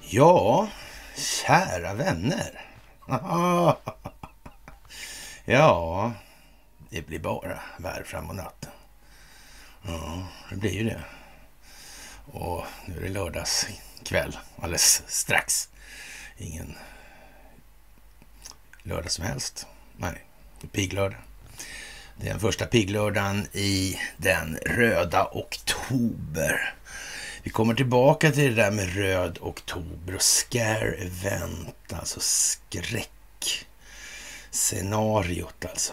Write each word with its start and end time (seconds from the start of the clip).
Ja, 0.00 0.68
kära 1.16 1.94
vänner. 1.94 2.64
Ja, 5.44 6.12
det 6.90 7.02
blir 7.06 7.18
bara 7.18 7.60
värre 7.78 8.04
framåt 8.04 8.36
natten. 8.36 8.70
Ja, 9.82 10.26
det 10.50 10.56
blir 10.56 10.70
ju 10.70 10.84
det. 10.84 11.04
Och 12.32 12.64
nu 12.86 12.96
är 12.96 13.00
det 13.00 13.08
lördagskväll 13.08 14.38
alldeles 14.56 15.02
strax. 15.06 15.68
Ingen 16.36 16.74
lördag 18.82 19.10
som 19.10 19.24
helst. 19.24 19.66
Nej, 19.96 20.24
det 20.60 20.66
är 20.66 20.68
piglördag. 20.68 21.20
Det 22.22 22.28
är 22.28 22.32
den 22.32 22.40
första 22.40 22.66
pigglördagen 22.66 23.46
i 23.52 23.98
den 24.16 24.58
röda 24.66 25.28
oktober. 25.32 26.74
Vi 27.42 27.50
kommer 27.50 27.74
tillbaka 27.74 28.30
till 28.30 28.56
det 28.56 28.62
där 28.62 28.70
med 28.70 28.94
röd 28.94 29.38
oktober 29.40 30.14
och 30.14 30.22
scare 30.22 30.94
event, 30.94 31.92
alltså 31.92 32.20
skräck. 32.20 33.66
Scenariot 34.50 35.64
alltså. 35.64 35.92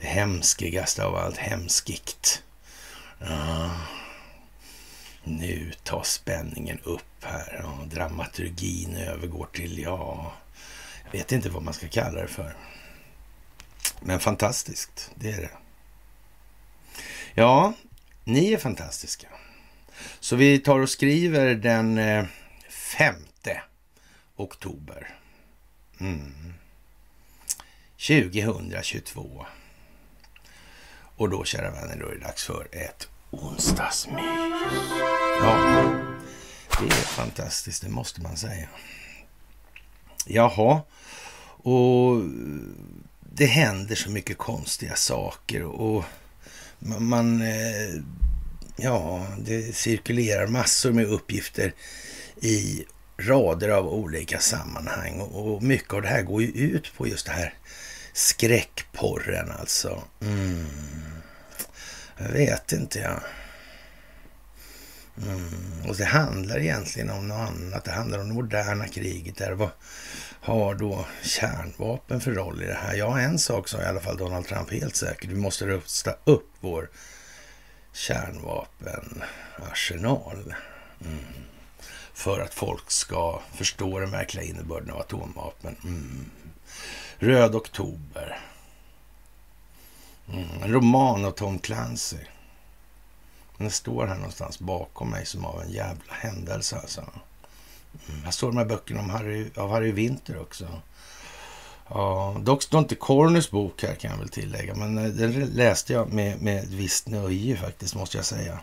Det 0.00 0.06
hemskigaste 0.06 1.04
av 1.04 1.16
allt 1.16 1.36
hemskigt. 1.36 2.42
Ja. 3.18 3.70
Nu 5.24 5.72
tar 5.82 6.02
spänningen 6.02 6.78
upp 6.84 7.24
här. 7.24 7.66
och 7.80 7.88
dramaturgin 7.88 8.96
övergår 8.96 9.48
till, 9.52 9.78
ja, 9.78 10.32
jag 11.04 11.12
vet 11.18 11.32
inte 11.32 11.50
vad 11.50 11.62
man 11.62 11.74
ska 11.74 11.88
kalla 11.88 12.20
det 12.20 12.28
för. 12.28 12.56
Men 14.06 14.20
fantastiskt, 14.20 15.10
det 15.14 15.30
är 15.30 15.40
det. 15.40 15.50
Ja, 17.34 17.72
ni 18.24 18.52
är 18.52 18.58
fantastiska. 18.58 19.28
Så 20.20 20.36
vi 20.36 20.58
tar 20.58 20.80
och 20.80 20.90
skriver 20.90 21.54
den 21.54 21.98
eh, 21.98 22.24
5 22.68 23.14
oktober. 24.36 25.14
Mm. 26.00 26.54
2022. 28.08 29.46
Och 31.16 31.30
då, 31.30 31.44
kära 31.44 31.70
vänner, 31.70 31.96
då 32.00 32.06
är 32.06 32.14
det 32.14 32.20
dags 32.20 32.44
för 32.44 32.68
ett 32.72 33.08
onsdagsmys. 33.30 34.16
Ja, 35.40 35.84
det 36.80 36.86
är 36.86 36.90
fantastiskt, 36.90 37.82
det 37.82 37.88
måste 37.88 38.20
man 38.20 38.36
säga. 38.36 38.68
Jaha, 40.26 40.82
och 41.64 42.22
det 43.36 43.46
händer 43.46 43.94
så 43.94 44.10
mycket 44.10 44.38
konstiga 44.38 44.94
saker 44.94 45.62
och 45.62 46.04
man... 46.78 47.42
Eh, 47.42 47.94
ja, 48.76 49.26
det 49.38 49.76
cirkulerar 49.76 50.46
massor 50.46 50.92
med 50.92 51.06
uppgifter 51.06 51.74
i 52.40 52.84
rader 53.18 53.68
av 53.68 53.88
olika 53.88 54.38
sammanhang 54.38 55.20
och 55.20 55.62
mycket 55.62 55.92
av 55.92 56.02
det 56.02 56.08
här 56.08 56.22
går 56.22 56.42
ju 56.42 56.48
ut 56.48 56.92
på 56.96 57.08
just 57.08 57.26
det 57.26 57.32
här 57.32 57.54
skräckporren 58.12 59.50
alltså. 59.50 60.02
Mm. 60.20 60.66
Jag 62.18 62.28
vet 62.28 62.72
inte 62.72 62.98
jag. 62.98 63.20
Mm. 65.22 65.88
Och 65.88 65.96
det 65.96 66.04
handlar 66.04 66.58
egentligen 66.58 67.10
om 67.10 67.28
något 67.28 67.48
annat. 67.48 67.84
Det 67.84 67.90
handlar 67.90 68.18
om 68.18 68.28
det 68.28 68.34
moderna 68.34 68.88
kriget. 68.88 69.36
Där. 69.36 69.52
Vad 69.52 69.70
har 70.44 70.74
då 70.74 71.06
kärnvapen 71.22 72.20
för 72.20 72.32
roll 72.32 72.62
i 72.62 72.66
det 72.66 72.74
här? 72.74 72.94
Ja, 72.94 73.20
en 73.20 73.38
sak 73.38 73.68
sa 73.68 73.82
i 73.82 73.84
alla 73.84 74.00
fall 74.00 74.16
Donald 74.16 74.46
Trump 74.46 74.72
helt 74.72 74.96
säkert. 74.96 75.30
Vi 75.30 75.34
måste 75.34 75.66
rusta 75.66 76.14
upp 76.24 76.50
vår 76.60 76.90
kärnvapenarsenal. 77.92 80.54
Mm. 81.04 81.24
För 82.14 82.40
att 82.40 82.54
folk 82.54 82.90
ska 82.90 83.40
förstå 83.52 83.98
den 83.98 84.10
verkliga 84.10 84.44
innebörden 84.44 84.90
av 84.90 85.00
atomvapen. 85.00 85.76
Mm. 85.84 86.30
Röd 87.18 87.54
oktober. 87.54 88.40
Mm. 90.28 90.62
En 90.62 90.72
roman 90.72 91.24
av 91.24 91.30
Tom 91.30 91.58
Clancy. 91.58 92.18
Den 93.58 93.70
står 93.70 94.06
här 94.06 94.14
någonstans 94.14 94.58
bakom 94.58 95.10
mig 95.10 95.26
som 95.26 95.44
av 95.44 95.62
en 95.62 95.70
jävla 95.70 96.14
händelse 96.14 96.76
alltså. 96.76 97.04
Här 98.24 98.30
står 98.30 98.48
de 98.48 98.56
här 98.56 98.64
böckerna 98.64 99.00
om 99.00 99.10
Harry, 99.10 99.50
av 99.56 99.70
Harry 99.70 99.92
Winter 99.92 100.40
också. 100.40 100.66
Ja, 101.88 102.36
dock 102.40 102.62
står 102.62 102.80
inte 102.80 102.94
Corners 102.94 103.50
bok 103.50 103.82
här 103.82 103.94
kan 103.94 104.10
jag 104.10 104.18
väl 104.18 104.28
tillägga, 104.28 104.74
men 104.74 104.98
eh, 104.98 105.04
den 105.04 105.46
läste 105.46 105.92
jag 105.92 106.12
med, 106.12 106.42
med 106.42 106.58
ett 106.58 106.68
visst 106.70 107.08
nöje 107.08 107.56
faktiskt, 107.56 107.94
måste 107.94 108.16
jag 108.16 108.26
säga. 108.26 108.60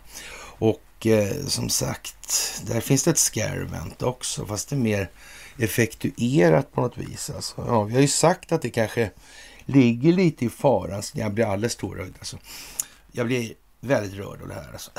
Och 0.58 1.06
eh, 1.06 1.46
som 1.46 1.68
sagt, 1.68 2.62
där 2.66 2.80
finns 2.80 3.04
det 3.04 3.10
ett 3.10 3.18
scarevent 3.18 4.02
också, 4.02 4.46
fast 4.46 4.68
det 4.68 4.76
är 4.76 4.80
mer 4.80 5.10
effektuerat 5.58 6.72
på 6.72 6.80
något 6.80 6.98
vis. 6.98 7.30
Alltså, 7.30 7.64
ja, 7.66 7.82
vi 7.82 7.94
har 7.94 8.00
ju 8.00 8.08
sagt 8.08 8.52
att 8.52 8.62
det 8.62 8.70
kanske 8.70 9.10
ligger 9.64 10.12
lite 10.12 10.44
i 10.44 10.48
faran, 10.48 11.02
så 11.02 11.18
jag 11.18 11.34
blir 11.34 11.44
alldeles 11.44 11.76
tårögd. 11.76 12.14
Alltså. 12.18 12.38
Jag 13.12 13.26
blir 13.26 13.52
väldigt 13.80 14.14
rörd 14.14 14.42
av 14.42 14.48
det 14.48 14.54
här. 14.54 14.72
Alltså. 14.72 14.90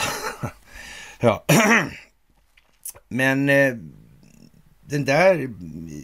ja. 1.20 1.46
Men 3.08 3.50
eh, 3.50 3.74
den 4.94 5.06
där, 5.06 5.50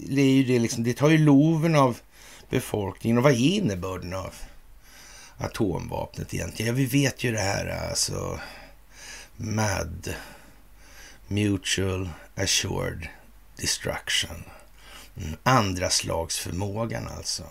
det, 0.09 0.21
är 0.21 0.31
ju 0.31 0.43
det, 0.43 0.59
liksom, 0.59 0.83
det 0.83 0.93
tar 0.93 1.09
ju 1.09 1.17
loven 1.17 1.75
av 1.75 1.97
befolkningen. 2.49 3.17
Och 3.17 3.23
vad 3.23 3.33
är 3.33 3.37
innebörden 3.37 4.13
av 4.13 4.33
atomvapnet 5.37 6.33
egentligen? 6.33 6.67
Ja, 6.67 6.77
vi 6.77 6.85
vet 6.85 7.23
ju 7.23 7.31
det 7.31 7.39
här 7.39 7.89
alltså 7.89 8.39
MAD, 9.37 10.13
Mutual 11.27 12.09
Assured 12.35 13.07
Destruction. 13.57 14.43
Mm, 15.17 15.35
andra 15.43 15.89
slags 15.89 16.39
förmågan 16.39 17.07
alltså. 17.07 17.43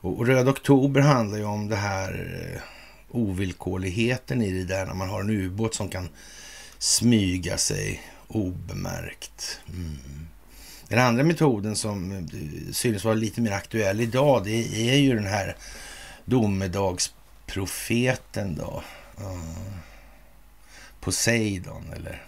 Och, 0.00 0.18
och 0.18 0.26
Röd 0.26 0.48
Oktober 0.48 1.00
handlar 1.00 1.38
ju 1.38 1.44
om 1.44 1.68
det 1.68 1.76
här 1.76 2.40
eh, 2.54 2.60
ovillkorligheten 3.10 4.42
i 4.42 4.52
det 4.52 4.64
där 4.64 4.86
när 4.86 4.94
man 4.94 5.08
har 5.08 5.20
en 5.20 5.30
ubåt 5.30 5.74
som 5.74 5.88
kan 5.88 6.08
smyga 6.78 7.58
sig 7.58 8.02
obemärkt. 8.28 9.60
Mm. 9.68 10.22
Den 10.92 11.00
andra 11.00 11.24
metoden 11.24 11.76
som 11.76 12.12
eh, 12.12 12.22
synes 12.72 13.04
vara 13.04 13.14
lite 13.14 13.40
mer 13.40 13.52
aktuell 13.52 14.00
idag, 14.00 14.44
det 14.44 14.90
är 14.90 14.96
ju 14.96 15.14
den 15.14 15.26
här 15.26 15.56
domedagsprofeten 16.24 18.56
då. 18.56 18.82
Uh, 19.20 19.56
Poseidon 21.00 21.92
eller 21.96 22.22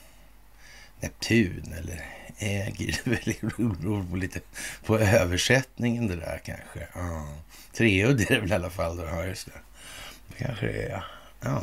Neptun 1.00 1.74
eller 1.78 2.04
Ägir. 2.38 3.00
Det 3.04 3.42
beror 3.80 4.10
på 4.10 4.16
lite 4.16 4.40
på 4.84 4.98
översättningen 4.98 6.06
det 6.06 6.16
där 6.16 6.40
kanske. 6.44 6.80
Uh. 7.00 7.28
Treudd 7.72 8.20
är 8.20 8.34
det 8.34 8.40
väl 8.40 8.52
i 8.52 8.54
alla 8.54 8.70
fall. 8.70 8.96
Då. 8.96 9.04
Ja, 9.04 9.24
just 9.24 9.46
det. 9.46 9.52
det 10.28 10.34
kanske 10.44 10.66
det 10.66 10.82
är, 10.82 10.90
ja. 10.90 11.02
ja. 11.40 11.62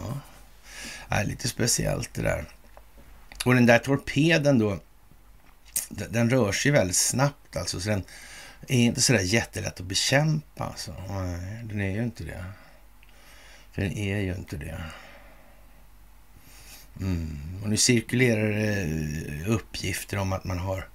Det 1.09 1.23
lite 1.23 1.47
speciellt 1.47 2.13
det 2.13 2.21
där. 2.21 2.45
Och 3.45 3.53
den 3.53 3.65
där 3.65 3.79
torpeden 3.79 4.59
då, 4.59 4.79
den 5.89 6.29
rör 6.29 6.51
sig 6.51 6.71
väldigt 6.71 6.95
snabbt 6.95 7.57
alltså. 7.57 7.79
Så 7.79 7.89
den 7.89 8.03
är 8.67 8.79
inte 8.79 9.01
sådär 9.01 9.21
jättelätt 9.21 9.79
att 9.79 9.85
bekämpa. 9.85 10.63
Alltså. 10.63 10.95
Nej, 11.09 11.61
den 11.63 11.81
är 11.81 11.91
ju 11.91 12.03
inte 12.03 12.23
det. 12.23 12.45
Den 13.75 13.91
är 13.91 14.17
ju 14.17 14.35
inte 14.35 14.57
det. 14.57 14.81
Mm. 16.99 17.39
Och 17.63 17.69
nu 17.69 17.77
cirkulerar 17.77 18.51
det 18.51 18.81
eh, 18.81 19.51
uppgifter 19.51 20.17
om 20.17 20.33
att 20.33 20.43
man 20.43 20.59
har 20.59 20.87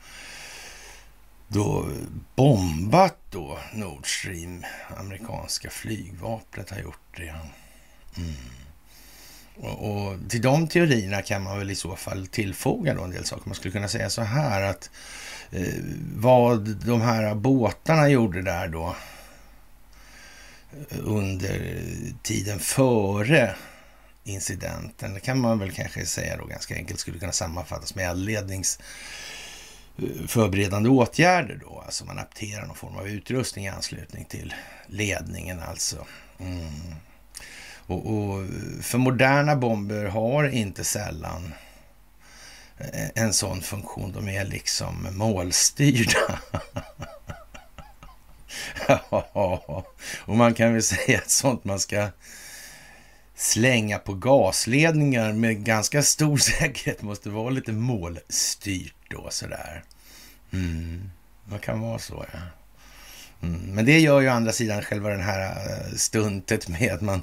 då 1.49 1.91
bombat 2.35 3.19
då 3.31 3.59
Nord 3.75 4.21
Stream. 4.21 4.65
Amerikanska 4.97 5.71
flygvapnet 5.71 6.71
har 6.71 6.79
gjort 6.79 7.17
det. 7.17 7.35
Mm. 8.17 8.35
Och, 9.57 9.91
och, 9.91 10.17
till 10.29 10.43
de 10.43 10.69
teorierna 10.69 11.23
kan 11.23 11.43
man 11.43 11.59
väl 11.59 11.71
i 11.71 11.75
så 11.75 11.97
fall 11.97 12.27
tillfoga 12.27 12.95
då 12.95 13.03
en 13.03 13.11
del 13.11 13.25
saker. 13.25 13.43
Man 13.47 13.55
skulle 13.55 13.73
kunna 13.73 13.89
säga 13.89 14.11
så 14.11 14.23
här 14.23 14.63
att 14.63 14.91
eh, 15.51 15.75
vad 16.15 16.69
de 16.69 17.01
här 17.01 17.35
båtarna 17.35 18.09
gjorde 18.09 18.43
där 18.43 18.69
då 18.69 18.97
eh, 20.91 20.99
under 21.05 21.77
tiden 22.23 22.59
före 22.59 23.55
incidenten. 24.25 25.15
Det 25.15 25.21
kan 25.21 25.41
man 25.41 25.59
väl 25.59 25.73
kanske 25.73 26.07
säga 26.07 26.37
då 26.37 26.45
ganska 26.45 26.75
enkelt 26.75 27.01
skulle 27.01 27.19
kunna 27.19 27.33
sammanfattas 27.33 27.95
med 27.95 28.11
eldlednings 28.11 28.79
eh, 29.99 30.27
förberedande 30.27 30.89
åtgärder 30.89 31.61
då. 31.63 31.83
Alltså 31.87 32.05
man 32.05 32.19
apterar 32.19 32.67
någon 32.67 32.77
form 32.77 32.97
av 32.97 33.09
utrustning 33.09 33.65
i 33.65 33.69
anslutning 33.69 34.25
till 34.25 34.55
ledningen 34.87 35.61
alltså. 35.61 36.07
Mm. 36.39 36.71
Och, 37.87 38.07
och, 38.07 38.47
för 38.83 38.99
moderna 38.99 39.57
bomber 39.57 40.05
har 40.05 40.49
inte 40.49 40.85
sällan 40.85 41.55
eh, 42.79 43.09
en 43.15 43.33
sån 43.33 43.61
funktion. 43.61 44.13
De 44.13 44.29
är 44.29 44.45
liksom 44.45 45.09
målstyrda. 45.11 46.41
och 50.25 50.37
man 50.37 50.55
kan 50.55 50.73
väl 50.73 50.83
säga 50.83 51.19
att 51.19 51.31
sånt 51.31 51.65
man 51.65 51.81
ska 51.81 52.09
slänga 53.37 53.99
på 53.99 54.15
gasledningar 54.15 55.33
med 55.33 55.65
ganska 55.65 56.03
stor 56.03 56.37
säkerhet 56.59 57.03
måste 57.03 57.31
vara 57.31 57.51
lite 57.51 57.73
målstyrt 57.73 58.95
då 59.09 59.27
sådär. 59.31 59.85
Mm, 60.53 61.11
det 61.45 61.59
kan 61.59 61.81
vara 61.81 61.99
så 61.99 62.25
ja. 62.33 62.39
Mm, 63.43 63.61
men 63.61 63.85
det 63.85 63.99
gör 63.99 64.21
ju 64.21 64.29
å 64.29 64.33
andra 64.33 64.53
sidan 64.53 64.83
själva 64.83 65.09
den 65.09 65.23
här 65.23 65.51
eh, 65.51 65.97
stuntet 65.97 66.69
med 66.69 66.93
att 66.93 67.01
man 67.01 67.23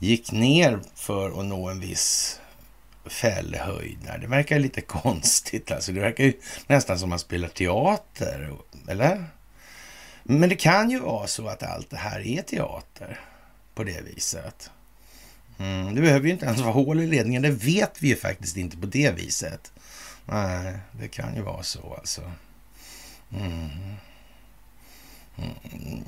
gick 0.00 0.32
ner 0.32 0.80
för 0.94 1.40
att 1.40 1.46
nå 1.46 1.68
en 1.68 1.80
viss 1.80 2.40
fällhöjd. 3.04 3.98
Det 4.20 4.26
verkar 4.26 4.58
lite 4.58 4.80
konstigt 5.02 5.70
alltså. 5.70 5.92
Det 5.92 6.00
verkar 6.00 6.24
ju 6.24 6.32
nästan 6.66 6.98
som 6.98 7.10
man 7.10 7.18
spelar 7.18 7.48
teater, 7.48 8.52
eller? 8.88 9.24
Men 10.22 10.48
det 10.48 10.56
kan 10.56 10.90
ju 10.90 11.00
vara 11.00 11.26
så 11.26 11.48
att 11.48 11.62
allt 11.62 11.90
det 11.90 11.96
här 11.96 12.26
är 12.26 12.42
teater 12.42 13.20
på 13.74 13.84
det 13.84 14.00
viset. 14.00 14.70
Mm, 15.58 15.94
det 15.94 16.00
behöver 16.00 16.26
ju 16.26 16.32
inte 16.32 16.46
ens 16.46 16.60
vara 16.60 16.72
hål 16.72 17.00
i 17.00 17.06
ledningen. 17.06 17.42
Det 17.42 17.50
vet 17.50 18.02
vi 18.02 18.08
ju 18.08 18.16
faktiskt 18.16 18.56
inte 18.56 18.76
på 18.76 18.86
det 18.86 19.10
viset. 19.10 19.72
Nej, 20.24 20.78
det 20.92 21.08
kan 21.08 21.34
ju 21.34 21.42
vara 21.42 21.62
så 21.62 21.94
alltså. 21.98 22.32
Mm. 23.32 23.96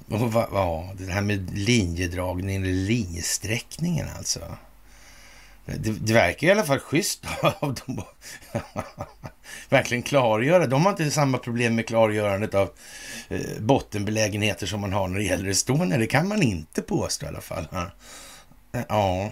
Och 0.08 0.32
va, 0.32 0.48
ja, 0.52 0.92
det 0.98 1.12
här 1.12 1.20
med 1.20 1.58
linjedragningen 1.58 2.62
eller 2.62 2.72
linjesträckningen 2.72 4.08
alltså. 4.16 4.40
Det, 5.64 5.90
det, 5.90 6.12
verkar 6.12 6.46
i 6.46 6.50
alla 6.50 6.64
fall 6.64 6.78
schysst 6.78 7.26
av 7.42 7.74
dem 7.74 8.02
verkligen 9.68 10.02
klargöra. 10.02 10.66
De 10.66 10.84
har 10.84 10.90
inte 10.90 11.10
samma 11.10 11.38
problem 11.38 11.74
med 11.74 11.86
klargörandet 11.86 12.54
av 12.54 12.70
eh, 13.28 13.60
bottenbelägenheter 13.60 14.66
som 14.66 14.80
man 14.80 14.92
har 14.92 15.08
när 15.08 15.18
det 15.18 15.24
gäller 15.24 15.48
Estonia. 15.48 15.98
Det 15.98 16.06
kan 16.06 16.28
man 16.28 16.42
inte 16.42 16.82
påstå 16.82 17.26
i 17.26 17.28
alla 17.28 17.40
fall. 17.40 17.66
Ja, 18.88 19.30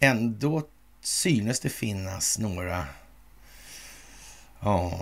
ändå 0.00 0.62
synes 1.00 1.60
det 1.60 1.68
finnas 1.68 2.38
några 2.38 2.84
ja, 4.60 5.00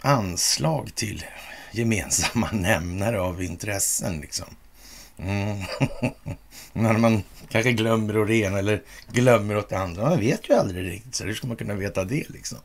anslag 0.00 0.94
till 0.94 1.24
gemensamma 1.72 2.48
nämnare 2.52 3.20
av 3.20 3.42
intressen. 3.42 4.20
Liksom. 4.20 4.46
Mm. 5.18 5.58
När 6.72 6.92
man 6.92 7.22
kanske 7.48 7.72
glömmer 7.72 8.18
åt 8.18 8.28
det 8.28 8.36
ena 8.36 8.58
eller 8.58 8.82
glömmer 9.12 9.56
åt 9.56 9.68
det 9.68 9.78
andra. 9.78 10.02
Man 10.02 10.20
vet 10.20 10.48
ju 10.48 10.54
aldrig 10.54 10.86
riktigt, 10.86 11.14
så 11.14 11.24
hur 11.24 11.34
ska 11.34 11.46
man 11.46 11.56
kunna 11.56 11.74
veta 11.74 12.04
det 12.04 12.28
liksom? 12.28 12.58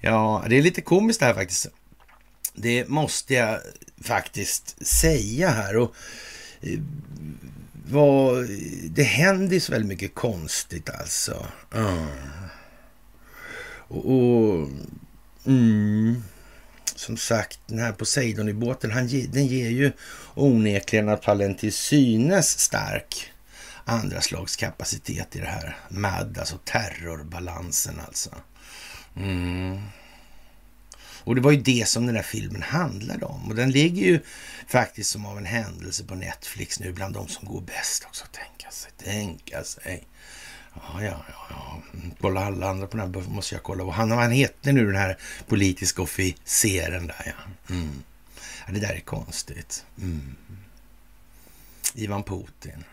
Ja, 0.00 0.44
det 0.48 0.58
är 0.58 0.62
lite 0.62 0.80
komiskt 0.80 1.20
det 1.20 1.26
här 1.26 1.34
faktiskt. 1.34 1.66
Det 2.54 2.88
måste 2.88 3.34
jag 3.34 3.60
faktiskt 4.02 4.86
säga 4.86 5.50
här. 5.50 5.76
Och 5.76 5.94
eh, 6.60 6.80
vad, 7.90 8.48
det 8.84 9.02
händer 9.02 9.54
ju 9.54 9.60
så 9.60 9.72
väldigt 9.72 9.88
mycket 9.88 10.14
konstigt 10.14 10.90
alltså. 10.90 11.46
Mm. 11.74 12.06
Och, 13.88 14.12
och 14.12 14.68
mm, 15.46 16.22
som 17.00 17.16
sagt, 17.16 17.60
den 17.66 17.78
här 17.78 17.92
Poseidon 17.92 18.48
i 18.48 18.52
båten, 18.52 18.90
han, 18.90 19.08
den 19.08 19.46
ger 19.46 19.70
ju 19.70 19.92
onekligen 20.34 21.08
att 21.08 21.24
fallen 21.24 21.54
till 21.54 21.72
synes 21.72 22.58
stark 22.58 23.32
andra 23.84 24.20
slags 24.20 24.56
kapacitet 24.56 25.36
i 25.36 25.40
det 25.40 25.46
här 25.46 25.76
MAD, 25.88 26.38
alltså 26.38 26.58
terrorbalansen 26.64 28.00
alltså. 28.06 28.30
Mm. 29.16 29.80
Och 31.24 31.34
det 31.34 31.40
var 31.40 31.50
ju 31.52 31.60
det 31.60 31.88
som 31.88 32.06
den 32.06 32.16
här 32.16 32.22
filmen 32.22 32.62
handlade 32.62 33.24
om. 33.24 33.48
Och 33.48 33.54
den 33.54 33.70
ligger 33.70 34.02
ju 34.02 34.20
faktiskt 34.66 35.10
som 35.10 35.26
av 35.26 35.38
en 35.38 35.46
händelse 35.46 36.04
på 36.04 36.14
Netflix 36.14 36.80
nu 36.80 36.92
bland 36.92 37.14
de 37.14 37.28
som 37.28 37.48
går 37.48 37.60
bäst 37.60 38.04
också. 38.04 38.24
Tänka 38.32 38.70
sig, 38.70 38.90
tänka 38.98 39.64
sig. 39.64 40.04
Ja, 40.74 41.04
ja, 41.04 41.24
ja. 41.50 41.82
Mm, 41.94 42.10
kolla 42.20 42.44
alla 42.44 42.70
andra 42.70 42.86
på 42.86 42.96
den 42.96 43.14
här 43.14 43.28
måste 43.28 43.54
jag 43.54 43.62
kolla. 43.62 43.84
Och 43.84 43.94
han, 43.94 44.10
han 44.10 44.30
heter 44.30 44.72
nu 44.72 44.86
den 44.86 45.00
här 45.00 45.18
politiska 45.48 46.02
officeren 46.02 47.06
där 47.06 47.22
ja. 47.26 47.74
Mm. 47.74 48.02
ja. 48.66 48.72
Det 48.72 48.80
där 48.80 48.94
är 48.94 49.00
konstigt. 49.00 49.84
Mm. 49.98 50.34
Ivan 51.94 52.22
Putin. 52.22 52.84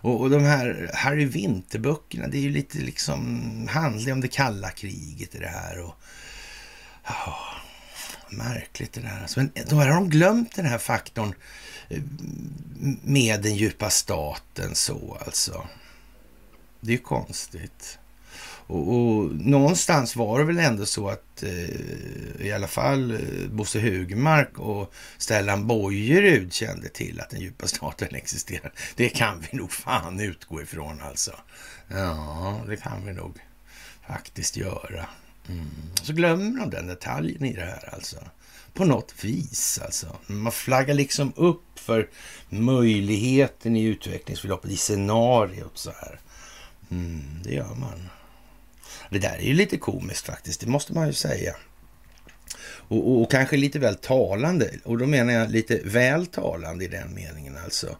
Och, 0.00 0.20
och 0.20 0.30
de 0.30 0.42
här 0.42 0.90
Harry 0.94 1.24
Winter-böckerna, 1.24 2.28
det 2.28 2.38
är 2.38 2.42
ju 2.42 2.50
lite 2.50 2.78
liksom, 2.78 3.68
handlar 3.70 4.12
om 4.12 4.20
det 4.20 4.28
kalla 4.28 4.70
kriget 4.70 5.34
i 5.34 5.38
det 5.38 5.48
här. 5.48 5.80
Och, 5.80 5.94
oh, 7.04 7.58
märkligt 8.30 8.92
det 8.92 9.00
där. 9.00 9.20
Alltså, 9.22 9.40
men 9.40 9.50
då 9.68 9.76
har 9.76 9.88
de 9.88 10.10
glömt 10.10 10.54
den 10.54 10.66
här 10.66 10.78
faktorn 10.78 11.34
eh, 11.88 12.02
med 13.02 13.42
den 13.42 13.56
djupa 13.56 13.90
staten 13.90 14.74
så 14.74 15.18
alltså. 15.26 15.66
Det 16.80 16.90
är 16.90 16.96
ju 16.96 17.02
konstigt. 17.02 17.98
Och, 18.68 18.94
och, 18.94 19.34
någonstans 19.34 20.16
var 20.16 20.38
det 20.38 20.44
väl 20.44 20.58
ändå 20.58 20.86
så 20.86 21.08
att 21.08 21.42
eh, 21.42 22.46
i 22.46 22.52
alla 22.54 22.66
fall 22.66 23.10
eh, 23.10 23.48
Bosse 23.50 23.80
Hugmark 23.80 24.58
och 24.58 24.92
Stellan 25.18 25.66
Bojerud 25.66 26.52
kände 26.52 26.88
till 26.88 27.20
att 27.20 27.30
den 27.30 27.40
djupa 27.40 27.66
staten 27.66 28.14
existerar. 28.14 28.72
Det 28.96 29.08
kan 29.08 29.40
vi 29.40 29.58
nog 29.58 29.72
fan 29.72 30.20
utgå 30.20 30.62
ifrån 30.62 31.00
alltså. 31.02 31.32
Ja, 31.88 32.60
det 32.66 32.76
kan 32.76 33.06
vi 33.06 33.12
nog 33.12 33.38
faktiskt 34.06 34.56
göra. 34.56 35.06
Mm. 35.48 35.70
Så 36.02 36.12
glömmer 36.12 36.60
de 36.60 36.70
den 36.70 36.86
detaljen 36.86 37.44
i 37.44 37.52
det 37.52 37.64
här 37.64 37.94
alltså. 37.94 38.16
På 38.74 38.84
något 38.84 39.14
vis 39.24 39.80
alltså. 39.84 40.16
Man 40.26 40.52
flaggar 40.52 40.94
liksom 40.94 41.32
upp 41.36 41.78
för 41.78 42.08
möjligheten 42.48 43.76
i 43.76 43.84
utvecklingsförloppet, 43.84 44.70
i 44.70 44.76
scenariot 44.76 45.78
så 45.78 45.90
här. 45.90 46.20
Mm, 46.90 47.22
det 47.44 47.54
gör 47.54 47.74
man. 47.74 48.08
Det 49.10 49.18
där 49.18 49.36
är 49.38 49.42
ju 49.42 49.54
lite 49.54 49.76
komiskt 49.76 50.26
faktiskt, 50.26 50.60
det 50.60 50.66
måste 50.66 50.92
man 50.92 51.06
ju 51.06 51.12
säga. 51.12 51.56
Och, 52.88 53.10
och, 53.10 53.22
och, 53.22 53.30
kanske 53.30 53.56
lite 53.56 53.78
väl 53.78 53.94
talande. 53.94 54.70
Och 54.84 54.98
då 54.98 55.06
menar 55.06 55.32
jag 55.32 55.50
lite 55.50 55.80
väl 55.84 56.26
talande 56.26 56.84
i 56.84 56.88
den 56.88 57.14
meningen 57.14 57.56
alltså. 57.64 57.96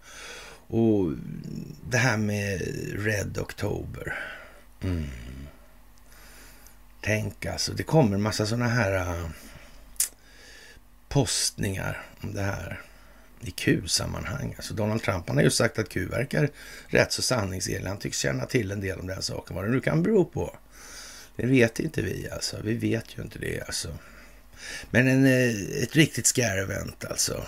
Och 0.67 1.12
det 1.90 1.99
här 1.99 2.17
med 2.17 2.62
Red 3.05 3.38
October. 3.38 4.19
Mm. 4.82 5.08
Tänk 7.00 7.46
alltså, 7.46 7.73
det 7.73 7.82
kommer 7.82 8.14
en 8.14 8.23
massa 8.23 8.46
sådana 8.46 8.69
här 8.69 9.20
uh, 9.20 9.29
postningar 11.08 12.06
om 12.20 12.35
det 12.35 12.43
här 12.43 12.81
i 13.40 13.50
Q-sammanhang. 13.50 14.55
Alltså 14.56 14.75
Donald 14.75 15.02
Trump 15.02 15.29
han 15.29 15.37
har 15.37 15.44
ju 15.44 15.50
sagt 15.50 15.79
att 15.79 15.88
Q 15.88 16.06
verkar 16.06 16.50
rätt 16.87 17.12
så 17.12 17.23
sanningsenlig. 17.23 17.88
Han 17.88 17.99
tycks 17.99 18.19
känna 18.19 18.47
till 18.47 18.71
en 18.71 18.80
del 18.80 18.99
om 18.99 19.07
den 19.07 19.23
saken. 19.23 19.57
Vad 19.57 19.64
det 19.64 19.71
nu 19.71 19.80
kan 19.80 20.02
bero 20.02 20.25
på. 20.25 20.57
Det 21.37 21.47
vet 21.47 21.80
inte 21.80 22.02
vi 22.02 22.28
alltså. 22.33 22.57
Vi 22.64 22.75
vet 22.75 23.18
ju 23.18 23.23
inte 23.23 23.38
det 23.38 23.61
alltså. 23.66 23.88
Men 24.90 25.09
en, 25.09 25.26
eh, 25.26 25.83
ett 25.83 25.97
riktigt 25.97 26.26
scare-event 26.26 27.04
alltså 27.11 27.45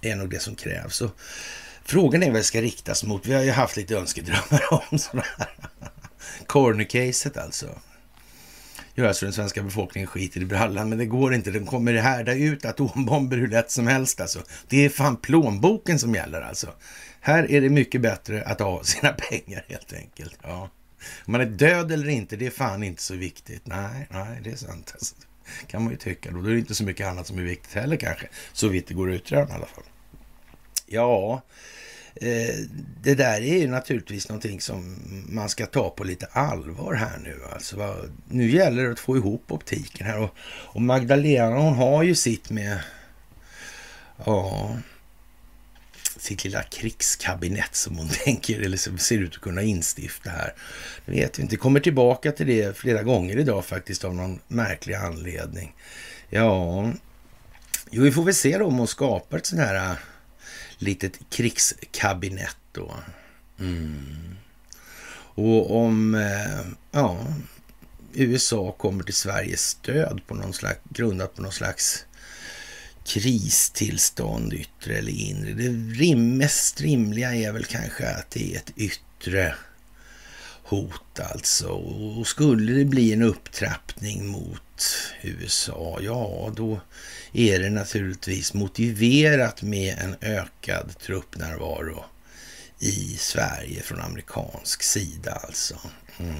är 0.00 0.16
nog 0.16 0.30
det 0.30 0.40
som 0.40 0.54
krävs. 0.54 1.00
Och 1.00 1.10
frågan 1.84 2.22
är 2.22 2.26
vad 2.26 2.40
det 2.40 2.44
ska 2.44 2.60
riktas 2.60 3.04
mot. 3.04 3.26
Vi 3.26 3.34
har 3.34 3.42
ju 3.42 3.50
haft 3.50 3.76
lite 3.76 3.96
önskedrömmar 3.96 4.62
om 4.90 4.98
sådana 4.98 5.26
här. 5.38 5.54
Corner-caset 6.46 7.36
alltså 7.36 7.78
göras 8.94 9.08
alltså 9.08 9.20
för 9.20 9.26
den 9.26 9.32
svenska 9.32 9.62
befolkningen 9.62 10.06
skiter 10.06 10.40
i 10.40 10.44
brallan, 10.44 10.88
men 10.88 10.98
det 10.98 11.06
går 11.06 11.34
inte. 11.34 11.50
Den 11.50 11.66
kommer 11.66 11.94
härda 11.94 12.34
ut 12.34 12.64
atombomber 12.64 13.36
hur 13.36 13.48
lätt 13.48 13.70
som 13.70 13.86
helst 13.86 14.20
alltså. 14.20 14.42
Det 14.68 14.84
är 14.84 14.88
fan 14.88 15.16
plånboken 15.16 15.98
som 15.98 16.14
gäller 16.14 16.40
alltså. 16.40 16.72
Här 17.20 17.50
är 17.50 17.60
det 17.60 17.68
mycket 17.68 18.00
bättre 18.00 18.42
att 18.42 18.60
ha 18.60 18.82
sina 18.84 19.12
pengar 19.12 19.64
helt 19.68 19.92
enkelt. 19.92 20.38
Ja. 20.42 20.70
Om 21.24 21.32
man 21.32 21.40
är 21.40 21.46
död 21.46 21.92
eller 21.92 22.08
inte, 22.08 22.36
det 22.36 22.46
är 22.46 22.50
fan 22.50 22.82
inte 22.82 23.02
så 23.02 23.14
viktigt. 23.14 23.66
Nej, 23.66 24.06
nej, 24.10 24.40
det 24.44 24.50
är 24.50 24.56
sant. 24.56 24.90
Alltså. 24.94 25.14
kan 25.66 25.82
man 25.82 25.92
ju 25.92 25.98
tycka. 25.98 26.30
Då 26.30 26.38
är 26.38 26.50
det 26.52 26.58
inte 26.58 26.74
så 26.74 26.84
mycket 26.84 27.06
annat 27.06 27.26
som 27.26 27.38
är 27.38 27.42
viktigt 27.42 27.74
heller 27.74 27.96
kanske. 27.96 28.28
Så 28.52 28.68
vitt 28.68 28.86
det 28.86 28.94
går 28.94 29.10
att 29.10 29.14
utröna 29.14 29.50
i 29.50 29.54
alla 29.54 29.66
fall. 29.66 29.84
Ja, 30.86 31.42
Eh, 32.16 32.54
det 33.02 33.14
där 33.14 33.40
är 33.40 33.58
ju 33.58 33.68
naturligtvis 33.68 34.28
någonting 34.28 34.60
som 34.60 34.98
man 35.28 35.48
ska 35.48 35.66
ta 35.66 35.90
på 35.90 36.04
lite 36.04 36.26
allvar 36.26 36.94
här 36.94 37.18
nu. 37.18 37.40
Alltså, 37.52 37.96
nu 38.28 38.50
gäller 38.50 38.84
det 38.84 38.92
att 38.92 38.98
få 38.98 39.16
ihop 39.16 39.52
optiken 39.52 40.06
här. 40.06 40.18
Och, 40.18 40.34
och 40.46 40.82
Magdalena 40.82 41.56
hon 41.56 41.74
har 41.74 42.02
ju 42.02 42.14
sitt 42.14 42.50
med 42.50 42.78
ja, 44.24 44.76
sitt 46.16 46.44
lilla 46.44 46.62
krigskabinett 46.62 47.74
som 47.74 47.96
hon 47.96 48.08
tänker 48.24 48.60
eller 48.60 48.76
som 48.76 48.98
ser 48.98 49.18
ut 49.18 49.34
att 49.34 49.40
kunna 49.40 49.62
instifta 49.62 50.30
här. 50.30 50.54
Det 51.06 51.12
vet 51.12 51.38
vi 51.38 51.42
inte. 51.42 51.56
Kommer 51.56 51.80
tillbaka 51.80 52.32
till 52.32 52.46
det 52.46 52.76
flera 52.76 53.02
gånger 53.02 53.36
idag 53.36 53.64
faktiskt 53.64 54.04
av 54.04 54.14
någon 54.14 54.40
märklig 54.48 54.94
anledning. 54.94 55.74
Ja, 56.30 56.92
jo, 57.90 58.02
vi 58.02 58.12
får 58.12 58.22
väl 58.22 58.34
se 58.34 58.58
då 58.58 58.66
om 58.66 58.78
hon 58.78 58.88
skapar 58.88 59.38
ett 59.38 59.46
sånt 59.46 59.62
här 59.62 59.96
litet 60.84 61.18
krigskabinett 61.30 62.56
då. 62.72 62.94
Mm. 63.60 64.36
Och 65.36 65.76
om 65.76 66.14
eh, 66.14 66.66
ja, 66.90 67.26
USA 68.12 68.72
kommer 68.72 69.04
till 69.04 69.14
Sveriges 69.14 69.68
stöd 69.68 70.20
på 70.26 70.34
någon 70.34 70.52
slags, 70.52 70.80
grundat 70.88 71.34
på 71.34 71.42
någon 71.42 71.52
slags 71.52 72.04
kristillstånd, 73.04 74.52
yttre 74.52 74.94
eller 74.94 75.12
inre. 75.12 75.52
Det 75.52 75.68
rim, 75.98 76.36
mest 76.36 76.80
rimliga 76.80 77.34
är 77.34 77.52
väl 77.52 77.64
kanske 77.64 78.08
att 78.08 78.30
det 78.30 78.54
är 78.54 78.58
ett 78.58 78.72
yttre 78.76 79.54
hot 80.62 81.20
alltså. 81.20 81.68
Och 81.68 82.26
skulle 82.26 82.72
det 82.72 82.84
bli 82.84 83.12
en 83.12 83.22
upptrappning 83.22 84.26
mot 84.26 84.86
USA, 85.22 85.98
ja 86.02 86.52
då 86.56 86.80
är 87.34 87.60
det 87.60 87.70
naturligtvis 87.70 88.54
motiverat 88.54 89.62
med 89.62 89.98
en 89.98 90.16
ökad 90.20 90.98
truppnärvaro 90.98 92.04
i 92.78 93.16
Sverige 93.18 93.82
från 93.82 94.00
amerikansk 94.00 94.82
sida 94.82 95.32
alltså. 95.32 95.80
Mm. 96.18 96.34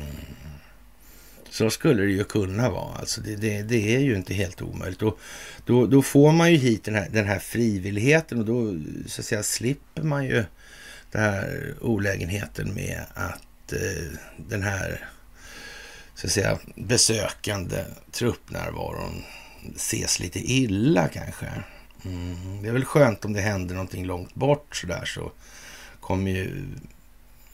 Så 1.50 1.70
skulle 1.70 2.02
det 2.02 2.12
ju 2.12 2.24
kunna 2.24 2.70
vara. 2.70 2.94
Alltså 2.94 3.20
det, 3.20 3.36
det, 3.36 3.62
det 3.62 3.94
är 3.94 4.00
ju 4.00 4.16
inte 4.16 4.34
helt 4.34 4.62
omöjligt. 4.62 5.02
Och 5.02 5.18
då, 5.66 5.86
då 5.86 6.02
får 6.02 6.32
man 6.32 6.52
ju 6.52 6.58
hit 6.58 6.84
den 6.84 6.94
här, 6.94 7.08
den 7.10 7.26
här 7.26 7.38
frivilligheten 7.38 8.38
och 8.38 8.44
då 8.44 8.80
så 9.06 9.20
att 9.20 9.26
säga, 9.26 9.42
slipper 9.42 10.02
man 10.02 10.24
ju 10.24 10.44
den 11.10 11.22
här 11.22 11.74
olägenheten 11.80 12.74
med 12.74 13.00
att 13.14 13.72
eh, 13.72 14.18
den 14.36 14.62
här 14.62 15.08
så 16.14 16.26
att 16.26 16.32
säga, 16.32 16.58
besökande 16.76 17.84
truppnärvaron 18.12 19.22
ses 19.76 20.20
lite 20.20 20.38
illa 20.38 21.08
kanske. 21.08 21.46
Mm. 22.04 22.62
Det 22.62 22.68
är 22.68 22.72
väl 22.72 22.84
skönt 22.84 23.24
om 23.24 23.32
det 23.32 23.40
händer 23.40 23.74
någonting 23.74 24.04
långt 24.04 24.34
bort 24.34 24.76
sådär 24.76 25.04
så 25.04 25.32
kommer 26.00 26.30
ju 26.30 26.64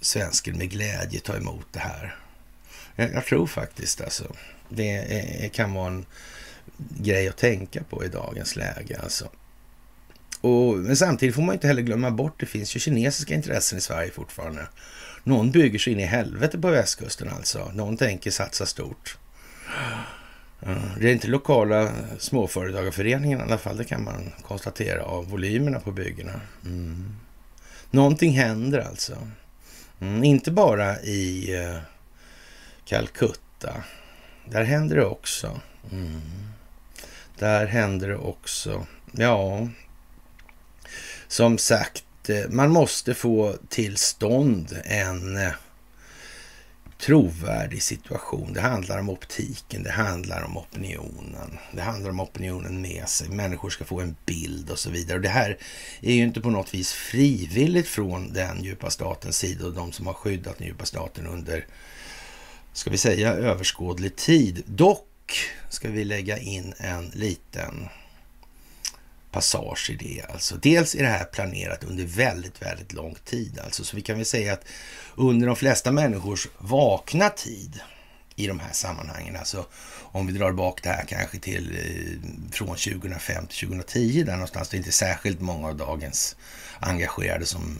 svensken 0.01 0.59
med 0.59 0.71
glädje 0.71 1.21
ta 1.21 1.37
emot 1.37 1.67
det 1.73 1.81
här. 1.81 2.17
Jag, 2.97 3.13
jag 3.13 3.27
tror 3.27 3.47
faktiskt 3.47 4.01
alltså. 4.01 4.25
Det 4.69 4.91
är, 5.45 5.49
kan 5.49 5.75
vara 5.75 5.87
en 5.87 6.07
grej 6.79 7.29
att 7.29 7.37
tänka 7.37 7.83
på 7.83 8.05
i 8.05 8.09
dagens 8.09 8.57
läge 8.57 9.01
alltså. 9.03 9.29
Och, 10.41 10.77
men 10.77 10.97
samtidigt 10.97 11.35
får 11.35 11.43
man 11.43 11.55
inte 11.55 11.67
heller 11.67 11.83
glömma 11.83 12.11
bort, 12.11 12.41
det 12.41 12.47
finns 12.47 12.77
ju 12.77 12.81
kinesiska 12.81 13.35
intressen 13.35 13.79
i 13.79 13.81
Sverige 13.81 14.11
fortfarande. 14.11 14.67
Någon 15.25 15.51
bygger 15.51 15.79
sig 15.79 15.93
in 15.93 16.01
i 16.01 16.05
helvete 16.05 16.59
på 16.59 16.71
västkusten 16.71 17.29
alltså. 17.29 17.71
Någon 17.75 17.97
tänker 17.97 18.31
satsa 18.31 18.67
stort. 18.67 19.19
Det 20.99 21.09
är 21.09 21.13
inte 21.13 21.29
lokala 21.29 21.93
småföretagarföreningen 22.19 23.41
i 23.41 23.43
alla 23.43 23.59
fall, 23.59 23.77
det 23.77 23.85
kan 23.85 24.05
man 24.05 24.33
konstatera 24.43 25.05
av 25.05 25.29
volymerna 25.29 25.81
på 25.81 25.93
byggena. 25.93 26.41
Mm. 26.65 27.17
Någonting 27.91 28.33
händer 28.33 28.79
alltså. 28.79 29.29
Mm, 30.01 30.25
inte 30.25 30.51
bara 30.51 31.01
i 31.01 31.55
eh, 31.55 31.79
Calcutta. 32.85 33.85
Där 34.45 34.65
händer 34.65 34.97
det 34.97 35.05
också. 35.05 35.61
Mm. 35.93 36.21
Där 37.39 37.67
händer 37.67 38.09
det 38.09 38.17
också. 38.17 38.87
Ja, 39.13 39.69
som 41.29 41.59
sagt, 41.59 42.31
eh, 42.31 42.49
man 42.49 42.71
måste 42.71 43.15
få 43.15 43.55
till 43.69 43.97
stånd 43.97 44.81
en 44.85 45.37
eh, 45.37 45.53
trovärdig 47.01 47.83
situation. 47.83 48.53
Det 48.53 48.61
handlar 48.61 48.99
om 48.99 49.11
optiken, 49.11 49.83
det 49.83 49.91
handlar 49.91 50.43
om 50.43 50.57
opinionen. 50.57 51.59
Det 51.73 51.83
handlar 51.83 52.11
om 52.11 52.21
opinionen 52.21 52.81
med 52.81 53.09
sig. 53.09 53.29
Människor 53.29 53.71
ska 53.71 53.85
få 53.85 54.01
en 54.01 54.17
bild 54.27 54.71
och 54.71 54.79
så 54.79 54.91
vidare. 54.91 55.17
Och 55.17 55.23
det 55.23 55.29
här 55.29 55.59
är 56.01 56.13
ju 56.13 56.23
inte 56.23 56.41
på 56.41 56.51
något 56.51 56.75
vis 56.75 56.93
frivilligt 56.93 57.89
från 57.89 58.33
den 58.33 58.65
djupa 58.65 58.91
statens 58.91 59.39
sida 59.39 59.67
och 59.67 59.73
de 59.73 59.93
som 59.93 60.07
har 60.07 60.15
skyddat 60.15 60.59
den 60.59 60.67
djupa 60.67 60.85
staten 60.85 61.27
under, 61.27 61.67
ska 62.73 62.91
vi 62.91 62.99
säga, 62.99 63.33
överskådlig 63.33 64.17
tid. 64.17 64.63
Dock 64.67 65.07
ska 65.69 65.89
vi 65.89 66.05
lägga 66.05 66.39
in 66.39 66.75
en 66.79 67.11
liten 67.15 67.89
passage 69.31 69.91
i 69.91 69.97
det. 69.97 70.33
Alltså, 70.33 70.57
dels 70.57 70.95
är 70.95 71.03
det 71.03 71.09
här 71.09 71.25
planerat 71.25 71.85
under 71.85 72.05
väldigt, 72.05 72.63
väldigt 72.63 72.93
lång 72.93 73.17
tid. 73.25 73.59
Alltså, 73.65 73.85
så 73.85 73.97
vi 73.97 74.03
kan 74.03 74.17
väl 74.17 74.27
säga 74.27 74.53
att 74.53 74.65
under 75.15 75.47
de 75.47 75.57
flesta 75.57 75.93
människors 75.93 76.49
vakna 76.59 77.29
tid 77.29 77.81
i 78.37 78.47
de 78.47 78.61
här 78.61 78.73
sammanhangen, 78.73 79.37
alltså 79.37 79.67
om 80.13 80.27
vi 80.27 80.33
drar 80.33 80.53
bak 80.53 80.83
det 80.83 80.89
här 80.89 81.05
kanske 81.05 81.39
till 81.39 81.77
eh, 81.77 82.53
från 82.53 82.69
2005 82.69 83.47
till 83.47 83.69
2010 83.69 84.23
där 84.27 84.33
någonstans, 84.33 84.69
det 84.69 84.77
är 84.77 84.79
inte 84.79 84.93
särskilt 84.93 85.41
många 85.41 85.69
av 85.69 85.77
dagens 85.77 86.37
engagerade 86.81 87.47
som 87.47 87.79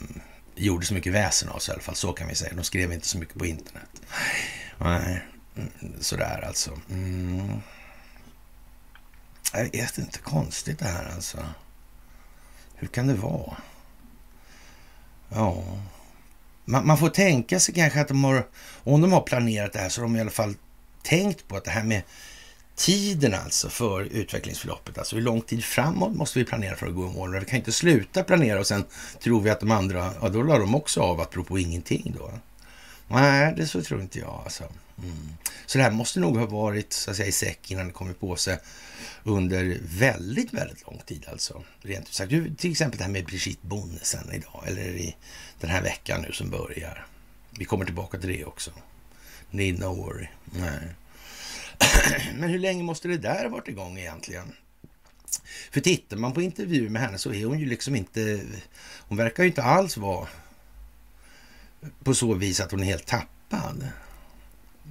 gjorde 0.55 0.85
så 0.85 0.93
mycket 0.93 1.13
väsen 1.13 1.49
av 1.49 1.59
sig 1.59 1.71
i 1.71 1.73
alla 1.73 1.83
fall, 1.83 1.95
så 1.95 2.13
kan 2.13 2.27
vi 2.27 2.35
säga. 2.35 2.53
De 2.55 2.63
skrev 2.63 2.93
inte 2.93 3.07
så 3.07 3.17
mycket 3.17 3.35
på 3.35 3.45
internet. 3.45 4.01
Nej, 4.77 5.23
mm, 5.55 5.71
sådär 5.99 6.43
alltså. 6.47 6.79
Mm. 6.89 7.61
Jag 9.53 9.71
vet 9.71 9.97
inte, 9.97 10.19
konstigt 10.19 10.79
det 10.79 10.85
här 10.85 11.11
alltså. 11.15 11.37
Hur 12.75 12.87
kan 12.87 13.07
det 13.07 13.13
vara? 13.13 13.57
Ja, 15.29 15.63
man, 16.65 16.87
man, 16.87 16.97
får 16.97 17.09
tänka 17.09 17.59
sig 17.59 17.75
kanske 17.75 18.01
att 18.01 18.07
de 18.07 18.23
har, 18.23 18.47
om 18.83 19.01
de 19.01 19.11
har 19.11 19.21
planerat 19.21 19.73
det 19.73 19.79
här 19.79 19.89
så 19.89 20.01
har 20.01 20.07
de 20.07 20.15
i 20.15 20.21
alla 20.21 20.31
fall 20.31 20.55
tänkt 21.03 21.47
på 21.47 21.57
att 21.57 21.63
det 21.63 21.71
här 21.71 21.83
med 21.83 22.01
tiden 22.75 23.33
alltså 23.33 23.69
för 23.69 24.01
utvecklingsförloppet, 24.01 24.97
alltså 24.97 25.15
hur 25.15 25.23
lång 25.23 25.41
tid 25.41 25.63
framåt 25.63 26.15
måste 26.15 26.39
vi 26.39 26.45
planera 26.45 26.75
för 26.75 26.87
att 26.87 26.95
gå 26.95 27.07
i 27.07 27.13
mål? 27.13 27.39
Vi 27.39 27.45
kan 27.45 27.57
inte 27.57 27.71
sluta 27.71 28.23
planera 28.23 28.59
och 28.59 28.67
sen 28.67 28.85
tror 29.19 29.41
vi 29.41 29.49
att 29.49 29.59
de 29.59 29.71
andra, 29.71 30.13
ja 30.21 30.29
då 30.29 30.43
la 30.43 30.57
de 30.57 30.75
också 30.75 31.01
av 31.01 31.21
apropå 31.21 31.59
ingenting 31.59 32.15
då. 32.17 32.31
Nej, 33.07 33.53
det 33.57 33.67
så 33.67 33.81
tror 33.81 34.01
inte 34.01 34.19
jag 34.19 34.41
alltså. 34.43 34.63
Mm. 35.03 35.29
Så 35.65 35.77
det 35.77 35.83
här 35.83 35.91
måste 35.91 36.19
nog 36.19 36.37
ha 36.37 36.45
varit 36.45 36.93
så 36.93 37.11
att 37.11 37.17
säga, 37.17 37.27
i 37.27 37.31
säck 37.31 37.71
innan 37.71 37.87
det 37.87 37.93
kommer 37.93 38.13
på 38.13 38.35
sig 38.35 38.59
under 39.23 39.77
väldigt, 39.81 40.53
väldigt 40.53 40.85
lång 40.87 41.01
tid 41.05 41.25
alltså. 41.31 41.63
Rent 41.81 42.07
ut 42.07 42.13
sagt. 42.13 42.31
Till 42.57 42.71
exempel 42.71 42.97
det 42.97 43.03
här 43.03 43.11
med 43.11 43.25
Brigitte 43.25 43.67
Bonnesen 43.67 44.31
idag, 44.33 44.63
eller 44.67 44.81
i 44.81 45.15
den 45.59 45.69
här 45.69 45.81
veckan 45.81 46.21
nu 46.21 46.31
som 46.31 46.49
börjar. 46.49 47.07
Vi 47.57 47.65
kommer 47.65 47.85
tillbaka 47.85 48.17
till 48.19 48.29
det 48.29 48.45
också. 48.45 48.71
Need 49.51 49.79
no 49.79 49.85
worry. 49.85 50.27
Nej. 50.45 50.95
Men 52.35 52.49
hur 52.49 52.59
länge 52.59 52.83
måste 52.83 53.07
det 53.07 53.17
där 53.17 53.43
ha 53.43 53.49
varit 53.49 53.67
igång 53.67 53.97
egentligen? 53.97 54.53
För 55.71 55.81
tittar 55.81 56.17
man 56.17 56.33
på 56.33 56.41
intervjuer 56.41 56.89
med 56.89 57.01
henne 57.01 57.17
så 57.17 57.33
är 57.33 57.45
hon 57.45 57.59
ju 57.59 57.65
liksom 57.65 57.95
inte... 57.95 58.41
Hon 58.97 59.17
verkar 59.17 59.43
ju 59.43 59.49
inte 59.49 59.63
alls 59.63 59.97
vara 59.97 60.27
på 62.03 62.13
så 62.13 62.33
vis 62.33 62.59
att 62.59 62.71
hon 62.71 62.79
är 62.79 62.85
helt 62.85 63.05
tappad. 63.05 63.87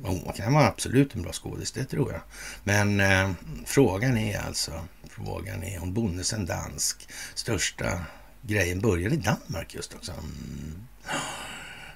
Hon 0.03 0.33
kan 0.37 0.55
vara 0.55 0.67
absolut 0.67 1.15
en 1.15 1.23
bra 1.23 1.33
skådis, 1.33 1.73
det 1.73 1.85
tror 1.85 2.13
jag. 2.13 2.21
Men 2.65 3.01
eh, 3.01 3.31
frågan 3.67 4.17
är 4.19 4.39
alltså, 4.39 4.85
frågan 5.09 5.63
är 5.63 5.83
om 5.83 5.95
Bonnesen 5.95 6.47
dansk, 6.47 7.09
största 7.35 8.05
grejen 8.43 8.81
började 8.81 9.15
i 9.15 9.19
Danmark 9.19 9.75
just 9.75 9.95
också. 9.95 10.13
Mm. 10.13 10.87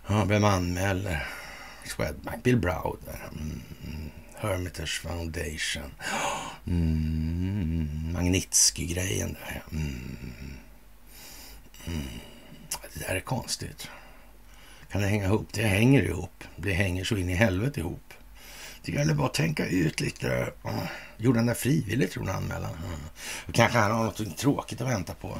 Ja, 0.06 0.24
vem 0.24 0.44
anmäler 0.44 1.26
Swedbank? 1.84 2.42
Bill 2.42 2.56
Browder. 2.56 3.30
Mm. 3.32 3.60
Hermitage 4.34 5.02
Foundation. 5.02 5.94
Mm. 6.66 8.12
Magnitsky-grejen 8.12 9.32
där. 9.32 9.62
Mm. 9.70 10.16
Mm. 11.86 12.02
Det 12.94 13.06
där 13.06 13.14
är 13.14 13.20
konstigt. 13.20 13.88
Kan 14.94 15.02
det 15.02 15.08
hänga 15.08 15.24
ihop? 15.24 15.48
Det 15.52 15.62
hänger 15.62 16.02
ihop. 16.02 16.44
Det 16.56 16.72
hänger 16.72 17.04
så 17.04 17.16
in 17.16 17.30
i 17.30 17.34
helvete 17.34 17.80
ihop. 17.80 18.14
Det 18.84 18.92
gäller 18.92 19.14
bara 19.14 19.26
att 19.26 19.34
tänka 19.34 19.66
ut 19.66 20.00
lite. 20.00 20.52
Gjorde 21.16 21.38
han 21.38 21.46
det 21.46 21.54
frivilligt 21.54 22.12
tror 22.12 22.26
han 22.26 22.36
anmälan? 22.36 22.70
Mm. 22.70 23.00
Kanske 23.52 23.78
han 23.78 23.90
har 23.90 24.04
något 24.04 24.36
tråkigt 24.36 24.80
att 24.80 24.88
vänta 24.88 25.14
på. 25.14 25.38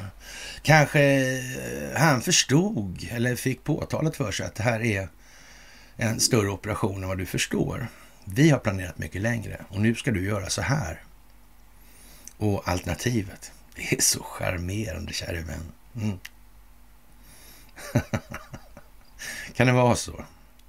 Kanske 0.62 1.02
eh, 1.02 2.00
han 2.00 2.20
förstod 2.20 3.08
eller 3.11 3.37
fick 3.37 3.64
påtalat 3.64 4.16
för 4.16 4.32
sig 4.32 4.46
att 4.46 4.54
det 4.54 4.62
här 4.62 4.80
är 4.80 5.08
en 5.96 6.20
större 6.20 6.49
operation 6.49 7.02
än 7.02 7.08
vad 7.08 7.18
du 7.18 7.26
förstår. 7.26 7.87
Vi 8.25 8.50
har 8.50 8.58
planerat 8.58 8.99
mycket 8.99 9.23
längre 9.23 9.64
och 9.68 9.80
nu 9.80 9.94
ska 9.94 10.11
du 10.11 10.25
göra 10.25 10.50
så 10.50 10.62
här. 10.62 11.02
Och 12.37 12.68
alternativet, 12.68 13.52
det 13.75 13.92
är 13.94 14.00
så 14.00 14.23
charmerande 14.23 15.12
käre 15.12 15.40
vän. 15.40 15.73
Mm. 15.94 16.18
Kan 19.54 19.66
det 19.66 19.73
vara 19.73 19.96
så? 19.96 20.25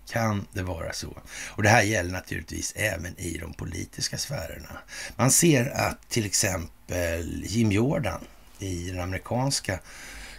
Kan 0.10 0.48
det 0.54 0.64
vara 0.64 0.94
så? 0.94 1.18
Och 1.48 1.64
det 1.64 1.70
här 1.70 1.82
gäller 1.82 2.12
naturligtvis 2.12 2.74
även 2.76 3.20
i 3.20 3.38
de 3.38 3.54
politiska 3.54 4.18
sfärerna. 4.18 4.78
Man 5.16 5.32
ser 5.32 5.70
att 5.70 6.10
till 6.10 6.26
exempel 6.26 7.44
Jim 7.46 7.72
Jordan 7.72 8.22
i 8.60 8.90
den 8.90 9.00
amerikanska 9.00 9.80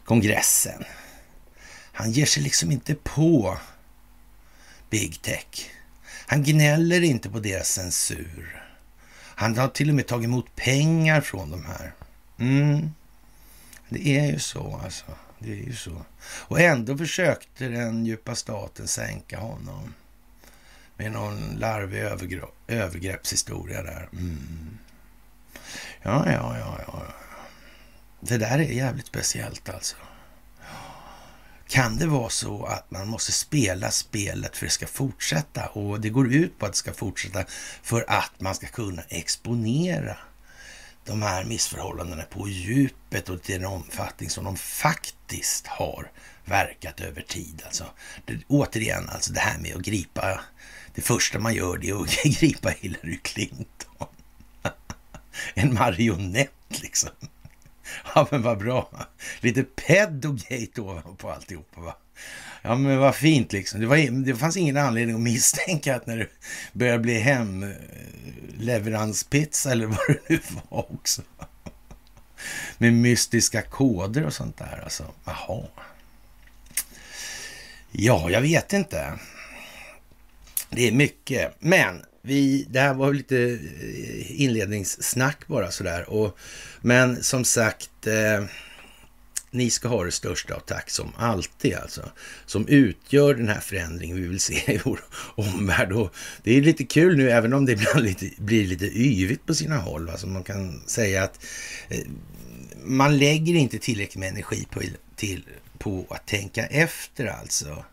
kongressen, 0.04 0.84
han 1.92 2.12
ger 2.12 2.26
sig 2.26 2.42
liksom 2.42 2.72
inte 2.72 2.94
på 2.94 3.58
big 4.90 5.22
tech. 5.22 5.70
Han 6.26 6.42
gnäller 6.42 7.02
inte 7.02 7.30
på 7.30 7.38
deras 7.38 7.68
censur. 7.68 8.64
Han 9.34 9.58
har 9.58 9.68
till 9.68 9.88
och 9.88 9.94
med 9.94 10.06
tagit 10.06 10.24
emot 10.24 10.56
pengar 10.56 11.20
från 11.20 11.50
de 11.50 11.64
här. 11.64 11.94
Mm. 12.38 12.90
Det 13.88 14.18
är 14.18 14.26
ju 14.26 14.38
så 14.38 14.80
alltså. 14.84 15.04
Det 15.38 15.52
är 15.52 15.64
ju 15.64 15.74
så. 15.74 16.04
Och 16.22 16.60
ändå 16.60 16.98
försökte 16.98 17.68
den 17.68 18.06
djupa 18.06 18.34
staten 18.34 18.88
sänka 18.88 19.38
honom. 19.38 19.94
Med 20.96 21.12
någon 21.12 21.56
larvig 21.58 21.98
övergrepp, 21.98 22.54
övergreppshistoria 22.68 23.82
där. 23.82 24.08
Mm. 24.12 24.78
Ja, 26.02 26.32
ja, 26.32 26.58
ja, 26.58 26.80
ja. 26.86 27.02
det 28.20 28.38
där 28.38 28.58
är 28.58 28.62
jävligt 28.62 29.06
speciellt 29.06 29.68
alltså. 29.68 29.96
Kan 31.68 31.96
det 31.96 32.06
vara 32.06 32.30
så 32.30 32.64
att 32.64 32.90
man 32.90 33.08
måste 33.08 33.32
spela 33.32 33.90
spelet 33.90 34.56
för 34.56 34.66
att 34.66 34.70
det 34.70 34.74
ska 34.74 34.86
fortsätta 34.86 35.66
och 35.66 36.00
det 36.00 36.08
går 36.10 36.32
ut 36.32 36.58
på 36.58 36.66
att 36.66 36.72
det 36.72 36.78
ska 36.78 36.92
fortsätta 36.92 37.44
för 37.82 38.04
att 38.08 38.40
man 38.40 38.54
ska 38.54 38.66
kunna 38.66 39.02
exponera 39.08 40.16
de 41.06 41.22
här 41.22 41.44
missförhållandena 41.44 42.22
på 42.22 42.48
djupet 42.48 43.28
och 43.28 43.42
till 43.42 43.60
den 43.60 43.70
omfattning 43.70 44.30
som 44.30 44.44
de 44.44 44.56
faktiskt 44.56 45.66
har 45.66 46.10
verkat 46.44 47.00
över 47.00 47.22
tid. 47.22 47.62
Alltså, 47.66 47.84
det, 48.24 48.38
återigen, 48.48 49.08
alltså 49.08 49.32
det 49.32 49.40
här 49.40 49.58
med 49.58 49.76
att 49.76 49.82
gripa, 49.82 50.40
det 50.94 51.02
första 51.02 51.38
man 51.38 51.54
gör 51.54 51.78
det 51.78 51.88
är 51.88 52.02
att 52.02 52.22
gripa 52.40 52.68
Hillary 52.68 53.18
Clinton. 53.22 54.08
en 55.54 55.74
marionett 55.74 56.52
liksom. 56.68 57.10
Ja, 58.14 58.28
men 58.30 58.42
vad 58.42 58.58
bra. 58.58 59.06
Lite 59.40 59.62
pedogate 59.62 60.80
ovanpå 60.80 61.30
alltihopa, 61.30 61.80
va? 61.80 61.96
Ja, 62.66 62.74
men 62.74 62.98
vad 62.98 63.14
fint 63.14 63.52
liksom. 63.52 63.80
Det, 63.80 63.86
var, 63.86 64.24
det 64.24 64.34
fanns 64.34 64.56
ingen 64.56 64.76
anledning 64.76 65.16
att 65.16 65.22
misstänka 65.22 65.96
att 65.96 66.06
när 66.06 66.16
det 66.16 66.28
började 66.72 66.98
bli 66.98 67.18
hemleveranspizza 67.18 69.68
eh, 69.68 69.72
eller 69.72 69.86
vad 69.86 69.98
det 70.08 70.18
nu 70.28 70.40
var 70.70 70.92
också. 70.92 71.22
Med 72.78 72.92
mystiska 72.92 73.62
koder 73.62 74.26
och 74.26 74.32
sånt 74.32 74.58
där 74.58 74.80
alltså. 74.84 75.04
Jaha. 75.24 75.62
Ja, 77.92 78.30
jag 78.30 78.40
vet 78.40 78.72
inte. 78.72 79.12
Det 80.70 80.88
är 80.88 80.92
mycket. 80.92 81.56
Men 81.58 82.02
vi, 82.22 82.66
det 82.70 82.80
här 82.80 82.94
var 82.94 83.12
lite 83.12 83.38
eh, 83.38 84.42
inledningssnack 84.42 85.46
bara 85.46 85.70
sådär. 85.70 86.10
Och, 86.10 86.38
men 86.80 87.22
som 87.22 87.44
sagt, 87.44 88.06
eh, 88.06 88.44
ni 89.56 89.70
ska 89.70 89.88
ha 89.88 90.04
det 90.04 90.12
största 90.12 90.54
av 90.54 90.60
tack 90.60 90.90
som 90.90 91.12
alltid 91.16 91.74
alltså. 91.74 92.10
Som 92.46 92.68
utgör 92.68 93.34
den 93.34 93.48
här 93.48 93.60
förändringen 93.60 94.16
vi 94.16 94.28
vill 94.28 94.40
se 94.40 94.72
i 94.72 94.80
vår 94.84 95.00
omvärld. 95.34 95.92
Och 95.92 96.14
det 96.42 96.56
är 96.56 96.62
lite 96.62 96.84
kul 96.84 97.16
nu, 97.16 97.30
även 97.30 97.52
om 97.52 97.64
det 97.64 97.72
ibland 97.72 98.04
lite, 98.04 98.30
blir 98.38 98.66
lite 98.66 98.84
yvigt 98.84 99.46
på 99.46 99.54
sina 99.54 99.76
håll. 99.76 100.10
Alltså 100.10 100.26
man 100.26 100.42
kan 100.42 100.82
säga 100.86 101.22
att 101.24 101.44
eh, 101.88 102.06
man 102.84 103.18
lägger 103.18 103.54
inte 103.54 103.78
tillräckligt 103.78 104.16
med 104.16 104.28
energi 104.28 104.66
på, 104.70 104.80
till, 105.16 105.44
på 105.78 106.06
att 106.10 106.26
tänka 106.26 106.66
efter 106.66 107.26
alltså. 107.26 107.84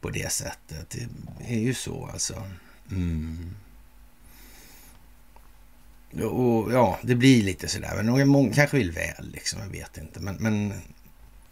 På 0.00 0.10
det 0.10 0.32
sättet. 0.32 0.96
Det 1.38 1.54
är 1.54 1.58
ju 1.58 1.74
så 1.74 2.08
alltså. 2.12 2.42
Mm. 2.90 3.54
Och 6.12 6.72
ja, 6.72 6.98
det 7.02 7.14
blir 7.14 7.42
lite 7.42 7.68
sådär. 7.68 8.02
Men 8.02 8.28
många 8.28 8.54
kanske 8.54 8.76
vill 8.76 8.92
väl, 8.92 9.30
liksom. 9.32 9.60
Jag 9.60 9.68
vet 9.68 9.98
inte. 9.98 10.20
Men, 10.20 10.36
men 10.36 10.74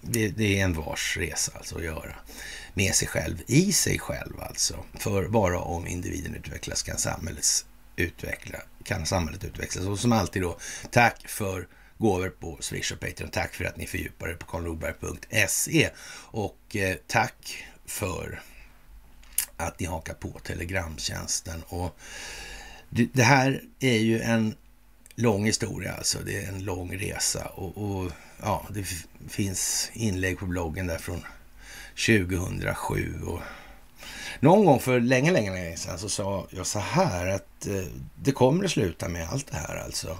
det, 0.01 0.29
det, 0.29 0.61
är 0.61 0.65
en 0.65 0.73
vars 0.73 1.17
resa 1.17 1.53
alltså 1.55 1.77
att 1.77 1.85
göra 1.85 2.15
med 2.75 2.95
sig 2.95 3.09
själv, 3.09 3.43
i 3.47 3.73
sig 3.73 3.99
själv 3.99 4.41
alltså. 4.41 4.85
För 4.95 5.29
bara 5.29 5.59
om 5.61 5.87
individen 5.87 6.35
utvecklas 6.35 6.83
kan 6.83 6.99
samhället, 6.99 7.45
utveckla, 7.97 8.59
kan 8.85 9.07
samhället 9.07 9.45
utvecklas. 9.45 9.87
Och 9.87 9.99
som 9.99 10.13
alltid 10.13 10.43
då, 10.43 10.59
tack 10.91 11.29
för 11.29 11.69
gåvor 11.99 12.29
på 12.29 12.57
Swish 12.61 12.93
och 12.93 13.01
Patreon. 13.01 13.31
Tack 13.31 13.55
för 13.55 13.65
att 13.65 13.77
ni 13.77 13.87
fördjupar 13.87 14.29
er 14.29 14.35
på 14.35 14.47
karlnorberg.se. 14.47 15.91
Och 16.31 16.77
eh, 16.77 16.97
tack 17.07 17.67
för 17.87 18.43
att 19.57 19.81
ni 19.81 19.87
hakar 19.87 20.15
på 20.15 20.29
Telegramtjänsten. 20.29 21.63
Och 21.69 21.99
det, 22.91 23.09
det, 23.13 23.23
här 23.23 23.63
är 23.81 23.99
ju 23.99 24.21
en 24.21 24.55
lång 25.15 25.45
historia, 25.45 25.93
alltså. 25.93 26.19
Det 26.27 26.45
är 26.45 26.49
en 26.49 26.65
lång 26.65 26.99
resa. 26.99 27.45
Och, 27.45 27.79
och 27.79 28.13
ja, 28.43 28.67
det 28.71 28.85
finns 29.29 29.91
inlägg 29.95 30.39
på 30.39 30.47
bloggen 30.47 30.87
där 30.87 30.99
från 30.99 31.23
2007. 32.07 33.21
Och 33.27 33.41
någon 34.41 34.65
gång 34.65 34.81
för 34.81 35.01
länge, 35.01 35.33
länge, 35.33 35.53
länge 35.53 35.77
sedan 35.77 35.99
så 35.99 36.09
sa 36.09 36.47
jag 36.51 36.67
så 36.67 36.79
här 36.79 37.27
att 37.27 37.67
eh, 37.67 37.85
det 38.23 38.33
kommer 38.33 38.65
att 38.65 38.71
sluta 38.71 39.09
med 39.09 39.29
allt 39.29 39.47
det 39.47 39.57
här 39.57 39.77
alltså. 39.77 40.19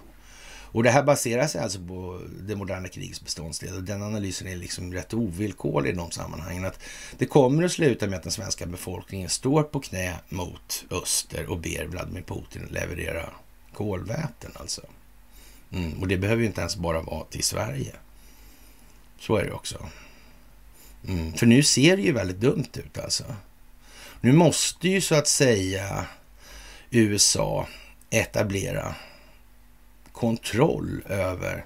Och 0.77 0.83
det 0.83 0.91
här 0.91 1.03
baserar 1.03 1.47
sig 1.47 1.61
alltså 1.61 1.79
på 1.79 2.21
det 2.41 2.57
moderna 2.57 2.89
krigets 2.89 3.25
beståndsdel 3.25 3.77
och 3.77 3.83
den 3.83 4.03
analysen 4.03 4.49
är 4.49 4.57
liksom 4.57 4.93
rätt 4.93 5.15
ovillkorlig 5.15 5.91
i 5.91 5.93
de 5.93 6.11
sammanhangen. 6.11 6.65
Att 6.65 6.81
det 7.19 7.27
kommer 7.27 7.65
att 7.65 7.73
sluta 7.73 8.07
med 8.07 8.17
att 8.17 8.23
den 8.23 8.33
svenska 8.33 8.67
befolkningen 8.67 9.29
står 9.29 9.63
på 9.63 9.81
knä 9.81 10.15
mot 10.29 10.85
öster 10.91 11.51
och 11.51 11.59
ber 11.59 11.87
Vladimir 11.87 12.23
Putin 12.23 12.69
leverera 12.71 13.31
kolväten 13.73 14.51
alltså. 14.55 14.83
Mm, 15.73 16.01
och 16.01 16.09
det 16.09 16.17
behöver 16.17 16.41
ju 16.41 16.47
inte 16.47 16.61
ens 16.61 16.77
bara 16.77 17.01
vara 17.01 17.25
till 17.25 17.45
Sverige. 17.45 17.93
Så 19.19 19.37
är 19.37 19.45
det 19.45 19.53
också. 19.53 19.89
Mm, 21.09 21.33
för 21.33 21.47
nu 21.47 21.63
ser 21.63 21.97
det 21.97 22.03
ju 22.03 22.13
väldigt 22.13 22.41
dumt 22.41 22.71
ut 22.75 22.99
alltså. 22.99 23.25
Nu 24.21 24.33
måste 24.33 24.89
ju 24.89 25.01
så 25.01 25.15
att 25.15 25.29
säga 25.29 26.07
USA 26.91 27.67
etablera 28.11 28.95
kontroll 30.17 31.03
över 31.09 31.65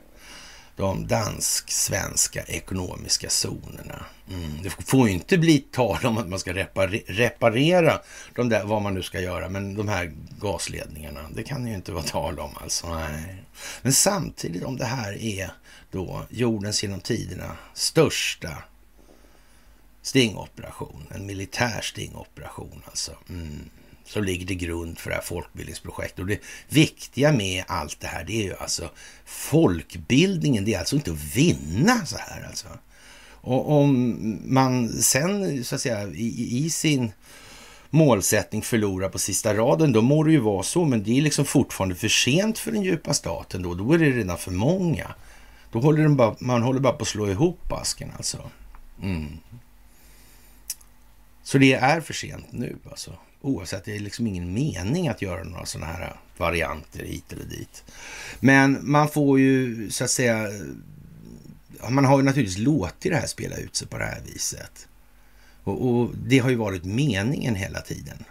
de 0.77 1.07
dansk-svenska 1.07 2.43
ekonomiska 2.43 3.29
zonerna. 3.29 4.05
Mm. 4.31 4.63
Det 4.63 4.71
får 4.71 5.09
ju 5.09 5.15
inte 5.15 5.39
bli 5.39 5.59
tal 5.59 6.07
om 6.07 6.19
att 6.19 6.29
man 6.29 6.39
ska 6.39 6.53
reparera 7.07 8.01
de 8.35 8.49
där, 8.49 8.65
vad 8.65 8.83
man 8.83 8.95
nu 8.95 9.03
ska 9.03 9.21
göra, 9.21 9.49
men 9.49 9.75
de 9.75 9.89
här 9.89 10.13
gasledningarna, 10.41 11.21
det 11.35 11.43
kan 11.43 11.67
ju 11.67 11.75
inte 11.75 11.93
vara 11.93 12.05
tal 12.05 12.39
om 12.39 12.51
alltså. 12.61 12.95
Nej. 12.95 13.45
Men 13.83 13.93
samtidigt 13.93 14.65
om 14.65 14.77
det 14.77 14.85
här 14.85 15.23
är 15.23 15.51
då 15.91 16.27
jordens 16.31 16.83
genom 16.83 17.01
tiderna 17.01 17.57
största 17.75 18.51
stingoperation, 20.03 21.07
en 21.15 21.27
militär 21.27 21.81
stingoperation 21.81 22.83
alltså. 22.87 23.13
Mm 23.29 23.71
som 24.11 24.25
ligger 24.25 24.47
till 24.47 24.57
grund 24.57 24.99
för 24.99 25.11
det 25.11 25.17
här 25.17 25.23
folkbildningsprojektet. 25.23 26.19
Och 26.19 26.27
det 26.27 26.41
viktiga 26.69 27.33
med 27.33 27.65
allt 27.67 28.01
det 28.01 28.07
här, 28.07 28.25
det 28.25 28.33
är 28.33 28.45
ju 28.45 28.55
alltså 28.57 28.91
folkbildningen. 29.25 30.65
Det 30.65 30.75
är 30.75 30.79
alltså 30.79 30.97
inte 30.97 31.11
att 31.11 31.37
vinna 31.37 32.07
så 32.07 32.17
här 32.19 32.47
alltså. 32.47 32.69
Och 33.43 33.71
om 33.71 34.17
man 34.45 34.89
sen 34.89 35.65
så 35.65 35.75
att 35.75 35.81
säga 35.81 36.09
i, 36.09 36.65
i 36.65 36.71
sin 36.71 37.13
målsättning 37.91 38.63
förlorar 38.63 39.09
på 39.09 39.19
sista 39.19 39.55
raden, 39.55 39.93
då 39.93 40.03
må 40.03 40.23
det 40.23 40.33
ju 40.33 40.41
vara 40.41 40.63
så, 40.63 40.85
men 40.85 41.03
det 41.03 41.19
är 41.19 41.23
liksom 41.23 41.45
fortfarande 41.45 41.95
för 41.95 42.09
sent 42.09 42.59
för 42.59 42.73
den 42.73 42.83
djupa 42.83 43.15
staten 43.15 43.63
då. 43.63 43.75
Då 43.75 43.93
är 43.93 43.99
det 43.99 44.11
redan 44.11 44.39
för 44.39 44.51
många. 44.51 45.15
Då 45.73 45.81
håller 45.81 46.03
den 46.03 46.17
bara, 46.17 46.37
man 46.39 46.63
håller 46.63 46.81
bara 46.81 46.93
på 46.93 47.03
att 47.03 47.09
slå 47.09 47.29
ihop 47.29 47.73
asken 47.73 48.13
alltså. 48.17 48.51
Mm. 49.03 49.39
Så 51.43 51.59
det 51.59 51.73
är 51.73 52.01
för 52.01 52.15
sent 52.15 52.47
nu 52.51 52.77
alltså. 52.91 53.13
Oavsett, 53.41 53.85
det 53.85 53.97
är 53.97 54.01
liksom 54.01 54.27
ingen 54.27 54.53
mening 54.55 55.09
att 55.09 55.23
göra 55.23 55.45
några 55.45 55.67
sådana 55.67 55.93
här 55.93 56.17
varianter 56.37 57.05
hit 57.05 57.33
eller 57.33 57.45
dit. 57.45 57.85
Men 58.41 58.79
man 58.83 59.09
får 59.09 59.41
ju 59.41 59.91
så 59.91 60.05
att 60.05 60.11
säga, 60.11 60.49
man 61.89 62.05
har 62.05 62.19
ju 62.19 62.25
naturligtvis 62.25 62.59
låtit 62.59 63.13
det 63.13 63.17
här 63.17 63.27
spela 63.27 63.57
ut 63.57 63.77
sig 63.77 63.89
på 63.89 63.99
det 63.99 64.05
här 64.05 64.21
viset. 64.33 64.89
Och, 65.65 65.89
och, 65.89 66.11
det 66.27 66.39
har 66.39 66.51
ju 66.51 66.57
varit 66.57 66.85
meningen 66.85 67.55
hela 67.55 67.81
tiden. 67.81 68.25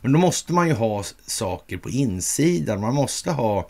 Men 0.00 0.12
då 0.12 0.18
måste 0.18 0.52
man 0.52 0.68
ju 0.68 0.74
ha 0.74 1.04
saker 1.26 1.76
på 1.76 1.90
insidan. 1.90 2.80
Man 2.80 2.94
måste 2.94 3.30
ha 3.30 3.68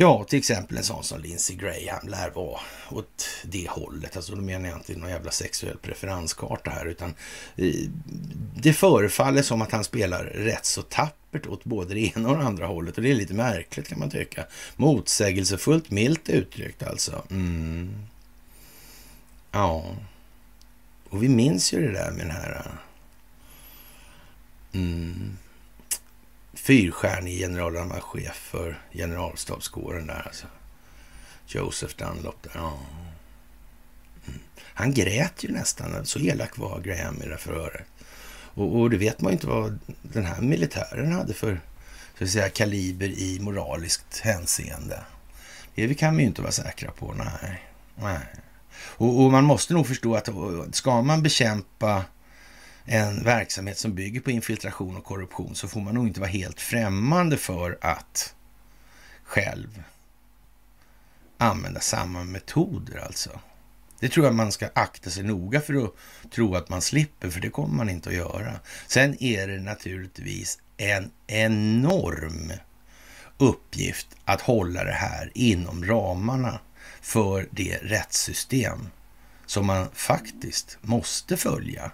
Ja, 0.00 0.24
till 0.24 0.38
exempel 0.38 0.76
en 0.76 0.84
sån 0.84 1.04
som 1.04 1.20
Lindsey 1.20 1.56
Graham 1.56 2.08
lär 2.08 2.30
vara 2.30 2.60
åt 2.90 3.26
det 3.44 3.68
hållet. 3.68 4.16
Alltså 4.16 4.34
då 4.34 4.40
menar 4.40 4.68
jag 4.68 4.78
inte 4.78 4.96
någon 4.96 5.10
jävla 5.10 5.30
sexuell 5.30 5.78
preferenskarta 5.78 6.70
här, 6.70 6.86
utan 6.86 7.14
eh, 7.56 7.74
det 8.56 8.72
förefaller 8.72 9.42
som 9.42 9.62
att 9.62 9.72
han 9.72 9.84
spelar 9.84 10.24
rätt 10.24 10.64
så 10.64 10.82
tappert 10.82 11.46
åt 11.46 11.64
både 11.64 11.94
det 11.94 12.16
ena 12.16 12.28
och 12.28 12.36
det 12.36 12.44
andra 12.44 12.66
hållet. 12.66 12.96
Och 12.96 13.02
det 13.02 13.10
är 13.10 13.14
lite 13.14 13.34
märkligt 13.34 13.88
kan 13.88 13.98
man 13.98 14.10
tycka. 14.10 14.46
Motsägelsefullt 14.76 15.90
milt 15.90 16.28
uttryckt 16.28 16.82
alltså. 16.82 17.22
Mm. 17.30 18.06
Ja. 19.50 19.96
Och 21.08 21.22
vi 21.22 21.28
minns 21.28 21.72
ju 21.72 21.86
det 21.86 21.92
där 21.92 22.10
med 22.10 22.26
den 22.26 22.30
här... 22.30 22.62
Eh, 22.64 22.72
mm 24.80 25.36
fyrstjärnig 26.68 28.00
chef 28.00 28.36
för 28.36 28.78
generalstabskåren 28.92 30.06
där 30.06 30.22
alltså. 30.26 30.46
Joseph 31.46 31.94
Dunlop 31.96 32.42
där. 32.42 32.50
Ja. 32.54 32.78
Mm. 34.26 34.40
Han 34.60 34.94
grät 34.94 35.44
ju 35.44 35.52
nästan. 35.52 36.06
Så 36.06 36.18
elak 36.18 36.58
var 36.58 36.80
Graham 36.80 37.22
i 37.22 37.28
det 37.28 37.38
förhöret. 37.38 37.86
Och, 38.30 38.80
och 38.80 38.90
det 38.90 38.96
vet 38.96 39.20
man 39.20 39.32
ju 39.32 39.34
inte 39.34 39.46
vad 39.46 39.78
den 40.02 40.24
här 40.24 40.40
militären 40.40 41.12
hade 41.12 41.34
för 41.34 41.60
så 42.18 42.24
att 42.24 42.30
säga, 42.30 42.48
kaliber 42.48 43.08
i 43.08 43.40
moraliskt 43.40 44.18
hänseende. 44.18 45.00
Det 45.74 45.94
kan 45.94 46.16
vi 46.16 46.22
ju 46.22 46.28
inte 46.28 46.42
vara 46.42 46.52
säkra 46.52 46.90
på. 46.90 47.14
Nej. 47.14 47.62
nej. 47.94 48.26
Och, 48.78 49.24
och 49.24 49.32
man 49.32 49.44
måste 49.44 49.74
nog 49.74 49.86
förstå 49.86 50.14
att 50.14 50.28
ska 50.72 51.02
man 51.02 51.22
bekämpa 51.22 52.04
en 52.88 53.24
verksamhet 53.24 53.78
som 53.78 53.94
bygger 53.94 54.20
på 54.20 54.30
infiltration 54.30 54.96
och 54.96 55.04
korruption 55.04 55.54
så 55.54 55.68
får 55.68 55.80
man 55.80 55.94
nog 55.94 56.06
inte 56.06 56.20
vara 56.20 56.30
helt 56.30 56.60
främmande 56.60 57.36
för 57.36 57.78
att 57.80 58.34
själv 59.24 59.82
använda 61.38 61.80
samma 61.80 62.24
metoder 62.24 62.98
alltså. 62.98 63.40
Det 64.00 64.08
tror 64.08 64.26
jag 64.26 64.34
man 64.34 64.52
ska 64.52 64.68
akta 64.74 65.10
sig 65.10 65.22
noga 65.22 65.60
för 65.60 65.84
att 65.84 65.94
tro 66.30 66.54
att 66.54 66.68
man 66.68 66.82
slipper, 66.82 67.30
för 67.30 67.40
det 67.40 67.50
kommer 67.50 67.74
man 67.74 67.90
inte 67.90 68.08
att 68.08 68.14
göra. 68.14 68.60
Sen 68.86 69.22
är 69.22 69.48
det 69.48 69.60
naturligtvis 69.60 70.58
en 70.76 71.10
enorm 71.26 72.52
uppgift 73.38 74.06
att 74.24 74.40
hålla 74.40 74.84
det 74.84 74.92
här 74.92 75.30
inom 75.34 75.84
ramarna 75.84 76.60
för 77.00 77.48
det 77.50 77.78
rättssystem 77.82 78.88
som 79.46 79.66
man 79.66 79.90
faktiskt 79.94 80.78
måste 80.80 81.36
följa 81.36 81.90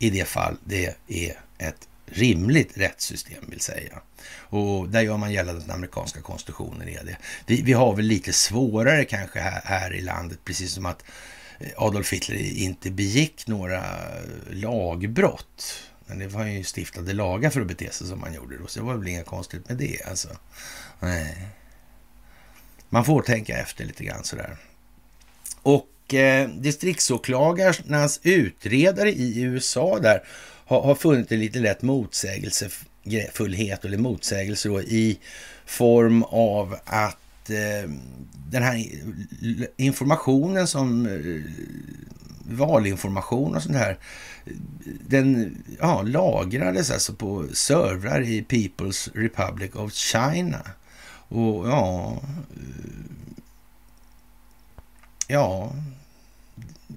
i 0.00 0.10
det 0.10 0.24
fall 0.24 0.56
det 0.64 0.94
är 1.06 1.36
ett 1.58 1.88
rimligt 2.06 2.78
rättssystem 2.78 3.44
vill 3.48 3.60
säga. 3.60 4.00
Och 4.38 4.88
där 4.88 5.00
gör 5.00 5.16
man 5.16 5.32
gällande 5.32 5.60
att 5.60 5.66
den 5.66 5.76
amerikanska 5.76 6.20
konstitutionen 6.20 6.88
är 6.88 7.04
det. 7.04 7.16
Vi, 7.46 7.62
vi 7.62 7.72
har 7.72 7.96
väl 7.96 8.04
lite 8.04 8.32
svårare 8.32 9.04
kanske 9.04 9.40
här, 9.40 9.62
här, 9.64 9.94
i 9.94 10.00
landet, 10.00 10.38
precis 10.44 10.72
som 10.72 10.86
att 10.86 11.04
eh, 11.58 11.68
Adolf 11.76 12.12
Hitler 12.12 12.36
inte 12.36 12.90
begick 12.90 13.46
några 13.46 13.84
lagbrott. 14.50 15.82
Men 16.06 16.18
det 16.18 16.26
var 16.26 16.46
ju 16.46 16.64
stiftade 16.64 17.12
lagar 17.12 17.50
för 17.50 17.60
att 17.60 17.66
bete 17.66 17.92
sig 17.92 18.06
som 18.06 18.20
man 18.20 18.34
gjorde 18.34 18.58
då, 18.58 18.66
så 18.66 18.78
det 18.78 18.86
var 18.86 18.94
väl 18.94 19.08
inga 19.08 19.24
konstigt 19.24 19.68
med 19.68 19.76
det 19.76 20.02
alltså. 20.08 20.28
Nej. 21.00 21.46
Man 22.88 23.04
får 23.04 23.22
tänka 23.22 23.58
efter 23.58 23.84
lite 23.84 24.04
grann 24.04 24.24
sådär. 24.24 24.56
Och 25.62 25.86
eh, 26.14 26.48
distriktsåklagarnas 26.48 28.20
utredare 28.22 29.12
i 29.12 29.42
USA 29.42 29.98
där 29.98 30.22
har, 30.66 30.82
har 30.82 30.94
funnit 30.94 31.32
en 31.32 31.40
lite 31.40 31.58
lätt 31.58 31.82
motsägelsefullhet 31.82 33.84
eller 33.84 33.98
motsägelse 33.98 34.68
då, 34.68 34.82
i 34.82 35.18
form 35.66 36.22
av 36.22 36.76
att 36.84 37.50
eh, 37.50 37.90
den 38.50 38.62
här 38.62 38.86
informationen 39.76 40.66
som 40.66 41.06
eh, 41.06 41.42
valinformation 42.56 43.56
och 43.56 43.62
sånt 43.62 43.76
här, 43.76 43.98
den 45.08 45.56
ja, 45.80 46.02
lagrades 46.02 46.90
alltså 46.90 47.14
på 47.14 47.46
servrar 47.52 48.22
i 48.22 48.44
People's 48.48 49.10
Republic 49.14 49.74
of 49.74 49.92
China. 49.92 50.60
Och 51.28 51.68
ja, 51.68 52.18
eh, 52.50 53.04
ja, 55.26 55.72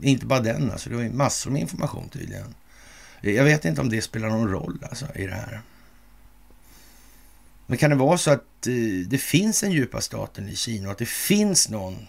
inte 0.02 0.26
bara 0.26 0.40
den 0.40 0.72
alltså, 0.72 0.90
det 0.90 0.96
var 0.96 1.04
massor 1.04 1.52
med 1.52 1.62
information 1.62 2.10
tydligen. 2.10 2.56
Jag 3.22 3.44
vet 3.44 3.66
inte 3.66 3.82
om 3.82 3.90
det 3.90 4.02
spelar 4.02 4.30
någon 4.30 4.50
roll 4.50 4.80
alltså, 4.90 5.06
i 5.16 5.26
det 5.26 5.36
här. 5.36 5.62
Men 7.66 7.78
kan 7.78 7.90
det 7.90 7.96
vara 7.96 8.18
så 8.18 8.32
att 8.32 8.68
eh, 8.68 9.08
det 9.08 9.18
finns 9.18 9.64
en 9.64 9.72
djupa 9.72 10.02
staten 10.02 10.50
i 10.50 10.56
Kina 10.56 10.88
och 10.88 10.92
att 10.92 10.98
det 10.98 11.10
finns 11.10 11.70
någon 11.70 12.08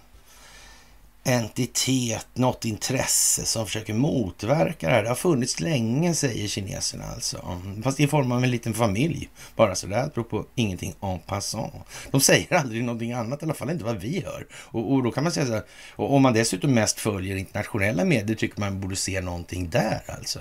entitet, 1.24 2.26
något 2.34 2.64
intresse 2.64 3.44
som 3.44 3.66
försöker 3.66 3.94
motverka 3.94 4.88
det 4.88 4.94
här. 4.94 5.02
Det 5.02 5.08
har 5.08 5.16
funnits 5.16 5.60
länge, 5.60 6.14
säger 6.14 6.48
kineserna 6.48 7.04
alltså. 7.04 7.62
Fast 7.82 8.00
i 8.00 8.06
form 8.06 8.32
av 8.32 8.44
en 8.44 8.50
liten 8.50 8.74
familj. 8.74 9.28
Bara 9.56 9.74
sådär, 9.74 10.04
apropå 10.04 10.46
ingenting 10.54 10.94
en 11.00 11.18
passant. 11.18 11.74
De 12.10 12.20
säger 12.20 12.54
aldrig 12.54 12.84
någonting 12.84 13.12
annat, 13.12 13.42
i 13.42 13.44
alla 13.44 13.54
fall 13.54 13.70
inte 13.70 13.84
vad 13.84 14.00
vi 14.00 14.20
hör. 14.20 14.46
Och, 14.54 14.92
och 14.92 15.02
då 15.02 15.10
kan 15.10 15.24
man 15.24 15.32
säga 15.32 15.46
så 15.46 15.52
här, 15.52 15.64
och 15.90 16.14
om 16.14 16.22
man 16.22 16.32
dessutom 16.32 16.74
mest 16.74 17.00
följer 17.00 17.36
internationella 17.36 18.04
medier 18.04 18.36
tycker 18.36 18.60
man 18.60 18.80
borde 18.80 18.96
se 18.96 19.20
någonting 19.20 19.70
där 19.70 20.02
alltså. 20.06 20.40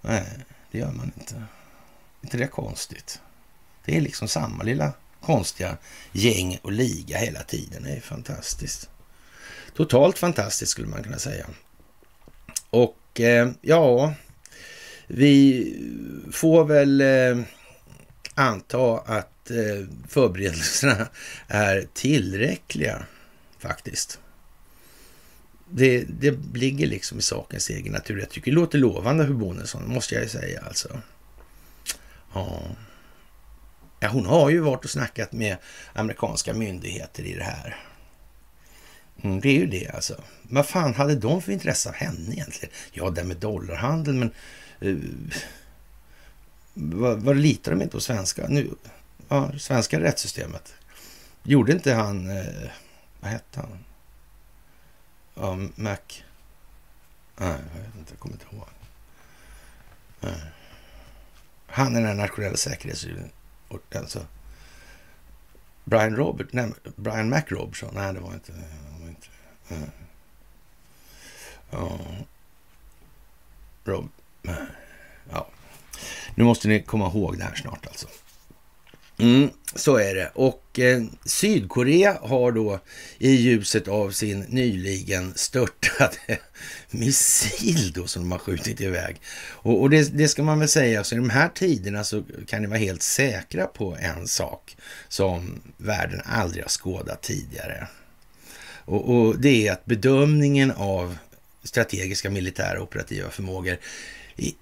Nej, 0.00 0.24
det 0.70 0.78
gör 0.78 0.92
man 0.92 1.12
inte. 1.18 1.42
inte 2.22 2.36
det 2.36 2.46
konstigt? 2.46 3.20
Det 3.84 3.96
är 3.96 4.00
liksom 4.00 4.28
samma 4.28 4.62
lilla 4.62 4.92
konstiga 5.20 5.76
gäng 6.12 6.58
och 6.62 6.72
liga 6.72 7.18
hela 7.18 7.42
tiden. 7.42 7.82
Det 7.82 7.90
är 7.90 8.00
fantastiskt. 8.00 8.90
Totalt 9.78 10.18
fantastiskt 10.18 10.72
skulle 10.72 10.88
man 10.88 11.02
kunna 11.02 11.18
säga. 11.18 11.46
Och 12.70 13.20
eh, 13.20 13.50
ja, 13.60 14.14
vi 15.06 15.76
får 16.32 16.64
väl 16.64 17.00
eh, 17.00 17.38
anta 18.34 18.98
att 18.98 19.50
eh, 19.50 19.86
förberedelserna 20.08 21.08
är 21.48 21.86
tillräckliga 21.94 23.06
faktiskt 23.58 24.20
det, 25.70 26.04
det 26.08 26.38
ligger 26.54 26.86
liksom 26.86 27.18
i 27.18 27.22
sakens 27.22 27.70
egen 27.70 27.92
natur. 27.92 28.18
Jag 28.18 28.30
tycker 28.30 28.50
det 28.50 28.54
låter 28.54 28.78
lovande 28.78 29.26
för 29.26 29.34
Bonesson, 29.34 29.88
måste 29.88 30.14
jag 30.14 30.22
ju 30.22 30.28
säga 30.28 30.62
alltså. 30.66 31.00
Ja. 32.34 32.62
ja, 34.00 34.08
hon 34.08 34.26
har 34.26 34.50
ju 34.50 34.60
varit 34.60 34.84
och 34.84 34.90
snackat 34.90 35.32
med 35.32 35.56
amerikanska 35.92 36.54
myndigheter 36.54 37.22
i 37.22 37.34
det 37.34 37.44
här. 37.44 37.87
Mm, 39.22 39.40
det 39.40 39.48
är 39.48 39.54
ju 39.54 39.66
det 39.66 39.88
alltså. 39.88 40.22
Vad 40.42 40.66
fan 40.66 40.94
hade 40.94 41.14
de 41.14 41.42
för 41.42 41.52
intresse 41.52 41.88
av 41.88 41.94
henne 41.94 42.32
egentligen? 42.32 42.74
Ja, 42.92 43.10
det 43.10 43.24
med 43.24 43.36
dollarhandel, 43.36 44.14
men 44.14 44.30
uh, 44.82 45.04
vad, 46.74 47.22
vad 47.22 47.36
litar 47.36 47.72
de 47.72 47.82
inte 47.82 47.92
på 47.92 48.00
svenska? 48.00 48.46
Nu, 48.48 48.70
ja, 49.28 49.52
svenska 49.58 50.00
rättssystemet. 50.00 50.74
Gjorde 51.42 51.72
inte 51.72 51.92
han, 51.92 52.30
uh, 52.30 52.70
vad 53.20 53.30
hette 53.30 53.60
han? 53.60 53.84
Ja, 55.34 55.56
Mac. 55.74 55.96
Nej, 57.36 57.58
jag 57.74 57.82
vet 57.82 57.96
inte. 57.98 58.12
Jag 58.12 58.18
kommer 58.18 58.34
inte 58.34 58.56
ihåg. 58.56 58.64
Nej. 60.20 60.40
Han 61.66 61.96
är 61.96 62.02
den 62.02 62.16
nationella 62.16 62.56
säkerhetsstyrelsen. 62.56 63.30
Alltså, 63.94 64.26
Brian 65.84 66.16
Robert, 66.16 66.46
nej, 66.50 66.72
Brian 66.96 67.28
Mac 67.28 67.42
Robertson. 67.46 67.94
Nej, 67.94 68.14
det 68.14 68.20
var 68.20 68.34
inte. 68.34 68.52
Ja. 71.70 71.98
Rob, 73.84 74.08
ja. 75.30 75.48
Nu 76.34 76.44
måste 76.44 76.68
ni 76.68 76.82
komma 76.82 77.06
ihåg 77.06 77.38
det 77.38 77.44
här 77.44 77.54
snart 77.54 77.86
alltså. 77.86 78.08
Mm, 79.18 79.50
så 79.74 79.96
är 79.96 80.14
det. 80.14 80.30
Och 80.34 80.78
eh, 80.78 81.02
Sydkorea 81.24 82.18
har 82.22 82.52
då 82.52 82.80
i 83.18 83.30
ljuset 83.30 83.88
av 83.88 84.10
sin 84.10 84.40
nyligen 84.40 85.32
störtade 85.36 86.38
missil 86.90 87.92
då 87.92 88.06
som 88.06 88.22
de 88.22 88.32
har 88.32 88.38
skjutit 88.38 88.80
iväg. 88.80 89.20
Och, 89.40 89.80
och 89.80 89.90
det, 89.90 90.18
det, 90.18 90.28
ska 90.28 90.42
man 90.42 90.58
väl 90.58 90.68
säga, 90.68 91.04
så 91.04 91.14
i 91.14 91.18
de 91.18 91.30
här 91.30 91.48
tiderna 91.48 92.04
så 92.04 92.22
kan 92.46 92.62
ni 92.62 92.68
vara 92.68 92.78
helt 92.78 93.02
säkra 93.02 93.66
på 93.66 93.96
en 94.00 94.28
sak 94.28 94.76
som 95.08 95.62
världen 95.76 96.20
aldrig 96.24 96.64
har 96.64 96.70
skådat 96.70 97.22
tidigare. 97.22 97.88
Och, 98.88 99.10
och 99.10 99.38
det 99.38 99.68
är 99.68 99.72
att 99.72 99.84
bedömningen 99.84 100.70
av 100.70 101.18
strategiska 101.62 102.30
militära 102.30 102.82
operativa 102.82 103.30
förmågor 103.30 103.78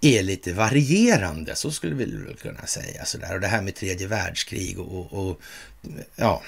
är 0.00 0.22
lite 0.22 0.52
varierande, 0.52 1.54
så 1.54 1.70
skulle 1.70 1.94
vi 1.94 2.04
väl 2.04 2.36
kunna 2.36 2.66
säga. 2.66 3.04
Sådär. 3.04 3.34
Och 3.34 3.40
det 3.40 3.46
här 3.46 3.62
med 3.62 3.74
tredje 3.74 4.06
världskrig 4.06 4.78
och, 4.78 5.12
och 5.12 5.40
ja, 6.16 6.42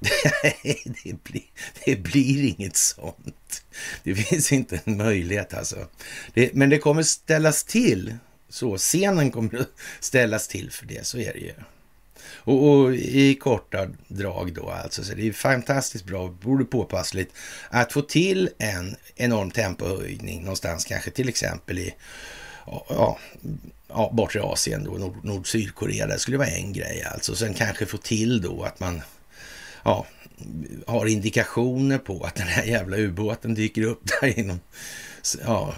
det, 1.04 1.22
blir, 1.22 1.42
det 1.84 1.96
blir 1.96 2.54
inget 2.58 2.76
sånt. 2.76 3.62
Det 4.02 4.14
finns 4.14 4.52
inte 4.52 4.80
en 4.84 4.96
möjlighet 4.96 5.54
alltså. 5.54 5.88
Det, 6.34 6.54
men 6.54 6.70
det 6.70 6.78
kommer 6.78 7.02
ställas 7.02 7.64
till 7.64 8.16
så. 8.48 8.76
Scenen 8.76 9.30
kommer 9.30 9.60
att 9.60 9.70
ställas 10.00 10.48
till 10.48 10.70
för 10.70 10.86
det, 10.86 11.06
så 11.06 11.18
är 11.18 11.32
det 11.32 11.40
ju. 11.40 11.54
Och, 12.44 12.70
och, 12.70 12.94
i 12.94 13.34
korta 13.34 13.88
drag 14.08 14.54
då 14.54 14.70
alltså, 14.70 15.04
så 15.04 15.14
det 15.14 15.28
är 15.28 15.32
fantastiskt 15.32 16.04
bra, 16.04 16.28
borde 16.28 16.64
påpassligt 16.64 17.32
att 17.70 17.92
få 17.92 18.02
till 18.02 18.50
en 18.58 18.96
enorm 19.16 19.50
tempohöjning 19.50 20.40
någonstans, 20.40 20.84
kanske 20.84 21.10
till 21.10 21.28
exempel 21.28 21.78
i 21.78 21.94
ja, 22.66 23.18
ja, 23.88 24.10
bortre 24.12 24.42
Asien 24.42 24.84
då, 24.84 24.90
Nord, 24.90 25.24
Nord 25.24 25.46
Sydkorea, 25.46 26.06
det 26.06 26.18
skulle 26.18 26.38
vara 26.38 26.48
en 26.48 26.72
grej 26.72 27.04
alltså. 27.12 27.36
Sen 27.36 27.54
kanske 27.54 27.86
få 27.86 27.96
till 27.96 28.42
då 28.42 28.62
att 28.62 28.80
man 28.80 29.02
ja, 29.84 30.06
har 30.86 31.06
indikationer 31.06 31.98
på 31.98 32.24
att 32.24 32.34
den 32.34 32.46
här 32.46 32.64
jävla 32.64 32.96
ubåten 32.96 33.54
dyker 33.54 33.82
upp 33.82 34.02
där 34.20 34.38
inom 34.38 34.60
ja, 35.44 35.74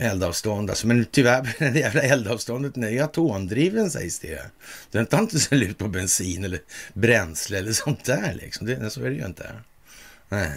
eldavstånd. 0.00 0.70
Alltså, 0.70 0.86
men 0.86 1.04
tyvärr, 1.04 1.56
det 1.72 1.78
jävla 1.78 2.02
eldavståndet 2.02 2.76
är 2.76 2.90
ju 2.90 3.00
atomdriven 3.00 3.90
sägs 3.90 4.18
det. 4.18 4.50
Den 4.90 5.06
tar 5.06 5.18
inte 5.18 5.40
slut 5.40 5.78
på 5.78 5.88
bensin 5.88 6.44
eller 6.44 6.60
bränsle 6.94 7.58
eller 7.58 7.72
sånt 7.72 8.04
där 8.04 8.34
liksom. 8.34 8.66
Det, 8.66 8.90
så 8.90 9.00
är 9.00 9.10
det 9.10 9.16
ju 9.16 9.26
inte. 9.26 9.52
Nej. 10.28 10.52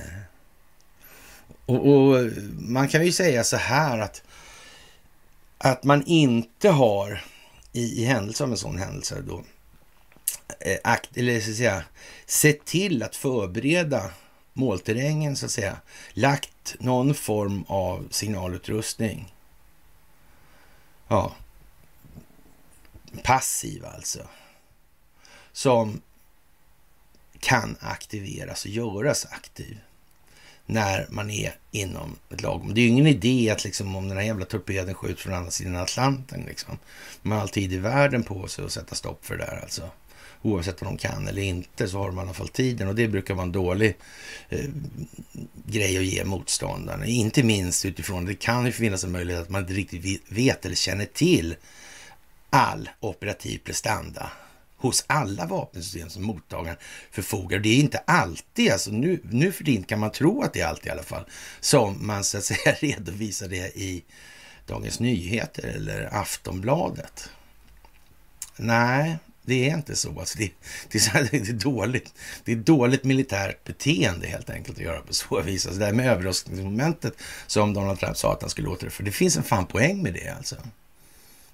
Och, 1.65 1.88
och, 1.88 2.29
man 2.60 2.88
kan 2.88 3.06
ju 3.06 3.12
säga 3.12 3.43
så 3.43 3.58
här 3.58 3.99
att, 3.99 4.23
att 5.58 5.84
man 5.84 6.03
inte 6.06 6.69
har 6.69 7.23
i, 7.73 8.01
i 8.01 8.06
händelse 8.06 8.43
av 8.43 8.51
en 8.51 8.58
sån 8.58 8.77
händelse 8.77 9.21
då, 9.27 9.43
eh, 10.60 10.77
akt, 10.84 11.17
eller 11.17 11.39
så 11.39 11.51
att 11.51 11.58
säga, 11.58 11.84
sett 12.25 12.65
till 12.65 13.03
att 13.03 13.15
förbereda 13.15 14.12
målterrängen 14.53 15.36
så 15.36 15.45
att 15.45 15.51
säga, 15.51 15.77
lagt 16.13 16.75
någon 16.79 17.13
form 17.13 17.63
av 17.67 18.08
signalutrustning. 18.12 19.32
Ja, 21.13 21.36
passiv 23.23 23.86
alltså. 23.86 24.28
Som 25.52 26.02
kan 27.39 27.76
aktiveras 27.80 28.65
och 28.65 28.71
göras 28.71 29.26
aktiv 29.26 29.80
när 30.65 31.08
man 31.10 31.30
är 31.30 31.56
inom 31.71 32.15
ett 32.30 32.41
lagom. 32.41 32.73
Det 32.73 32.82
är 32.82 32.84
ju 32.84 32.89
ingen 32.89 33.08
idé 33.08 33.49
att 33.49 33.63
liksom, 33.63 33.95
om 33.95 34.08
den 34.08 34.17
här 34.17 34.26
jävla 34.26 34.45
torpeden 34.45 34.95
skjuts 34.95 35.21
från 35.21 35.34
andra 35.34 35.52
sidan 35.52 35.76
Atlanten, 35.76 36.41
liksom. 36.47 36.78
man 37.21 37.38
har 37.38 37.41
all 37.41 37.49
tid 37.49 37.73
i 37.73 37.78
världen 37.78 38.23
på 38.23 38.47
sig 38.47 38.65
att 38.65 38.71
sätta 38.71 38.95
stopp 38.95 39.26
för 39.26 39.38
det 39.38 39.45
där 39.45 39.60
alltså. 39.63 39.89
Oavsett 40.45 40.82
om 40.82 40.88
de 40.88 40.97
kan 40.97 41.27
eller 41.27 41.41
inte 41.41 41.88
så 41.88 41.97
har 41.97 42.08
de 42.08 42.17
i 42.17 42.21
alla 42.21 42.34
fall 42.34 42.47
tiden 42.47 42.88
och 42.88 42.95
det 42.95 43.08
brukar 43.08 43.34
vara 43.34 43.45
en 43.45 43.51
dålig 43.51 43.97
eh, 44.49 44.69
grej 45.65 45.97
att 45.97 46.03
ge 46.03 46.25
motståndarna. 46.25 47.06
Inte 47.06 47.43
minst 47.43 47.86
utifrån, 47.86 48.25
det 48.25 48.36
kan 48.36 48.65
ju 48.65 48.71
finnas 48.71 49.03
en 49.03 49.12
möjlighet 49.12 49.41
att 49.41 49.49
man 49.49 49.62
inte 49.62 49.73
riktigt 49.73 50.21
vet 50.27 50.65
eller 50.65 50.75
känner 50.75 51.06
till 51.06 51.56
all 52.49 52.89
operativ 52.99 53.58
prestanda 53.63 54.32
hos 54.77 55.03
alla 55.08 55.45
vapensystem 55.45 56.10
som 56.10 56.23
mottagaren 56.23 56.77
förfogar. 57.12 57.60
Det 57.60 57.69
är 57.69 57.79
inte 57.79 57.97
alltid, 57.97 58.71
alltså 58.71 58.91
nu, 58.91 59.21
nu 59.23 59.51
för 59.51 59.63
tiden 59.63 59.84
kan 59.84 59.99
man 59.99 60.12
tro 60.12 60.41
att 60.41 60.53
det 60.53 60.62
är 60.62 60.67
alltid 60.67 60.88
i 60.88 60.89
alla 60.89 61.03
fall, 61.03 61.25
som 61.60 62.08
man 62.08 62.23
så 62.23 62.38
att 62.38 62.43
säga 62.43 62.75
redovisar 62.79 63.47
det 63.47 63.77
i 63.77 64.03
Dagens 64.67 64.99
Nyheter 64.99 65.63
eller 65.63 66.10
Aftonbladet. 66.15 67.29
Nej, 68.56 69.17
det 69.45 69.69
är 69.69 69.75
inte 69.75 69.95
så. 69.95 70.19
Alltså 70.19 70.38
det, 70.38 70.51
det, 70.91 70.97
är, 70.97 71.23
det, 71.32 71.49
är 71.49 71.53
dåligt, 71.53 72.13
det 72.43 72.51
är 72.51 72.56
dåligt 72.56 73.03
militärt 73.03 73.63
beteende 73.63 74.27
helt 74.27 74.49
enkelt 74.49 74.77
att 74.77 74.84
göra 74.84 75.01
på 75.01 75.13
så 75.13 75.41
vis. 75.41 75.65
Alltså 75.65 75.79
det 75.79 75.86
här 75.86 75.93
med 75.93 76.12
överraskningsmomentet 76.12 77.13
som 77.47 77.73
Donald 77.73 77.99
Trump 77.99 78.17
sa 78.17 78.34
att 78.34 78.41
han 78.41 78.49
skulle 78.49 78.67
återföra. 78.67 79.06
Det 79.06 79.12
finns 79.12 79.38
en 79.38 79.43
fan 79.43 79.65
poäng 79.65 80.03
med 80.03 80.13
det 80.13 80.29
alltså 80.29 80.56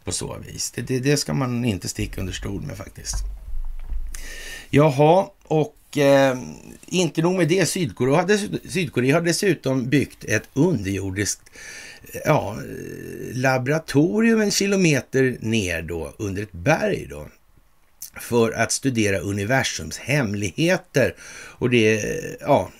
på 0.03 0.11
så 0.11 0.37
vis. 0.47 0.71
Det, 0.71 0.81
det, 0.81 0.99
det 0.99 1.17
ska 1.17 1.33
man 1.33 1.65
inte 1.65 1.87
sticka 1.87 2.21
under 2.21 2.33
stol 2.33 2.61
med 2.61 2.77
faktiskt. 2.77 3.15
Jaha, 4.69 5.29
och 5.43 5.97
eh, 5.97 6.37
inte 6.85 7.21
nog 7.21 7.35
med 7.35 7.47
det. 7.47 7.65
Sydkorea 7.65 8.15
har, 8.15 8.69
Sydkorea 8.69 9.15
har 9.15 9.21
dessutom 9.21 9.89
byggt 9.89 10.23
ett 10.23 10.49
underjordiskt 10.53 11.41
ja, 12.25 12.57
eh, 12.57 13.35
laboratorium 13.35 14.41
en 14.41 14.51
kilometer 14.51 15.37
ner 15.39 15.81
då 15.81 16.13
under 16.17 16.43
ett 16.43 16.51
berg 16.51 17.07
då 17.09 17.27
för 18.19 18.51
att 18.51 18.71
studera 18.71 19.19
universums 19.19 19.97
hemligheter. 19.97 21.15
Och 21.57 21.69
det, 21.69 22.01
ja, 22.39 22.71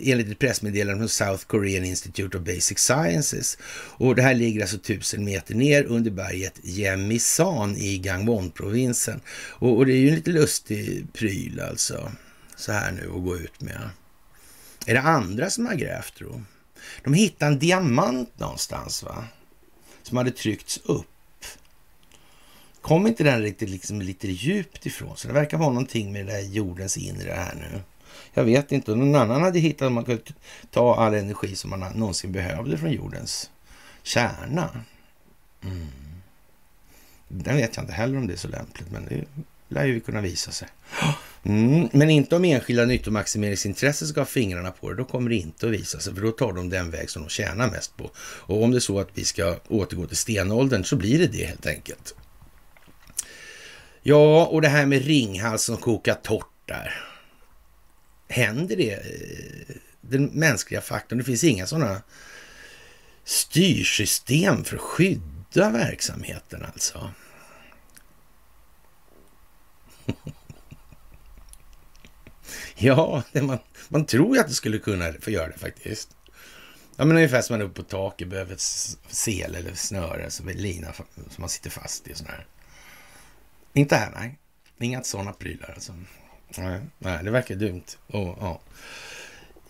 enligt 0.00 0.30
ett 0.30 0.38
pressmeddelande 0.38 1.00
från 1.00 1.08
South 1.08 1.46
Korean 1.46 1.84
Institute 1.84 2.38
of 2.38 2.44
Basic 2.44 2.78
Sciences. 2.78 3.58
Och 3.98 4.16
det 4.16 4.22
här 4.22 4.34
ligger 4.34 4.60
alltså 4.60 4.78
tusen 4.78 5.24
meter 5.24 5.54
ner 5.54 5.84
under 5.84 6.10
berget 6.10 6.54
Jemisan 6.62 7.76
i 7.76 7.98
Gangwon-provinsen. 7.98 9.20
Och, 9.30 9.76
och, 9.76 9.86
det 9.86 9.92
är 9.92 9.96
ju 9.96 10.08
en 10.08 10.14
lite 10.14 10.30
lustig 10.30 11.06
pryl 11.12 11.60
alltså, 11.60 12.12
så 12.56 12.72
här 12.72 12.92
nu 12.92 13.06
att 13.16 13.24
gå 13.24 13.36
ut 13.36 13.60
med. 13.60 13.90
Är 14.86 14.94
det 14.94 15.00
andra 15.00 15.50
som 15.50 15.66
har 15.66 15.74
grävt 15.74 16.14
då? 16.18 16.42
De 17.04 17.14
hittade 17.14 17.52
en 17.52 17.58
diamant 17.58 18.38
någonstans 18.38 19.02
va? 19.02 19.24
Som 20.02 20.16
hade 20.16 20.30
tryckts 20.30 20.80
upp. 20.84 21.06
Kom 22.80 23.06
inte 23.06 23.24
den 23.24 23.42
riktigt 23.42 23.70
liksom 23.70 24.00
lite 24.02 24.28
djupt 24.28 24.86
ifrån? 24.86 25.16
Så 25.16 25.28
det 25.28 25.34
verkar 25.34 25.58
vara 25.58 25.68
någonting 25.68 26.12
med 26.12 26.26
det 26.26 26.32
där 26.32 26.40
jordens 26.40 26.96
inre 26.96 27.30
här 27.30 27.54
nu. 27.54 27.80
Jag 28.34 28.44
vet 28.44 28.72
inte. 28.72 28.94
Någon 28.94 29.14
annan 29.14 29.42
hade 29.42 29.58
hittat 29.58 29.86
att 29.86 29.92
man 29.92 30.04
kunde 30.04 30.22
ta 30.70 30.96
all 30.96 31.14
energi 31.14 31.56
som 31.56 31.70
man 31.70 31.92
någonsin 31.94 32.32
behövde 32.32 32.78
från 32.78 32.92
jordens 32.92 33.50
kärna. 34.02 34.84
Mm. 35.64 35.86
Den 37.28 37.56
vet 37.56 37.76
jag 37.76 37.82
inte 37.82 37.92
heller 37.92 38.18
om 38.18 38.26
det 38.26 38.32
är 38.32 38.36
så 38.36 38.48
lämpligt, 38.48 38.90
men 38.90 39.04
det 39.04 39.24
lär 39.68 39.84
ju 39.84 40.00
kunna 40.00 40.20
visa 40.20 40.50
sig. 40.50 40.68
Mm. 41.42 41.88
Men 41.92 42.10
inte 42.10 42.36
om 42.36 42.44
enskilda 42.44 42.84
nyttomaximeringsintressen 42.84 44.08
ska 44.08 44.20
ha 44.20 44.26
fingrarna 44.26 44.70
på 44.70 44.90
det. 44.90 44.96
Då 44.96 45.04
kommer 45.04 45.30
det 45.30 45.36
inte 45.36 45.66
att 45.66 45.72
visa 45.72 46.00
sig, 46.00 46.14
för 46.14 46.22
då 46.22 46.30
tar 46.30 46.52
de 46.52 46.70
den 46.70 46.90
väg 46.90 47.10
som 47.10 47.22
de 47.22 47.28
tjänar 47.28 47.70
mest 47.70 47.96
på. 47.96 48.10
Och 48.18 48.62
om 48.62 48.70
det 48.70 48.78
är 48.78 48.80
så 48.80 49.00
att 49.00 49.08
vi 49.14 49.24
ska 49.24 49.56
återgå 49.68 50.06
till 50.06 50.16
stenåldern 50.16 50.84
så 50.84 50.96
blir 50.96 51.18
det 51.18 51.26
det 51.26 51.44
helt 51.44 51.66
enkelt. 51.66 52.14
Ja, 54.02 54.46
och 54.46 54.62
det 54.62 54.68
här 54.68 54.86
med 54.86 55.04
Ringhals 55.04 55.62
som 55.62 55.76
kokar 55.76 56.14
torrt 56.14 56.46
där 56.66 57.10
händer 58.28 58.76
det, 58.76 58.92
eh, 58.92 59.76
den 60.00 60.24
mänskliga 60.24 60.80
faktorn. 60.80 61.18
Det 61.18 61.24
finns 61.24 61.44
inga 61.44 61.66
sådana 61.66 62.02
styrsystem 63.24 64.64
för 64.64 64.76
att 64.76 64.82
skydda 64.82 65.70
verksamheten 65.70 66.64
alltså. 66.64 67.10
ja, 72.76 73.22
man, 73.32 73.58
man 73.88 74.06
tror 74.06 74.34
ju 74.34 74.40
att 74.40 74.48
det 74.48 74.54
skulle 74.54 74.78
kunna 74.78 75.12
få 75.12 75.30
göra 75.30 75.48
det 75.48 75.58
faktiskt. 75.58 76.16
Ja, 76.96 77.04
men 77.04 77.16
ungefär 77.16 77.42
som 77.42 77.54
man 77.54 77.60
är 77.60 77.64
uppe 77.64 77.82
på 77.82 77.88
taket 77.88 78.28
behöver 78.28 78.52
ett 78.54 78.60
sel 79.10 79.54
eller 79.54 79.74
snöre, 79.74 80.24
alltså 80.24 80.42
lina 80.44 80.92
som 80.92 81.06
man 81.36 81.48
sitter 81.48 81.70
fast 81.70 82.08
i. 82.08 82.14
Sådär. 82.14 82.46
Inte 83.72 83.96
här, 83.96 84.10
nej. 84.14 84.38
Inga 84.78 85.02
sådana 85.02 85.32
prylar 85.32 85.70
alltså. 85.74 85.92
Nej, 86.58 86.80
nej 86.98 87.24
det 87.24 87.30
verkar 87.30 87.54
dumt. 87.54 87.84
Oh, 88.08 88.36
ja. 88.40 88.60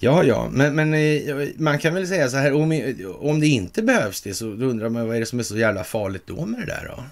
Ja, 0.03 0.25
ja, 0.25 0.49
men, 0.53 0.75
men 0.75 0.95
eh, 0.95 1.49
man 1.57 1.79
kan 1.79 1.95
väl 1.95 2.09
säga 2.09 2.29
så 2.29 2.37
här, 2.37 2.53
om, 2.53 2.95
om 3.19 3.41
det 3.41 3.47
inte 3.47 3.83
behövs 3.83 4.23
det 4.23 4.35
så 4.35 4.55
då 4.55 4.67
undrar 4.67 4.89
man 4.89 5.07
vad 5.07 5.17
är 5.17 5.21
det 5.21 5.27
som 5.27 5.39
är 5.39 5.43
så 5.43 5.59
jävla 5.59 5.85
farligt 5.85 6.27
då 6.27 6.47
med 6.47 6.61
det 6.61 6.67
där 6.67 6.95
då? 6.97 7.05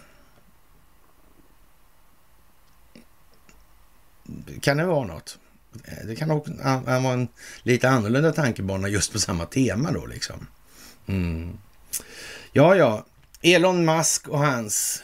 Kan 4.60 4.76
det 4.76 4.84
vara 4.84 5.06
något? 5.06 5.38
Eh, 5.84 6.06
det 6.06 6.16
kan 6.16 6.30
också 6.30 6.52
vara 6.84 7.12
en 7.12 7.28
lite 7.62 7.88
annorlunda 7.88 8.32
tankebana 8.32 8.88
just 8.88 9.12
på 9.12 9.18
samma 9.18 9.46
tema 9.46 9.92
då 9.92 10.06
liksom. 10.06 10.46
Mm. 11.06 11.58
Ja, 12.52 12.74
ja. 12.74 13.06
Elon 13.42 13.84
Musk 13.84 14.28
och 14.28 14.38
hans 14.38 15.02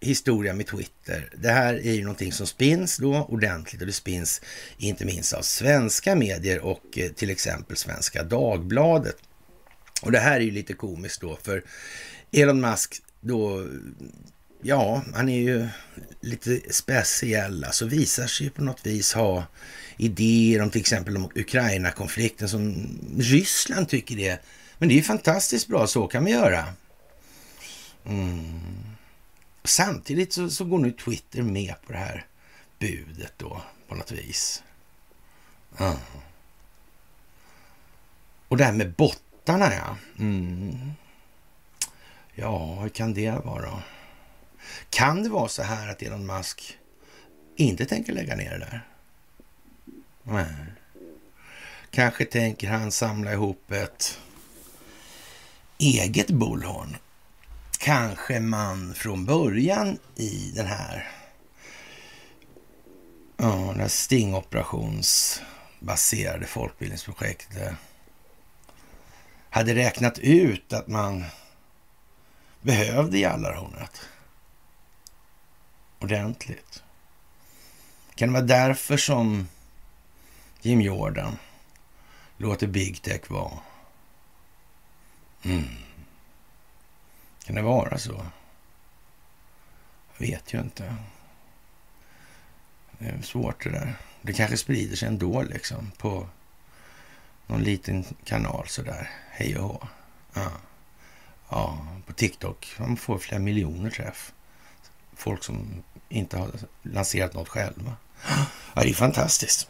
historia 0.00 0.54
med 0.54 0.66
Twitter. 0.66 1.30
Det 1.36 1.48
här 1.48 1.74
är 1.74 1.92
ju 1.92 2.02
någonting 2.02 2.32
som 2.32 2.46
spins 2.46 2.96
då 2.96 3.26
ordentligt 3.28 3.80
och 3.80 3.86
det 3.86 3.92
spins 3.92 4.40
inte 4.78 5.04
minst 5.04 5.32
av 5.32 5.42
svenska 5.42 6.14
medier 6.14 6.60
och 6.60 6.98
eh, 6.98 7.10
till 7.10 7.30
exempel 7.30 7.76
Svenska 7.76 8.22
Dagbladet. 8.22 9.16
Och 10.02 10.12
det 10.12 10.18
här 10.18 10.36
är 10.36 10.44
ju 10.44 10.50
lite 10.50 10.72
komiskt 10.72 11.20
då 11.20 11.38
för 11.42 11.64
Elon 12.32 12.60
Musk 12.60 13.02
då, 13.20 13.66
ja, 14.62 15.02
han 15.14 15.28
är 15.28 15.40
ju 15.40 15.68
lite 16.20 16.60
speciell, 16.70 17.64
alltså 17.64 17.86
visar 17.86 18.26
sig 18.26 18.50
på 18.50 18.62
något 18.62 18.86
vis 18.86 19.12
ha 19.12 19.44
idéer 19.96 20.62
om 20.62 20.70
till 20.70 20.80
exempel 20.80 21.16
om 21.16 21.30
Ukraina-konflikten 21.34 22.48
som 22.48 22.88
Ryssland 23.18 23.88
tycker 23.88 24.16
det. 24.16 24.40
Men 24.78 24.88
det 24.88 24.94
är 24.94 24.96
ju 24.96 25.02
fantastiskt 25.02 25.68
bra, 25.68 25.86
så 25.86 26.06
kan 26.06 26.24
vi 26.24 26.30
göra. 26.30 26.64
Mm. 28.06 28.95
Samtidigt 29.66 30.32
så, 30.32 30.50
så, 30.50 30.64
går 30.64 30.78
nu 30.78 30.92
Twitter 30.92 31.42
med 31.42 31.74
på 31.86 31.92
det 31.92 31.98
här 31.98 32.26
budet 32.78 33.32
då 33.36 33.62
på 33.88 33.94
något 33.94 34.12
vis. 34.12 34.62
Mm. 35.78 35.96
Och 38.48 38.56
det 38.56 38.64
här 38.64 38.72
med 38.72 38.92
bottarna 38.92 39.74
ja. 39.74 39.96
Mm. 40.18 40.92
Ja, 42.34 42.80
hur 42.80 42.88
kan 42.88 43.14
det 43.14 43.30
vara? 43.30 43.82
Kan 44.90 45.22
det 45.22 45.28
vara 45.28 45.48
så 45.48 45.62
här 45.62 45.88
att 45.88 46.02
Elon 46.02 46.26
Musk 46.26 46.78
inte 47.56 47.86
tänker 47.86 48.12
lägga 48.12 48.36
ner 48.36 48.50
det 48.50 48.58
där? 48.58 48.88
Nej. 50.22 50.54
Kanske 51.90 52.24
tänker 52.24 52.70
han 52.70 52.92
samla 52.92 53.32
ihop 53.32 53.70
ett 53.70 54.20
eget 55.78 56.30
bullhorn 56.30 56.96
kanske 57.78 58.40
man 58.40 58.94
från 58.94 59.24
början 59.24 59.98
i 60.16 60.52
den 60.54 60.66
här, 60.66 61.08
ja, 63.36 63.72
det 63.74 63.80
här 63.80 63.88
stingoperationsbaserade 63.88 66.46
folkbildningsprojektet 66.46 67.74
hade 69.50 69.74
räknat 69.74 70.18
ut 70.18 70.72
att 70.72 70.88
man 70.88 71.24
behövde 72.62 73.18
Jallarhornet 73.18 74.00
ordentligt. 75.98 76.82
Kan 78.14 78.28
det 78.28 78.32
vara 78.32 78.44
därför 78.44 78.96
som 78.96 79.48
Jim 80.62 80.80
Jordan 80.80 81.38
låter 82.36 82.66
Big 82.66 83.02
Tech 83.02 83.30
vara? 83.30 83.58
Mm. 85.42 85.85
Kan 87.46 87.54
det 87.54 87.62
vara 87.62 87.98
så? 87.98 88.26
Jag 90.16 90.26
vet 90.26 90.54
ju 90.54 90.60
inte. 90.60 90.96
Det 92.98 93.08
är 93.08 93.22
svårt 93.22 93.64
det 93.64 93.70
där. 93.70 93.94
Det 94.22 94.32
kanske 94.32 94.56
sprider 94.56 94.96
sig 94.96 95.08
ändå 95.08 95.42
liksom 95.42 95.92
på 95.98 96.28
någon 97.46 97.62
liten 97.62 98.04
kanal 98.24 98.68
sådär. 98.68 99.10
Hej 99.30 99.58
och 99.58 99.62
hå. 99.62 99.88
Ja. 100.34 100.50
ja, 101.48 101.86
på 102.06 102.12
TikTok. 102.12 102.74
Man 102.78 102.96
får 102.96 103.18
flera 103.18 103.38
miljoner 103.40 103.90
träff. 103.90 104.32
Folk 105.14 105.44
som 105.44 105.82
inte 106.08 106.38
har 106.38 106.50
lanserat 106.82 107.34
något 107.34 107.48
själva. 107.48 107.96
Ja, 108.74 108.82
det 108.82 108.88
är 108.88 108.94
fantastiskt. 108.94 109.68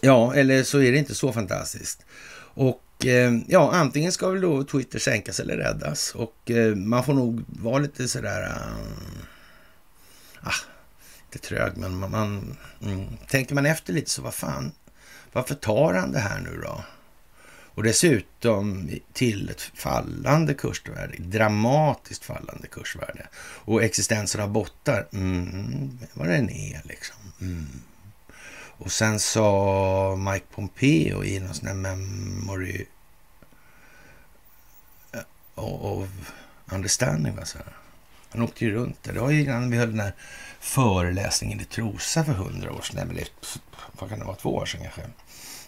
Ja, 0.00 0.34
eller 0.34 0.62
så 0.62 0.78
är 0.78 0.92
det 0.92 0.98
inte 0.98 1.14
så 1.14 1.32
fantastiskt. 1.32 2.06
Och 2.54 2.82
Eh, 3.04 3.32
ja, 3.46 3.70
antingen 3.72 4.12
ska 4.12 4.28
väl 4.28 4.40
då 4.40 4.64
Twitter 4.64 4.98
sänkas 4.98 5.40
eller 5.40 5.56
räddas. 5.56 6.14
Och 6.14 6.50
eh, 6.50 6.74
man 6.74 7.04
får 7.04 7.14
nog 7.14 7.44
vara 7.46 7.78
lite 7.78 8.08
sådär... 8.08 8.42
Eh, 8.42 8.86
ah, 10.40 10.54
inte 11.24 11.48
trög, 11.48 11.76
men 11.76 11.96
man... 11.96 12.10
man 12.10 12.56
mm, 12.82 13.06
tänker 13.28 13.54
man 13.54 13.66
efter 13.66 13.92
lite 13.92 14.10
så 14.10 14.22
vad 14.22 14.34
fan, 14.34 14.72
varför 15.32 15.54
tar 15.54 15.94
han 15.94 16.12
det 16.12 16.18
här 16.18 16.40
nu 16.40 16.60
då? 16.62 16.84
Och 17.74 17.82
dessutom 17.82 18.90
till 19.12 19.48
ett 19.48 19.60
fallande 19.60 20.54
kursvärde, 20.54 21.16
dramatiskt 21.18 22.24
fallande 22.24 22.68
kursvärde. 22.68 23.26
Och 23.64 23.82
existensen 23.82 24.40
av 24.40 24.48
bottar, 24.48 25.08
mm, 25.12 25.98
vad 26.14 26.28
den 26.28 26.50
är 26.50 26.82
liksom. 26.84 27.16
Mm. 27.40 27.66
Och 28.84 28.92
sen 28.92 29.20
sa 29.20 30.16
Mike 30.16 30.46
Pompeo 30.54 31.24
i 31.24 31.40
någon 31.40 31.54
sån 31.54 31.66
här 31.66 31.74
memory 31.74 32.86
eh, 35.12 35.20
of 35.54 36.08
understanding. 36.66 37.38
Alltså. 37.38 37.58
Han 38.30 38.42
åkte 38.42 38.64
ju 38.64 38.70
runt 38.74 39.02
där. 39.02 39.12
Det 39.12 39.20
var 39.20 39.30
ju 39.30 39.42
innan 39.42 39.70
vi 39.70 39.76
höll 39.76 39.90
den 39.90 40.00
här 40.00 40.14
föreläsningen 40.60 41.60
i 41.60 41.64
Trosa 41.64 42.24
för 42.24 42.32
hundra 42.32 42.72
år 42.72 42.82
sedan. 42.82 43.10
Eller 43.10 43.26
vad 43.92 44.10
kan 44.10 44.18
det 44.18 44.24
vara, 44.24 44.36
två 44.36 44.54
år 44.54 44.66
sedan 44.66 44.80
kanske. 44.82 45.02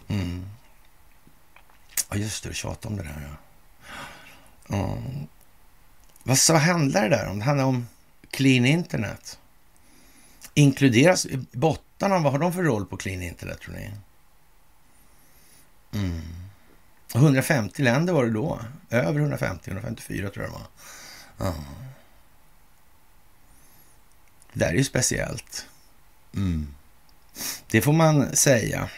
Mm. 0.09 0.47
Ja, 2.11 2.17
just 2.17 2.43
det, 2.43 2.49
du 2.49 2.55
tjatade 2.55 2.89
om 2.89 2.97
det 2.97 3.03
där. 3.03 3.37
Ja. 4.69 4.77
Mm. 4.77 5.27
Vad 6.23 6.39
vad 6.49 6.61
handlar 6.61 7.03
det 7.03 7.17
där 7.17 7.29
om? 7.31 7.39
Det 7.39 7.45
handlar 7.45 7.65
om 7.65 7.89
clean 8.31 8.67
internet. 8.67 9.39
Inkluderas 10.55 11.27
Satan, 12.05 12.23
vad 12.23 12.33
har 12.33 12.39
de 12.39 12.53
för 12.53 12.63
roll 12.63 12.87
på 12.87 12.97
clean 12.97 13.23
internet 13.23 13.61
tror 13.61 13.75
ni? 13.75 13.91
Mm. 15.93 16.23
150 17.15 17.83
länder 17.83 18.13
var 18.13 18.25
det 18.25 18.31
då. 18.31 18.61
Över 18.91 19.21
150, 19.21 19.71
154 19.71 20.31
tror 20.31 20.45
jag 20.45 20.55
det 20.55 20.59
var. 20.59 21.51
Mm. 21.51 21.65
Det 24.53 24.61
där 24.61 24.69
är 24.69 24.75
ju 24.75 24.85
speciellt. 24.85 25.67
Mm. 26.35 26.75
Det 27.71 27.83
får 27.83 27.93
man 27.93 28.37
säga. 28.37 28.89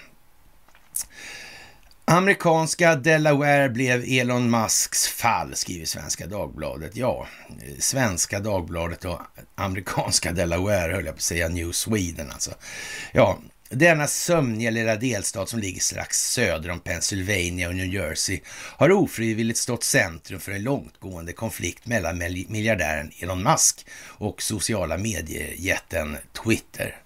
Amerikanska 2.09 2.95
Delaware 2.97 3.69
blev 3.69 4.05
Elon 4.07 4.51
Musks 4.51 5.09
fall, 5.09 5.55
skriver 5.55 5.87
Svenska 5.87 6.27
Dagbladet. 6.27 6.97
Ja, 6.97 7.27
eh, 7.49 7.79
Svenska 7.79 8.41
Dagbladet 8.41 9.05
och 9.05 9.21
amerikanska 9.55 10.33
Delaware 10.33 10.93
höll 10.93 11.05
jag 11.05 11.15
på 11.15 11.19
att 11.19 11.23
säga, 11.23 11.49
New 11.49 11.73
Sweden 11.73 12.31
alltså. 12.31 12.51
Ja, 13.13 13.39
denna 13.69 14.07
sömniga 14.07 14.71
lilla 14.71 14.97
delstat 14.97 15.49
som 15.49 15.61
ligger 15.61 15.81
strax 15.81 16.33
söder 16.33 16.71
om 16.71 16.81
Pennsylvania 16.81 17.69
och 17.69 17.75
New 17.75 17.95
Jersey 17.95 18.41
har 18.77 18.93
ofrivilligt 18.93 19.59
stått 19.59 19.85
centrum 19.85 20.41
för 20.41 20.53
en 20.53 20.63
långtgående 20.63 21.33
konflikt 21.33 21.87
mellan 21.87 22.19
miljardären 22.49 23.11
Elon 23.19 23.43
Musk 23.43 23.87
och 24.03 24.43
sociala 24.43 24.99
mediejätten 24.99 26.17
Twitter. 26.45 26.97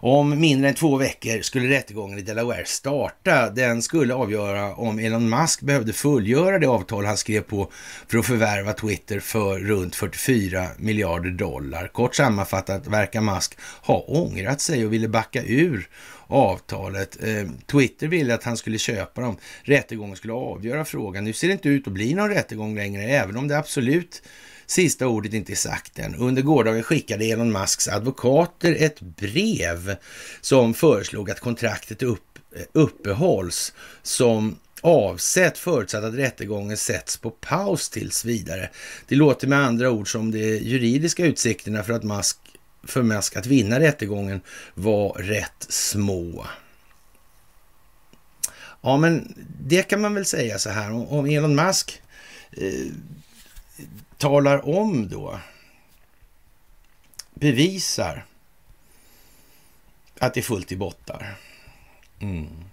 Om 0.00 0.40
mindre 0.40 0.68
än 0.68 0.74
två 0.74 0.96
veckor 0.96 1.42
skulle 1.42 1.68
rättegången 1.68 2.18
i 2.18 2.22
Delaware 2.22 2.64
starta. 2.64 3.50
Den 3.50 3.82
skulle 3.82 4.14
avgöra 4.14 4.74
om 4.74 4.98
Elon 4.98 5.30
Musk 5.30 5.60
behövde 5.60 5.92
fullgöra 5.92 6.58
det 6.58 6.66
avtal 6.66 7.04
han 7.04 7.16
skrev 7.16 7.40
på 7.40 7.70
för 8.08 8.18
att 8.18 8.26
förvärva 8.26 8.72
Twitter 8.72 9.20
för 9.20 9.58
runt 9.58 9.96
44 9.96 10.66
miljarder 10.78 11.30
dollar. 11.30 11.88
Kort 11.88 12.14
sammanfattat 12.14 12.86
verkar 12.86 13.20
Musk 13.20 13.58
ha 13.82 14.00
ångrat 14.00 14.60
sig 14.60 14.86
och 14.86 14.92
ville 14.92 15.08
backa 15.08 15.42
ur 15.42 15.88
avtalet. 16.26 17.22
Ehm, 17.22 17.58
Twitter 17.66 18.08
ville 18.08 18.34
att 18.34 18.44
han 18.44 18.56
skulle 18.56 18.78
köpa 18.78 19.20
dem. 19.20 19.36
Rättegången 19.62 20.16
skulle 20.16 20.32
avgöra 20.32 20.84
frågan. 20.84 21.24
Nu 21.24 21.32
ser 21.32 21.46
det 21.46 21.52
inte 21.52 21.68
ut 21.68 21.86
att 21.86 21.92
bli 21.92 22.14
någon 22.14 22.30
rättegång 22.30 22.74
längre, 22.74 23.02
även 23.02 23.36
om 23.36 23.48
det 23.48 23.58
absolut 23.58 24.22
Sista 24.66 25.06
ordet 25.06 25.32
inte 25.32 25.52
är 25.52 25.56
sagt 25.56 25.98
än. 25.98 26.14
Under 26.14 26.42
gårdagen 26.42 26.82
skickade 26.82 27.24
Elon 27.24 27.52
Musks 27.52 27.88
advokater 27.88 28.76
ett 28.78 29.00
brev 29.00 29.96
som 30.40 30.74
föreslog 30.74 31.30
att 31.30 31.40
kontraktet 31.40 32.02
upp, 32.02 32.38
eh, 32.56 32.62
uppehålls 32.72 33.72
som 34.02 34.56
avsett 34.80 35.58
förutsatt 35.58 36.04
att 36.04 36.14
rättegången 36.14 36.76
sätts 36.76 37.16
på 37.16 37.30
paus 37.30 37.88
tills 37.88 38.24
vidare. 38.24 38.70
Det 39.08 39.14
låter 39.14 39.46
med 39.46 39.58
andra 39.58 39.90
ord 39.90 40.12
som 40.12 40.30
de 40.30 40.58
juridiska 40.58 41.26
utsikterna 41.26 41.82
för 41.82 41.92
att 41.92 42.02
Musk, 42.02 42.38
för 42.84 43.02
Musk 43.02 43.36
att 43.36 43.46
vinna 43.46 43.80
rättegången 43.80 44.40
var 44.74 45.12
rätt 45.12 45.66
små. 45.68 46.46
Ja, 48.80 48.96
men 48.96 49.34
det 49.60 49.82
kan 49.82 50.00
man 50.00 50.14
väl 50.14 50.24
säga 50.24 50.58
så 50.58 50.70
här 50.70 51.12
om 51.12 51.26
Elon 51.26 51.54
Musk 51.54 52.02
eh, 52.52 52.92
talar 54.18 54.68
om 54.68 55.08
då, 55.08 55.40
bevisar 57.34 58.26
att 60.18 60.34
det 60.34 60.40
är 60.40 60.42
fullt 60.42 60.72
i 60.72 60.76
bottar. 60.76 61.36
Mm. 62.20 62.64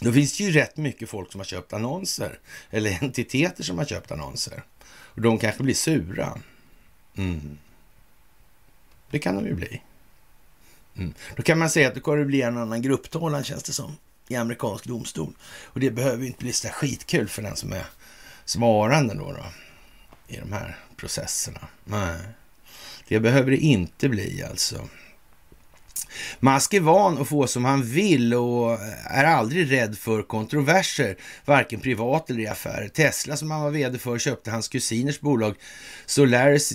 Då 0.00 0.12
finns 0.12 0.38
det 0.38 0.44
ju 0.44 0.50
rätt 0.50 0.76
mycket 0.76 1.08
folk 1.08 1.32
som 1.32 1.40
har 1.40 1.44
köpt 1.44 1.72
annonser, 1.72 2.38
eller 2.70 3.02
entiteter 3.02 3.62
som 3.62 3.78
har 3.78 3.84
köpt 3.84 4.12
annonser. 4.12 4.62
Och 4.88 5.20
de 5.20 5.38
kanske 5.38 5.62
blir 5.62 5.74
sura. 5.74 6.38
Mm. 7.16 7.58
Det 9.10 9.18
kan 9.18 9.34
de 9.34 9.46
ju 9.46 9.54
bli. 9.54 9.82
Mm. 10.96 11.14
Då 11.36 11.42
kan 11.42 11.58
man 11.58 11.70
säga 11.70 11.88
att 11.88 11.94
det 11.94 12.00
kommer 12.00 12.24
bli 12.24 12.42
en 12.42 12.56
annan 12.56 12.82
grupptalan, 12.82 13.44
känns 13.44 13.62
det 13.62 13.72
som, 13.72 13.96
i 14.28 14.36
amerikansk 14.36 14.84
domstol. 14.84 15.32
Och 15.64 15.80
det 15.80 15.90
behöver 15.90 16.22
ju 16.22 16.26
inte 16.26 16.38
bli 16.38 16.52
så 16.52 16.68
skitkul 16.68 17.28
för 17.28 17.42
den 17.42 17.56
som 17.56 17.72
är 17.72 17.86
svarande 18.44 19.14
då. 19.14 19.32
då 19.32 19.44
i 20.28 20.36
de 20.36 20.52
här 20.52 20.78
processerna. 20.96 21.68
Nej, 21.84 22.18
det 23.08 23.20
behöver 23.20 23.50
det 23.50 23.56
inte 23.56 24.08
bli 24.08 24.44
alltså. 24.50 24.88
Musk 26.40 26.74
är 26.74 26.80
van 26.80 27.18
att 27.18 27.28
få 27.28 27.46
som 27.46 27.64
han 27.64 27.82
vill 27.82 28.34
och 28.34 28.78
är 29.04 29.24
aldrig 29.24 29.72
rädd 29.72 29.98
för 29.98 30.22
kontroverser, 30.22 31.16
varken 31.44 31.80
privat 31.80 32.30
eller 32.30 32.40
i 32.40 32.46
affärer. 32.46 32.88
Tesla 32.88 33.36
som 33.36 33.50
han 33.50 33.62
var 33.62 33.70
vd 33.70 33.98
för 33.98 34.18
köpte 34.18 34.50
hans 34.50 34.68
kusiners 34.68 35.20
bolag 35.20 35.54
Solaris 36.06 36.72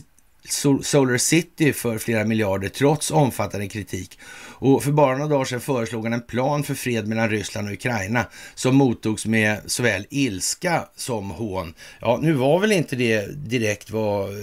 Solar 0.49 1.17
City 1.17 1.73
för 1.73 1.97
flera 1.97 2.25
miljarder 2.25 2.69
trots 2.69 3.11
omfattande 3.11 3.67
kritik. 3.67 4.19
Och 4.63 4.83
för 4.83 4.91
bara 4.91 5.17
några 5.17 5.29
dagar 5.29 5.45
sedan 5.45 5.61
föreslog 5.61 6.03
han 6.03 6.13
en 6.13 6.21
plan 6.21 6.63
för 6.63 6.73
fred 6.73 7.07
mellan 7.07 7.29
Ryssland 7.29 7.67
och 7.67 7.73
Ukraina 7.73 8.25
som 8.55 8.75
mottogs 8.75 9.25
med 9.25 9.61
såväl 9.65 10.05
ilska 10.09 10.85
som 10.95 11.31
hån. 11.31 11.73
Ja, 12.01 12.19
nu 12.21 12.33
var 12.33 12.59
väl 12.59 12.71
inte 12.71 12.95
det 12.95 13.25
direkt 13.49 13.91
vad 13.91 14.29
eh, 14.29 14.35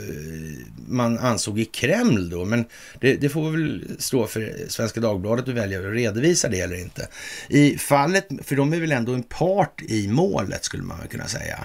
man 0.88 1.18
ansåg 1.18 1.60
i 1.60 1.64
Kreml 1.64 2.30
då, 2.30 2.44
men 2.44 2.64
det, 3.00 3.14
det 3.14 3.28
får 3.28 3.50
väl 3.50 3.84
stå 3.98 4.26
för 4.26 4.54
Svenska 4.68 5.00
Dagbladet 5.00 5.48
att 5.48 5.54
välja 5.54 5.78
att 5.78 5.94
redovisa 5.94 6.48
det 6.48 6.60
eller 6.60 6.80
inte. 6.80 7.08
I 7.48 7.78
fallet, 7.78 8.28
för 8.44 8.56
de 8.56 8.72
är 8.72 8.80
väl 8.80 8.92
ändå 8.92 9.12
en 9.12 9.22
part 9.22 9.82
i 9.82 10.08
målet 10.08 10.64
skulle 10.64 10.82
man 10.82 11.08
kunna 11.10 11.28
säga. 11.28 11.58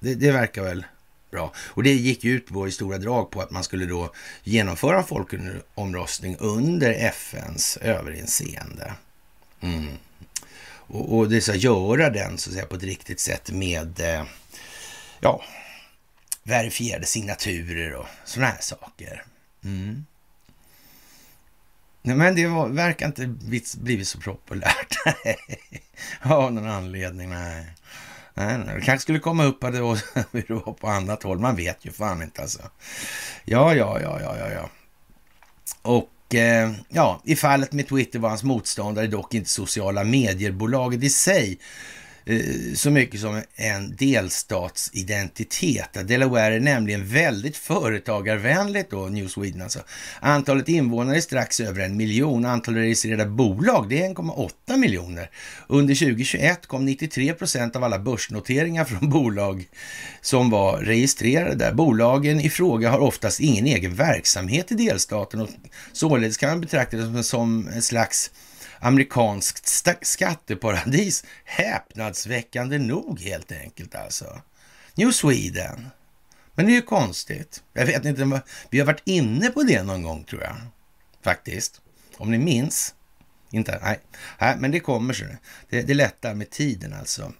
Det, 0.00 0.14
det 0.14 0.32
verkar 0.32 0.62
väl 0.62 0.84
bra. 1.32 1.52
Och 1.56 1.82
det 1.82 1.92
gick 1.92 2.24
ut 2.24 2.46
på 2.46 2.68
i 2.68 2.72
stora 2.72 2.98
drag 2.98 3.30
på 3.30 3.40
att 3.40 3.50
man 3.50 3.64
skulle 3.64 3.86
då 3.86 4.12
genomföra 4.44 4.98
en 4.98 5.04
folkomröstning 5.04 6.36
under 6.38 6.90
FNs 6.92 7.76
överinseende. 7.76 8.92
Mm. 9.60 9.88
Och, 10.92 11.16
och 11.16 11.30
det 11.30 11.40
ska 11.40 11.54
göra 11.54 12.10
den 12.10 12.38
så 12.38 12.50
att 12.50 12.54
säga 12.54 12.66
på 12.66 12.76
ett 12.76 12.82
riktigt 12.82 13.20
sätt 13.20 13.50
med 13.50 14.00
eh, 14.00 14.24
ja, 15.20 15.42
verifierade 16.42 17.06
signaturer 17.06 17.94
och 17.94 18.06
sådana 18.24 18.52
här 18.52 18.60
saker. 18.60 19.24
Mm. 19.64 20.04
Men 22.02 22.34
det 22.34 22.46
var, 22.46 22.68
verkar 22.68 23.06
inte 23.06 23.26
blivit 23.80 24.08
så 24.08 24.20
populärt 24.20 24.96
av 26.22 26.52
någon 26.52 26.68
anledning. 26.68 27.30
Nej. 27.30 27.66
Nej, 28.34 28.58
nej, 28.58 28.74
det 28.74 28.80
kanske 28.80 29.02
skulle 29.02 29.18
komma 29.18 29.44
upp 29.44 29.64
att 29.64 29.72
det 29.72 29.80
var 29.80 30.72
på 30.80 30.88
annat 30.88 31.22
håll. 31.22 31.38
Man 31.38 31.56
vet 31.56 31.84
ju 31.84 31.92
fan 31.92 32.22
inte 32.22 32.42
alltså. 32.42 32.62
Ja, 33.44 33.74
ja, 33.74 34.00
ja, 34.00 34.20
ja, 34.20 34.36
ja, 34.38 34.50
ja. 34.50 34.70
Och 35.82 36.34
eh, 36.34 36.72
ja, 36.88 37.20
i 37.24 37.36
fallet 37.36 37.72
med 37.72 37.88
Twitter 37.88 38.18
var 38.18 38.28
hans 38.28 38.42
motståndare 38.42 39.06
dock 39.06 39.34
inte 39.34 39.50
sociala 39.50 40.04
medier-bolaget 40.04 41.02
i 41.02 41.10
sig 41.10 41.58
Eh, 42.26 42.74
så 42.74 42.90
mycket 42.90 43.20
som 43.20 43.42
en 43.56 43.96
delstatsidentitet. 43.96 46.08
Delaware 46.08 46.54
är 46.54 46.60
nämligen 46.60 47.06
väldigt 47.06 47.56
företagarvänligt 47.56 48.90
då, 48.90 49.06
New 49.06 49.28
Sweden 49.28 49.62
alltså. 49.62 49.80
Antalet 50.20 50.68
invånare 50.68 51.16
är 51.16 51.20
strax 51.20 51.60
över 51.60 51.80
en 51.80 51.96
miljon. 51.96 52.44
Antalet 52.44 52.78
registrerade 52.78 53.30
bolag, 53.30 53.88
det 53.88 54.02
är 54.02 54.14
1,8 54.14 54.76
miljoner. 54.76 55.30
Under 55.66 55.94
2021 55.94 56.66
kom 56.66 56.84
93 56.84 57.32
procent 57.32 57.76
av 57.76 57.84
alla 57.84 57.98
börsnoteringar 57.98 58.84
från 58.84 59.10
bolag 59.10 59.68
som 60.20 60.50
var 60.50 60.78
registrerade 60.78 61.54
där. 61.54 61.72
Bolagen 61.72 62.40
i 62.40 62.50
fråga 62.50 62.90
har 62.90 62.98
oftast 62.98 63.40
ingen 63.40 63.66
egen 63.66 63.94
verksamhet 63.94 64.72
i 64.72 64.74
delstaten 64.74 65.40
och 65.40 65.48
således 65.92 66.36
kan 66.36 66.48
man 66.48 66.60
betrakta 66.60 66.96
det 66.96 67.22
som 67.22 67.68
en 67.74 67.82
slags 67.82 68.30
amerikanskt 68.82 69.84
skatteparadis. 70.02 71.24
Häpnadsväckande 71.44 72.78
nog 72.78 73.20
helt 73.20 73.52
enkelt 73.52 73.94
alltså. 73.94 74.40
New 74.94 75.10
Sweden. 75.10 75.88
Men 76.54 76.66
det 76.66 76.72
är 76.72 76.74
ju 76.74 76.82
konstigt. 76.82 77.62
Jag 77.72 77.86
vet 77.86 78.04
inte, 78.04 78.42
vi 78.70 78.78
har 78.78 78.86
varit 78.86 79.02
inne 79.04 79.50
på 79.50 79.62
det 79.62 79.82
någon 79.82 80.02
gång 80.02 80.24
tror 80.24 80.42
jag. 80.42 80.56
Faktiskt. 81.22 81.80
Om 82.16 82.30
ni 82.30 82.38
minns. 82.38 82.94
Inte, 83.50 83.78
nej. 83.82 84.00
nej 84.38 84.56
men 84.58 84.70
det 84.70 84.80
kommer 84.80 85.14
så. 85.14 85.24
Det, 85.70 85.82
det 85.82 85.94
lättar 85.94 86.34
med 86.34 86.50
tiden 86.50 86.92
alltså. 86.92 87.32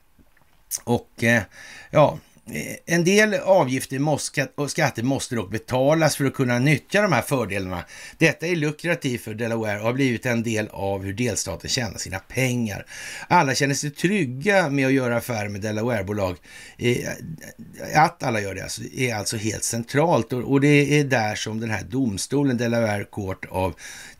Och 0.84 1.24
eh, 1.24 1.42
ja, 1.90 2.18
Eh, 2.50 2.94
en 2.94 3.04
del 3.04 3.34
avgifter 3.34 3.98
måste, 3.98 4.48
och 4.54 4.70
skatter 4.70 5.02
måste 5.02 5.34
dock 5.34 5.50
betalas 5.50 6.16
för 6.16 6.24
att 6.24 6.34
kunna 6.34 6.58
nyttja 6.58 7.02
de 7.02 7.12
här 7.12 7.22
fördelarna. 7.22 7.84
Detta 8.18 8.46
är 8.46 8.56
lukrativt 8.56 9.22
för 9.22 9.34
Delaware 9.34 9.78
och 9.78 9.86
har 9.86 9.92
blivit 9.92 10.26
en 10.26 10.42
del 10.42 10.68
av 10.68 11.02
hur 11.04 11.12
delstaten 11.12 11.70
tjänar 11.70 11.98
sina 11.98 12.18
pengar. 12.18 12.86
Alla 13.28 13.54
känner 13.54 13.74
sig 13.74 13.90
trygga 13.90 14.70
med 14.70 14.86
att 14.86 14.92
göra 14.92 15.16
affärer 15.16 15.48
med 15.48 15.60
Delaware-bolag. 15.60 16.36
Eh, 16.78 17.08
att 17.94 18.22
alla 18.22 18.40
gör 18.40 18.54
det 18.54 18.62
alltså, 18.62 18.82
är 18.96 19.14
alltså 19.14 19.36
helt 19.36 19.64
centralt 19.64 20.32
och 20.32 20.60
det 20.60 20.98
är 20.98 21.04
där 21.04 21.34
som 21.34 21.60
den 21.60 21.70
här 21.70 21.82
domstolen, 21.82 22.56
Delaware 22.56 23.04
Court 23.04 23.44
of 23.50 23.74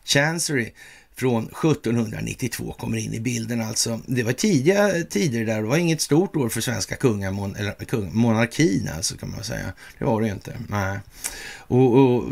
Chancery, 0.05 0.71
från 1.15 1.43
1792 1.43 2.75
kommer 2.79 2.97
in 2.97 3.13
i 3.13 3.19
bilden 3.19 3.61
alltså. 3.61 3.99
Det 4.05 4.23
var 4.23 4.31
tidiga 4.31 5.03
tider 5.09 5.45
där, 5.45 5.61
det 5.61 5.67
var 5.67 5.77
inget 5.77 6.01
stort 6.01 6.35
år 6.35 6.49
för 6.49 6.61
svenska 6.61 6.95
kungamon, 6.95 7.55
eller 7.55 7.73
kung, 7.73 8.15
monarkin 8.15 8.89
alltså 8.95 9.17
kan 9.17 9.31
man 9.31 9.43
säga. 9.43 9.73
Det 9.99 10.05
var 10.05 10.21
det 10.21 10.27
inte. 10.27 10.57
Nej. 10.69 10.99
Och, 11.57 11.97
och, 11.97 12.23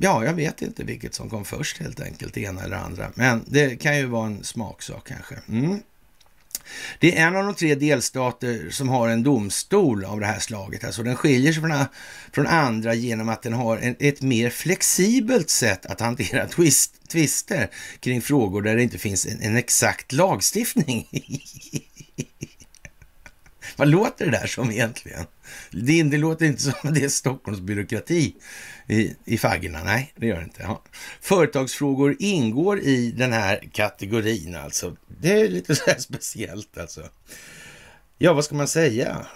ja, 0.00 0.24
jag 0.24 0.34
vet 0.34 0.62
inte 0.62 0.84
vilket 0.84 1.14
som 1.14 1.30
kom 1.30 1.44
först 1.44 1.78
helt 1.78 2.00
enkelt, 2.00 2.34
det 2.34 2.40
ena 2.40 2.62
eller 2.62 2.76
andra. 2.76 3.12
Men 3.14 3.44
det 3.46 3.76
kan 3.76 3.98
ju 3.98 4.06
vara 4.06 4.26
en 4.26 4.44
smaksak 4.44 5.08
kanske. 5.08 5.34
Mm. 5.48 5.78
Det 6.98 7.18
är 7.18 7.26
en 7.26 7.36
av 7.36 7.44
de 7.44 7.54
tre 7.54 7.74
delstater 7.74 8.70
som 8.70 8.88
har 8.88 9.08
en 9.08 9.22
domstol 9.22 10.04
av 10.04 10.20
det 10.20 10.26
här 10.26 10.38
slaget. 10.38 10.84
Alltså 10.84 11.02
den 11.02 11.16
skiljer 11.16 11.52
sig 11.52 11.62
från, 11.62 11.84
från 12.32 12.46
andra 12.46 12.94
genom 12.94 13.28
att 13.28 13.42
den 13.42 13.52
har 13.52 13.78
en, 13.78 13.96
ett 13.98 14.22
mer 14.22 14.50
flexibelt 14.50 15.50
sätt 15.50 15.86
att 15.86 16.00
hantera 16.00 16.46
twist, 16.56 17.08
twister 17.08 17.70
kring 18.00 18.22
frågor 18.22 18.62
där 18.62 18.76
det 18.76 18.82
inte 18.82 18.98
finns 18.98 19.26
en, 19.26 19.40
en 19.40 19.56
exakt 19.56 20.12
lagstiftning. 20.12 21.08
Vad 23.76 23.88
låter 23.88 24.24
det 24.24 24.30
där 24.30 24.46
som 24.46 24.70
egentligen? 24.70 25.24
Det, 25.70 26.02
det 26.02 26.18
låter 26.18 26.46
inte 26.46 26.62
som 26.62 26.72
att 26.82 26.94
det 26.94 27.04
är 27.04 27.08
Stockholms 27.08 27.60
byråkrati 27.60 28.34
i, 28.88 29.16
i 29.24 29.38
faggorna. 29.38 29.84
Nej, 29.84 30.12
det 30.16 30.26
gör 30.26 30.36
det 30.36 30.44
inte. 30.44 30.62
Ja. 30.62 30.82
Företagsfrågor 31.20 32.16
ingår 32.18 32.80
i 32.80 33.10
den 33.10 33.32
här 33.32 33.68
kategorin 33.72 34.56
alltså. 34.56 34.96
Det 35.20 35.40
är 35.40 35.48
lite 35.48 35.74
så 35.76 35.84
här 35.86 35.98
speciellt 35.98 36.78
alltså. 36.78 37.08
Ja, 38.18 38.32
vad 38.32 38.44
ska 38.44 38.54
man 38.54 38.68
säga? 38.68 39.26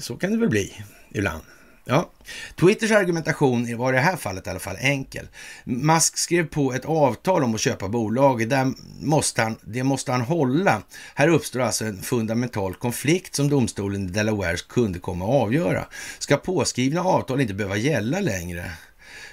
Så 0.00 0.16
kan 0.16 0.30
det 0.30 0.36
väl 0.36 0.48
bli 0.48 0.72
ibland. 1.10 1.42
Ja, 1.86 2.10
Twitters 2.56 2.90
argumentation 2.90 3.76
var 3.78 3.92
i 3.92 3.96
det 3.96 4.02
här 4.02 4.16
fallet 4.16 4.46
i 4.46 4.50
alla 4.50 4.58
fall 4.58 4.76
enkel. 4.80 5.28
Musk 5.64 6.18
skrev 6.18 6.46
på 6.46 6.72
ett 6.72 6.84
avtal 6.84 7.44
om 7.44 7.54
att 7.54 7.60
köpa 7.60 7.88
bolaget. 7.88 8.50
Där 8.50 8.72
måste 9.00 9.42
han, 9.42 9.56
det 9.64 9.82
måste 9.82 10.12
han 10.12 10.20
hålla. 10.20 10.82
Här 11.14 11.28
uppstår 11.28 11.60
alltså 11.60 11.84
en 11.84 12.02
fundamental 12.02 12.74
konflikt 12.74 13.34
som 13.34 13.48
domstolen 13.48 14.08
i 14.08 14.10
Delaware 14.10 14.56
kunde 14.68 14.98
komma 14.98 15.24
att 15.24 15.42
avgöra. 15.42 15.84
Ska 16.18 16.36
påskrivna 16.36 17.00
avtal 17.00 17.40
inte 17.40 17.54
behöva 17.54 17.76
gälla 17.76 18.20
längre? 18.20 18.70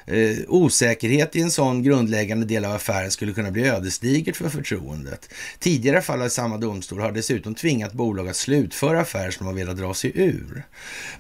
Eh, 0.06 0.38
osäkerhet 0.48 1.36
i 1.36 1.42
en 1.42 1.52
sån 1.52 1.84
grundläggande 1.84 2.46
del 2.46 2.66
av 2.66 2.72
affären 2.72 3.12
skulle 3.12 3.34
kunna 3.34 3.52
bli 3.52 3.68
ödesdigert 3.68 4.36
för 4.36 4.50
förtroendet. 4.50 5.30
Tidigare 5.60 6.02
fall 6.02 6.22
av 6.22 6.30
samma 6.30 6.58
domstol 6.58 7.00
har 7.00 7.12
dessutom 7.12 7.56
tvingat 7.56 7.94
bolag 7.94 8.30
att 8.30 8.36
slutföra 8.36 9.02
affärer 9.02 9.32
som 9.32 9.46
de 9.46 9.52
har 9.52 9.60
velat 9.60 9.78
dra 9.78 9.94
sig 9.94 10.12
ur. 10.16 10.64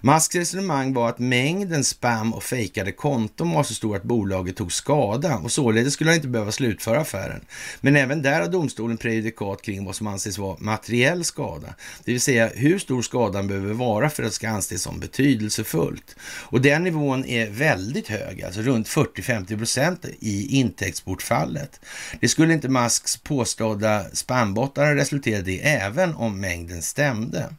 Musks 0.02 0.36
resonemang 0.36 0.94
var 0.94 1.10
att 1.10 1.20
mängden 1.20 1.84
spam 1.84 2.34
och 2.34 2.44
fejkade 2.44 2.92
konton 2.92 3.52
var 3.52 3.64
så 3.64 3.74
stor 3.74 3.96
att 3.96 4.04
bolaget 4.04 4.56
tog 4.56 4.74
skada 4.74 5.36
och 5.38 5.52
således 5.52 5.94
skulle 5.94 6.10
han 6.10 6.16
inte 6.16 6.28
behöva 6.28 6.52
slutföra 6.52 7.00
affären. 7.00 7.42
Men 7.82 7.96
även 7.96 8.22
där 8.22 8.42
har 8.42 8.48
domstolen 8.48 8.98
prejudikat 8.98 9.62
kring 9.62 9.86
vad 9.86 9.96
som 9.96 10.08
anses 10.08 10.38
vara 10.38 10.58
materiell 10.60 11.24
skada, 11.24 11.76
det 12.04 12.12
vill 12.12 12.22
säga 12.22 12.50
hur 12.56 12.80
stor 12.80 13.02
skadan 13.02 13.48
behöver 13.48 13.74
vara 13.74 14.10
för 14.10 14.24
att 14.24 14.30
det 14.30 14.36
ska 14.36 14.50
anses 14.50 14.82
som 14.82 15.00
betydelsefullt. 15.00 16.16
Och 16.22 16.62
den 16.62 16.84
nivån 16.84 17.26
är 17.26 17.50
väldigt 17.50 18.08
hög, 18.08 18.44
alltså 18.44 18.62
runt 18.72 18.88
40-50 18.88 19.58
procent 19.58 20.06
i 20.20 20.60
intäktsbortfallet. 20.60 21.80
Det 22.20 22.28
skulle 22.28 22.54
inte 22.54 22.70
Musks 22.70 23.18
påstådda 23.18 24.04
spambottar 24.14 24.86
ha 24.86 24.96
resulterat 24.96 25.48
i 25.48 25.60
även 25.60 26.16
om 26.16 26.40
mängden 26.40 26.82
stämde. 26.82 27.54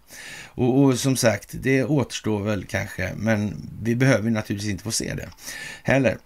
Och, 0.55 0.83
och, 0.83 0.99
som 0.99 1.17
sagt, 1.17 1.49
det 1.53 1.85
återstår 1.85 2.43
väl 2.43 2.65
kanske, 2.65 3.13
men 3.17 3.69
vi 3.83 3.97
behöver 3.97 4.31
naturligtvis 4.31 4.71
inte 4.71 4.85
få 4.85 4.93
se 4.93 5.15
det 5.15 5.29
heller. 5.83 6.19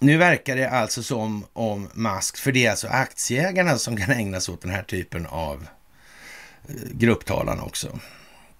Nu 0.00 0.16
verkar 0.16 0.56
det 0.56 0.70
alltså 0.70 1.02
som 1.02 1.44
om 1.52 1.88
Musk, 1.94 2.36
för 2.36 2.52
det 2.52 2.66
är 2.66 2.70
alltså 2.70 2.88
aktieägarna 2.88 3.78
som 3.78 3.96
kan 3.96 4.10
ägna 4.10 4.40
sig 4.40 4.54
åt 4.54 4.62
den 4.62 4.70
här 4.70 4.82
typen 4.82 5.26
av 5.26 5.66
eh, 6.68 6.74
grupptalan 6.92 7.60
också. 7.60 7.98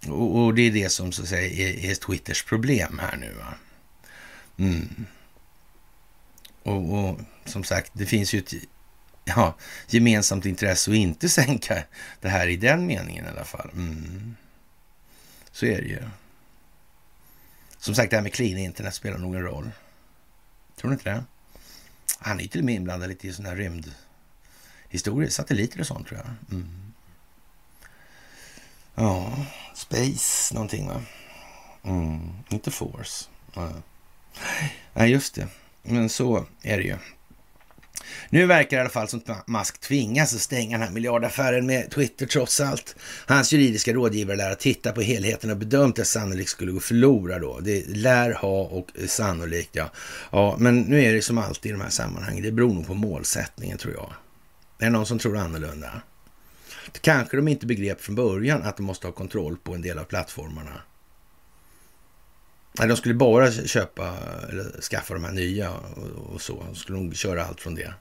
Och, 0.07 0.37
och 0.37 0.55
det 0.55 0.63
är 0.63 0.71
det 0.71 0.89
som 0.89 1.13
så 1.13 1.23
att 1.23 1.29
säga 1.29 1.69
är, 1.69 1.91
är 1.91 1.95
Twitters 1.95 2.45
problem 2.45 3.01
här 3.03 3.17
nu. 3.17 3.33
Va? 3.39 3.55
Mm. 4.59 5.07
Och, 6.63 6.99
och, 6.99 7.21
som 7.45 7.65
sagt, 7.65 7.91
det 7.95 8.07
finns 8.07 8.35
ju 8.35 8.39
ett 8.39 8.53
ja, 9.25 9.55
gemensamt 9.87 10.47
intresse 10.47 10.91
att 10.91 10.97
inte 10.97 11.29
sänka 11.29 11.85
det 12.21 12.29
här 12.29 12.47
i 12.47 12.57
den 12.57 12.87
meningen 12.87 13.25
i 13.25 13.29
alla 13.29 13.45
fall. 13.45 13.71
Mm. 13.73 14.37
Så 15.51 15.67
är 15.67 15.83
det 15.83 15.89
ju. 15.89 16.03
Som 17.79 17.95
sagt, 17.95 18.11
det 18.11 18.17
här 18.17 18.23
med 18.23 18.33
clean 18.33 18.59
internet 18.59 18.95
spelar 18.95 19.19
nog 19.19 19.35
en 19.35 19.43
roll. 19.43 19.71
Tror 20.77 20.91
ni 20.91 20.95
inte 20.95 21.11
det? 21.11 21.25
Han 22.19 22.39
är 22.39 22.43
ju 22.43 22.49
till 22.49 22.61
och 22.61 22.65
med 22.65 22.75
inblandad 22.75 23.09
lite 23.09 23.29
i 23.29 23.33
sådana 23.33 23.49
här 23.49 23.57
rymdhistorier, 23.57 25.31
satelliter 25.31 25.81
och 25.81 25.87
sånt 25.87 26.09
tror 26.09 26.21
jag. 26.21 26.57
Mm. 26.59 26.93
Ja, 28.95 29.47
space 29.75 30.55
någonting 30.55 30.89
va? 30.89 31.03
Mm. 31.83 32.31
Inte 32.49 32.71
force. 32.71 33.29
Ja. 33.55 33.73
Nej, 34.95 35.11
just 35.11 35.35
det. 35.35 35.49
Men 35.83 36.09
så 36.09 36.47
är 36.63 36.77
det 36.77 36.83
ju. 36.83 36.97
Nu 38.31 38.47
verkar 38.47 38.71
det 38.71 38.77
i 38.77 38.81
alla 38.81 38.91
fall 38.91 39.09
som 39.09 39.23
att 39.27 39.49
Musk 39.49 39.81
tvingas 39.81 40.35
att 40.35 40.41
stänga 40.41 40.79
den 40.79 40.87
här 40.87 40.95
miljardaffären 40.95 41.67
med 41.67 41.91
Twitter 41.91 42.27
trots 42.27 42.61
allt. 42.61 42.97
Hans 43.27 43.53
juridiska 43.53 43.93
rådgivare 43.93 44.37
lär 44.37 44.49
ha 44.49 44.55
tittat 44.55 44.95
på 44.95 45.01
helheten 45.01 45.51
och 45.51 45.57
bedömt 45.57 45.99
att 45.99 46.07
sannolikt 46.07 46.51
skulle 46.51 46.73
gå 46.73 46.81
förlora 46.81 47.39
då. 47.39 47.61
Det 47.61 47.89
lär 47.89 48.33
ha 48.33 48.63
och 48.63 48.91
sannolikt 49.07 49.71
ja. 49.73 49.91
Ja, 50.33 50.57
men 50.59 50.81
nu 50.81 51.05
är 51.05 51.13
det 51.13 51.23
som 51.23 51.39
alltid 51.39 51.71
i 51.71 51.73
de 51.73 51.81
här 51.81 51.91
sammanhangen. 51.91 52.43
Det 52.43 52.53
beror 52.53 52.75
nog 52.75 52.87
på 52.87 52.95
målsättningen 52.95 53.79
tror 53.79 53.95
jag. 53.95 54.13
Är 54.79 54.85
det 54.85 54.91
någon 54.91 55.07
som 55.07 55.19
tror 55.19 55.37
annorlunda? 55.37 56.03
Kanske 57.01 57.37
de 57.37 57.49
inte 57.49 57.67
begrep 57.67 58.01
från 58.01 58.15
början 58.15 58.63
att 58.63 58.77
de 58.77 58.83
måste 58.83 59.07
ha 59.07 59.13
kontroll 59.13 59.57
på 59.57 59.75
en 59.75 59.83
del 59.83 59.99
av 59.99 60.05
plattformarna. 60.05 60.83
Nej, 62.79 62.89
de 62.89 62.97
skulle 62.97 63.15
bara 63.15 63.53
köpa 63.53 64.17
eller 64.49 64.81
skaffa 64.81 65.15
de 65.15 65.25
här 65.25 65.33
nya 65.33 65.71
och, 65.71 66.35
och 66.35 66.41
så. 66.41 66.63
De 66.67 66.75
skulle 66.75 66.99
nog 66.99 67.17
köra 67.17 67.45
allt 67.45 67.61
från 67.61 67.75
det. 67.75 67.95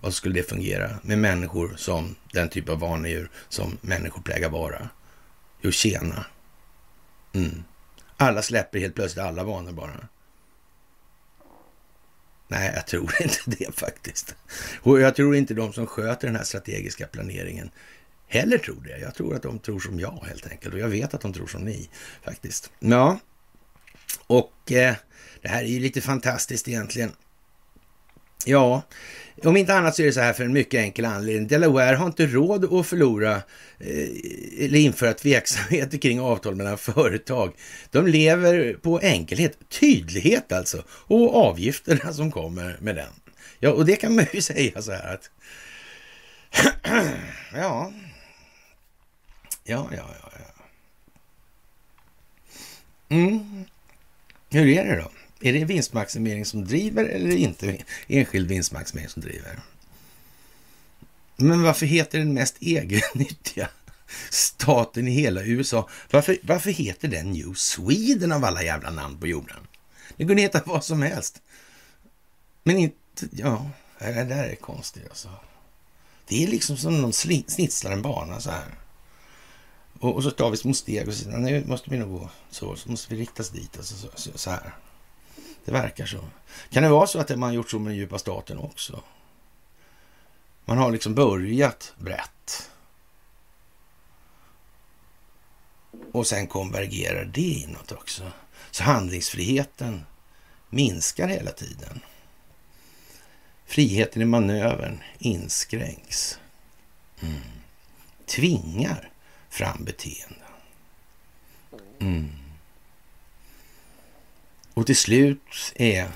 Och 0.00 0.12
så 0.12 0.12
skulle 0.12 0.34
det 0.34 0.48
fungera 0.48 0.98
med 1.02 1.18
människor 1.18 1.74
som 1.76 2.16
den 2.32 2.48
typ 2.48 2.68
av 2.68 2.78
vanedjur 2.78 3.30
som 3.48 3.78
människor 3.80 4.22
plägar 4.22 4.50
vara. 4.50 4.88
Jo, 5.60 5.70
tjena. 5.70 6.26
Mm. 7.32 7.64
Alla 8.16 8.42
släpper 8.42 8.78
helt 8.78 8.94
plötsligt 8.94 9.24
alla 9.24 9.44
vanor 9.44 9.72
bara. 9.72 10.08
Nej, 12.48 12.72
jag 12.74 12.86
tror 12.86 13.12
inte 13.22 13.38
det 13.46 13.74
faktiskt. 13.74 14.34
Och 14.80 15.00
jag 15.00 15.16
tror 15.16 15.36
inte 15.36 15.54
de 15.54 15.72
som 15.72 15.86
sköter 15.86 16.26
den 16.26 16.36
här 16.36 16.44
strategiska 16.44 17.06
planeringen 17.06 17.70
heller 18.26 18.58
tror 18.58 18.82
det. 18.84 18.98
Jag 18.98 19.14
tror 19.14 19.34
att 19.34 19.42
de 19.42 19.58
tror 19.58 19.80
som 19.80 20.00
jag 20.00 20.24
helt 20.28 20.46
enkelt. 20.46 20.74
Och 20.74 20.80
jag 20.80 20.88
vet 20.88 21.14
att 21.14 21.20
de 21.20 21.32
tror 21.32 21.46
som 21.46 21.62
ni 21.62 21.90
faktiskt. 22.22 22.70
Ja, 22.78 23.18
och 24.26 24.72
eh, 24.72 24.94
det 25.42 25.48
här 25.48 25.62
är 25.62 25.68
ju 25.68 25.80
lite 25.80 26.00
fantastiskt 26.00 26.68
egentligen. 26.68 27.12
Ja, 28.44 28.82
om 29.44 29.56
inte 29.56 29.74
annat 29.74 29.96
så 29.96 30.02
är 30.02 30.06
det 30.06 30.12
så 30.12 30.20
här 30.20 30.32
för 30.32 30.44
en 30.44 30.52
mycket 30.52 30.80
enkel 30.80 31.04
anledning. 31.04 31.48
Delaware 31.48 31.96
har 31.96 32.06
inte 32.06 32.26
råd 32.26 32.74
att 32.74 32.86
förlora 32.86 33.34
eh, 33.78 34.64
eller 34.64 34.78
införa 34.78 35.12
tveksamheter 35.12 35.98
kring 36.02 36.20
avtal 36.20 36.54
mellan 36.54 36.78
företag. 36.78 37.52
De 37.90 38.06
lever 38.06 38.74
på 38.74 38.98
enkelhet, 38.98 39.58
tydlighet 39.68 40.52
alltså, 40.52 40.82
och 40.88 41.36
avgifterna 41.36 42.12
som 42.12 42.30
kommer 42.30 42.76
med 42.80 42.96
den. 42.96 43.12
Ja, 43.60 43.70
och 43.70 43.86
det 43.86 43.96
kan 43.96 44.14
man 44.14 44.26
ju 44.32 44.40
säga 44.42 44.82
så 44.82 44.92
här 44.92 45.14
att... 45.14 45.30
ja. 47.52 47.92
Ja, 49.64 49.88
ja, 49.92 50.08
ja, 50.22 50.30
ja. 50.32 50.64
Mm. 53.08 53.64
Hur 54.56 54.68
är 54.68 54.84
det 54.84 54.96
då? 54.96 55.10
Är 55.40 55.52
det 55.52 55.64
vinstmaximering 55.64 56.44
som 56.44 56.64
driver 56.64 57.04
eller 57.04 57.36
inte 57.36 57.84
enskild 58.08 58.48
vinstmaximering 58.48 59.08
som 59.08 59.22
driver? 59.22 59.60
Men 61.36 61.62
varför 61.62 61.86
heter 61.86 62.18
den 62.18 62.34
mest 62.34 62.56
egennyttiga 62.60 63.68
staten 64.30 65.08
i 65.08 65.10
hela 65.10 65.42
USA, 65.42 65.88
varför, 66.10 66.38
varför 66.42 66.70
heter 66.70 67.08
den 67.08 67.32
New 67.32 67.54
Sweden 67.54 68.32
av 68.32 68.44
alla 68.44 68.62
jävla 68.62 68.90
namn 68.90 69.20
på 69.20 69.26
jorden? 69.26 69.56
Det 70.16 70.26
kunde 70.26 70.42
heta 70.42 70.62
vad 70.66 70.84
som 70.84 71.02
helst. 71.02 71.42
Men 72.62 72.76
inte, 72.76 73.28
ja, 73.30 73.70
det 73.98 74.24
där 74.24 74.44
är 74.44 74.54
konstigt 74.54 75.08
alltså. 75.08 75.30
Det 76.28 76.44
är 76.44 76.48
liksom 76.48 76.76
som 76.76 77.02
någon 77.02 77.12
snitslar 77.12 77.92
en 77.92 78.02
bana 78.02 78.40
så 78.40 78.50
här. 78.50 78.74
Och, 80.00 80.14
och 80.14 80.22
så 80.22 80.30
tar 80.30 80.50
vi 80.50 80.56
små 80.56 80.74
steg 80.74 81.08
och 81.08 81.14
så 81.14 81.28
nu 81.28 81.64
måste 81.66 81.90
vi 81.90 81.98
nog 81.98 82.10
gå 82.10 82.30
så, 82.50 82.76
så 82.76 82.90
måste 82.90 83.14
vi 83.14 83.20
riktas 83.20 83.50
dit. 83.50 83.76
Alltså, 83.76 83.94
så, 83.94 84.08
så, 84.14 84.38
så 84.38 84.50
här. 84.50 84.74
Det 85.64 85.72
verkar 85.72 86.06
så. 86.06 86.20
Kan 86.70 86.82
det 86.82 86.88
vara 86.88 87.06
så 87.06 87.18
att 87.18 87.38
man 87.38 87.54
gjort 87.54 87.70
så 87.70 87.78
med 87.78 87.90
den 87.90 87.98
djupa 87.98 88.18
staten 88.18 88.58
också? 88.58 89.02
Man 90.64 90.78
har 90.78 90.92
liksom 90.92 91.14
börjat 91.14 91.94
brett. 91.98 92.70
Och 96.12 96.26
sen 96.26 96.46
konvergerar 96.46 97.24
det 97.24 97.40
inåt 97.40 97.92
också. 97.92 98.32
Så 98.70 98.82
handlingsfriheten 98.82 100.06
minskar 100.70 101.28
hela 101.28 101.50
tiden. 101.50 102.00
Friheten 103.66 104.22
i 104.22 104.24
manövern 104.24 105.02
inskränks. 105.18 106.38
Mm. 107.20 107.40
Tvingar 108.26 109.10
fram 109.56 109.84
beteenden. 109.84 110.38
Mm. 111.98 112.28
Och 114.74 114.86
till 114.86 114.96
slut 114.96 115.72
är 115.74 116.08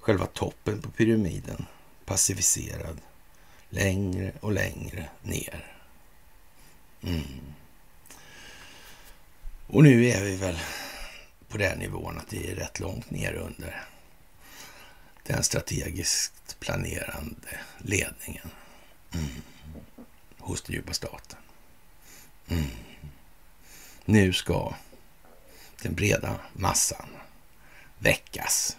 själva 0.00 0.26
toppen 0.26 0.82
på 0.82 0.90
pyramiden 0.90 1.66
passiviserad 2.04 3.00
längre 3.70 4.32
och 4.40 4.52
längre 4.52 5.08
ner. 5.22 5.76
Mm. 7.02 7.40
Och 9.66 9.82
nu 9.82 10.06
är 10.06 10.24
vi 10.24 10.36
väl 10.36 10.58
på 11.48 11.58
den 11.58 11.78
nivån 11.78 12.18
att 12.18 12.28
det 12.28 12.50
är 12.50 12.54
rätt 12.54 12.80
långt 12.80 13.10
ner 13.10 13.34
under 13.34 13.84
den 15.22 15.42
strategiskt 15.42 16.60
planerande 16.60 17.60
ledningen 17.78 18.50
mm. 19.12 19.26
hos 20.38 20.62
den 20.62 20.76
djupa 20.76 20.92
staten. 20.92 21.38
Mm. 22.48 22.64
Nu 24.04 24.32
ska 24.32 24.74
den 25.82 25.94
breda 25.94 26.36
massan 26.52 27.06
väckas. 27.98 28.76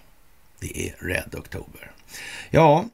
Det 0.59 0.87
är 0.87 0.95
Red 0.99 1.35
Oktober. 1.35 1.91
Ja, 2.49 2.85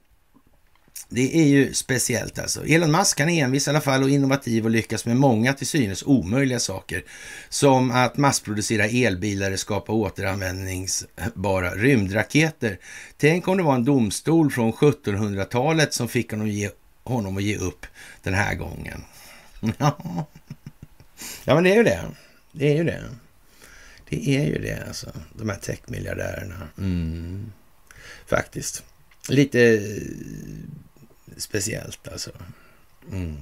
det 1.13 1.35
är 1.37 1.45
ju 1.45 1.73
speciellt 1.73 2.39
alltså. 2.39 2.65
Elon 2.65 2.91
Musk 2.91 3.19
han 3.19 3.29
är 3.29 3.43
envis 3.43 3.67
i 3.67 3.69
alla 3.69 3.81
fall 3.81 4.03
och 4.03 4.09
innovativ 4.09 4.65
och 4.65 4.71
lyckas 4.71 5.05
med 5.05 5.17
många 5.17 5.53
till 5.53 5.67
synes 5.67 6.03
omöjliga 6.03 6.59
saker. 6.59 7.03
Som 7.49 7.91
att 7.91 8.17
massproducera 8.17 8.85
elbilar 8.85 9.51
och 9.51 9.59
skapa 9.59 9.91
återanvändningsbara 9.91 11.75
rymdraketer. 11.75 12.79
Tänk 13.17 13.47
om 13.47 13.57
det 13.57 13.63
var 13.63 13.75
en 13.75 13.85
domstol 13.85 14.51
från 14.51 14.73
1700-talet 14.73 15.93
som 15.93 16.07
fick 16.07 16.31
honom, 16.31 16.47
ge, 16.47 16.69
honom 17.03 17.37
att 17.37 17.43
ge 17.43 17.57
upp 17.57 17.85
den 18.23 18.33
här 18.33 18.55
gången. 18.55 19.03
Ja, 21.43 21.55
men 21.55 21.63
det 21.63 21.71
är 21.71 21.75
ju 21.75 21.83
det. 21.83 22.05
Det 22.51 22.71
är 22.71 22.75
ju 22.75 22.83
det. 22.83 23.03
Det 24.09 24.37
är 24.37 24.45
ju 24.45 24.61
det 24.61 24.83
alltså. 24.87 25.11
De 25.33 25.49
här 25.49 25.57
techmiljardärerna. 25.57 26.67
Mm. 26.77 27.51
Faktiskt. 28.27 28.83
Lite 29.29 29.61
eh, 29.61 30.03
speciellt 31.37 32.07
alltså. 32.07 32.31
Mm. 33.11 33.37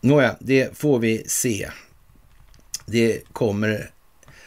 Nåja, 0.00 0.36
det 0.40 0.78
får 0.78 0.98
vi 0.98 1.24
se. 1.26 1.70
Det 2.86 3.32
kommer 3.32 3.90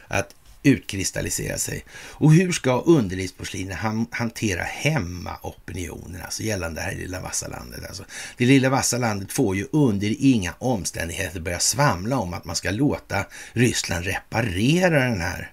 att 0.08 0.36
utkristallisera 0.68 1.58
sig. 1.58 1.86
Och 1.92 2.34
hur 2.34 2.52
ska 2.52 2.82
underlivsporslinet 2.82 3.78
hantera 4.12 4.64
hemmaopinionen, 4.64 6.22
alltså 6.22 6.44
gällande 6.44 6.82
det 6.82 6.86
här 6.86 6.96
lilla 6.96 7.22
Vassalandet? 7.22 7.86
Alltså, 7.88 8.06
det 8.38 8.46
lilla 8.46 8.70
vassa 8.70 8.98
landet 8.98 9.32
får 9.32 9.56
ju 9.56 9.68
under 9.72 10.16
inga 10.20 10.54
omständigheter 10.60 11.40
börja 11.40 11.60
svamla 11.60 12.18
om 12.18 12.34
att 12.34 12.46
man 12.46 12.56
ska 12.56 12.72
låta 12.72 13.26
Ryssland 13.54 14.06
reparera 14.06 15.10
den 15.10 15.22
här 15.22 15.52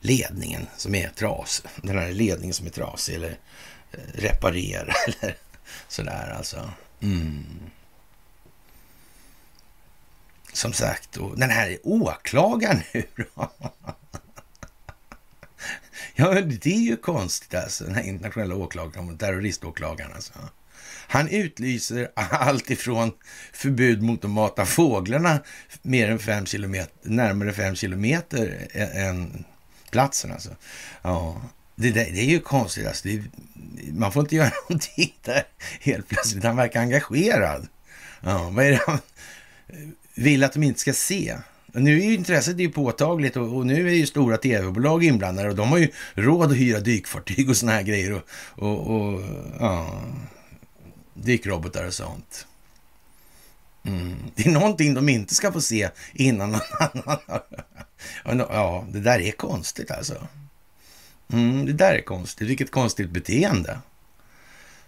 ledningen 0.00 0.66
som 0.76 0.94
är 0.94 1.08
trasig. 1.08 1.70
Den 1.82 1.98
här 1.98 2.12
ledningen 2.12 2.54
som 2.54 2.66
är 2.66 2.70
trasig 2.70 3.14
eller 3.14 3.38
eh, 3.92 3.98
reparera 4.14 4.92
eller 5.06 5.36
sådär 5.88 6.34
alltså. 6.36 6.70
Mm. 7.00 7.44
Som 10.52 10.72
sagt, 10.72 11.16
och 11.16 11.38
den 11.38 11.50
här 11.50 11.78
åklagaren 11.82 12.82
nu 12.92 13.04
då. 13.16 13.50
Ja, 16.14 16.40
det 16.40 16.66
är 16.66 16.80
ju 16.80 16.96
konstigt 16.96 17.54
alltså, 17.54 17.84
den 17.84 17.94
här 17.94 18.02
internationella 18.02 18.54
åklagaren, 18.54 19.18
terroriståklagaren 19.18 20.12
alltså. 20.14 20.32
Han 21.08 21.28
utlyser 21.28 22.10
allt 22.14 22.70
ifrån 22.70 23.12
förbud 23.52 24.02
mot 24.02 24.24
att 24.24 24.30
mata 24.30 24.66
fåglarna 24.66 25.40
mer 25.82 26.10
än 26.10 26.18
fem 26.18 26.46
kilometer, 26.46 26.94
närmare 27.02 27.52
fem 27.52 27.74
kilometer 27.74 28.68
än 28.94 29.44
platsen 29.90 30.32
alltså. 30.32 30.50
Ja, 31.02 31.42
det, 31.76 31.90
det, 31.90 32.04
det 32.04 32.20
är 32.20 32.30
ju 32.30 32.40
konstigt 32.40 32.86
alltså. 32.86 33.08
Det, 33.08 33.22
man 33.92 34.12
får 34.12 34.20
inte 34.20 34.36
göra 34.36 34.52
någonting 34.68 35.14
där 35.22 35.42
helt 35.80 36.08
plötsligt. 36.08 36.44
Han 36.44 36.56
verkar 36.56 36.80
engagerad. 36.80 37.68
Ja, 38.20 38.50
vad 38.50 38.64
är 38.64 38.70
det 38.70 38.80
han 38.86 38.98
vill 40.14 40.44
att 40.44 40.52
de 40.52 40.62
inte 40.62 40.80
ska 40.80 40.92
se? 40.92 41.36
Nu 41.72 42.00
är 42.00 42.04
ju 42.04 42.14
intresset 42.14 42.54
är 42.54 42.60
ju 42.60 42.70
påtagligt 42.70 43.36
och, 43.36 43.56
och, 43.56 43.66
nu 43.66 43.88
är 43.88 43.94
ju 43.94 44.06
stora 44.06 44.36
tv-bolag 44.36 45.04
inblandade 45.04 45.48
och 45.48 45.54
de 45.54 45.68
har 45.68 45.78
ju 45.78 45.88
råd 46.14 46.50
att 46.50 46.56
hyra 46.56 46.80
dykfartyg 46.80 47.50
och 47.50 47.56
såna 47.56 47.72
här 47.72 47.82
grejer 47.82 48.12
och, 48.12 48.22
och, 48.54 48.96
och 48.96 49.20
ja, 49.60 50.02
dykrobotar 51.14 51.86
och 51.86 51.94
sånt. 51.94 52.46
Mm. 53.84 54.16
Det 54.34 54.46
är 54.46 54.50
någonting 54.50 54.94
de 54.94 55.08
inte 55.08 55.34
ska 55.34 55.52
få 55.52 55.60
se 55.60 55.88
innan 56.12 56.50
någon 56.50 56.60
annan. 56.78 57.18
Ja, 58.50 58.86
det 58.90 59.00
där 59.00 59.20
är 59.20 59.32
konstigt 59.32 59.90
alltså. 59.90 60.26
Mm, 61.32 61.66
det 61.66 61.72
där 61.72 61.94
är 61.94 62.02
konstigt. 62.02 62.48
Vilket 62.48 62.70
konstigt 62.70 63.10
beteende. 63.10 63.78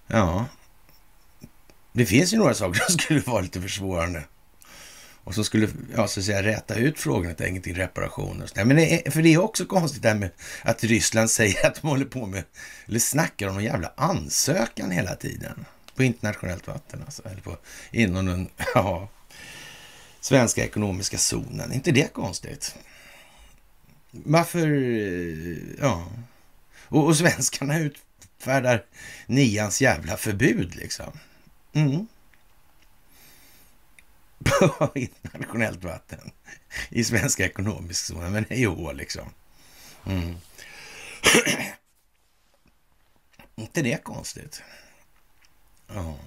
Ja. 0.06 0.46
Det 1.92 2.06
finns 2.06 2.32
ju 2.32 2.38
några 2.38 2.54
saker 2.54 2.80
som 2.88 2.98
skulle 2.98 3.20
vara 3.20 3.40
lite 3.40 3.60
försvårande 3.60 4.24
och 5.24 5.34
som 5.34 5.44
skulle 5.44 5.68
ja, 5.96 6.08
så 6.08 6.20
att 6.20 6.26
säga, 6.26 6.42
räta 6.42 6.74
ut 6.74 6.98
frågan 6.98 7.26
helt 7.26 7.40
enkelt 7.40 7.64
till 7.64 7.76
reparationer. 7.76 8.50
Nej, 8.54 8.64
men 8.64 8.76
det 8.76 9.06
är, 9.06 9.10
för 9.10 9.22
det 9.22 9.34
är 9.34 9.42
också 9.42 9.64
konstigt 9.64 10.02
det 10.02 10.08
här 10.08 10.16
med 10.16 10.30
att 10.62 10.84
Ryssland 10.84 11.30
säger 11.30 11.66
att 11.66 11.82
de 11.82 11.88
håller 11.88 12.04
på 12.04 12.26
med, 12.26 12.44
eller 12.86 12.98
snackar 12.98 13.48
om 13.48 13.54
någon 13.54 13.64
jävla 13.64 13.92
ansökan 13.96 14.90
hela 14.90 15.14
tiden 15.14 15.64
på 15.94 16.02
internationellt 16.02 16.66
vatten, 16.66 17.02
alltså, 17.04 17.22
eller 17.28 17.40
på, 17.40 17.56
inom 17.90 18.26
den 18.26 18.48
ja, 18.74 19.08
svenska 20.20 20.64
ekonomiska 20.64 21.18
zonen. 21.18 21.70
Är 21.70 21.74
inte 21.74 21.92
det 21.92 22.12
konstigt? 22.12 22.76
Varför, 24.10 24.68
ja. 25.80 26.08
Och, 26.78 27.06
och 27.06 27.16
svenskarna 27.16 27.78
utfärdar 27.78 28.84
nians 29.26 29.80
jävla 29.80 30.16
förbud 30.16 30.74
liksom. 30.74 31.12
Mm 31.72 32.06
på 34.78 34.90
internationellt 34.94 35.84
vatten 35.84 36.30
i 36.88 37.04
svenska 37.04 37.44
ekonomisk 37.44 38.04
zon. 38.04 38.32
Men 38.32 38.44
jo, 38.50 38.92
liksom. 38.92 39.28
Mm. 40.06 40.36
inte 43.56 43.82
det 43.82 44.04
konstigt? 44.04 44.62
Ja. 45.86 46.18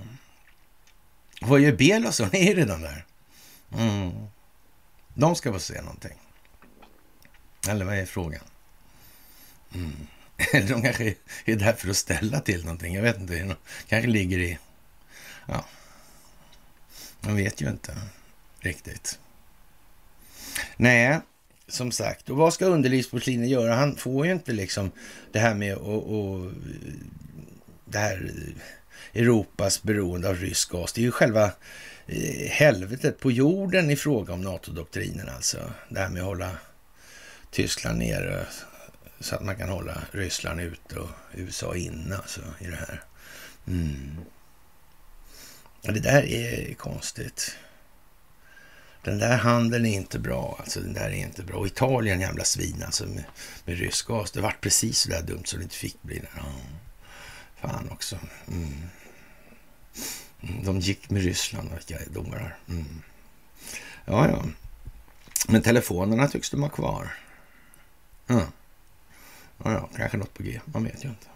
Vad 1.42 1.60
gör 1.60 1.72
Belos? 1.72 2.20
Ni 2.20 2.40
Är 2.40 2.44
ju 2.44 2.54
redan 2.54 2.82
där. 2.82 3.06
Mm. 3.74 4.28
De 5.14 5.36
ska 5.36 5.54
få 5.54 5.60
se 5.60 5.82
någonting. 5.82 6.18
Eller 7.68 7.86
vad 7.86 7.98
är 7.98 8.06
frågan? 8.06 8.44
Mm. 9.74 10.08
Eller 10.54 10.68
de 10.74 10.82
kanske 10.82 11.16
är 11.46 11.56
där 11.56 11.74
för 11.74 11.90
att 11.90 11.98
ställa 11.98 12.40
till 12.40 12.64
någonting. 12.64 12.96
Jag 12.96 13.02
vet 13.02 13.18
inte. 13.18 13.34
Det 13.34 13.56
kanske 13.88 14.08
ligger 14.10 14.40
i... 14.40 14.58
Ja, 15.46 15.66
man 17.22 17.36
vet 17.36 17.62
ju 17.62 17.70
inte 17.70 17.98
riktigt. 18.60 19.20
Nej, 20.78 21.20
som 21.68 21.92
sagt. 21.92 22.30
Och 22.30 22.38
vad 22.38 22.54
ska 22.54 22.66
underlivsporslinet 22.66 23.50
göra? 23.50 23.76
Han 23.76 23.96
får 23.96 24.26
ju 24.26 24.32
inte 24.32 24.52
liksom 24.52 24.92
det 25.32 25.40
här 25.40 25.56
med 25.56 25.76
och, 25.76 26.20
och 26.20 26.52
det 27.86 27.98
här 27.98 28.32
Europas 29.14 29.84
beroende 29.84 30.30
av 30.30 30.36
rysk 30.36 30.70
gas. 30.70 30.94
Det 30.94 31.02
är 31.02 31.04
ju 31.04 31.12
själva 31.12 31.52
eh, 32.06 32.50
helvetet 32.50 33.20
på 33.20 33.32
jorden 33.32 33.90
i 33.90 33.96
fråga 33.96 34.34
om 34.34 34.42
NATO-doktrinen 34.42 35.30
alltså. 35.30 35.58
Det 35.90 36.00
här 36.00 36.10
med 36.10 36.22
att 36.22 36.28
hålla 36.28 36.52
Tyskland 37.52 37.98
nere 37.98 38.46
så 39.20 39.36
att 39.36 39.44
man 39.44 39.56
kan 39.56 39.70
hålla 39.70 40.02
Ryssland 40.12 40.62
ute 40.62 41.00
och 41.00 41.10
USA 41.34 41.76
inne 41.76 42.16
alltså 42.16 42.42
i 42.60 42.68
det 42.68 42.76
här. 42.76 43.04
Mm. 43.68 44.18
Ja, 45.82 45.92
det 45.92 46.00
där 46.00 46.26
är 46.26 46.74
konstigt. 46.74 47.58
Den 49.04 49.20
där 49.20 49.38
handeln 49.38 49.86
är 49.86 49.94
inte 49.94 50.20
bra. 50.20 50.58
Alltså 50.60 50.80
den 50.80 50.94
där 50.94 51.10
är 51.10 51.14
inte 51.14 51.44
bra. 51.44 51.58
Och 51.58 51.68
Italien, 51.68 52.22
jävla 52.22 52.44
svin 52.44 52.84
alltså 52.86 53.06
med, 53.06 53.24
med 53.66 53.78
rysk 53.78 54.08
gas. 54.08 54.32
Det 54.32 54.42
vart 54.42 54.62
precis 54.62 55.00
så 55.00 55.10
där 55.10 55.22
dumt 55.22 55.44
så 55.46 55.58
det 55.58 55.64
inte 55.64 55.76
fick 55.76 56.02
bli. 56.02 56.22
Ja. 56.36 56.44
Fan 57.62 57.90
också. 57.92 58.20
Mm. 58.48 58.64
mm 58.64 58.90
de 60.64 60.80
gick 60.80 61.10
med 61.10 61.24
Ryssland, 61.24 61.72
vilka 61.72 62.12
dårar. 62.12 62.58
Mm. 62.70 63.02
Ja, 64.06 64.30
ja. 64.30 64.46
Men 65.48 65.62
telefonerna 65.62 66.28
tycks 66.28 66.50
de 66.50 66.62
ha 66.62 66.70
kvar. 66.70 67.14
Ja. 68.28 68.42
ja, 69.64 69.72
ja, 69.72 69.90
kanske 69.98 70.18
något 70.18 70.34
på 70.34 70.44
G. 70.44 70.60
Man 70.66 70.84
vet 70.84 71.06
ju 71.06 71.10
inte. 71.10 71.28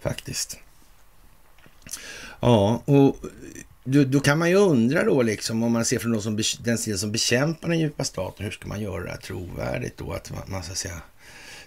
Faktiskt. 0.00 0.58
Ja, 2.40 2.82
och 2.84 3.16
då, 3.84 4.04
då, 4.04 4.20
kan 4.20 4.38
man 4.38 4.50
ju 4.50 4.56
undra 4.56 5.04
då 5.04 5.22
liksom 5.22 5.62
om 5.62 5.72
man 5.72 5.84
ser 5.84 5.98
från 5.98 6.12
de 6.12 6.22
som, 6.22 6.42
den 6.64 6.78
sidan 6.78 6.98
som 6.98 7.12
bekämpar 7.12 7.68
den 7.68 7.78
djupa 7.78 8.04
staten, 8.04 8.44
hur 8.44 8.52
ska 8.52 8.68
man 8.68 8.80
göra 8.80 9.04
det 9.04 9.16
trovärdigt 9.16 9.96
då? 9.96 10.12
Att 10.12 10.30
man, 10.30 10.42
man 10.46 10.62
ska 10.62 10.74
säga, 10.74 11.02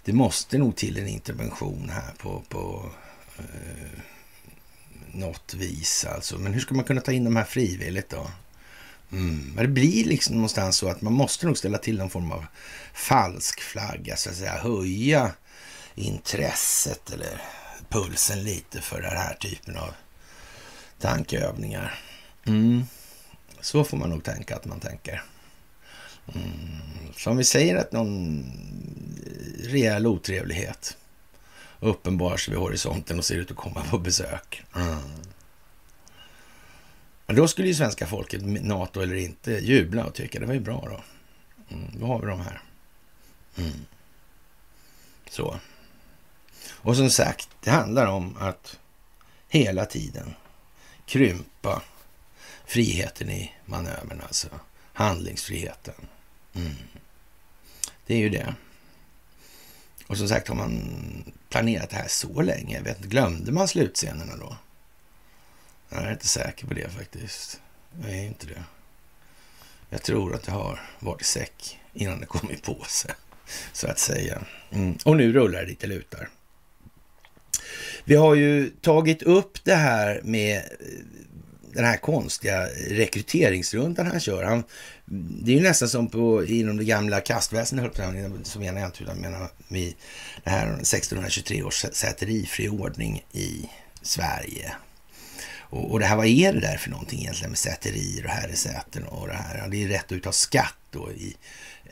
det 0.06 0.14
måste 0.14 0.58
nog 0.58 0.76
till 0.76 0.98
en 0.98 1.08
intervention 1.08 1.90
här 1.90 2.14
på, 2.18 2.44
på 2.50 2.90
eh, 3.38 4.00
något 5.14 5.54
vis 5.54 6.06
alltså. 6.06 6.38
Men 6.38 6.54
hur 6.54 6.60
ska 6.60 6.76
man 6.76 6.86
kunna 6.86 7.02
ta 7.02 7.12
in 7.12 7.24
de 7.24 7.36
här 7.36 7.44
frivilligt 7.44 8.10
då? 8.10 8.28
Mm. 9.12 9.52
Men 9.56 9.66
det 9.66 9.72
blir 9.72 10.06
liksom 10.06 10.36
någonstans 10.36 10.78
så 10.78 10.90
att 10.90 11.02
man 11.02 11.14
måste 11.14 11.46
nog 11.46 11.58
ställa 11.58 11.78
till 11.78 11.98
någon 11.98 12.10
form 12.10 12.32
av 12.32 12.46
falsk 12.94 13.62
flagga, 13.62 14.16
så 14.16 14.30
att 14.30 14.36
säga 14.36 14.58
höja 14.58 15.32
intresset 15.96 17.12
eller 17.12 17.42
pulsen 17.90 18.44
lite 18.44 18.82
för 18.82 19.02
den 19.02 19.18
här 19.18 19.34
typen 19.34 19.78
av 19.78 19.94
tankeövningar. 21.02 22.00
Mm. 22.46 22.84
Så 23.62 23.84
får 23.84 23.98
man 23.98 24.10
nog 24.10 24.24
tänka 24.24 24.56
att 24.56 24.66
man 24.66 24.80
tänker. 24.80 25.24
Mm. 26.36 26.48
Så 27.18 27.30
om 27.30 27.38
vi 27.38 27.44
säger 27.44 27.76
att 27.76 27.92
någon 27.92 28.44
rejäl 29.64 30.08
otrevlighet 30.08 30.98
uppenbarar 31.80 32.38
sig 32.38 32.54
vid 32.54 32.60
horisonten 32.60 33.18
och 33.18 33.26
ser 33.26 33.36
ut 33.36 33.52
att 33.52 33.58
komma 33.58 33.84
på 33.90 33.98
besök. 33.98 34.64
Mm. 34.76 35.00
då 37.28 37.48
skulle 37.48 37.68
ju 37.68 37.76
svenska 37.76 38.08
folket, 38.08 38.42
NATO 38.64 39.02
eller 39.02 39.16
inte, 39.16 39.52
jubla 39.52 40.06
och 40.06 40.14
tycka 40.14 40.40
det 40.40 40.46
var 40.46 40.54
ju 40.54 40.60
bra 40.60 40.88
då. 40.90 41.04
Mm, 41.76 42.00
då 42.00 42.06
har 42.06 42.20
vi 42.20 42.28
de 42.28 42.42
här. 42.42 42.62
Mm. 43.58 43.86
Så. 45.30 45.60
Och 46.72 46.98
som 46.98 47.10
sagt, 47.10 47.50
det 47.64 47.70
handlar 47.70 48.06
om 48.06 48.38
att 48.40 48.80
hela 49.48 49.86
tiden 49.86 50.34
krympa 51.12 51.82
friheten 52.66 53.30
i 53.30 53.52
manövern, 53.66 54.22
alltså 54.22 54.48
handlingsfriheten. 54.94 55.94
Mm. 56.54 56.74
Det 58.06 58.14
är 58.14 58.18
ju 58.18 58.30
det. 58.30 58.56
Och 60.08 60.18
som 60.18 60.28
sagt, 60.28 60.48
har 60.48 60.56
man 60.56 61.34
planerat 61.50 61.90
det 61.90 61.96
här 61.96 62.08
så 62.08 62.42
länge? 62.42 62.76
Jag 62.76 62.84
vet, 62.84 63.00
glömde 63.00 63.52
man 63.52 63.68
slutscenerna 63.68 64.38
då? 64.38 64.58
Jag 65.90 66.04
är 66.04 66.12
inte 66.12 66.28
säker 66.28 66.68
på 66.68 66.74
det 66.74 66.90
faktiskt. 66.90 67.62
Jag 68.02 68.12
är 68.12 68.26
inte 68.26 68.48
det. 68.48 68.64
Jag 69.90 70.04
tror 70.04 70.36
att 70.36 70.44
det 70.44 70.52
har 70.52 70.82
varit 71.00 71.26
säck 71.26 71.80
innan 71.94 72.20
det 72.20 72.26
kom 72.26 72.52
i 72.52 72.58
påse, 72.58 73.16
så 73.74 73.88
att 73.88 74.00
säga. 74.00 74.42
Mm. 74.70 74.98
Och 75.06 75.18
nu 75.18 75.34
rullar 75.34 75.62
det 75.62 75.68
lite 75.68 75.88
lutar. 75.88 76.30
Vi 78.06 78.16
har 78.16 78.36
ju 78.36 78.70
tagit 78.70 79.24
upp 79.24 79.64
det 79.64 79.76
här 79.76 80.22
med 80.24 80.58
eh, 80.58 80.62
den 81.74 81.86
här 81.86 81.98
konstiga 81.98 82.66
rekryteringsrundan 82.90 84.08
han 84.08 84.20
kör. 84.20 84.44
Han, 84.44 84.64
det 85.44 85.52
är 85.52 85.56
ju 85.56 85.62
nästan 85.62 85.90
som 85.90 86.10
på, 86.10 86.46
inom 86.46 86.78
det 86.78 86.84
gamla 86.84 87.22
kastväsendet, 87.22 88.00
som 88.44 88.62
menar 88.62 88.82
jag 88.82 88.88
inte, 88.88 89.04
utan 89.04 89.18
menar 89.18 89.50
vi 89.68 89.96
det 90.44 90.50
här 90.50 90.68
1623 90.68 91.64
års 91.64 91.86
säterifri 91.92 92.70
ordning 92.70 93.26
i 93.32 93.70
Sverige. 94.02 94.72
Och, 95.72 95.92
och, 95.92 96.00
det 96.00 96.06
här, 96.06 96.16
vad 96.16 96.26
är 96.28 96.54
det 96.54 96.60
där 96.60 96.78
för 96.78 96.90
någonting 96.90 97.20
egentligen 97.20 97.50
med 97.50 97.58
säterier 97.58 98.26
och 98.26 98.32
herresäten 98.32 99.04
och 99.04 99.28
det 99.28 99.34
här? 99.34 99.68
Det 99.68 99.84
är 99.84 99.88
rätt 99.88 100.12
att 100.12 100.24
ta 100.24 100.32
skatt 100.32 100.78
då 100.92 101.12
i 101.12 101.36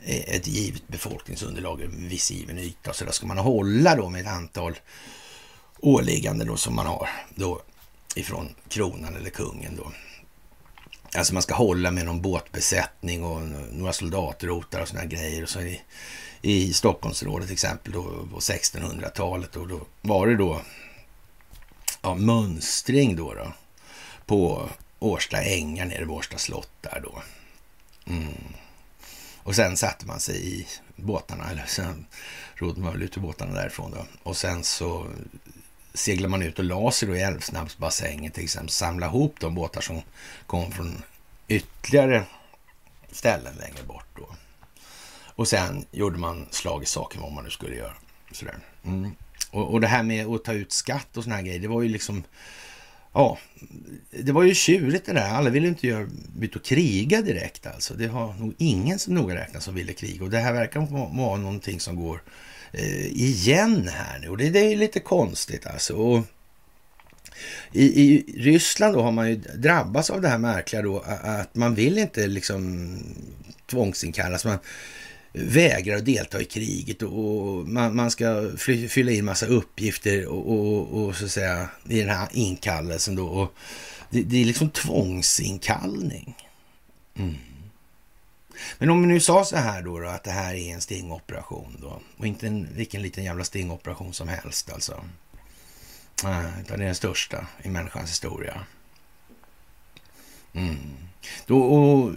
ett 0.06 0.46
givet 0.46 0.88
befolkningsunderlag, 0.88 1.80
en 1.80 2.08
viss 2.08 2.30
given 2.30 2.58
yta. 2.58 2.92
Så 2.92 3.04
där 3.04 3.12
ska 3.12 3.26
man 3.26 3.38
hålla 3.38 3.96
då 3.96 4.08
med 4.08 4.20
ett 4.20 4.26
antal 4.26 4.74
åligganden 5.82 6.46
då 6.46 6.56
som 6.56 6.74
man 6.74 6.86
har 6.86 7.08
då 7.34 7.62
ifrån 8.14 8.54
kronan 8.68 9.16
eller 9.16 9.30
kungen 9.30 9.76
då. 9.76 9.92
Alltså 11.16 11.34
man 11.34 11.42
ska 11.42 11.54
hålla 11.54 11.90
med 11.90 12.04
någon 12.04 12.22
båtbesättning 12.22 13.24
och 13.24 13.42
några 13.72 13.92
soldatrotar 13.92 14.80
och 14.80 14.88
sådana 14.88 15.06
grejer. 15.06 15.42
Och 15.42 15.48
så 15.48 15.60
i, 15.60 15.82
i 16.42 16.72
Stockholmsrådet 16.72 17.46
till 17.46 17.52
exempel 17.52 17.92
då 17.92 18.02
på 18.32 18.38
1600-talet 18.38 19.56
och 19.56 19.68
då 19.68 19.80
var 20.00 20.26
det 20.26 20.36
då 20.36 20.60
ja, 22.02 22.14
mönstring 22.14 23.16
då, 23.16 23.34
då 23.34 23.52
på 24.26 24.68
Årsta 24.98 25.42
ängar 25.42 25.86
nere 25.86 25.98
vid 25.98 26.10
Årsta 26.10 26.38
slott 26.38 26.70
där 26.80 27.00
då. 27.04 27.22
Mm. 28.12 28.34
Och 29.42 29.56
sen 29.56 29.76
satte 29.76 30.06
man 30.06 30.20
sig 30.20 30.60
i 30.60 30.66
båtarna, 30.96 31.50
eller 31.50 31.66
sen 31.66 32.06
rodde 32.54 32.80
man 32.80 33.02
ut 33.02 33.16
ur 33.16 33.20
båtarna 33.20 33.54
därifrån 33.54 33.90
då. 33.90 34.06
Och 34.22 34.36
sen 34.36 34.64
så 34.64 35.06
seglar 35.94 36.28
man 36.28 36.42
ut 36.42 36.58
och 36.58 36.64
la 36.64 36.90
sig 36.90 37.08
då 37.08 37.16
i 37.16 37.22
Älvsnabbsbassängen 37.22 38.32
till 38.32 38.44
exempel, 38.44 38.70
samla 38.70 39.06
ihop 39.06 39.34
de 39.40 39.54
båtar 39.54 39.80
som 39.80 40.02
kom 40.46 40.72
från 40.72 41.02
ytterligare 41.48 42.24
ställen 43.12 43.54
längre 43.60 43.82
bort 43.86 44.06
då. 44.16 44.28
Och 45.34 45.48
sen 45.48 45.84
gjorde 45.90 46.18
man 46.18 46.46
slag 46.50 46.82
i 46.82 46.86
saken 46.86 47.22
vad 47.22 47.32
man 47.32 47.44
nu 47.44 47.50
skulle 47.50 47.76
göra. 47.76 47.94
Sådär. 48.32 48.58
Mm. 48.84 49.10
Och, 49.50 49.72
och 49.72 49.80
det 49.80 49.86
här 49.86 50.02
med 50.02 50.26
att 50.26 50.44
ta 50.44 50.52
ut 50.52 50.72
skatt 50.72 51.16
och 51.16 51.24
såna 51.24 51.36
här 51.36 51.42
grejer, 51.42 51.60
det 51.60 51.68
var 51.68 51.82
ju 51.82 51.88
liksom 51.88 52.24
Ja, 53.12 53.38
det 54.10 54.32
var 54.32 54.42
ju 54.42 54.54
tjurigt 54.54 55.06
det 55.06 55.12
där. 55.12 55.28
Alla 55.28 55.50
ville 55.50 55.68
inte 55.68 55.86
göra, 55.86 56.08
byta 56.36 56.58
och 56.58 56.64
kriga 56.64 57.22
direkt 57.22 57.66
alltså. 57.66 57.94
Det 57.94 58.06
har 58.06 58.34
nog 58.34 58.54
ingen 58.58 58.98
som 58.98 59.14
noga 59.14 59.34
räknat 59.34 59.62
som 59.62 59.74
ville 59.74 59.92
kriga. 59.92 60.24
Och 60.24 60.30
det 60.30 60.38
här 60.38 60.52
verkar 60.52 60.80
vara 60.80 61.36
någonting 61.36 61.80
som 61.80 61.96
går 61.96 62.22
Eh, 62.72 63.06
igen 63.06 63.88
här 63.88 64.18
nu. 64.18 64.28
Och 64.28 64.36
det, 64.36 64.50
det 64.50 64.72
är 64.72 64.76
lite 64.76 65.00
konstigt 65.00 65.66
alltså. 65.66 65.94
Och 65.94 66.24
i, 67.72 68.02
I 68.02 68.24
Ryssland 68.36 68.94
då 68.94 69.02
har 69.02 69.12
man 69.12 69.28
ju 69.28 69.36
drabbats 69.36 70.10
av 70.10 70.20
det 70.20 70.28
här 70.28 70.38
märkliga 70.38 70.82
då 70.82 71.04
att 71.06 71.54
man 71.54 71.74
vill 71.74 71.98
inte 71.98 72.26
liksom 72.26 72.88
tvångsinkallas. 73.66 74.44
Man 74.44 74.58
vägrar 75.32 75.96
att 75.96 76.04
delta 76.04 76.40
i 76.40 76.44
kriget 76.44 77.02
och 77.02 77.68
man, 77.68 77.96
man 77.96 78.10
ska 78.10 78.50
fly, 78.56 78.88
fylla 78.88 79.12
in 79.12 79.24
massa 79.24 79.46
uppgifter 79.46 80.26
och, 80.26 80.52
och, 80.52 81.04
och, 81.04 81.16
så 81.16 81.24
att 81.24 81.30
säga 81.30 81.68
i 81.88 82.00
den 82.00 82.08
här 82.08 82.28
inkallelsen 82.32 83.14
då. 83.14 83.26
Och 83.26 83.54
det, 84.10 84.22
det 84.22 84.40
är 84.40 84.44
liksom 84.44 84.70
tvångsinkallning. 84.70 86.36
Mm. 87.18 87.34
Men 88.78 88.90
om 88.90 89.00
vi 89.00 89.06
nu 89.06 89.20
sa 89.20 89.44
så 89.44 89.56
här 89.56 89.82
då, 89.82 89.98
då, 89.98 90.08
att 90.08 90.24
det 90.24 90.30
här 90.30 90.54
är 90.54 90.74
en 90.74 90.80
stingoperation 90.80 91.76
då 91.80 92.00
och 92.18 92.26
inte 92.26 92.46
en, 92.46 92.68
vilken 92.74 93.02
liten 93.02 93.24
jävla 93.24 93.44
stingoperation 93.44 94.12
som 94.12 94.28
helst 94.28 94.72
alltså. 94.72 95.04
Nej, 96.24 96.52
utan 96.60 96.78
det 96.78 96.84
är 96.84 96.86
den 96.86 96.94
största 96.94 97.46
i 97.62 97.68
människans 97.68 98.10
historia. 98.10 98.60
Mm. 100.52 100.76
Då 101.46 102.12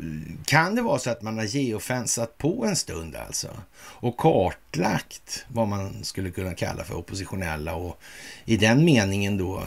kan 0.46 0.76
det 0.76 0.82
vara 0.82 1.00
så 1.00 1.10
att 1.10 1.22
man 1.22 1.38
har 1.38 1.46
geofensat 1.46 2.38
på 2.38 2.66
en 2.66 2.76
stund 2.76 3.16
alltså 3.16 3.50
och 3.78 4.18
kartlagt 4.18 5.46
vad 5.48 5.68
man 5.68 6.04
skulle 6.04 6.32
kunna 6.32 6.54
kalla 6.54 6.84
för 6.84 6.96
oppositionella 6.96 7.76
och 7.76 8.02
i 8.46 8.58
den 8.58 8.86
meningen 8.86 9.38
då 9.38 9.64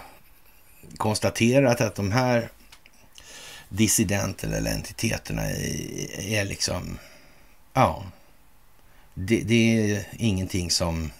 konstaterat 0.96 1.80
att 1.80 1.94
de 1.94 2.12
här 2.12 2.48
dissidenterna 3.68 4.56
eller 4.56 4.70
entiteterna 4.70 5.42
är, 5.42 6.44
liksom, 6.44 6.98
ja, 7.72 8.04
det, 9.14 9.40
det, 9.40 9.54
är 9.94 10.04
ingenting 10.12 10.70
som, 10.70 11.10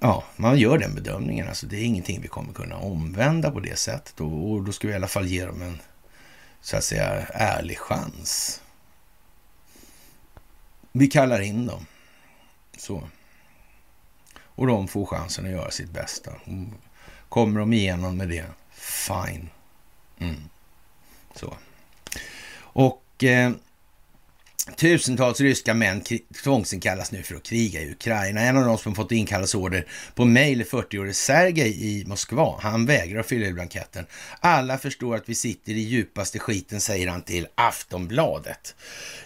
ja, 0.00 0.24
man 0.36 0.58
gör 0.58 0.78
den 0.78 0.94
bedömningen. 0.94 1.48
Alltså 1.48 1.66
det 1.66 1.76
är 1.76 1.84
ingenting 1.84 2.20
vi 2.20 2.28
kommer 2.28 2.52
kunna 2.52 2.76
omvända 2.76 3.50
på 3.50 3.60
det 3.60 3.78
sättet 3.78 4.20
och, 4.20 4.50
och 4.50 4.62
då 4.62 4.72
ska 4.72 4.86
vi 4.86 4.92
i 4.92 4.96
alla 4.96 5.08
fall 5.08 5.26
ge 5.26 5.46
dem 5.46 5.62
en, 5.62 5.78
så 6.60 6.76
att 6.76 6.84
säga, 6.84 7.26
ärlig 7.34 7.78
chans. 7.78 8.62
Vi 10.92 11.06
kallar 11.06 11.40
in 11.40 11.66
dem. 11.66 11.86
Så. 12.76 13.08
Och 14.40 14.66
de 14.66 14.88
får 14.88 15.06
chansen 15.06 15.44
att 15.44 15.50
göra 15.50 15.70
sitt 15.70 15.90
bästa. 15.90 16.32
Kommer 17.28 17.60
de 17.60 17.72
igenom 17.72 18.16
med 18.16 18.28
det, 18.28 18.46
fine. 18.72 19.50
Mm. 20.18 20.48
Så. 21.38 21.56
Och 22.60 23.24
eh, 23.24 23.52
Tusentals 24.76 25.40
ryska 25.40 25.74
män 25.74 26.02
tvångsinkallas 26.44 27.12
nu 27.12 27.22
för 27.22 27.34
att 27.34 27.42
kriga 27.42 27.80
i 27.80 27.90
Ukraina. 27.90 28.40
En 28.40 28.56
av 28.56 28.64
de 28.64 28.78
som 28.78 28.94
fått 28.94 29.12
inkallas 29.12 29.54
order 29.54 29.86
på 30.14 30.24
mejl 30.24 30.60
är 30.60 30.64
40-årige 30.64 31.14
Sergej 31.14 31.84
i 31.86 32.04
Moskva. 32.06 32.54
Han 32.60 32.86
vägrar 32.86 33.20
att 33.20 33.26
fylla 33.26 33.46
i 33.46 33.52
blanketten. 33.52 34.06
Alla 34.40 34.78
förstår 34.78 35.16
att 35.16 35.28
vi 35.28 35.34
sitter 35.34 35.72
i 35.72 35.80
djupaste 35.80 36.38
skiten, 36.38 36.80
säger 36.80 37.08
han 37.08 37.22
till 37.22 37.46
Aftonbladet. 37.54 38.74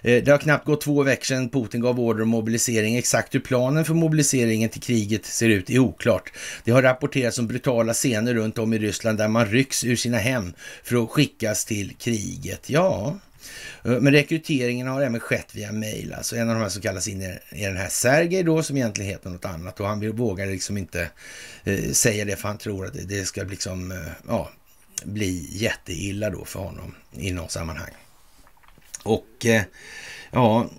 Eh, 0.03 0.23
det 0.23 0.31
har 0.31 0.39
knappt 0.39 0.67
gått 0.67 0.81
två 0.81 1.03
veckor 1.03 1.25
sedan 1.25 1.49
Putin 1.49 1.81
gav 1.81 2.01
order 2.01 2.23
om 2.23 2.29
mobilisering. 2.29 2.97
Exakt 2.97 3.35
hur 3.35 3.41
planen 3.41 3.85
för 3.85 3.95
mobiliseringen 3.95 4.69
till 4.69 4.83
kriget 4.83 5.27
ser 5.27 5.49
ut 5.49 5.71
är 5.71 5.79
oklart. 5.79 6.33
Det 6.65 6.71
har 6.71 6.83
rapporterats 6.83 7.39
om 7.39 7.47
brutala 7.47 7.95
scener 7.95 8.35
runt 8.35 8.59
om 8.59 8.73
i 8.73 8.79
Ryssland 8.79 9.19
där 9.19 9.29
man 9.29 9.47
rycks 9.47 9.85
ur 9.85 9.97
sina 9.97 10.19
hem 10.19 10.53
för 10.85 11.03
att 11.05 11.11
skickas 11.11 11.65
till 11.65 11.95
kriget. 11.95 12.71
Ja, 12.71 13.19
Eh, 13.85 14.01
men 14.01 14.13
rekryteringen 14.13 14.87
har 14.87 15.03
även 15.03 15.21
skett 15.21 15.55
via 15.55 15.73
mejl. 15.73 16.13
Alltså 16.13 16.37
en 16.37 16.49
av 16.49 16.55
de 16.55 16.61
här 16.61 16.69
som 16.69 16.83
kallas 16.83 17.09
in 17.09 17.23
är 17.23 17.69
den 17.69 17.77
här 17.77 17.89
Sergej 17.89 18.43
då 18.43 18.63
som 18.63 18.77
egentligen 18.77 19.11
heter 19.11 19.31
något 19.31 19.45
annat 19.45 19.81
och 19.81 19.87
han 19.87 20.11
vågar 20.17 20.47
liksom 20.47 20.77
inte 20.77 21.11
eh, 21.65 21.91
säga 21.93 22.25
det 22.25 22.37
för 22.37 22.49
han 22.49 22.59
tror 22.59 22.87
att 22.87 23.09
det 23.09 23.25
ska 23.25 23.43
liksom, 23.43 23.93
eh, 23.93 23.99
ja, 24.29 24.51
bli 25.05 25.49
jätteilla 25.51 26.31
då 26.31 26.45
för 26.45 26.61
honom 26.61 26.95
i 27.13 27.33
något 27.33 27.51
sammanhang. 27.51 27.91
Och 29.03 29.47
eh, 29.47 29.63
ja, 30.31 30.71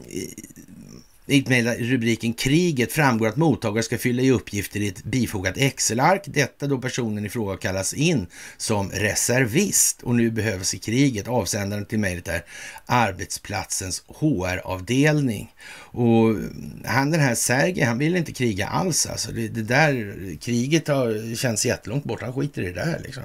i 1.26 1.44
rubriken 1.80 2.34
Kriget 2.34 2.92
framgår 2.92 3.28
att 3.28 3.36
mottagare 3.36 3.84
ska 3.84 3.98
fylla 3.98 4.22
i 4.22 4.32
uppgifter 4.32 4.80
i 4.80 4.88
ett 4.88 5.04
bifogat 5.04 5.58
Excel-ark. 5.58 6.24
Detta 6.26 6.68
då 6.68 6.78
personen 6.78 7.26
i 7.26 7.30
fråga 7.30 7.58
kallas 7.58 7.94
in 7.94 8.28
som 8.58 8.90
reservist 8.90 10.02
och 10.02 10.16
nu 10.16 10.32
behövs 10.32 10.74
i 10.74 10.80
kriget. 10.80 11.28
Avsändaren 11.28 11.86
till 11.86 12.00
mejlet 12.00 12.28
är 12.28 12.44
arbetsplatsens 12.86 14.04
HR-avdelning. 14.08 15.54
Och 15.76 16.30
mm, 16.30 16.84
han 16.86 17.12
den 17.12 17.20
här 17.20 17.36
Sergej, 17.36 17.84
han 17.84 17.98
vill 17.98 18.16
inte 18.16 18.34
kriga 18.34 18.68
alls 18.68 19.06
alltså. 19.06 19.32
Det, 19.32 19.48
det 19.48 19.64
där 19.64 20.38
kriget 20.42 20.88
har, 20.88 21.36
känns 21.36 21.66
jättelångt 21.66 22.04
bort. 22.04 22.22
Han 22.22 22.34
skiter 22.34 22.62
i 22.62 22.66
det 22.66 22.74
där 22.74 23.02
liksom. 23.04 23.24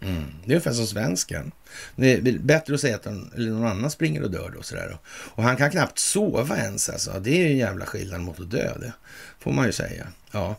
Mm. 0.00 0.24
Det 0.44 0.52
är 0.52 0.54
ungefär 0.54 0.72
som 0.72 0.86
svensken. 0.86 1.52
Det 1.96 2.12
är 2.12 2.38
bättre 2.38 2.74
att 2.74 2.80
säga 2.80 2.96
att 2.96 3.04
han, 3.04 3.32
eller 3.36 3.50
någon 3.50 3.66
annan 3.66 3.90
springer 3.90 4.22
och 4.22 4.30
dör 4.30 4.52
då. 4.56 4.62
Sådär. 4.62 4.98
Och 5.08 5.42
han 5.42 5.56
kan 5.56 5.70
knappt 5.70 5.98
sova 5.98 6.56
ens 6.56 6.88
alltså. 6.88 7.20
Det 7.20 7.30
är 7.30 7.38
ju 7.38 7.50
en 7.50 7.58
jävla 7.58 7.86
skillnad 7.86 8.20
mot 8.20 8.40
att 8.40 8.50
dö, 8.50 8.78
det 8.80 8.92
får 9.38 9.52
man 9.52 9.66
ju 9.66 9.72
säga. 9.72 10.06
Ja. 10.30 10.56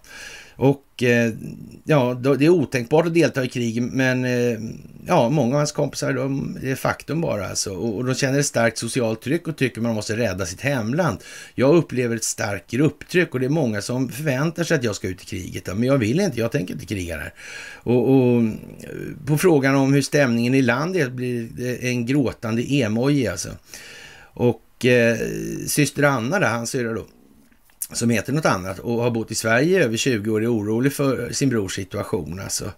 Och 0.55 1.03
eh, 1.03 1.33
ja, 1.83 2.13
det 2.13 2.45
är 2.45 2.49
otänkbart 2.49 3.05
att 3.05 3.13
delta 3.13 3.43
i 3.43 3.47
krig, 3.47 3.81
men 3.81 4.25
eh, 4.25 4.59
ja, 5.07 5.29
många 5.29 5.53
av 5.53 5.57
hans 5.57 5.71
kompisar, 5.71 6.13
de, 6.13 6.57
det 6.61 6.71
är 6.71 6.75
faktum 6.75 7.21
bara 7.21 7.47
alltså. 7.47 7.73
Och, 7.73 7.95
och 7.95 8.05
de 8.05 8.15
känner 8.15 8.39
ett 8.39 8.45
starkt 8.45 8.77
socialt 8.77 9.21
tryck 9.21 9.47
och 9.47 9.57
tycker 9.57 9.81
man 9.81 9.95
måste 9.95 10.17
rädda 10.17 10.45
sitt 10.45 10.61
hemland. 10.61 11.17
Jag 11.55 11.75
upplever 11.75 12.15
ett 12.15 12.23
starkt 12.23 12.71
grupptryck 12.71 13.33
och 13.33 13.39
det 13.39 13.45
är 13.45 13.49
många 13.49 13.81
som 13.81 14.09
förväntar 14.09 14.63
sig 14.63 14.77
att 14.77 14.83
jag 14.83 14.95
ska 14.95 15.07
ut 15.07 15.21
i 15.21 15.25
kriget. 15.25 15.67
Men 15.67 15.83
jag 15.83 15.97
vill 15.97 16.19
inte, 16.19 16.39
jag 16.39 16.51
tänker 16.51 16.73
inte 16.73 16.85
kriga 16.85 17.17
där. 17.17 17.33
Och, 17.73 18.09
och 18.09 18.43
på 19.27 19.37
frågan 19.37 19.75
om 19.75 19.93
hur 19.93 20.01
stämningen 20.01 20.53
i 20.53 20.61
landet 20.61 21.11
blir 21.11 21.47
det 21.51 21.87
en 21.87 22.05
gråtande 22.05 22.61
emoji 22.73 23.27
alltså. 23.27 23.49
Och 24.33 24.85
eh, 24.85 25.17
syster 25.67 26.03
Anna 26.03 26.39
där, 26.39 26.49
hans 26.49 26.69
syrra 26.69 26.93
då, 26.93 27.05
som 27.93 28.09
heter 28.09 28.33
något 28.33 28.45
annat 28.45 28.79
och 28.79 29.03
har 29.03 29.11
bott 29.11 29.31
i 29.31 29.35
Sverige 29.35 29.79
i 29.79 29.83
över 29.83 29.97
20 29.97 30.31
år 30.31 30.43
är 30.43 30.53
orolig 30.53 30.93
för 30.93 31.31
sin 31.31 31.49
brors 31.49 31.75
situation. 31.75 32.39
Alltså. 32.39 32.71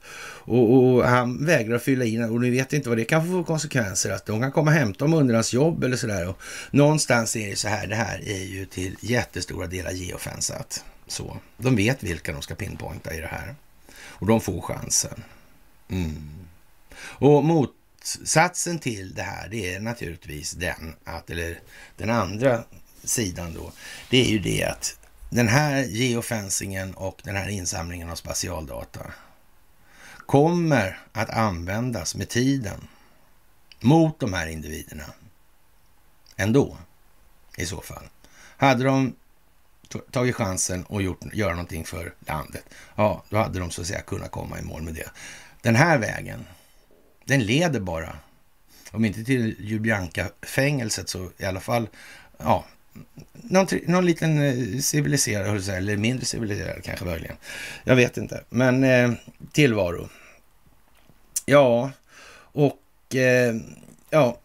Och, 0.46 0.74
och, 0.74 1.04
han 1.04 1.46
vägrar 1.46 1.76
att 1.76 1.84
fylla 1.84 2.06
in 2.06 2.24
och 2.24 2.42
ni 2.42 2.50
vet 2.50 2.74
inte 2.74 2.90
vad 2.90 2.98
det 2.98 3.06
kan 3.06 3.26
få 3.26 3.32
för 3.32 3.44
konsekvenser. 3.44 4.12
Att 4.12 4.26
de 4.26 4.42
kan 4.42 4.52
komma 4.52 4.72
och 4.72 4.78
hämta 4.78 5.06
dem 5.06 5.14
under 5.14 5.34
hans 5.34 5.54
jobb 5.54 5.84
eller 5.84 5.98
sådär. 5.98 6.28
Och 6.28 6.42
någonstans 6.72 7.36
är 7.36 7.50
det 7.50 7.56
så 7.56 7.68
här, 7.68 7.88
det 7.88 7.96
här 7.96 8.30
är 8.30 8.44
ju 8.44 8.66
till 8.66 8.96
jättestora 9.02 9.68
delar 9.68 9.92
geofensat. 9.92 10.86
Så, 11.08 11.38
de 11.58 11.76
vet 11.76 12.04
vilka 12.04 12.34
de 12.34 12.42
ska 12.42 12.56
pinpointa 12.56 13.14
i 13.14 13.20
det 13.20 13.28
här. 13.28 13.56
Och 13.96 14.28
de 14.28 14.42
får 14.42 14.62
chansen. 14.62 15.24
Mm. 15.90 16.30
Och 16.98 17.44
motsatsen 17.44 18.80
till 18.80 19.14
det 19.14 19.22
här, 19.22 19.48
det 19.50 19.74
är 19.74 19.80
naturligtvis 19.80 20.52
den 20.52 20.96
att, 21.04 21.30
eller 21.30 21.60
den 21.98 22.10
andra 22.10 22.64
sidan 23.04 23.54
då, 23.54 23.72
det 24.10 24.22
är 24.26 24.30
ju 24.30 24.40
det 24.40 24.64
att 24.64 24.98
den 25.34 25.48
här 25.48 25.84
geofencingen 25.84 26.94
och 26.94 27.22
den 27.24 27.36
här 27.36 27.50
insamlingen 27.50 28.10
av 28.10 28.16
spatialdata 28.16 29.12
kommer 30.26 31.00
att 31.12 31.30
användas 31.30 32.16
med 32.16 32.30
tiden 32.30 32.88
mot 33.80 34.20
de 34.20 34.34
här 34.34 34.48
individerna. 34.48 35.04
Ändå, 36.36 36.78
i 37.58 37.66
så 37.66 37.82
fall. 37.82 38.04
Hade 38.58 38.84
de 38.84 39.16
tagit 40.12 40.36
chansen 40.36 40.84
och 40.84 41.02
gjort, 41.02 41.34
göra 41.34 41.52
någonting 41.52 41.86
för 41.86 42.14
landet, 42.20 42.64
ja, 42.96 43.24
då 43.30 43.38
hade 43.38 43.60
de 43.60 43.72
så 43.72 43.82
att 43.82 43.88
säga 43.88 44.02
kunnat 44.02 44.32
komma 44.32 44.60
i 44.60 44.62
mål 44.62 44.82
med 44.82 44.94
det. 44.94 45.10
Den 45.62 45.76
här 45.76 45.98
vägen, 45.98 46.46
den 47.26 47.44
leder 47.44 47.80
bara, 47.80 48.18
om 48.92 49.06
inte 49.06 49.24
till 49.24 49.56
Ljubljanka-fängelset 49.60 51.10
så 51.10 51.32
i 51.38 51.46
alla 51.46 51.60
fall, 51.60 51.90
ja, 52.38 52.66
någon, 53.34 53.68
någon 53.88 54.06
liten 54.06 54.38
eh, 54.42 54.80
civiliserad, 54.80 55.70
eller 55.70 55.98
mindre 55.98 56.26
civiliserad 56.26 56.84
kanske 56.84 57.06
möjligen. 57.06 57.36
Jag 57.84 57.96
vet 57.96 58.18
inte, 58.18 58.44
men 58.50 58.84
eh, 58.84 59.12
tillvaro. 59.52 60.10
Ja, 61.46 61.92
och 62.36 63.16
eh, 63.16 63.56
ja, 64.10 64.40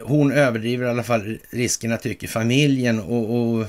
hon 0.00 0.32
överdriver 0.32 0.86
i 0.86 0.90
alla 0.90 1.02
fall 1.02 1.38
riskerna 1.50 1.96
tycker 1.96 2.28
familjen 2.28 3.00
och, 3.00 3.34
och 3.34 3.60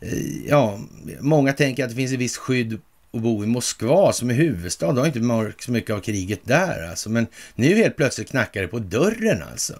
eh, 0.00 0.46
ja, 0.46 0.80
många 1.20 1.52
tänker 1.52 1.84
att 1.84 1.90
det 1.90 1.96
finns 1.96 2.12
ett 2.12 2.18
visst 2.18 2.36
skydd 2.36 2.80
att 3.12 3.22
bo 3.22 3.44
i 3.44 3.46
Moskva 3.46 4.12
som 4.12 4.30
är 4.30 4.34
huvudstad. 4.34 4.92
Det 4.92 5.00
har 5.00 5.06
inte 5.06 5.20
märkt 5.20 5.62
så 5.62 5.72
mycket 5.72 5.90
av 5.90 6.00
kriget 6.00 6.40
där 6.44 6.88
alltså. 6.90 7.10
Men 7.10 7.26
nu 7.54 7.74
helt 7.74 7.96
plötsligt 7.96 8.30
knackar 8.30 8.62
det 8.62 8.68
på 8.68 8.78
dörren 8.78 9.42
alltså. 9.52 9.74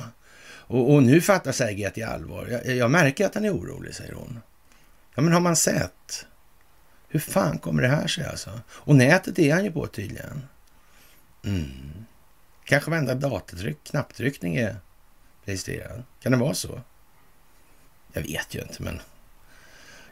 Och, 0.67 0.95
och 0.95 1.03
nu 1.03 1.21
fattar 1.21 1.53
Sergej 1.53 1.85
att 1.85 1.95
det 1.95 2.01
är 2.01 2.07
allvar. 2.07 2.47
Jag, 2.47 2.77
jag, 2.77 2.91
märker 2.91 3.27
att 3.27 3.35
han 3.35 3.45
är 3.45 3.55
orolig, 3.55 3.95
säger 3.95 4.13
hon. 4.13 4.41
Ja, 5.15 5.23
men 5.23 5.33
har 5.33 5.41
man 5.41 5.57
sett? 5.57 6.27
Hur 7.09 7.21
fan 7.21 7.59
kommer 7.59 7.83
det 7.83 7.89
här 7.89 8.07
sig 8.07 8.27
alltså? 8.27 8.61
Och 8.71 8.97
nätet 8.97 9.39
är 9.39 9.55
han 9.55 9.65
ju 9.65 9.73
på 9.73 9.87
tydligen. 9.87 10.43
Mm. 11.45 12.07
Kanske 12.65 12.91
varenda 12.91 13.15
datatryck, 13.15 13.85
knapptryckning 13.85 14.57
är 14.57 14.77
registrerad. 15.45 16.03
Kan 16.23 16.33
det 16.33 16.39
vara 16.39 16.55
så? 16.55 16.81
Jag 18.13 18.23
vet 18.23 18.55
ju 18.55 18.61
inte, 18.61 18.83
men 18.83 19.01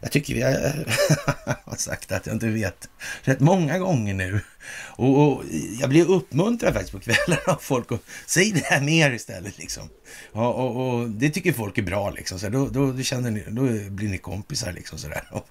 jag 0.05 0.13
tycker 0.13 0.35
vi 0.35 0.43
har 1.65 1.77
sagt 1.77 2.13
att 2.13 2.27
jag 2.27 2.35
inte 2.35 2.47
vet 2.47 2.89
rätt 3.23 3.41
många 3.41 3.79
gånger 3.79 4.15
nu. 4.15 4.41
Och, 4.79 5.19
och 5.19 5.45
jag 5.81 5.89
blir 5.89 6.11
uppmuntrad 6.11 6.73
faktiskt 6.73 6.93
på 6.93 7.01
kvällen 7.01 7.39
av 7.47 7.57
folk 7.61 7.93
att 7.93 8.01
säga 8.27 8.55
det 8.55 8.65
här 8.65 8.81
mer 8.81 9.11
istället 9.11 9.59
liksom. 9.59 9.89
Och, 10.33 10.55
och, 10.55 10.77
och 10.77 11.09
det 11.09 11.31
tycker 11.31 11.53
folk 11.53 11.79
är 11.79 11.83
bra 11.83 12.11
liksom. 12.11 12.39
Så 12.39 12.49
då, 12.49 12.69
då, 12.69 12.93
då, 12.93 13.03
känner 13.03 13.31
ni, 13.31 13.45
då 13.49 13.63
blir 13.91 14.09
ni 14.09 14.19
kompisar 14.19 14.73
liksom 14.73 14.99
sådär. 14.99 15.25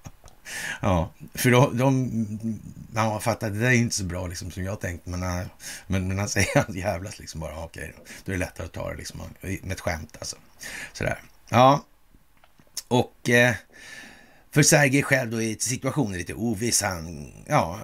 Ja, 0.82 1.10
för 1.34 1.50
då, 1.50 1.70
de, 1.70 2.58
man 2.92 3.20
fattar 3.20 3.50
det 3.50 3.58
där 3.58 3.66
är 3.66 3.72
inte 3.72 3.94
så 3.94 4.04
bra 4.04 4.26
liksom 4.26 4.50
som 4.50 4.64
jag 4.64 4.80
tänkt, 4.80 5.06
men, 5.06 5.22
äh, 5.22 5.46
men, 5.86 6.08
men 6.08 6.18
han 6.18 6.28
säger 6.28 6.58
att 6.58 6.74
jävlas 6.74 7.18
liksom 7.18 7.40
bara, 7.40 7.64
okej, 7.64 7.94
då 8.24 8.32
är 8.32 8.36
det 8.36 8.44
lättare 8.44 8.66
att 8.66 8.72
ta 8.72 8.90
det 8.90 8.96
liksom 8.96 9.20
med 9.40 9.72
ett 9.72 9.80
skämt 9.80 10.16
alltså. 10.18 10.36
Sådär. 10.92 11.22
Ja, 11.48 11.84
och 12.88 13.30
eh, 13.30 13.54
för 14.54 14.62
Sergej 14.62 15.02
själv 15.02 15.30
då 15.30 15.42
är 15.42 15.56
situationen 15.58 16.18
lite 16.18 16.34
oviss. 16.34 16.82
Han, 16.82 17.32
ja, 17.46 17.78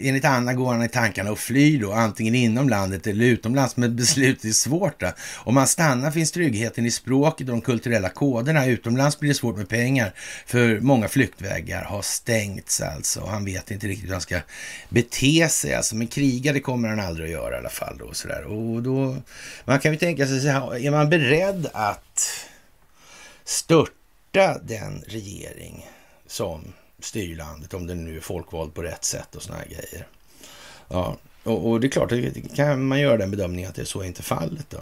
enligt 0.00 0.24
Anna 0.24 0.54
går 0.54 0.72
han 0.72 0.82
i 0.82 0.88
tankarna 0.88 1.32
och 1.32 1.38
flyr 1.38 1.80
då, 1.80 1.92
antingen 1.92 2.34
inom 2.34 2.68
landet 2.68 3.06
eller 3.06 3.24
utomlands. 3.24 3.76
Men 3.76 3.96
beslutet 3.96 4.44
är 4.44 4.52
svårt. 4.52 5.00
Då. 5.00 5.12
Om 5.36 5.54
man 5.54 5.66
stannar 5.66 6.10
finns 6.10 6.32
tryggheten 6.32 6.86
i 6.86 6.90
språket 6.90 7.48
och 7.48 7.54
de 7.54 7.60
kulturella 7.60 8.08
koderna. 8.08 8.66
Utomlands 8.66 9.20
blir 9.20 9.28
det 9.30 9.34
svårt 9.34 9.56
med 9.56 9.68
pengar, 9.68 10.14
för 10.46 10.80
många 10.80 11.08
flyktvägar 11.08 11.84
har 11.84 12.02
stängts 12.02 12.80
alltså. 12.80 13.26
Han 13.26 13.44
vet 13.44 13.70
inte 13.70 13.86
riktigt 13.86 14.08
hur 14.08 14.12
han 14.12 14.20
ska 14.20 14.40
bete 14.88 15.48
sig. 15.48 15.74
Alltså, 15.74 15.96
men 15.96 16.06
kriga, 16.06 16.52
det 16.52 16.60
kommer 16.60 16.88
han 16.88 17.00
aldrig 17.00 17.26
att 17.26 17.32
göra 17.32 17.54
i 17.54 17.58
alla 17.58 17.68
fall. 17.68 17.96
Då, 17.98 18.12
så 18.12 18.28
där. 18.28 18.44
Och 18.44 18.82
då, 18.82 19.16
man 19.64 19.80
kan 19.80 19.92
ju 19.92 19.98
tänka 19.98 20.26
sig, 20.26 20.40
så 20.40 20.48
här, 20.48 20.76
är 20.76 20.90
man 20.90 21.10
beredd 21.10 21.66
att 21.72 22.46
störta 23.44 23.99
störta 24.30 24.58
den 24.62 25.04
regering 25.06 25.86
som 26.26 26.72
styr 26.98 27.36
landet, 27.36 27.74
om 27.74 27.86
den 27.86 28.04
nu 28.04 28.16
är 28.16 28.20
folkvald 28.20 28.74
på 28.74 28.82
rätt 28.82 29.04
sätt 29.04 29.34
och 29.34 29.42
såna 29.42 29.58
här 29.58 29.66
grejer. 29.66 30.06
Ja, 30.88 31.16
och, 31.42 31.70
och 31.70 31.80
det 31.80 31.86
är 31.86 31.90
klart, 31.90 32.10
det 32.10 32.56
kan 32.56 32.84
man 32.84 33.00
göra 33.00 33.16
den 33.16 33.30
bedömningen 33.30 33.68
att 33.68 33.74
det 33.74 33.82
är 33.82 33.86
så 33.86 34.02
inte 34.04 34.22
fallet 34.22 34.66
då. 34.70 34.80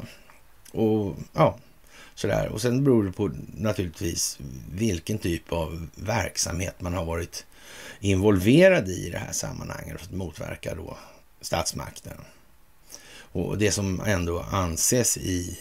Och 0.81 1.17
ja, 1.33 1.59
sådär. 2.15 2.49
Och 2.49 2.61
sen 2.61 2.85
beror 2.85 3.05
det 3.05 3.13
på 3.13 3.31
naturligtvis 3.57 4.39
vilken 4.73 5.19
typ 5.19 5.53
av 5.53 5.87
verksamhet 5.95 6.81
man 6.81 6.95
har 6.95 7.05
varit 7.05 7.47
involverad 8.01 8.89
i 8.89 9.07
i 9.07 9.11
det 9.11 9.19
här 9.19 9.33
sammanhanget 9.33 10.01
för 10.01 10.07
att 10.07 10.13
motverka 10.13 10.75
då 10.75 10.97
statsmakten. 11.41 12.21
Och 13.33 13.59
det 13.59 13.71
som 13.71 14.01
ändå 14.07 14.41
anses 14.41 15.17
i 15.17 15.59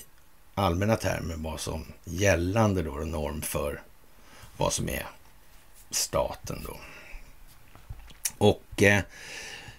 allmänna 0.58 0.96
termer 0.96 1.36
vad 1.38 1.60
som 1.60 1.86
gällande 2.04 2.82
då, 2.84 2.92
norm 2.92 3.42
för 3.42 3.82
vad 4.58 4.74
som 4.74 4.90
är 4.90 5.06
staten 5.90 6.66
då. 6.68 6.78
Och 8.38 8.84
eh, 8.84 9.02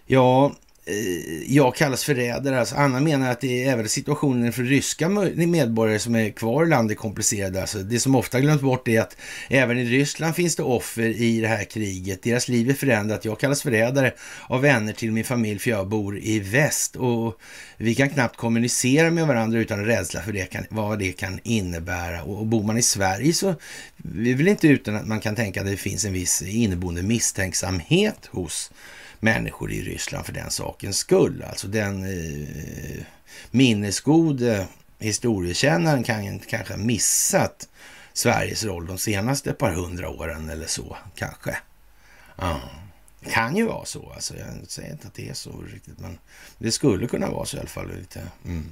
ja, 0.07 0.53
Eh, 0.89 1.55
jag 1.55 1.75
kallas 1.75 2.05
förrädare. 2.05 2.61
Alltså 2.61 2.75
Anna 2.75 3.01
menar 3.01 3.31
att 3.31 3.41
det 3.41 3.65
är 3.65 3.73
även 3.73 3.89
situationen 3.89 4.53
för 4.53 4.63
ryska 4.63 5.09
medborgare 5.09 5.99
som 5.99 6.15
är 6.15 6.31
kvar 6.31 6.65
i 6.65 6.69
landet 6.69 6.99
komplicerad. 6.99 7.57
Alltså 7.57 7.79
det 7.79 8.01
som 8.01 8.15
ofta 8.15 8.41
glöms 8.41 8.61
bort 8.61 8.89
är 8.89 9.01
att 9.01 9.17
även 9.49 9.79
i 9.79 9.85
Ryssland 9.85 10.35
finns 10.35 10.57
det 10.57 10.63
offer 10.63 11.03
i 11.03 11.41
det 11.41 11.49
här 11.49 11.65
kriget. 11.65 12.23
Deras 12.23 12.49
liv 12.49 12.71
är 12.71 12.75
förändrat. 12.75 13.25
Jag 13.25 13.41
kallas 13.41 13.63
förrädare 13.63 14.15
av 14.47 14.61
vänner 14.61 14.93
till 14.93 15.13
min 15.13 15.25
familj 15.25 15.59
för 15.59 15.71
jag 15.71 15.89
bor 15.89 16.19
i 16.19 16.41
väst 16.41 16.97
och 16.97 17.41
vi 17.77 17.95
kan 17.95 18.11
knappt 18.11 18.37
kommunicera 18.37 19.11
med 19.11 19.27
varandra 19.27 19.59
utan 19.59 19.85
rädsla 19.85 20.21
för 20.21 20.33
det 20.33 20.47
kan, 20.47 20.65
vad 20.71 20.99
det 20.99 21.13
kan 21.13 21.41
innebära. 21.43 22.23
Och, 22.23 22.39
och 22.39 22.47
bor 22.47 22.63
man 22.63 22.79
i 22.79 22.83
Sverige 22.83 23.33
så 23.33 23.55
vi 23.97 24.35
vill 24.35 24.49
inte 24.49 24.69
utan 24.69 24.97
att 24.97 25.07
man 25.07 25.21
kan 25.21 25.35
tänka 25.35 25.61
att 25.61 25.67
det 25.67 25.77
finns 25.77 26.05
en 26.05 26.13
viss 26.13 26.43
inneboende 26.43 27.03
misstänksamhet 27.03 28.29
hos 28.31 28.71
människor 29.21 29.73
i 29.73 29.83
Ryssland 29.83 30.27
för 30.27 30.33
den 30.33 30.51
sakens 30.51 30.99
skull. 30.99 31.45
Alltså 31.49 31.69
den 31.69 32.05
eh, 32.05 33.05
minnesgode 33.51 34.67
historiekännaren 34.99 36.05
kan 36.05 36.39
kanske 36.39 36.73
ha 36.73 36.79
missat 36.79 37.69
Sveriges 38.13 38.65
roll 38.65 38.87
de 38.87 38.99
senaste 38.99 39.53
par 39.53 39.73
hundra 39.73 40.09
åren 40.09 40.49
eller 40.49 40.67
så 40.67 40.97
kanske. 41.15 41.57
Ja. 42.37 42.61
Det 43.21 43.31
kan 43.31 43.57
ju 43.57 43.67
vara 43.67 43.85
så. 43.85 44.13
Alltså, 44.15 44.35
jag 44.37 44.71
säger 44.71 44.93
inte 44.93 45.07
att 45.07 45.15
det 45.15 45.29
är 45.29 45.35
så 45.35 45.63
riktigt, 45.73 45.99
men 45.99 46.19
det 46.59 46.73
skulle 46.73 47.07
kunna 47.07 47.31
vara 47.31 47.47
så 47.47 47.57
i 47.57 47.61
alla 47.61 47.69
fall. 47.69 47.89
Lite. 47.99 48.23
Mm. 48.45 48.67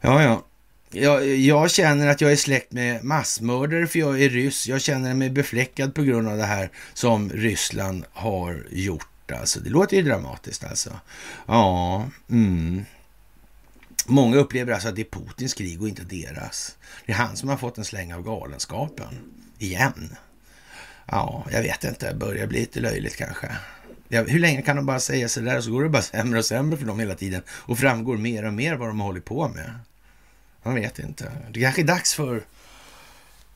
Ja, 0.00 0.22
ja. 0.22 0.44
Jag, 0.90 1.26
jag, 1.26 1.70
känner 1.70 2.06
att 2.06 2.20
jag 2.20 2.32
är 2.32 2.36
släkt 2.36 2.72
med 2.72 3.04
massmördare 3.04 3.86
för 3.86 3.98
jag 3.98 4.22
är 4.22 4.28
ryss. 4.28 4.68
Jag 4.68 4.80
känner 4.80 5.14
mig 5.14 5.30
befläckad 5.30 5.94
på 5.94 6.02
grund 6.02 6.28
av 6.28 6.36
det 6.36 6.44
här 6.44 6.70
som 6.94 7.30
Ryssland 7.30 8.04
har 8.12 8.66
gjort 8.70 9.08
Alltså, 9.32 9.60
det 9.60 9.70
låter 9.70 9.96
ju 9.96 10.02
dramatiskt 10.02 10.64
alltså. 10.64 11.00
Ja, 11.46 12.08
mm. 12.30 12.84
Många 14.06 14.36
upplever 14.36 14.72
alltså 14.72 14.88
att 14.88 14.96
det 14.96 15.02
är 15.02 15.20
Putins 15.20 15.54
krig 15.54 15.82
och 15.82 15.88
inte 15.88 16.04
deras. 16.04 16.76
Det 17.06 17.12
är 17.12 17.16
han 17.16 17.36
som 17.36 17.48
har 17.48 17.56
fått 17.56 17.78
en 17.78 17.84
släng 17.84 18.14
av 18.14 18.22
galenskapen. 18.22 19.18
Igen. 19.58 20.16
Ja, 21.06 21.46
jag 21.50 21.62
vet 21.62 21.84
inte. 21.84 22.08
Det 22.08 22.14
börjar 22.14 22.46
bli 22.46 22.58
lite 22.58 22.80
löjligt 22.80 23.16
kanske. 23.16 23.56
Ja, 24.08 24.22
hur 24.22 24.38
länge 24.38 24.62
kan 24.62 24.76
de 24.76 24.86
bara 24.86 25.00
säga 25.00 25.28
så 25.28 25.40
där 25.40 25.56
och 25.56 25.64
så 25.64 25.70
går 25.70 25.82
det 25.82 25.88
bara 25.88 26.02
sämre 26.02 26.38
och 26.38 26.44
sämre 26.44 26.76
för 26.76 26.86
dem 26.86 27.00
hela 27.00 27.14
tiden 27.14 27.42
och 27.48 27.78
framgår 27.78 28.16
mer 28.16 28.44
och 28.44 28.54
mer 28.54 28.74
vad 28.76 28.88
de 28.88 29.00
håller 29.00 29.20
på 29.20 29.48
med. 29.48 29.78
Man 30.62 30.74
vet 30.74 30.98
inte. 30.98 31.32
Det 31.50 31.60
kanske 31.60 31.82
är 31.82 31.86
dags 31.86 32.14
för 32.14 32.42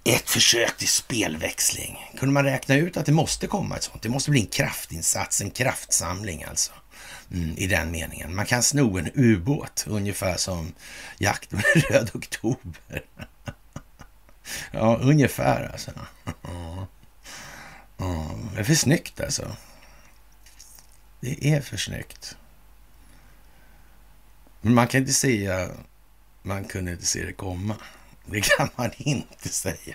ett 0.05 0.31
försök 0.31 0.77
till 0.77 0.89
spelväxling. 0.89 1.99
Kunde 2.19 2.33
man 2.33 2.45
räkna 2.45 2.75
ut 2.75 2.97
att 2.97 3.07
det 3.07 3.13
måste 3.13 3.47
komma 3.47 3.77
ett 3.77 3.83
sånt? 3.83 4.03
Det 4.03 4.09
måste 4.09 4.31
bli 4.31 4.41
en 4.41 4.47
kraftinsats, 4.47 5.41
en 5.41 5.51
kraftsamling 5.51 6.45
alltså. 6.45 6.73
Mm, 7.31 7.55
I 7.57 7.67
den 7.67 7.91
meningen. 7.91 8.35
Man 8.35 8.47
kan 8.47 8.63
sno 8.63 8.99
en 8.99 9.11
ubåt 9.15 9.85
ungefär 9.89 10.37
som 10.37 10.73
jakt 11.19 11.53
med 11.53 11.65
röd 11.91 12.11
oktober. 12.15 13.05
ja, 14.73 14.97
ungefär 14.97 15.71
alltså. 15.73 15.91
Ja. 16.43 16.87
Det 18.55 18.61
är 18.61 18.65
för 18.65 18.75
snyggt 18.75 19.21
alltså. 19.21 19.57
Det 21.21 21.49
är 21.55 21.61
för 21.61 21.77
snyggt. 21.77 22.37
Men 24.61 24.75
man 24.75 24.89
kan 24.89 25.01
inte 25.01 25.13
säga, 25.13 25.71
man 26.43 26.65
kunde 26.65 26.93
inte 26.93 27.07
se 27.07 27.25
det 27.25 27.33
komma. 27.33 27.77
Det 28.31 28.41
kan 28.41 28.69
man 28.77 28.91
inte 28.97 29.49
säga. 29.49 29.95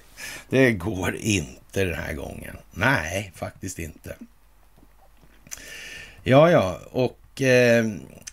Det 0.49 0.71
går 0.71 1.15
inte 1.15 1.83
den 1.83 1.93
här 1.93 2.13
gången. 2.13 2.57
Nej, 2.73 3.31
faktiskt 3.35 3.79
inte. 3.79 4.15
Ja, 6.23 6.51
ja, 6.51 6.79
och 6.91 7.41
eh, 7.41 7.85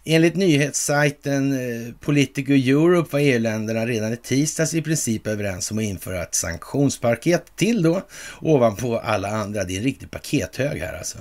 Enligt 0.05 0.37
nyhetssajten 0.37 1.53
eh, 1.53 1.95
Politico 2.01 2.53
Europe 2.53 3.09
var 3.13 3.21
EU-länderna 3.21 3.87
redan 3.87 4.13
i 4.13 4.17
tisdags 4.17 4.75
i 4.75 4.83
princip 4.83 5.27
överens 5.27 5.71
om 5.71 5.79
att 5.79 5.85
införa 5.85 6.23
ett 6.23 6.35
sanktionspaket 6.35 7.57
till 7.57 7.83
då, 7.83 8.03
ovanpå 8.41 8.99
alla 8.99 9.29
andra. 9.29 9.65
Det 9.65 9.75
är 9.75 9.79
en 9.79 9.85
riktig 9.85 10.11
pakethög 10.11 10.81
här 10.81 10.99
alltså. 10.99 11.19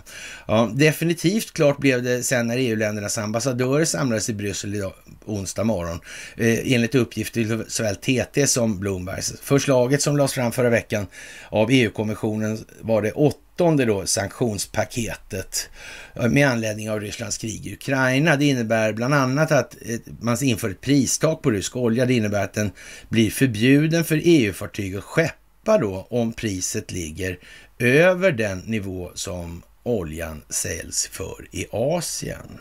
Ja, 0.48 0.72
definitivt 0.74 1.54
klart 1.54 1.78
blev 1.78 2.04
det 2.04 2.24
sen 2.24 2.48
när 2.48 2.58
EU-ländernas 2.58 3.18
ambassadörer 3.18 3.86
samlades 3.86 4.30
i 4.30 4.34
Bryssel 4.34 4.76
idag, 4.76 4.94
onsdag 5.26 5.64
morgon, 5.64 6.00
eh, 6.38 6.74
enligt 6.74 6.96
uppgifter 6.96 7.34
till 7.34 7.64
såväl 7.68 7.96
TT 7.96 8.48
som 8.48 8.80
Bloomberg. 8.80 9.22
Förslaget 9.42 10.02
som 10.02 10.18
lades 10.18 10.34
fram 10.34 10.52
förra 10.52 10.70
veckan 10.70 11.08
av 11.50 11.72
EU-kommissionen 11.72 12.66
var 12.80 13.02
det 13.02 13.12
åtta 13.12 13.41
åttonde 13.56 13.86
då 13.86 14.06
sanktionspaketet 14.06 15.70
eh, 16.16 16.30
med 16.30 16.48
anledning 16.48 16.90
av 16.90 17.00
Rysslands 17.00 17.38
krig 17.38 17.68
i 17.68 17.74
Ukraina. 17.74 18.36
Det 18.36 18.46
innebär 18.46 18.94
bland 18.94 19.14
annat 19.14 19.52
att 19.52 19.76
eh, 19.86 20.00
man 20.20 20.44
inför 20.44 20.70
ett 20.70 20.82
pristak 20.82 21.42
på 21.42 21.52
rysk 21.52 21.76
olja. 21.76 22.06
Det 22.06 22.14
innebär 22.14 22.44
att 22.44 22.54
den 22.54 22.72
blir 23.10 23.32
förbjuden 23.32 24.04
för 24.04 24.22
EU-fartyg 24.24 24.96
att 24.96 25.04
skeppa 25.04 25.78
då 25.78 26.08
om 26.10 26.34
priset 26.34 26.92
ligger 26.92 27.40
över 27.80 28.32
den 28.32 28.60
nivå 28.60 29.12
som 29.16 29.64
oljan 29.84 30.42
säljs 30.50 31.08
för 31.08 31.48
i 31.52 31.66
Asien. 31.72 32.60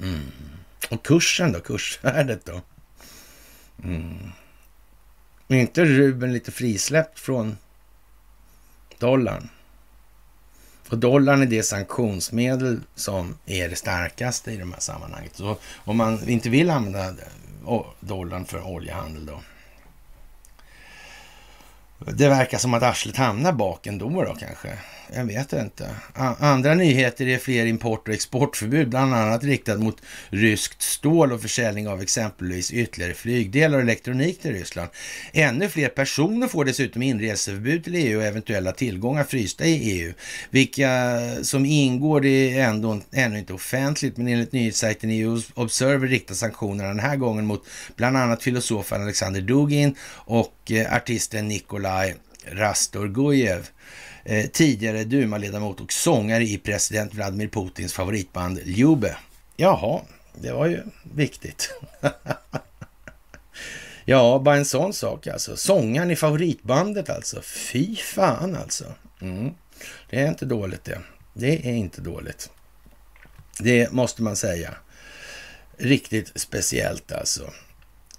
Mm. 0.00 0.20
Och 0.90 1.04
kursen 1.04 1.52
då, 1.52 1.60
kursvärdet 1.60 2.44
då? 2.44 2.60
Mm. 3.84 4.32
Är 5.48 5.56
inte 5.56 5.84
rubeln 5.84 6.32
lite 6.32 6.52
frisläppt 6.52 7.18
från 7.18 7.56
dollarn? 8.98 9.48
Och 10.90 10.98
dollarn 10.98 11.42
är 11.42 11.46
det 11.46 11.62
sanktionsmedel 11.62 12.80
som 12.94 13.36
är 13.46 13.68
det 13.68 13.76
starkaste 13.76 14.52
i 14.52 14.56
de 14.56 14.72
här 14.72 14.80
sammanhanget. 14.80 15.36
Så 15.36 15.56
om 15.84 15.96
man 15.96 16.28
inte 16.28 16.48
vill 16.48 16.70
använda 16.70 17.14
dollarn 18.00 18.44
för 18.44 18.66
oljehandel 18.66 19.26
då. 19.26 19.40
Det 21.98 22.28
verkar 22.28 22.58
som 22.58 22.74
att 22.74 22.82
arslet 22.82 23.16
hamnar 23.16 23.52
bak 23.52 23.86
ändå 23.86 24.08
då 24.24 24.34
kanske. 24.34 24.78
Jag 25.14 25.24
vet 25.24 25.52
inte. 25.52 25.90
Andra 26.38 26.74
nyheter 26.74 27.26
är 27.26 27.38
fler 27.38 27.66
import 27.66 28.08
och 28.08 28.14
exportförbud, 28.14 28.88
bland 28.88 29.14
annat 29.14 29.44
riktat 29.44 29.80
mot 29.80 30.02
ryskt 30.28 30.82
stål 30.82 31.32
och 31.32 31.42
försäljning 31.42 31.88
av 31.88 32.02
exempelvis 32.02 32.72
ytterligare 32.72 33.14
flygdelar 33.14 33.76
och 33.76 33.82
elektronik 33.82 34.40
till 34.40 34.52
Ryssland. 34.52 34.88
Ännu 35.32 35.68
fler 35.68 35.88
personer 35.88 36.48
får 36.48 36.64
dessutom 36.64 37.02
inreseförbud 37.02 37.84
till 37.84 37.94
EU 37.94 38.18
och 38.18 38.24
eventuella 38.24 38.72
tillgångar 38.72 39.24
frysta 39.24 39.64
i 39.64 40.00
EU. 40.00 40.12
Vilka 40.50 41.20
som 41.42 41.66
ingår 41.66 42.20
det 42.20 42.58
är 42.58 42.68
ändå, 42.68 43.00
ännu 43.12 43.38
inte 43.38 43.52
offentligt, 43.52 44.16
men 44.16 44.28
enligt 44.28 44.52
nyhetssajten 44.52 45.10
EU 45.10 45.40
Observer 45.54 46.08
riktar 46.08 46.34
sanktionerna 46.34 46.88
den 46.88 47.00
här 47.00 47.16
gången 47.16 47.46
mot 47.46 47.66
bland 47.96 48.16
annat 48.16 48.42
filosofen 48.42 49.02
Alexander 49.02 49.40
Dugin 49.40 49.94
och 50.12 50.72
eh, 50.72 50.94
artisten 50.94 51.48
Nikolaj 51.48 52.14
Rastorgujev 52.46 53.68
eh, 54.24 54.46
tidigare 54.46 55.04
Duma-ledamot 55.04 55.80
och 55.80 55.92
sångare 55.92 56.44
i 56.44 56.58
president 56.58 57.14
Vladimir 57.14 57.48
Putins 57.48 57.92
favoritband 57.92 58.60
Ljube. 58.64 59.16
Jaha, 59.56 60.00
det 60.34 60.52
var 60.52 60.66
ju 60.66 60.82
viktigt. 61.02 61.74
ja, 64.04 64.42
bara 64.44 64.56
en 64.56 64.64
sån 64.64 64.92
sak 64.92 65.26
alltså. 65.26 65.56
Sångaren 65.56 66.10
i 66.10 66.16
favoritbandet 66.16 67.10
alltså. 67.10 67.42
Fy 67.42 67.96
fan 67.96 68.56
alltså. 68.56 68.84
Mm. 69.20 69.54
Det 70.10 70.20
är 70.20 70.28
inte 70.28 70.46
dåligt 70.46 70.84
det. 70.84 70.98
Det 71.34 71.68
är 71.68 71.72
inte 71.72 72.00
dåligt. 72.00 72.50
Det 73.58 73.92
måste 73.92 74.22
man 74.22 74.36
säga. 74.36 74.74
Riktigt 75.76 76.32
speciellt 76.34 77.12
alltså. 77.12 77.50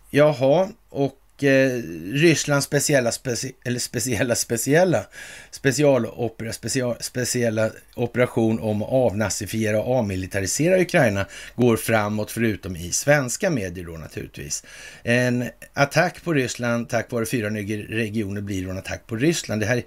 Jaha, 0.10 0.70
och 0.90 1.21
eh, 1.44 1.82
Rysslands 2.14 2.66
speciella, 2.66 3.12
speci 3.12 3.56
eller 3.64 3.80
speciella, 3.80 4.36
speciella 4.36 5.06
specialopera, 5.52 6.54
special, 6.54 6.96
speciella 7.00 7.72
operation 7.96 8.60
om 8.60 8.84
att 8.84 8.90
avnazifiera 8.90 9.82
och 9.82 9.96
avmilitarisera 9.96 10.82
Ukraina 10.82 11.26
går 11.56 11.78
framåt, 11.78 12.32
förutom 12.32 12.76
i 12.76 12.92
svenska 12.92 13.50
medier 13.50 13.86
då 13.86 13.92
naturligtvis. 13.92 14.64
En 15.04 15.50
attack 15.74 16.24
på 16.24 16.34
Ryssland 16.34 16.90
tack 16.90 17.12
vare 17.12 17.26
fyra 17.26 17.50
regioner 17.50 18.42
blir 18.42 18.66
då 18.66 18.72
en 18.72 18.78
attack 18.78 19.08
på 19.08 19.16
Ryssland. 19.16 19.62
Det 19.62 19.68
här 19.68 19.84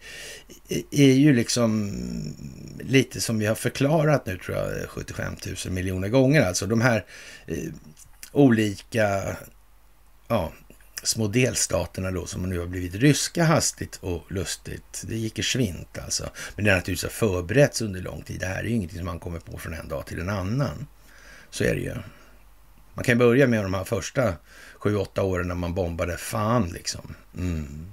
är 0.91 1.13
ju 1.13 1.33
liksom 1.33 1.93
lite 2.81 3.21
som 3.21 3.39
vi 3.39 3.47
har 3.47 3.55
förklarat 3.55 4.27
nu 4.27 4.39
tror 4.39 4.57
jag 4.57 4.89
75 4.89 5.37
000 5.65 5.75
miljoner 5.75 6.09
gånger 6.09 6.43
alltså. 6.43 6.67
De 6.67 6.81
här 6.81 7.05
eh, 7.47 7.57
olika 8.33 9.37
ja, 10.29 10.53
små 11.05 11.27
delstaterna 11.29 12.11
då 12.11 12.27
som 12.27 12.43
nu 12.43 12.59
har 12.59 12.67
blivit 12.67 12.95
ryska 12.95 13.45
hastigt 13.45 13.97
och 13.97 14.33
lustigt. 14.33 15.05
Det 15.09 15.17
gick 15.17 15.39
i 15.39 15.43
svint 15.43 15.99
alltså. 15.99 16.31
Men 16.57 16.65
det 16.65 16.71
har 16.71 16.79
naturligtvis 16.79 17.13
förberetts 17.13 17.83
under 17.83 18.01
lång 18.01 18.23
tid. 18.23 18.41
Det 18.41 18.47
här 18.47 18.59
är 18.59 18.65
ju 18.65 18.75
ingenting 18.75 18.99
som 18.99 19.07
man 19.07 19.19
kommer 19.19 19.39
på 19.39 19.59
från 19.59 19.75
en 19.75 19.89
dag 19.89 20.07
till 20.07 20.21
en 20.21 20.29
annan. 20.29 20.87
Så 21.51 21.65
är 21.65 21.75
det 21.75 21.81
ju. 21.81 21.95
Man 22.95 23.05
kan 23.05 23.19
börja 23.19 23.47
med 23.47 23.65
de 23.65 23.75
här 23.75 23.85
första 23.85 24.35
sju, 24.79 24.97
åtta 24.97 25.23
åren 25.23 25.49
när 25.49 25.55
man 25.55 25.75
bombade 25.75 26.17
fan 26.17 26.69
liksom. 26.69 27.15
Mm. 27.37 27.87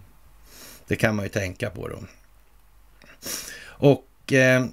Det 0.88 0.96
kan 0.96 1.16
man 1.16 1.26
ju 1.26 1.30
tänka 1.30 1.70
på 1.70 1.88
då. 1.88 2.04
Och 3.64 4.34
eh, 4.34 4.66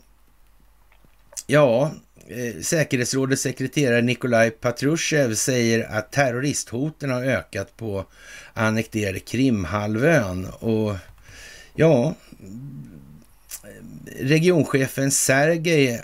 ja, 1.46 1.92
Eh, 2.30 2.60
säkerhetsrådets 2.62 3.42
sekreterare 3.42 4.02
Nikolaj 4.02 4.50
Patrushev 4.50 5.34
säger 5.34 5.88
att 5.90 6.12
terroristhoten 6.12 7.10
har 7.10 7.22
ökat 7.22 7.76
på 7.76 8.04
annekterade 8.54 9.20
Krimhalvön. 9.20 10.46
Och 10.46 10.96
ja, 11.74 12.14
regionchefen 14.20 15.10
Sergej 15.10 16.00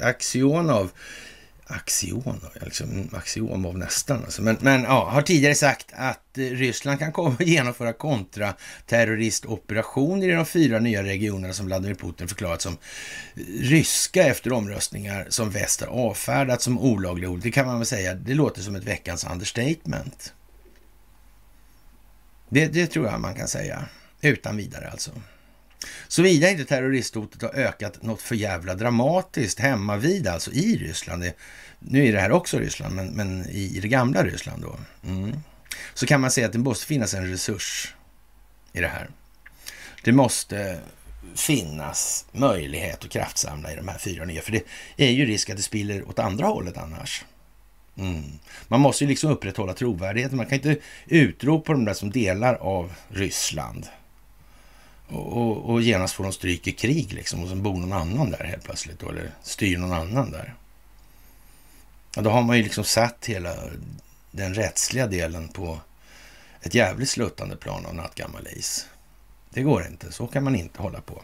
Aksionov 0.00 0.90
Axion, 1.68 2.40
liksom, 2.54 2.90
mm, 2.90 3.08
Axiomov 3.12 3.78
nästan. 3.78 4.24
Alltså. 4.24 4.42
Men, 4.42 4.56
men 4.60 4.82
ja, 4.82 5.08
har 5.10 5.22
tidigare 5.22 5.54
sagt 5.54 5.86
att 5.92 6.38
eh, 6.38 6.44
Ryssland 6.44 6.98
kan 6.98 7.12
komma 7.12 7.36
att 7.38 7.46
genomföra 7.46 7.92
kontraterroristoperationer 7.92 10.28
i 10.28 10.32
de 10.32 10.46
fyra 10.46 10.78
nya 10.78 11.02
regionerna 11.02 11.54
som 11.54 11.66
Vladimir 11.66 11.94
Putin 11.94 12.28
förklarat 12.28 12.62
som 12.62 12.72
eh, 12.72 12.78
ryska 13.60 14.26
efter 14.26 14.52
omröstningar 14.52 15.26
som 15.28 15.50
väst 15.50 15.80
har 15.80 15.88
avfärdat 15.88 16.62
som 16.62 16.78
olagliga 16.78 17.30
ord. 17.30 17.40
Det 17.42 17.50
kan 17.50 17.66
man 17.66 17.78
väl 17.78 17.86
säga, 17.86 18.14
det 18.14 18.34
låter 18.34 18.62
som 18.62 18.76
ett 18.76 18.84
veckans 18.84 19.24
understatement. 19.24 20.32
Det, 22.48 22.66
det 22.66 22.86
tror 22.86 23.06
jag 23.06 23.20
man 23.20 23.34
kan 23.34 23.48
säga, 23.48 23.84
utan 24.20 24.56
vidare 24.56 24.90
alltså. 24.90 25.10
Såvida 26.08 26.50
inte 26.50 26.64
terroristhotet 26.64 27.42
har 27.42 27.54
ökat 27.54 28.02
något 28.02 28.22
för 28.22 28.34
jävla 28.34 28.74
dramatiskt 28.74 29.60
hemma 29.60 29.96
vid, 29.96 30.26
alltså 30.26 30.52
i 30.52 30.76
Ryssland. 30.76 31.24
Nu 31.78 32.06
är 32.06 32.12
det 32.12 32.20
här 32.20 32.32
också 32.32 32.58
Ryssland, 32.58 32.94
men, 32.94 33.06
men 33.06 33.48
i 33.48 33.80
det 33.82 33.88
gamla 33.88 34.24
Ryssland 34.24 34.62
då. 34.62 34.78
Mm. 35.08 35.40
Så 35.94 36.06
kan 36.06 36.20
man 36.20 36.30
säga 36.30 36.46
att 36.46 36.52
det 36.52 36.58
måste 36.58 36.86
finnas 36.86 37.14
en 37.14 37.30
resurs 37.30 37.94
i 38.72 38.80
det 38.80 38.88
här. 38.88 39.08
Det 40.04 40.12
måste 40.12 40.80
finnas 41.34 42.26
möjlighet 42.32 43.04
att 43.04 43.10
kraftsamla 43.10 43.72
i 43.72 43.76
de 43.76 43.88
här 43.88 43.98
fyra 43.98 44.24
nya, 44.24 44.42
för 44.42 44.52
det 44.52 44.64
är 44.96 45.10
ju 45.10 45.26
risk 45.26 45.50
att 45.50 45.56
det 45.56 45.62
spiller 45.62 46.08
åt 46.08 46.18
andra 46.18 46.46
hållet 46.46 46.76
annars. 46.76 47.24
Mm. 47.98 48.38
Man 48.68 48.80
måste 48.80 49.04
ju 49.04 49.08
liksom 49.08 49.30
upprätthålla 49.30 49.74
trovärdigheten. 49.74 50.36
Man 50.36 50.46
kan 50.46 50.54
inte 50.54 50.76
utropa 51.06 51.72
de 51.72 51.84
där 51.84 51.94
som 51.94 52.10
delar 52.10 52.54
av 52.54 52.92
Ryssland 53.08 53.86
och, 55.08 55.70
och, 55.70 55.82
genast 55.82 56.14
får 56.14 56.24
de 56.24 56.32
stryk 56.32 56.66
i 56.66 56.72
krig 56.72 57.12
liksom 57.12 57.42
och 57.42 57.48
sen 57.48 57.62
bor 57.62 57.74
någon 57.74 57.92
annan 57.92 58.30
där 58.30 58.44
helt 58.44 58.64
plötsligt 58.64 59.00
då, 59.00 59.08
eller 59.08 59.30
styr 59.42 59.78
någon 59.78 59.92
annan 59.92 60.30
där. 60.30 60.54
Ja, 62.16 62.22
då 62.22 62.30
har 62.30 62.42
man 62.42 62.56
ju 62.56 62.62
liksom 62.62 62.84
satt 62.84 63.26
hela 63.26 63.54
den 64.30 64.54
rättsliga 64.54 65.06
delen 65.06 65.48
på 65.48 65.80
ett 66.62 66.74
jävligt 66.74 67.08
sluttande 67.08 67.56
plan 67.56 67.86
av 67.86 67.94
nattgammal 67.94 68.46
is. 68.46 68.86
Det 69.50 69.62
går 69.62 69.86
inte, 69.86 70.12
så 70.12 70.26
kan 70.26 70.44
man 70.44 70.56
inte 70.56 70.82
hålla 70.82 71.00
på. 71.00 71.22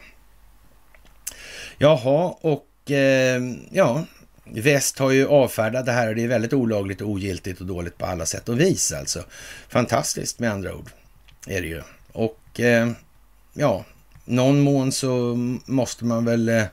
Jaha, 1.77 2.35
och 2.41 2.91
eh, 2.91 3.41
ja, 3.71 4.05
väst 4.43 4.99
har 4.99 5.11
ju 5.11 5.27
avfärdat 5.27 5.85
det 5.85 5.91
här 5.91 6.07
och 6.07 6.15
det 6.15 6.23
är 6.23 6.27
väldigt 6.27 6.53
olagligt 6.53 7.01
och 7.01 7.09
ogiltigt 7.09 7.61
och 7.61 7.67
dåligt 7.67 7.97
på 7.97 8.05
alla 8.05 8.25
sätt 8.25 8.49
och 8.49 8.59
vis 8.59 8.91
alltså. 8.91 9.23
Fantastiskt 9.67 10.39
med 10.39 10.51
andra 10.51 10.75
ord 10.75 10.89
är 11.47 11.61
det 11.61 11.67
ju. 11.67 11.81
Och 12.11 12.59
eh, 12.59 12.91
ja, 13.53 13.85
någon 14.25 14.61
mån 14.61 14.91
så 14.91 15.35
måste 15.65 16.05
man 16.05 16.25
väl 16.25 16.49
eh, 16.49 16.61
eh, 16.61 16.67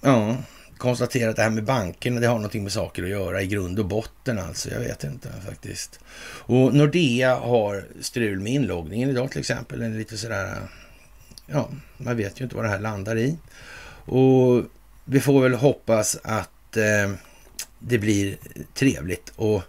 ja, 0.00 0.36
konstatera 0.76 1.30
att 1.30 1.36
det 1.36 1.42
här 1.42 1.50
med 1.50 1.64
bankerna, 1.64 2.20
det 2.20 2.26
har 2.26 2.34
någonting 2.34 2.62
med 2.62 2.72
saker 2.72 3.02
att 3.02 3.08
göra 3.08 3.42
i 3.42 3.46
grund 3.46 3.78
och 3.78 3.86
botten 3.86 4.38
alltså. 4.38 4.70
Jag 4.70 4.80
vet 4.80 5.04
inte 5.04 5.28
faktiskt. 5.46 6.00
Och 6.44 6.74
Nordea 6.74 7.34
har 7.34 7.84
strul 8.00 8.40
med 8.40 8.52
inloggningen 8.52 9.10
idag 9.10 9.30
till 9.30 9.40
exempel. 9.40 9.82
En 9.82 9.98
lite 9.98 10.18
sådär, 10.18 10.58
ja, 11.46 11.68
man 11.96 12.16
vet 12.16 12.40
ju 12.40 12.44
inte 12.44 12.56
vad 12.56 12.64
det 12.64 12.68
här 12.68 12.80
landar 12.80 13.18
i. 13.18 13.38
Och 14.04 14.64
vi 15.04 15.20
får 15.20 15.42
väl 15.42 15.54
hoppas 15.54 16.18
att 16.22 16.76
eh, 16.76 17.12
det 17.78 17.98
blir 17.98 18.36
trevligt. 18.74 19.32
Och 19.36 19.62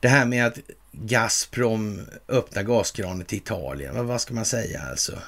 det 0.00 0.08
här 0.08 0.26
med 0.26 0.46
att 0.46 0.58
Gazprom 1.02 2.00
öppnar 2.28 2.62
gaskranen 2.62 3.24
till 3.24 3.38
Italien. 3.38 3.94
Vad, 3.94 4.04
vad 4.04 4.20
ska 4.20 4.34
man 4.34 4.44
säga 4.44 4.82
alltså? 4.90 5.18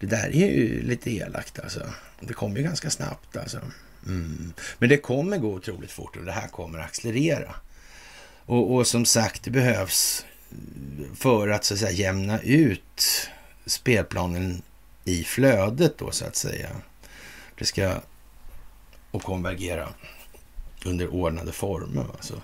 Det 0.00 0.06
där 0.06 0.36
är 0.36 0.50
ju 0.50 0.82
lite 0.82 1.10
elakt 1.10 1.58
alltså. 1.58 1.86
Det 2.20 2.34
kommer 2.34 2.56
ju 2.56 2.62
ganska 2.62 2.90
snabbt 2.90 3.36
alltså. 3.36 3.60
Mm. 4.06 4.52
Men 4.78 4.88
det 4.88 4.96
kommer 4.96 5.38
gå 5.38 5.54
otroligt 5.54 5.90
fort 5.92 6.16
och 6.16 6.24
det 6.24 6.32
här 6.32 6.48
kommer 6.48 6.78
accelerera. 6.78 7.54
Och, 8.46 8.74
och, 8.74 8.86
som 8.86 9.04
sagt, 9.04 9.42
det 9.42 9.50
behövs 9.50 10.24
för 11.14 11.48
att 11.48 11.64
så 11.64 11.74
att 11.74 11.80
säga 11.80 11.90
jämna 11.90 12.40
ut 12.40 13.28
spelplanen 13.66 14.62
i 15.04 15.24
flödet 15.24 15.98
då 15.98 16.10
så 16.10 16.24
att 16.24 16.36
säga. 16.36 16.68
Det 17.58 17.64
ska 17.64 18.00
och 19.10 19.22
konvergera 19.22 19.88
under 20.84 21.08
ordnade 21.08 21.52
former. 21.52 22.04
Alltså. 22.16 22.42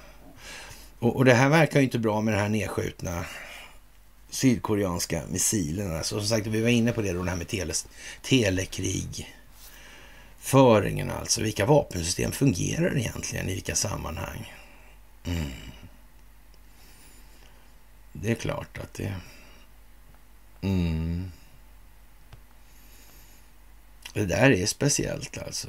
Och, 0.98 1.16
och, 1.16 1.24
det 1.24 1.34
här 1.34 1.48
verkar 1.48 1.80
ju 1.80 1.84
inte 1.84 1.98
bra 1.98 2.20
med 2.20 2.34
den 2.34 2.40
här 2.40 2.48
nedskjutna 2.48 3.24
sydkoreanska 4.30 5.22
missilen. 5.28 5.96
Alltså, 5.96 6.18
som 6.18 6.28
sagt, 6.28 6.46
vi 6.46 6.60
var 6.60 6.68
inne 6.68 6.92
på 6.92 7.02
det 7.02 7.12
då, 7.12 7.22
det 7.22 7.30
här 7.30 7.36
med 7.36 7.48
tele, 7.48 7.74
telekrigföringen 8.22 11.10
alltså. 11.10 11.42
Vilka 11.42 11.66
vapensystem 11.66 12.32
fungerar 12.32 12.98
egentligen 12.98 13.48
i 13.48 13.54
vilka 13.54 13.74
sammanhang? 13.74 14.52
Mm. 15.24 15.50
Det 18.12 18.30
är 18.30 18.34
klart 18.34 18.78
att 18.78 18.94
det... 18.94 19.14
Mm. 20.60 21.32
Det 24.12 24.24
där 24.24 24.50
är 24.50 24.66
speciellt 24.66 25.38
alltså. 25.38 25.68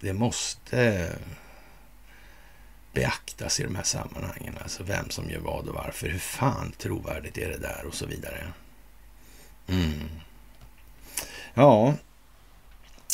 Det 0.00 0.12
måste 0.12 1.08
beaktas 2.92 3.60
i 3.60 3.62
de 3.62 3.74
här 3.74 3.82
sammanhangen. 3.82 4.54
Alltså 4.62 4.82
vem 4.82 5.10
som 5.10 5.30
gör 5.30 5.40
vad 5.40 5.68
och 5.68 5.74
varför. 5.74 6.08
Hur 6.08 6.18
fan 6.18 6.72
trovärdigt 6.78 7.38
är 7.38 7.48
det 7.48 7.58
där 7.58 7.84
och 7.86 7.94
så 7.94 8.06
vidare. 8.06 8.52
Mm. 9.66 10.08
Ja, 11.54 11.94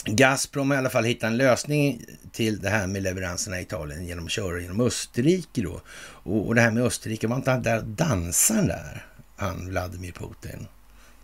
Gazprom 0.04 0.70
har 0.70 0.76
i 0.76 0.78
alla 0.78 0.90
fall 0.90 1.04
hittat 1.04 1.28
en 1.28 1.36
lösning 1.36 2.04
till 2.32 2.60
det 2.60 2.68
här 2.68 2.86
med 2.86 3.02
leveranserna 3.02 3.58
i 3.58 3.62
Italien 3.62 4.06
genom 4.06 4.24
att 4.24 4.30
köra 4.30 4.60
genom 4.60 4.80
Österrike 4.80 5.62
då. 5.62 5.80
Och, 5.96 6.46
och 6.46 6.54
det 6.54 6.60
här 6.60 6.70
med 6.70 6.82
Österrike, 6.82 7.26
var 7.26 7.36
inte 7.36 7.50
han 7.50 7.62
där 7.62 7.82
dansaren 7.82 8.66
där? 8.66 9.06
Han 9.36 9.68
Vladimir 9.68 10.12
Putin. 10.12 10.66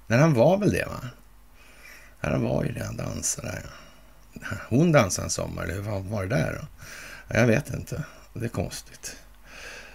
Men 0.06 0.20
han 0.20 0.34
var 0.34 0.58
väl 0.58 0.70
det 0.70 0.86
va? 0.86 1.08
Han 2.20 2.42
var 2.42 2.64
ju 2.64 2.72
det, 2.72 2.84
han 2.84 2.96
dansade 2.96 3.48
där. 3.48 3.62
Ja 3.64 3.89
hon 4.68 4.92
dansade 4.92 5.26
en 5.26 5.30
sommar, 5.30 5.64
eller 5.64 5.80
vad 5.80 6.02
var 6.02 6.22
det 6.22 6.36
där 6.36 6.58
då? 6.60 6.66
Jag 7.36 7.46
vet 7.46 7.74
inte. 7.74 8.04
Det 8.34 8.44
är 8.44 8.48
konstigt. 8.48 9.16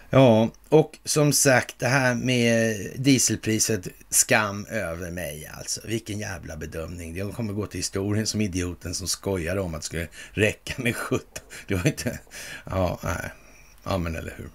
Ja, 0.10 0.50
och 0.70 1.00
som 1.04 1.34
sagt 1.34 1.80
det 1.80 1.88
här 1.88 2.16
med 2.16 2.76
dieselpriset, 2.96 3.88
skam 4.10 4.66
över 4.66 5.12
mig 5.12 5.52
alltså. 5.58 5.82
Vilken 5.84 6.20
jävla 6.20 6.58
bedömning. 6.58 7.16
Jag 7.16 7.34
kommer 7.34 7.54
gå 7.54 7.66
till 7.66 7.80
historien 7.80 8.28
som 8.28 8.42
idioten 8.42 8.96
som 8.96 9.08
skojade 9.08 9.62
om 9.62 9.76
att 9.76 9.82
det 9.82 9.86
skulle 9.86 10.08
räcka 10.32 10.74
med 10.78 10.96
17. 10.96 11.28
Det 11.68 11.76
var 11.76 11.88
inte... 11.88 12.20
Ja, 12.66 13.00
nej. 13.04 13.32
Ja, 13.84 13.98
men 13.98 14.16
eller 14.16 14.34
hur. 14.38 14.50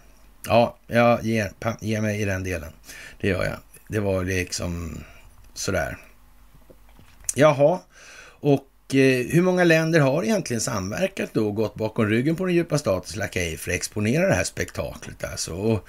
Ja, 0.47 0.79
jag 0.87 1.25
ger, 1.25 1.53
ger 1.81 2.01
mig 2.01 2.23
i 2.23 2.25
den 2.25 2.45
delen. 2.45 2.73
Det 3.21 3.29
gör 3.29 3.45
jag. 3.45 3.59
Det 3.89 4.01
var 4.01 4.25
liksom 4.25 5.05
sådär. 5.55 5.99
Jaha, 7.35 7.81
och 8.41 8.70
Eh, 8.95 9.27
hur 9.27 9.43
många 9.43 9.65
länder 9.65 10.01
har 10.01 10.23
egentligen 10.25 10.61
samverkat 10.61 11.31
då 11.33 11.49
och 11.49 11.55
gått 11.55 11.75
bakom 11.75 12.07
ryggen 12.07 12.37
på 12.37 12.45
den 12.45 12.55
djupa 12.55 12.79
statens 12.79 13.17
lakej 13.17 13.57
för 13.57 13.71
att 13.71 13.77
exponera 13.77 14.27
det 14.27 14.35
här 14.35 14.45
spektaklet 14.45 15.25
alltså? 15.25 15.53
Och 15.55 15.89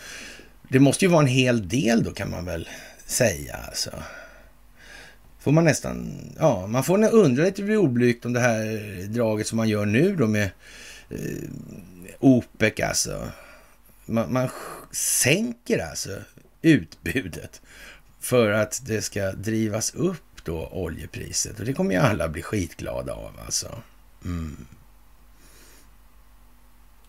det 0.70 0.80
måste 0.80 1.06
ju 1.06 1.12
vara 1.12 1.22
en 1.22 1.28
hel 1.28 1.70
del 1.70 2.04
då 2.04 2.12
kan 2.12 2.30
man 2.30 2.46
väl 2.46 2.70
säga 3.06 3.56
alltså. 3.56 3.92
Får 5.40 5.52
man 5.52 5.64
nästan, 5.64 6.12
ja, 6.40 6.68
man 6.68 6.84
får 6.84 7.14
undra 7.14 7.44
lite 7.44 7.78
oblygt 7.78 8.26
om 8.26 8.34
det 8.34 8.40
här 8.40 8.64
draget 9.08 9.48
som 9.48 9.58
man 9.58 9.70
gör 9.70 9.86
nu 9.86 10.16
då 10.16 10.28
med 10.28 10.50
eh, 11.10 11.50
OPEC 12.20 12.80
alltså. 12.80 13.28
Man, 14.06 14.34
man 14.34 14.50
sänker 14.92 15.90
alltså 15.90 16.12
utbudet 16.62 17.62
för 18.20 18.52
att 18.52 18.82
det 18.86 19.02
ska 19.02 19.32
drivas 19.32 19.96
upp 19.96 20.31
då 20.46 20.68
oljepriset. 20.68 21.60
Och 21.60 21.66
det 21.66 21.74
kommer 21.74 21.94
ju 21.94 22.02
alla 22.02 22.30
bli 22.30 22.42
skitglada 22.42 23.14
av 23.14 23.40
alltså. 23.46 23.82
Mm. 24.26 24.66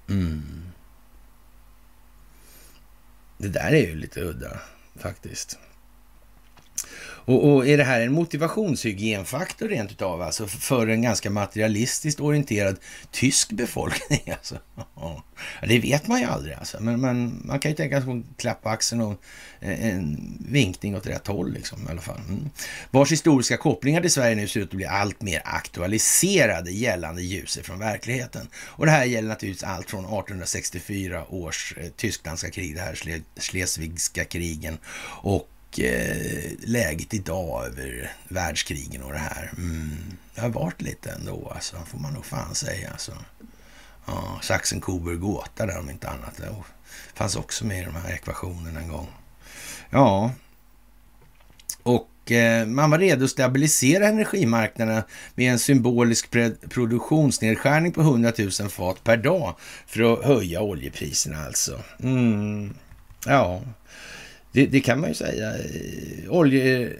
Mm. 0.09 0.62
Det 3.39 3.49
där 3.49 3.72
är 3.72 3.87
ju 3.87 3.95
lite 3.95 4.20
udda 4.20 4.61
faktiskt. 4.97 5.59
Och, 7.24 7.52
och, 7.52 7.66
är 7.66 7.76
det 7.76 7.84
här 7.84 8.00
en 8.00 8.12
motivationshygienfaktor 8.12 9.68
rent 9.68 9.90
utav, 9.90 10.22
alltså 10.22 10.46
för 10.46 10.86
en 10.86 11.02
ganska 11.02 11.30
materialistiskt 11.30 12.20
orienterad 12.20 12.76
tysk 13.10 13.52
befolkning? 13.52 14.20
Alltså? 14.32 14.58
Ja, 14.96 15.24
det 15.62 15.78
vet 15.78 16.08
man 16.08 16.20
ju 16.20 16.26
aldrig 16.26 16.54
alltså. 16.54 16.82
Men, 16.82 17.00
men 17.00 17.42
man 17.44 17.58
kan 17.58 17.70
ju 17.70 17.76
tänka 17.76 18.02
sig 18.02 18.10
en 18.10 18.24
klapp 18.36 18.62
på 18.62 18.68
axeln 18.68 19.00
och 19.00 19.22
eh, 19.60 19.86
en 19.86 20.36
vinkning 20.48 20.96
åt 20.96 21.06
rätt 21.06 21.26
håll 21.26 21.52
liksom, 21.52 21.86
i 21.88 21.90
alla 21.90 22.00
fall. 22.00 22.20
Mm. 22.28 22.50
Vars 22.90 23.12
historiska 23.12 23.56
kopplingar 23.56 24.00
till 24.00 24.10
Sverige 24.10 24.34
nu 24.34 24.48
ser 24.48 24.60
ut 24.60 24.68
att 24.68 24.74
bli 24.74 24.86
allt 24.86 25.22
mer 25.22 25.42
aktualiserade 25.44 26.70
gällande 26.70 27.22
ljuset 27.22 27.66
från 27.66 27.78
verkligheten. 27.78 28.48
Och 28.54 28.86
det 28.86 28.92
här 28.92 29.04
gäller 29.04 29.28
naturligtvis 29.28 29.64
allt 29.64 29.90
från 29.90 30.04
1864 30.04 31.24
års 31.28 31.74
eh, 31.76 31.88
tysk-danska 31.96 32.50
krig, 32.50 32.74
det 32.74 32.80
här 32.80 33.22
Schleswigska 33.40 34.24
krigen 34.24 34.78
och 35.22 35.48
eh, 35.78 36.52
läget 36.58 37.14
idag 37.14 37.66
över 37.66 38.12
världskrigen 38.28 39.02
och 39.02 39.12
det 39.12 39.18
här. 39.18 39.52
Mm, 39.56 39.96
det 40.34 40.40
har 40.40 40.48
varit 40.48 40.82
lite 40.82 41.10
ändå, 41.10 41.52
alltså, 41.54 41.76
får 41.86 41.98
man 41.98 42.12
nog 42.12 42.26
fan 42.26 42.54
säga. 42.54 42.90
Alltså. 42.90 43.12
Ja, 44.06 44.38
Saxen, 44.42 44.80
Coburg, 44.80 45.20
Gåta 45.20 45.66
där 45.66 45.78
om 45.78 45.90
inte 45.90 46.08
annat. 46.08 46.36
Det 46.36 46.54
fanns 47.14 47.36
också 47.36 47.66
med 47.66 47.82
i 47.82 47.84
de 47.84 47.94
här 47.94 48.12
ekvationerna 48.12 48.80
en 48.80 48.88
gång. 48.88 49.08
Ja, 49.90 50.30
och 51.82 52.32
eh, 52.32 52.66
man 52.66 52.90
var 52.90 52.98
redo 52.98 53.24
att 53.24 53.30
stabilisera 53.30 54.08
energimarknaderna 54.08 55.04
med 55.34 55.52
en 55.52 55.58
symbolisk 55.58 56.30
produktionsnedskärning 56.70 57.92
på 57.92 58.00
100 58.00 58.32
000 58.38 58.50
fat 58.70 59.04
per 59.04 59.16
dag 59.16 59.54
för 59.86 60.12
att 60.12 60.24
höja 60.24 60.60
oljepriserna 60.60 61.44
alltså. 61.46 61.80
Mm. 62.02 62.74
Ja, 63.26 63.62
det, 64.53 64.66
det, 64.66 64.80
kan 64.80 65.00
man 65.00 65.09
ju 65.09 65.14
säga. 65.14 65.50
Eh, 65.55 66.30
olje, 66.30 66.82
eh, 66.82 66.90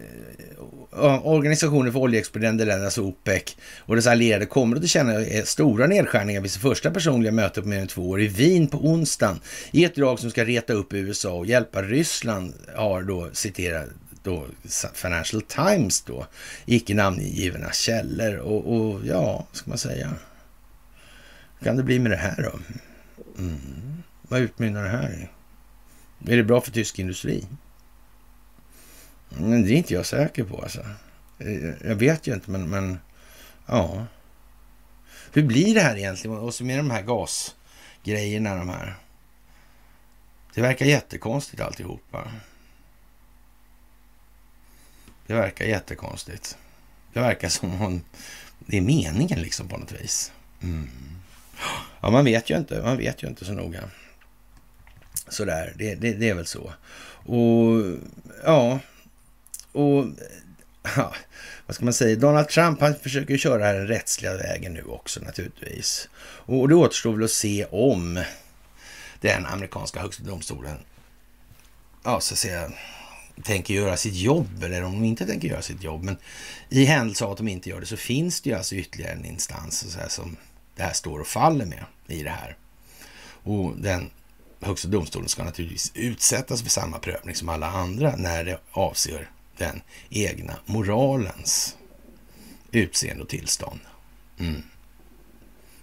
Organisationen 1.26 1.92
för 1.92 2.00
oljeexporterande 2.00 2.64
länder, 2.64 2.84
alltså 2.84 3.03
OPEC, 3.03 3.57
och 3.78 3.96
dess 3.96 4.07
allierade 4.07 4.46
kommer 4.46 4.76
att 4.76 4.88
känna 4.88 5.20
eh, 5.20 5.44
stora 5.44 5.86
nedskärningar 5.86 6.40
vid 6.40 6.50
sitt 6.50 6.62
första 6.62 6.90
personliga 6.90 7.32
möte 7.32 7.62
på 7.62 7.68
mer 7.68 7.78
än 7.78 7.86
två 7.86 8.11
år 8.11 8.20
i 8.20 8.28
Wien 8.28 8.66
på 8.66 8.78
onsdagen 8.78 9.40
i 9.70 9.84
ett 9.84 9.94
drag 9.94 10.18
som 10.18 10.30
ska 10.30 10.44
reta 10.44 10.72
upp 10.72 10.92
USA 10.92 11.32
och 11.32 11.46
hjälpa 11.46 11.82
Ryssland, 11.82 12.55
har 12.74 13.03
då 13.03 13.30
citerat 13.32 13.88
då 14.22 14.46
Financial 14.94 15.42
Times 15.42 16.03
då, 16.03 16.26
icke 16.66 16.94
namngivna 16.94 17.72
källor. 17.72 18.36
Och, 18.36 18.76
och 18.76 19.00
ja, 19.07 19.46
ska 19.53 19.70
man 19.70 19.78
säga. 19.78 20.14
Hur 21.59 21.64
kan 21.64 21.76
det 21.76 21.82
bli 21.82 21.98
med 21.98 22.11
det 22.11 22.16
här 22.16 22.50
då? 22.53 22.59
Mm. 23.38 24.03
Vad 24.22 24.40
utmynnar 24.40 24.82
det 24.82 24.88
här 24.88 25.11
i? 25.12 25.41
Är 26.28 26.36
det 26.36 26.44
bra 26.44 26.60
för 26.60 26.70
tysk 26.70 26.98
industri? 26.98 27.46
Men 29.28 29.62
det 29.62 29.72
är 29.72 29.76
inte 29.76 29.94
jag 29.94 30.06
säker 30.06 30.44
på 30.44 30.62
alltså. 30.62 30.80
Eh, 31.38 31.88
jag 31.88 31.94
vet 31.94 32.26
ju 32.26 32.34
inte, 32.34 32.50
men, 32.50 32.70
men 32.70 32.98
ja. 33.66 34.06
Hur 35.32 35.42
blir 35.42 35.74
det 35.74 35.80
här 35.80 35.96
egentligen? 35.96 36.36
Och 36.36 36.54
så 36.54 36.64
med 36.64 36.78
de 36.78 36.90
här 36.90 37.02
gasgrejerna, 37.02 38.56
de 38.56 38.68
här. 38.68 38.96
Det 40.54 40.62
verkar 40.62 40.86
jättekonstigt 40.86 41.62
alltihopa. 41.62 42.32
Det 45.26 45.34
verkar 45.34 45.64
jättekonstigt. 45.64 46.58
Det 47.12 47.20
verkar 47.20 47.48
som 47.48 47.82
om 47.82 48.02
det 48.58 48.76
är 48.76 48.80
meningen 48.80 49.40
liksom 49.40 49.68
på 49.68 49.76
något 49.76 49.92
vis. 49.92 50.32
Mm. 50.62 50.90
Ja, 52.00 52.10
man 52.10 52.24
vet 52.24 52.50
ju 52.50 52.58
inte. 52.58 52.82
Man 52.82 52.96
vet 52.96 53.22
ju 53.22 53.28
inte 53.28 53.44
så 53.44 53.52
noga. 53.52 53.90
Sådär, 55.33 55.72
det, 55.76 55.95
det, 55.95 56.12
det 56.12 56.28
är 56.28 56.35
väl 56.35 56.47
så. 56.47 56.72
Och 57.24 57.99
ja, 58.45 58.80
och 59.72 60.07
ja, 60.97 61.14
vad 61.66 61.74
ska 61.74 61.85
man 61.85 61.95
säga? 61.95 62.16
Donald 62.16 62.49
Trump 62.49 62.80
han 62.80 62.95
försöker 62.95 63.37
köra 63.37 63.72
den 63.72 63.87
rättsliga 63.87 64.37
vägen 64.37 64.74
nu 64.74 64.85
också 64.85 65.20
naturligtvis. 65.20 66.09
Och 66.24 66.68
det 66.68 66.74
återstår 66.74 67.12
väl 67.12 67.24
att 67.24 67.30
se 67.30 67.64
om 67.64 68.24
den 69.20 69.47
amerikanska 69.47 70.01
högsta 70.01 70.24
domstolen 70.24 70.78
ja, 72.05 72.20
så 72.20 72.35
att 72.35 72.39
säga, 72.39 72.70
tänker 73.43 73.74
göra 73.74 73.97
sitt 73.97 74.14
jobb 74.14 74.62
eller 74.62 74.83
om 74.83 74.93
de 74.93 75.05
inte 75.05 75.26
tänker 75.26 75.49
göra 75.49 75.62
sitt 75.62 75.83
jobb. 75.83 76.03
Men 76.03 76.16
i 76.68 76.85
händelse 76.85 77.24
av 77.24 77.30
att 77.30 77.37
de 77.37 77.49
inte 77.49 77.70
gör 77.70 77.80
det 77.80 77.87
så 77.87 77.97
finns 77.97 78.41
det 78.41 78.51
ju 78.51 78.57
alltså 78.57 78.74
ytterligare 78.74 79.12
en 79.12 79.24
instans 79.24 79.93
så 79.93 79.99
här, 79.99 80.09
som 80.09 80.37
det 80.76 80.83
här 80.83 80.93
står 80.93 81.18
och 81.18 81.26
faller 81.26 81.64
med 81.66 81.85
i 82.07 82.22
det 82.22 82.30
här. 82.30 82.57
Och 83.43 83.76
den 83.76 84.11
högsta 84.62 84.88
domstolen 84.88 85.28
ska 85.28 85.44
naturligtvis 85.44 85.92
utsättas 85.94 86.62
för 86.62 86.70
samma 86.70 86.98
prövning 86.98 87.34
som 87.34 87.48
alla 87.48 87.66
andra 87.66 88.16
när 88.16 88.44
det 88.44 88.58
avser 88.70 89.30
den 89.56 89.82
egna 90.10 90.56
moralens 90.66 91.76
utseende 92.72 93.22
och 93.22 93.28
tillstånd. 93.28 93.80
Mm. 94.38 94.62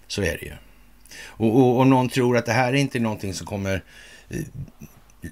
Så 0.07 0.21
är 0.21 0.37
det 0.37 0.45
ju. 0.45 0.53
Och, 1.21 1.79
och, 1.79 1.87
någon 1.87 2.09
tror 2.09 2.37
att 2.37 2.45
det 2.45 2.51
här 2.51 2.73
är 2.73 2.77
inte 2.77 2.99
någonting 2.99 3.33
som 3.33 3.47
kommer 3.47 3.83
eh, 4.29 4.39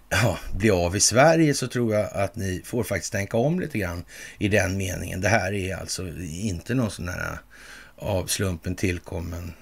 ja, 0.09 0.37
bli 0.55 0.69
av 0.69 0.95
i 0.95 0.99
Sverige 0.99 1.53
så 1.53 1.67
tror 1.67 1.93
jag 1.93 2.13
att 2.13 2.35
ni 2.35 2.61
får 2.65 2.83
faktiskt 2.83 3.11
tänka 3.11 3.37
om 3.37 3.59
lite 3.59 3.77
grann 3.77 4.05
i 4.37 4.47
den 4.47 4.77
meningen. 4.77 5.21
Det 5.21 5.29
här 5.29 5.53
är 5.53 5.75
alltså 5.75 6.07
inte 6.21 6.75
någon 6.75 6.91
sån 6.91 7.07
här 7.07 7.31
eh, 7.31 7.37
av 7.95 8.25
slumpen 8.25 8.75
tillkommen 8.75 9.53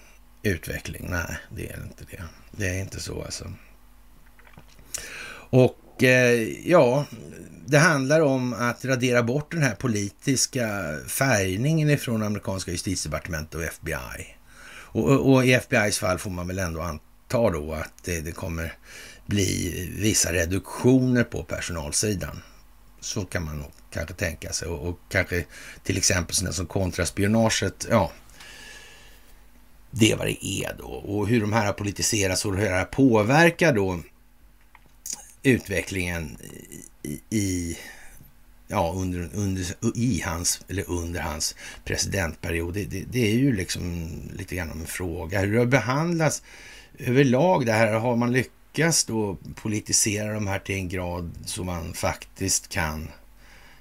utveckling. 0.43 1.07
Nej, 1.09 1.37
det 1.55 1.69
är 1.69 1.83
inte 1.83 2.05
det. 2.11 2.23
Det 2.51 2.67
är 2.67 2.79
inte 2.79 2.99
så 2.99 3.23
alltså. 3.23 3.51
Och 5.49 6.03
eh, 6.03 6.69
ja, 6.69 7.05
det 7.65 7.77
handlar 7.77 8.21
om 8.21 8.53
att 8.53 8.85
radera 8.85 9.23
bort 9.23 9.51
den 9.51 9.61
här 9.61 9.75
politiska 9.75 10.95
färgningen 11.07 11.89
ifrån 11.89 12.23
amerikanska 12.23 12.71
justitiedepartementet 12.71 13.55
och 13.55 13.63
FBI. 13.63 14.35
Och, 14.67 15.03
och, 15.03 15.33
och, 15.33 15.45
i 15.45 15.53
FBIs 15.53 15.99
fall 15.99 16.17
får 16.17 16.29
man 16.31 16.47
väl 16.47 16.59
ändå 16.59 16.81
anta 16.81 17.49
då 17.49 17.73
att 17.73 18.03
det, 18.03 18.21
det 18.21 18.31
kommer 18.31 18.73
bli 19.25 19.89
vissa 19.97 20.33
reduktioner 20.33 21.23
på 21.23 21.43
personalsidan. 21.43 22.41
Så 22.99 23.25
kan 23.25 23.43
man 23.43 23.57
nog 23.57 23.71
kanske 23.91 24.13
tänka 24.13 24.53
sig. 24.53 24.67
Och, 24.67 24.89
och 24.89 24.99
kanske 25.09 25.45
till 25.83 25.97
exempel 25.97 26.35
sådana 26.35 26.53
som 26.53 26.65
kontraspionaget, 26.65 27.87
ja, 27.89 28.11
det 29.91 30.11
är 30.11 30.17
vad 30.17 30.27
det 30.27 30.45
är 30.45 30.75
då. 30.77 30.87
Och 30.87 31.27
hur 31.27 31.41
de 31.41 31.53
här 31.53 31.65
har 31.65 31.73
politiserats 31.73 32.45
och 32.45 32.55
hur 32.55 32.61
det 32.61 32.75
här 32.75 32.85
påverkar 32.85 33.73
då 33.73 33.99
utvecklingen 35.45 36.37
i, 37.03 37.19
i 37.29 37.77
ja, 38.67 38.93
under, 38.95 39.29
under, 39.33 39.65
i 39.95 40.21
hans, 40.25 40.61
eller 40.69 40.89
under 40.89 41.21
hans 41.21 41.55
presidentperiod. 41.83 42.73
Det, 42.73 42.85
det, 42.85 43.03
det, 43.11 43.31
är 43.31 43.35
ju 43.35 43.55
liksom 43.55 44.09
lite 44.33 44.55
grann 44.55 44.71
en 44.71 44.85
fråga. 44.85 45.39
Hur 45.39 45.53
det 45.53 45.59
har 45.59 45.65
behandlats 45.65 46.41
överlag 46.99 47.65
det 47.65 47.73
här. 47.73 47.93
Har 47.93 48.15
man 48.15 48.31
lyckats 48.31 49.05
då 49.05 49.37
politisera 49.55 50.33
de 50.33 50.47
här 50.47 50.59
till 50.59 50.75
en 50.75 50.89
grad 50.89 51.31
så 51.45 51.63
man 51.63 51.93
faktiskt 51.93 52.69
kan 52.69 53.07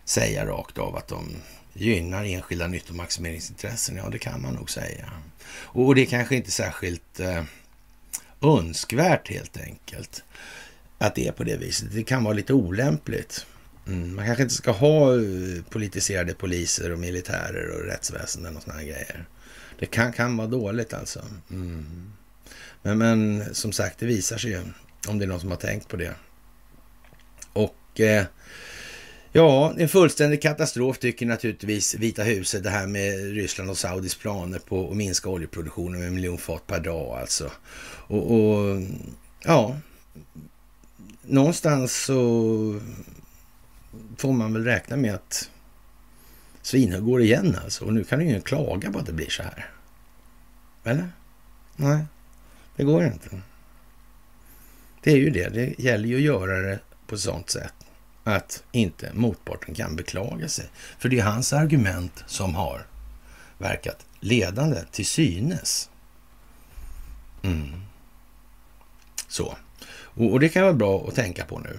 säga 0.05 0.47
rakt 0.47 0.79
av 0.79 0.97
att 0.97 1.09
de 1.09 1.37
gynnar 1.73 2.25
enskilda 2.25 2.67
nyttomaximeringsintressen? 2.67 3.97
Ja, 3.97 4.09
det 4.09 4.19
kan 4.19 4.43
man 4.43 4.55
nog 4.55 4.71
säga. 4.71 5.11
Och 5.49 5.95
det 5.95 6.03
är 6.03 6.07
kanske 6.07 6.37
inte 6.37 6.51
särskilt 6.51 7.21
eh, 7.21 7.45
önskvärt 8.43 9.31
helt 9.31 9.57
enkelt 9.57 10.23
att 10.99 11.15
det 11.15 11.29
är 11.29 11.33
på 11.33 11.45
det 11.45 11.57
viset. 11.57 11.89
Det 11.93 12.03
kan 12.03 12.25
vara 12.25 12.35
lite 12.35 12.53
olämpligt. 12.53 13.47
Mm. 13.87 14.17
Man 14.17 14.27
kanske 14.27 14.43
inte 14.43 14.55
ska 14.55 14.71
ha 14.71 15.15
eh, 15.15 15.63
politiserade 15.71 16.35
poliser 16.35 16.93
och 16.93 16.99
militärer 16.99 17.69
och 17.69 17.87
rättsväsenden 17.87 18.57
och 18.57 18.63
såna 18.63 18.75
här 18.75 18.85
grejer. 18.85 19.29
Det 19.79 19.87
kan, 19.87 20.13
kan 20.13 20.37
vara 20.37 20.49
dåligt 20.49 20.95
alltså. 20.95 21.25
Mm. 21.51 22.13
Men, 22.83 22.99
men 22.99 23.45
som 23.55 23.73
sagt, 23.73 23.99
det 23.99 24.07
visar 24.07 24.39
sig 24.39 24.51
ju 24.51 24.61
om 25.09 25.19
det 25.19 25.25
är 25.25 25.27
någon 25.27 25.41
som 25.41 25.51
har 25.51 25.57
tänkt 25.57 25.89
på 25.89 25.97
det. 25.97 26.15
Och 27.53 28.01
eh, 28.01 28.25
ja, 29.33 29.75
en 29.79 29.89
fullständig 29.89 30.43
katastrof 30.43 30.99
tycker 30.99 31.27
naturligtvis 31.27 31.95
Vita 31.95 32.23
huset 32.23 32.63
det 32.63 32.71
här 32.71 32.87
med 32.87 33.35
Ryssland 33.35 33.71
och 33.71 33.79
Saudis 33.79 34.15
planer 34.15 34.59
på 34.59 34.91
att 34.91 34.97
minska 34.97 35.29
oljeproduktionen 35.29 35.99
med 36.01 36.09
en 36.09 36.15
miljon 36.15 36.39
fat 36.39 36.67
per 36.67 36.81
dag 36.81 37.19
alltså. 37.19 37.51
Och, 38.07 38.35
och 38.35 38.83
ja, 39.45 39.77
någonstans 41.27 42.05
så 42.05 42.81
får 44.17 44.33
man 44.33 44.53
väl 44.53 44.65
räkna 44.65 44.97
med 44.97 45.15
att 45.15 45.51
Svinhög 46.63 47.05
går 47.05 47.23
igen 47.23 47.59
alltså. 47.65 47.85
Och 47.85 47.95
nu 47.95 48.05
kan 48.05 48.21
ingen 48.21 48.43
klaga 48.43 48.93
på 48.93 48.99
att 48.99 49.07
det 49.07 49.13
blir 49.13 49.31
så 49.31 49.43
här. 49.43 49.71
Eller? 50.85 51.09
Nej, 51.77 52.05
det 52.77 52.85
går 52.85 53.05
inte. 53.05 53.29
Det 55.03 55.13
är 55.13 55.17
ju 55.17 55.31
det. 55.31 55.49
Det 55.49 55.75
gäller 55.79 56.09
ju 56.09 56.17
att 56.17 56.23
göra 56.23 56.59
det 56.61 56.79
på 57.07 57.15
ett 57.15 57.21
sånt 57.21 57.51
sätt 57.51 57.75
att 58.25 58.63
inte 58.73 59.11
motparten 59.15 59.75
kan 59.75 59.97
beklaga 59.97 60.49
sig. 60.49 60.67
För 60.99 61.09
det 61.09 61.19
är 61.19 61.25
hans 61.25 61.53
argument 61.53 62.25
som 62.27 62.55
har 62.55 62.87
verkat 63.59 64.07
ledande 64.21 64.85
till 64.91 65.07
synes. 65.07 65.91
Mm. 67.43 67.73
Så. 69.29 69.57
Och, 70.15 70.33
och 70.33 70.41
det 70.41 70.49
kan 70.49 70.63
vara 70.63 70.73
bra 70.73 71.05
att 71.09 71.15
tänka 71.15 71.45
på 71.45 71.59
nu. 71.59 71.79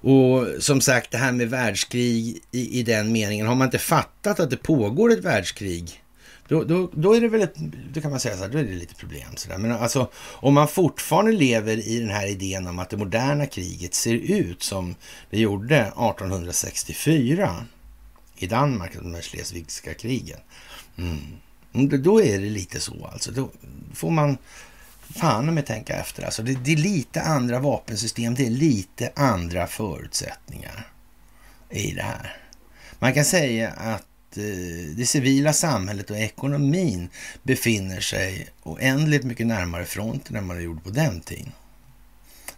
Och 0.00 0.62
som 0.62 0.80
sagt, 0.80 1.10
det 1.10 1.18
här 1.18 1.32
med 1.32 1.50
världskrig 1.50 2.42
i, 2.50 2.80
i 2.80 2.82
den 2.82 3.12
meningen, 3.12 3.46
har 3.46 3.54
man 3.54 3.66
inte 3.66 3.78
fattat 3.78 4.40
att 4.40 4.50
det 4.50 4.56
pågår 4.56 5.12
ett 5.12 5.24
världskrig, 5.24 6.02
då, 6.48 6.64
då, 6.64 6.90
då 6.94 7.14
är 7.14 7.20
det 7.20 7.28
väl 7.28 7.42
ett, 7.42 7.54
då 7.92 8.00
kan 8.00 8.10
man 8.10 8.20
säga 8.20 8.36
så 8.36 8.42
här, 8.42 8.50
då 8.50 8.58
är 8.58 8.64
det 8.64 8.74
lite 8.74 8.94
problem. 8.94 9.36
Så 9.36 9.48
där. 9.48 9.58
Men 9.58 9.72
alltså, 9.72 10.10
om 10.16 10.54
man 10.54 10.68
fortfarande 10.68 11.32
lever 11.32 11.88
i 11.88 12.00
den 12.00 12.10
här 12.10 12.26
idén 12.26 12.66
om 12.66 12.78
att 12.78 12.90
det 12.90 12.96
moderna 12.96 13.46
kriget 13.46 13.94
ser 13.94 14.14
ut 14.14 14.62
som 14.62 14.94
det 15.30 15.40
gjorde 15.40 15.76
1864 15.76 17.64
i 18.36 18.46
Danmark, 18.46 18.94
de 18.94 19.14
här 19.14 19.22
Schleswigska 19.22 19.94
krigen. 19.94 20.38
Mm. 20.96 22.02
Då 22.02 22.22
är 22.22 22.38
det 22.38 22.50
lite 22.50 22.80
så 22.80 23.06
alltså. 23.12 23.30
Då 23.30 23.50
får 23.94 24.10
man 24.10 24.38
fan 25.14 25.54
med 25.54 25.66
tänka 25.66 25.96
efter. 25.96 26.22
Alltså 26.22 26.42
det, 26.42 26.54
det, 26.64 26.72
är 26.72 26.76
lite 26.76 27.22
andra 27.22 27.58
vapensystem, 27.58 28.34
det 28.34 28.46
är 28.46 28.50
lite 28.50 29.12
andra 29.16 29.66
förutsättningar 29.66 30.86
i 31.70 31.90
det 31.92 32.02
här. 32.02 32.36
Man 32.98 33.14
kan 33.14 33.24
säga 33.24 33.70
att 33.70 34.36
eh, 34.36 34.94
det 34.96 35.06
civila 35.06 35.52
samhället 35.52 36.10
och 36.10 36.18
ekonomin 36.18 37.08
befinner 37.42 38.00
sig 38.00 38.48
oändligt 38.62 39.24
mycket 39.24 39.46
närmare 39.46 39.84
fronten 39.84 40.36
än 40.36 40.48
vad 40.48 40.56
det 40.56 40.62
gjorde 40.62 40.80
på 40.80 40.90
den 40.90 41.20
tiden. 41.20 41.52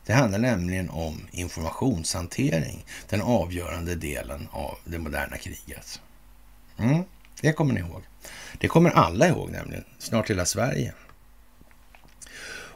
Det 0.06 0.12
handlar 0.12 0.38
nämligen 0.38 0.90
om 0.90 1.26
informationshantering, 1.30 2.84
den 3.08 3.22
avgörande 3.22 3.94
delen 3.94 4.48
av 4.52 4.78
det 4.84 4.98
moderna 4.98 5.36
kriget. 5.36 6.00
Mm, 6.78 7.04
det 7.40 7.52
kommer 7.52 7.74
ni 7.74 7.80
ihåg. 7.80 8.02
Det 8.58 8.68
kommer 8.68 8.90
alla 8.90 9.28
ihåg 9.28 9.50
nämligen, 9.50 9.84
snart 9.98 10.30
hela 10.30 10.46
Sverige. 10.46 10.92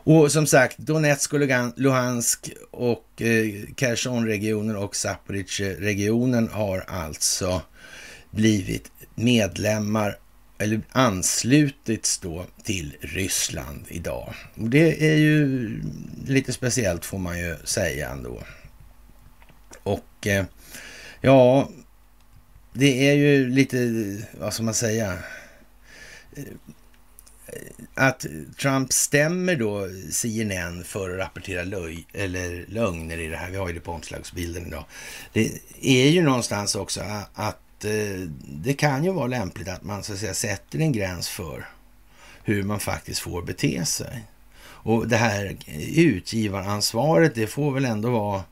Och 0.07 0.33
som 0.33 0.47
sagt, 0.47 0.79
Donetsk 0.79 1.33
och 1.33 1.41
Luhansk 1.77 2.51
och 2.71 3.23
eh, 3.23 3.75
Kherson-regionen 3.77 4.77
och 4.77 4.97
Zaporizjzja-regionen 4.97 6.49
har 6.49 6.85
alltså 6.89 7.63
blivit 8.31 8.91
medlemmar 9.15 10.19
eller 10.59 10.81
anslutits 10.93 12.19
då 12.19 12.47
till 12.65 12.97
Ryssland 13.01 13.85
idag. 13.89 14.35
Och 14.55 14.69
det 14.69 15.13
är 15.13 15.17
ju 15.17 15.71
lite 16.27 16.53
speciellt 16.53 17.05
får 17.05 17.19
man 17.19 17.39
ju 17.39 17.57
säga 17.65 18.09
ändå. 18.11 18.43
Och 19.83 20.27
eh, 20.27 20.45
ja, 21.21 21.69
det 22.73 23.09
är 23.09 23.15
ju 23.15 23.51
lite, 23.51 23.79
vad 24.41 24.55
ska 24.55 24.63
man 24.63 24.75
säga, 24.75 25.19
att 27.95 28.27
Trump 28.61 28.93
stämmer 28.93 29.57
då 29.57 29.89
CNN 30.11 30.85
för 30.85 31.11
att 31.11 31.19
rapportera 31.19 31.65
löj, 31.65 32.07
eller 32.13 32.65
lögner 32.69 33.19
i 33.19 33.29
det 33.29 33.37
här. 33.37 33.51
Vi 33.51 33.57
har 33.57 33.69
ju 33.69 33.75
det 33.75 33.81
på 33.81 33.93
omslagsbilden 33.93 34.67
idag. 34.67 34.85
Det 35.33 35.61
är 35.83 36.09
ju 36.09 36.23
någonstans 36.23 36.75
också 36.75 37.01
att 37.35 37.85
eh, 37.85 38.29
det 38.43 38.75
kan 38.75 39.05
ju 39.05 39.13
vara 39.13 39.27
lämpligt 39.27 39.69
att 39.69 39.83
man 39.83 40.03
så 40.03 40.13
att 40.13 40.19
säga 40.19 40.35
sätter 40.35 40.79
en 40.79 40.93
gräns 40.93 41.29
för 41.29 41.69
hur 42.43 42.63
man 42.63 42.81
faktiskt 42.81 43.21
får 43.21 43.43
bete 43.43 43.85
sig. 43.85 44.25
Och 44.85 45.09
det 45.09 45.17
här 45.17 45.57
utgivaransvaret, 45.97 47.35
det 47.35 47.47
får 47.47 47.73
väl 47.73 47.85
ändå 47.85 48.11
vara 48.11 48.43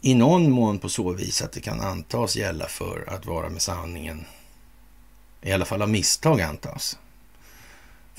i 0.00 0.14
någon 0.14 0.50
mån 0.50 0.78
på 0.78 0.88
så 0.88 1.12
vis 1.12 1.42
att 1.42 1.52
det 1.52 1.60
kan 1.60 1.80
antas 1.80 2.36
gälla 2.36 2.66
för 2.66 3.04
att 3.08 3.26
vara 3.26 3.48
med 3.48 3.62
sanningen. 3.62 4.24
I 5.42 5.52
alla 5.52 5.64
fall 5.64 5.82
av 5.82 5.90
misstag 5.90 6.40
antas. 6.40 6.98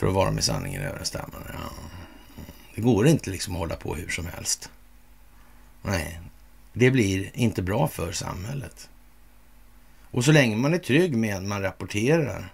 För 0.01 0.07
att 0.07 0.13
vara 0.13 0.31
med 0.31 0.43
sanningen 0.43 0.81
överensstämmande. 0.81 1.49
Ja. 1.53 1.69
Det 2.75 2.81
går 2.81 3.07
inte 3.07 3.29
liksom 3.29 3.53
att 3.53 3.59
hålla 3.59 3.75
på 3.75 3.95
hur 3.95 4.09
som 4.09 4.25
helst. 4.25 4.69
Nej, 5.81 6.19
det 6.73 6.91
blir 6.91 7.31
inte 7.33 7.61
bra 7.61 7.87
för 7.87 8.11
samhället. 8.11 8.89
Och 10.11 10.25
så 10.25 10.31
länge 10.31 10.55
man 10.55 10.73
är 10.73 10.77
trygg 10.77 11.15
med 11.15 11.35
att 11.35 11.43
man 11.43 11.61
rapporterar 11.61 12.53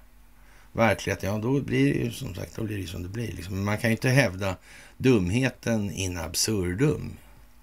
verkligheten, 0.72 1.30
ja 1.30 1.38
då 1.38 1.62
blir 1.62 1.94
det 1.94 2.00
ju 2.00 2.12
som 2.12 2.36
sagt 2.36 2.56
då 2.56 2.64
blir 2.64 2.78
det 2.78 2.88
som 2.88 3.04
det 3.04 3.10
blir. 3.10 3.32
Liksom. 3.32 3.66
Man 3.66 3.78
kan 3.78 3.90
ju 3.90 3.96
inte 3.96 4.10
hävda 4.10 4.56
dumheten 4.98 5.92
in 5.92 6.18
absurdum 6.18 7.18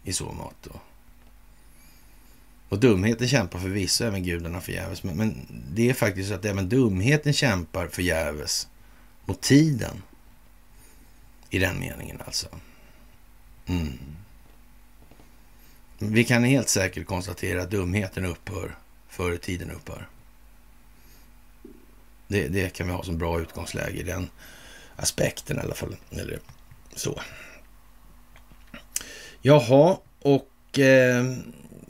i 0.04 0.12
så 0.12 0.32
mått. 0.32 0.56
Då. 0.62 0.80
Och 2.68 2.80
dumheten 2.80 3.28
kämpar 3.28 3.58
förvisso 3.58 4.04
även 4.04 4.22
gudarna 4.22 4.60
förgäves. 4.60 5.02
Men, 5.02 5.16
men 5.16 5.46
det 5.74 5.90
är 5.90 5.94
faktiskt 5.94 6.28
så 6.28 6.34
att 6.34 6.44
även 6.44 6.68
dumheten 6.68 7.32
kämpar 7.32 7.86
förgäves 7.86 8.68
mot 9.24 9.40
tiden. 9.40 10.02
I 11.50 11.58
den 11.58 11.80
meningen 11.80 12.20
alltså. 12.26 12.46
Mm. 13.66 13.98
Vi 15.98 16.24
kan 16.24 16.44
helt 16.44 16.68
säkert 16.68 17.06
konstatera 17.06 17.62
att 17.62 17.70
dumheten 17.70 18.24
upphör 18.24 18.76
före 19.08 19.38
tiden 19.38 19.70
upphör. 19.70 20.08
Det, 22.28 22.48
det, 22.48 22.70
kan 22.70 22.86
vi 22.86 22.92
ha 22.92 23.02
som 23.02 23.18
bra 23.18 23.40
utgångsläge 23.40 24.00
i 24.00 24.02
den 24.02 24.30
aspekten 24.96 25.56
i 25.56 25.60
alla 25.60 25.74
fall. 25.74 25.96
Eller 26.10 26.38
så. 26.94 27.20
Jaha, 29.42 29.98
och 30.20 30.78
eh, 30.78 31.36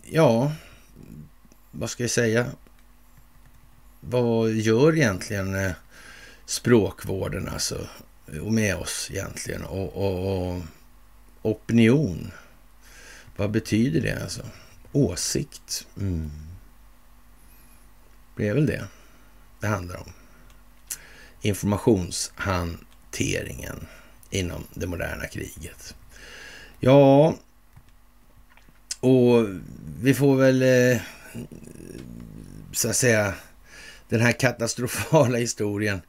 ja, 0.02 0.52
vad 1.70 1.90
ska 1.90 2.02
jag 2.02 2.10
säga? 2.10 2.46
Vad 4.00 4.50
gör 4.50 4.96
egentligen 4.96 5.54
eh, 5.54 5.72
språkvården 6.46 7.48
alltså 7.48 7.86
och 8.42 8.52
med 8.52 8.76
oss 8.76 9.10
egentligen 9.10 9.64
och, 9.64 9.96
och, 9.96 10.54
och 10.56 10.62
opinion? 11.42 12.30
Vad 13.36 13.50
betyder 13.50 14.00
det 14.00 14.22
alltså? 14.22 14.42
Åsikt? 14.92 15.86
Mm. 16.00 16.30
Det 18.36 18.48
är 18.48 18.54
väl 18.54 18.66
det 18.66 18.84
det 19.60 19.66
handlar 19.66 19.96
om. 19.96 20.12
Informationshanteringen 21.40 23.86
inom 24.30 24.64
det 24.74 24.86
moderna 24.86 25.26
kriget. 25.26 25.96
Ja, 26.80 27.34
och 29.00 29.48
vi 30.00 30.14
får 30.14 30.36
väl 30.36 30.62
eh, 30.62 31.00
så 32.72 32.88
att 32.88 32.96
säga 32.96 33.34
den 34.08 34.20
här 34.20 34.32
katastrofala 34.32 35.38
historien 35.38 36.00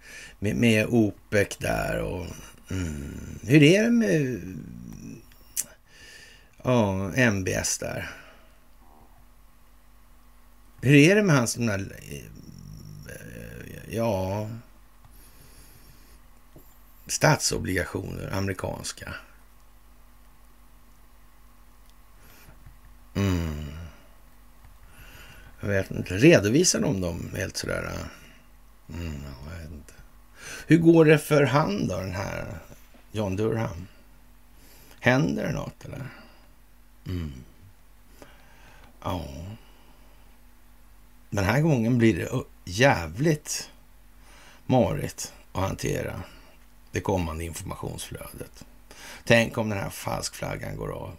med, 0.45 0.55
med 0.55 0.85
OPEC 0.89 1.57
där 1.57 1.99
och 2.01 2.25
mm, 2.71 3.39
hur 3.43 3.63
är 3.63 3.83
det 3.83 3.89
med 3.89 4.41
ja, 6.63 7.11
MBS 7.15 7.77
där? 7.77 8.09
Hur 10.81 10.95
är 10.95 11.15
det 11.15 11.23
med 11.23 11.35
hans 11.35 11.53
Den 11.53 11.69
här, 11.69 11.95
eh, 12.07 12.23
ja, 13.95 14.49
statsobligationer, 17.07 18.33
amerikanska? 18.33 19.13
Mm. 23.13 23.65
Jag 25.59 25.67
vet 25.67 25.91
inte. 25.91 26.17
Redovisar 26.17 26.79
de 26.79 27.01
dem 27.01 27.31
helt 27.35 27.57
sådär? 27.57 27.97
Mm, 28.89 29.13
jag 29.23 29.57
vet 29.57 29.71
inte. 29.71 29.84
Hur 30.67 30.77
går 30.77 31.05
det 31.05 31.17
för 31.17 31.43
han 31.43 31.87
då, 31.87 31.97
den 31.97 32.11
här 32.15 32.57
John 33.11 33.35
Durham? 33.35 33.87
Händer 34.99 35.43
det 35.47 35.53
något 35.53 35.85
eller? 35.85 36.05
Mm. 37.07 37.33
Ja. 39.03 39.25
Den 41.29 41.45
här 41.45 41.61
gången 41.61 41.97
blir 41.97 42.15
det 42.15 42.29
jävligt 42.65 43.69
marigt 44.65 45.33
att 45.51 45.61
hantera 45.61 46.23
det 46.91 47.01
kommande 47.01 47.43
informationsflödet. 47.43 48.65
Tänk 49.23 49.57
om 49.57 49.69
den 49.69 49.79
här 49.79 49.89
falskflaggan 49.89 50.75
går 50.75 50.91
av. 50.91 51.15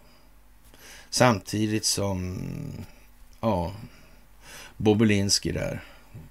Samtidigt 1.10 1.84
som 1.84 2.38
ja, 3.40 3.74
Bobulinski 4.76 5.52
där, 5.52 5.80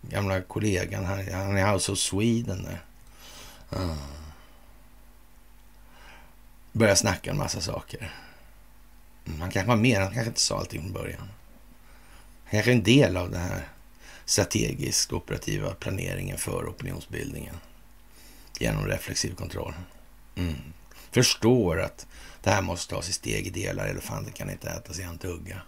gamla 0.01 0.41
kollegan, 0.41 1.05
han, 1.05 1.31
han 1.31 1.57
är 1.57 1.65
alltså 1.65 1.91
House 1.91 1.91
of 1.91 1.99
Sweden 1.99 2.63
där. 2.63 2.81
Mm. 3.71 3.95
Börjar 6.71 6.95
snacka 6.95 7.31
en 7.31 7.37
massa 7.37 7.61
saker. 7.61 8.11
Han 9.39 9.51
kanske 9.51 9.67
var 9.67 9.75
med, 9.75 10.01
han 10.01 10.13
kanske 10.13 10.29
inte 10.29 10.39
sa 10.39 10.59
allting 10.59 10.81
från 10.81 10.93
början. 10.93 11.29
Han 12.43 12.51
kanske 12.51 12.71
är 12.71 12.75
en 12.75 12.83
del 12.83 13.17
av 13.17 13.31
den 13.31 13.41
här 13.41 13.67
strategiskt 14.25 15.13
operativa 15.13 15.73
planeringen 15.73 16.37
för 16.37 16.69
opinionsbildningen 16.69 17.55
genom 18.59 18.85
reflexiv 18.85 19.35
kontroll. 19.35 19.73
Mm. 20.35 20.55
Förstår 21.11 21.81
att 21.81 22.07
det 22.43 22.49
här 22.49 22.61
måste 22.61 22.95
tas 22.95 23.09
i 23.09 23.13
steg 23.13 23.47
i 23.47 23.49
delar. 23.49 23.87
Elefanten 23.87 24.33
kan 24.33 24.49
inte 24.49 24.69
ätas 24.69 24.99
i 24.99 25.03
en 25.03 25.17
tugga. 25.17 25.61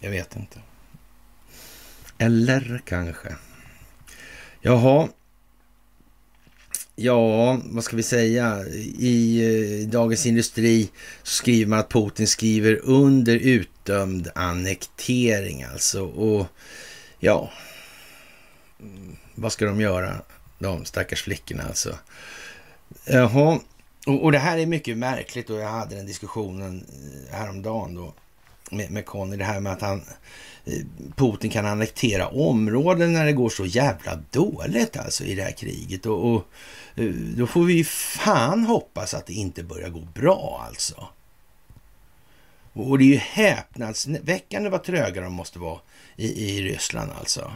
Jag 0.00 0.10
vet 0.10 0.36
inte. 0.36 0.60
Eller 2.18 2.82
kanske. 2.84 3.36
Jaha. 4.60 5.08
Ja, 6.96 7.60
vad 7.64 7.84
ska 7.84 7.96
vi 7.96 8.02
säga? 8.02 8.64
I 8.98 9.40
eh, 9.82 9.88
Dagens 9.88 10.26
Industri 10.26 10.90
så 11.22 11.34
skriver 11.34 11.70
man 11.70 11.78
att 11.78 11.88
Putin 11.88 12.26
skriver 12.26 12.80
under 12.82 13.36
utdömd 13.36 14.28
annektering 14.34 15.62
alltså. 15.62 16.04
Och 16.04 16.46
ja, 17.18 17.50
vad 19.34 19.52
ska 19.52 19.64
de 19.64 19.80
göra? 19.80 20.22
De 20.58 20.84
stackars 20.84 21.22
flickorna 21.22 21.62
alltså. 21.62 21.98
Jaha, 23.04 23.60
och, 24.06 24.24
och 24.24 24.32
det 24.32 24.38
här 24.38 24.58
är 24.58 24.66
mycket 24.66 24.98
märkligt 24.98 25.50
och 25.50 25.60
jag 25.60 25.68
hade 25.68 25.96
den 25.96 26.06
diskussionen 26.06 26.84
eh, 27.30 27.36
häromdagen 27.36 27.94
då 27.94 28.14
med, 28.70 28.90
med 28.90 29.06
Conny, 29.06 29.36
det 29.36 29.44
här 29.44 29.60
med 29.60 29.72
att 29.72 29.82
han 29.82 30.02
eh, 30.64 30.82
Putin 31.16 31.50
kan 31.50 31.66
annektera 31.66 32.28
områden 32.28 33.12
när 33.12 33.24
det 33.24 33.32
går 33.32 33.48
så 33.48 33.64
jävla 33.66 34.18
dåligt 34.30 34.96
alltså 34.96 35.24
i 35.24 35.34
det 35.34 35.42
här 35.42 35.52
kriget. 35.52 36.06
Och, 36.06 36.34
och 36.34 36.46
Eh, 36.94 37.04
då 37.10 37.46
får 37.46 37.64
vi 37.64 37.84
fan 37.84 38.64
hoppas 38.64 39.14
att 39.14 39.26
det 39.26 39.32
inte 39.32 39.62
börjar 39.62 39.88
gå 39.88 40.00
bra 40.00 40.64
alltså. 40.66 41.08
Och 42.72 42.98
det 42.98 43.04
är 43.04 43.06
ju 43.06 43.16
häpnadsväckande 43.16 44.70
vad 44.70 44.84
tröga 44.84 45.20
de 45.20 45.32
måste 45.32 45.58
vara 45.58 45.80
i, 46.16 46.56
i 46.56 46.62
Ryssland 46.62 47.12
alltså. 47.12 47.52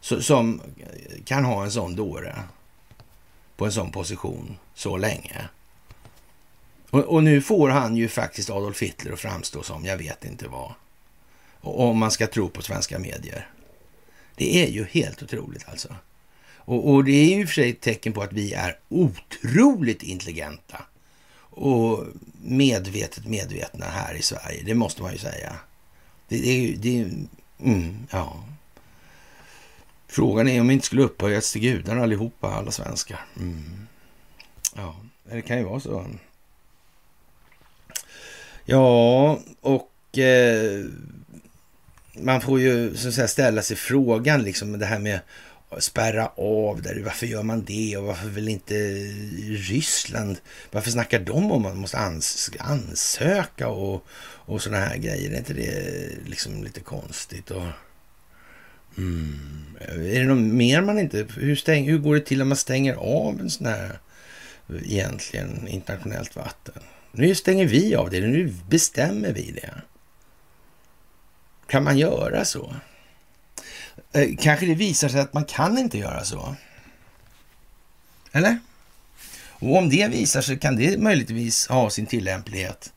Så, 0.00 0.22
som 0.22 0.60
kan 1.24 1.44
ha 1.44 1.64
en 1.64 1.70
sån 1.70 1.96
dåre 1.96 2.42
på 3.56 3.64
en 3.64 3.72
sån 3.72 3.92
position 3.92 4.56
så 4.74 4.96
länge. 4.96 5.48
Och, 6.90 7.00
och, 7.00 7.24
nu 7.24 7.42
får 7.42 7.68
han 7.68 7.96
ju 7.96 8.08
faktiskt 8.08 8.50
Adolf 8.50 8.82
Hitler 8.82 9.12
att 9.12 9.20
framstå 9.20 9.62
som 9.62 9.84
jag 9.84 9.96
vet 9.96 10.24
inte 10.24 10.48
vad. 10.48 10.72
Och, 11.60 11.80
om 11.80 11.98
man 11.98 12.10
ska 12.10 12.26
tro 12.26 12.48
på 12.48 12.62
svenska 12.62 12.98
medier. 12.98 13.50
Det 14.36 14.64
är 14.64 14.70
ju 14.70 14.84
helt 14.84 15.22
otroligt 15.22 15.68
alltså. 15.68 15.96
Och, 16.64 16.94
och 16.94 17.04
det 17.04 17.12
är 17.12 17.38
ju 17.38 17.46
för 17.46 17.54
sig 17.54 17.70
ett 17.70 17.80
tecken 17.80 18.12
på 18.12 18.22
att 18.22 18.32
vi 18.32 18.52
är 18.52 18.78
otroligt 18.88 20.02
intelligenta 20.02 20.82
och 21.36 22.06
medvetet 22.42 23.26
medvetna 23.26 23.86
här 23.86 24.14
i 24.14 24.22
Sverige. 24.22 24.62
Det 24.64 24.74
måste 24.74 25.02
man 25.02 25.12
ju 25.12 25.18
säga. 25.18 25.56
Det, 26.28 26.36
det 26.36 26.48
är 26.48 26.60
ju, 26.60 26.76
det 26.76 27.00
är, 27.00 27.10
mm, 27.60 28.06
ja. 28.10 28.44
Frågan 30.06 30.48
är 30.48 30.60
om 30.60 30.68
vi 30.68 30.74
inte 30.74 30.86
skulle 30.86 31.02
upphöjas 31.02 31.52
till 31.52 31.60
gudar 31.60 31.96
allihopa, 31.96 32.48
alla 32.48 32.70
svenskar. 32.70 33.20
Mm. 33.36 33.86
Ja, 34.76 34.96
det 35.30 35.42
kan 35.42 35.58
ju 35.58 35.64
vara 35.64 35.80
så. 35.80 36.06
Ja, 38.64 39.38
och 39.60 40.18
eh, 40.18 40.84
man 42.12 42.40
får 42.40 42.60
ju 42.60 42.96
så 42.96 43.08
att 43.08 43.14
säga, 43.14 43.28
ställa 43.28 43.62
sig 43.62 43.76
frågan, 43.76 44.42
liksom 44.42 44.78
det 44.78 44.86
här 44.86 44.98
med 44.98 45.20
spärra 45.78 46.26
av 46.36 46.82
där. 46.82 47.02
Varför 47.04 47.26
gör 47.26 47.42
man 47.42 47.64
det 47.64 47.96
och 47.96 48.04
varför 48.04 48.28
vill 48.28 48.48
inte 48.48 48.74
Ryssland, 49.48 50.36
varför 50.70 50.90
snackar 50.90 51.18
de 51.18 51.52
om 51.52 51.66
att 51.66 51.72
man 51.72 51.76
måste 51.76 51.98
ans 51.98 52.50
ansöka 52.58 53.68
och, 53.68 54.06
och 54.22 54.62
sådana 54.62 54.84
här 54.84 54.96
grejer? 54.96 55.30
Är 55.30 55.38
inte 55.38 55.54
det 55.54 56.08
liksom 56.26 56.64
lite 56.64 56.80
konstigt? 56.80 57.50
Och, 57.50 57.66
mm, 58.98 59.76
är 59.88 60.20
det 60.20 60.26
något 60.26 60.52
mer 60.52 60.80
man 60.80 60.98
inte... 60.98 61.26
Hur, 61.36 61.56
stäng, 61.56 61.84
hur 61.84 61.98
går 61.98 62.14
det 62.14 62.20
till 62.20 62.38
när 62.38 62.44
man 62.44 62.56
stänger 62.56 62.94
av 62.94 63.40
en 63.40 63.50
sån 63.50 63.66
här 63.66 63.98
egentligen 64.84 65.68
internationellt 65.68 66.36
vatten? 66.36 66.82
Nu 67.12 67.34
stänger 67.34 67.66
vi 67.66 67.94
av 67.94 68.10
det, 68.10 68.20
nu 68.20 68.54
bestämmer 68.68 69.32
vi 69.32 69.50
det. 69.50 69.74
Kan 71.66 71.84
man 71.84 71.98
göra 71.98 72.44
så? 72.44 72.74
Eh, 74.14 74.36
kanske 74.38 74.66
det 74.66 74.74
visar 74.74 75.08
sig 75.08 75.20
att 75.20 75.34
man 75.34 75.44
kan 75.44 75.78
inte 75.78 75.98
göra 75.98 76.24
så. 76.24 76.56
Eller? 78.32 78.58
Och 79.48 79.76
om 79.76 79.88
det 79.88 80.08
visar 80.08 80.40
sig 80.40 80.58
kan 80.58 80.76
det 80.76 80.98
möjligtvis 80.98 81.68
ha 81.68 81.90
sin 81.90 82.06
tillämplighet 82.06 82.92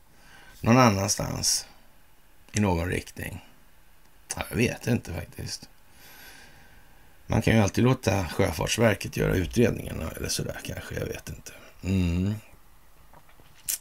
någon 0.60 0.78
annanstans 0.78 1.66
i 2.52 2.60
någon 2.60 2.88
riktning. 2.88 3.44
Ja, 4.36 4.42
jag 4.50 4.56
vet 4.56 4.86
inte 4.86 5.12
faktiskt. 5.12 5.68
Man 7.26 7.42
kan 7.42 7.54
ju 7.54 7.62
alltid 7.62 7.84
låta 7.84 8.24
Sjöfartsverket 8.28 9.16
göra 9.16 9.34
utredningarna 9.34 10.10
eller 10.10 10.28
sådär 10.28 10.60
kanske, 10.64 10.94
jag 10.94 11.06
vet 11.06 11.28
inte. 11.28 11.52
Mm. 11.84 12.34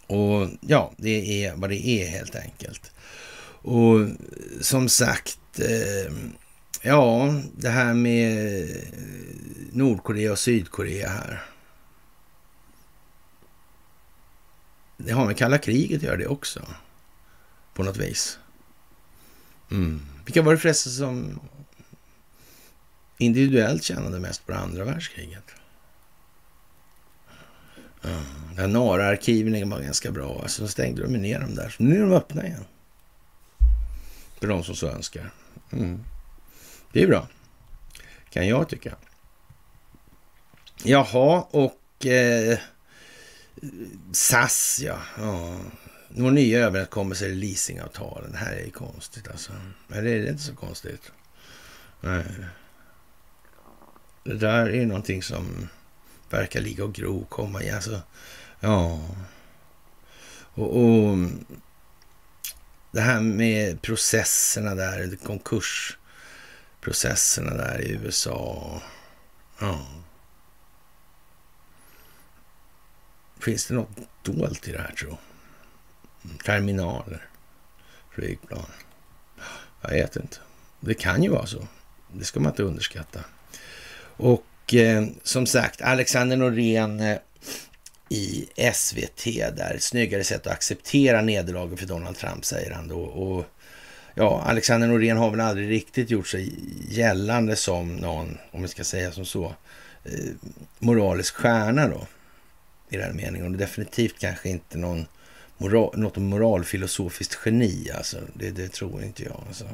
Och 0.07 0.49
ja, 0.61 0.91
det 0.97 1.45
är 1.45 1.55
vad 1.55 1.69
det 1.69 1.87
är 1.87 2.07
helt 2.07 2.35
enkelt. 2.35 2.91
Och 3.61 4.07
som 4.61 4.89
sagt, 4.89 5.59
eh, 5.59 6.13
ja, 6.87 7.35
det 7.57 7.69
här 7.69 7.93
med 7.93 8.67
Nordkorea 9.71 10.31
och 10.31 10.39
Sydkorea 10.39 11.09
här. 11.09 11.43
Det 14.97 15.11
har 15.11 15.25
med 15.25 15.37
kalla 15.37 15.57
kriget 15.57 15.97
att 15.97 16.03
göra 16.03 16.17
det 16.17 16.27
också. 16.27 16.65
På 17.73 17.83
något 17.83 17.97
vis. 17.97 18.39
Mm. 19.71 20.01
Vilka 20.25 20.41
var 20.41 20.51
det 20.51 20.57
förresten 20.57 20.91
som 20.91 21.39
individuellt 23.17 23.83
tjänade 23.83 24.19
mest 24.19 24.45
på 24.45 24.51
det 24.51 24.57
andra 24.57 24.83
världskriget? 24.83 25.43
Mm. 28.03 28.23
Ja, 28.57 28.67
NARA-arkiven 28.67 29.69
var 29.69 29.79
ganska 29.79 30.11
bra. 30.11 30.41
Alltså, 30.41 30.61
så 30.61 30.67
stängde 30.67 31.03
de 31.03 31.17
ner 31.17 31.39
dem 31.39 31.55
där. 31.55 31.69
Så 31.69 31.83
nu 31.83 31.95
är 31.95 32.01
de 32.01 32.11
öppna 32.11 32.45
igen. 32.45 32.65
För 34.39 34.47
de 34.47 34.63
som 34.63 34.75
så 34.75 34.87
önskar. 34.87 35.31
Mm. 35.71 36.03
Det 36.91 37.03
är 37.03 37.07
bra. 37.07 37.27
Kan 38.29 38.47
jag 38.47 38.69
tycka. 38.69 38.95
Jaha, 40.83 41.47
och 41.51 42.05
eh, 42.05 42.59
SAS 44.11 44.79
ja. 44.83 44.99
ja. 45.17 45.59
Några 46.09 46.31
nya 46.31 46.59
överenskommelser 46.59 47.27
i 47.27 47.35
leasingavtalen. 47.35 48.31
Det 48.31 48.37
här 48.37 48.53
är 48.53 48.65
ju 48.65 48.71
konstigt 48.71 49.27
alltså. 49.27 49.51
Men 49.87 50.03
det 50.03 50.11
är 50.11 50.29
inte 50.29 50.43
så 50.43 50.55
konstigt. 50.55 51.11
Nej. 52.01 52.25
Det 54.23 54.35
där 54.35 54.69
är 54.69 54.85
någonting 54.85 55.23
som 55.23 55.69
verkar 56.29 56.61
ligga 56.61 56.83
och 56.83 56.93
gro, 56.93 57.25
komma 57.25 57.61
igen. 57.61 57.75
Alltså, 57.75 58.01
ja. 58.59 59.01
Och, 60.53 60.77
och, 60.77 61.17
det 62.91 63.01
här 63.01 63.21
med 63.21 63.81
processerna 63.81 64.75
där, 64.75 65.15
Konkurs. 65.23 65.97
Processerna 66.87 67.53
där 67.53 67.81
i 67.81 67.91
USA. 67.91 68.81
Ja. 69.59 69.87
Finns 73.39 73.65
det 73.65 73.73
något 73.73 73.97
dolt 74.23 74.67
i 74.67 74.71
det 74.71 74.79
här 74.79 74.91
tro? 74.91 75.17
Terminaler, 76.45 77.25
flygplan. 78.15 78.65
Jag 79.81 79.89
vet 79.89 80.15
inte. 80.15 80.37
Det 80.79 80.93
kan 80.93 81.23
ju 81.23 81.29
vara 81.29 81.45
så. 81.45 81.67
Det 82.13 82.25
ska 82.25 82.39
man 82.39 82.51
inte 82.51 82.63
underskatta. 82.63 83.19
Och 84.17 84.73
eh, 84.73 85.07
som 85.23 85.45
sagt, 85.45 85.81
Alexander 85.81 86.37
Norén 86.37 86.99
eh, 86.99 87.17
i 88.09 88.49
SVT 88.73 89.23
där. 89.55 89.77
Snyggare 89.79 90.23
sätt 90.23 90.47
att 90.47 90.53
acceptera 90.53 91.21
nederlaget 91.21 91.79
för 91.79 91.85
Donald 91.85 92.17
Trump, 92.17 92.45
säger 92.45 92.71
han 92.71 92.87
då. 92.87 93.01
Och 93.01 93.45
ja, 94.17 94.41
Alexander 94.45 94.87
Norén 94.87 95.17
har 95.17 95.31
väl 95.31 95.39
aldrig 95.39 95.69
riktigt 95.69 96.09
gjort 96.09 96.27
sig 96.27 96.53
gällande 96.89 97.55
som 97.55 97.95
någon, 97.95 98.37
om 98.51 98.61
vi 98.61 98.67
ska 98.67 98.83
säga 98.83 99.11
som 99.11 99.25
så, 99.25 99.45
eh, 100.03 100.33
moralisk 100.79 101.35
stjärna 101.35 101.87
då. 101.87 102.07
I 102.89 102.97
den 102.97 103.15
meningen. 103.15 103.53
Och 103.53 103.57
definitivt 103.57 104.19
kanske 104.19 104.49
inte 104.49 104.77
någon 104.77 105.05
moral, 105.57 105.97
något 105.97 106.17
moralfilosofiskt 106.17 107.39
geni. 107.45 107.91
Alltså. 107.97 108.17
Det, 108.33 108.51
det 108.51 108.67
tror 108.67 109.03
inte 109.03 109.23
jag. 109.23 109.43
Alltså. 109.47 109.65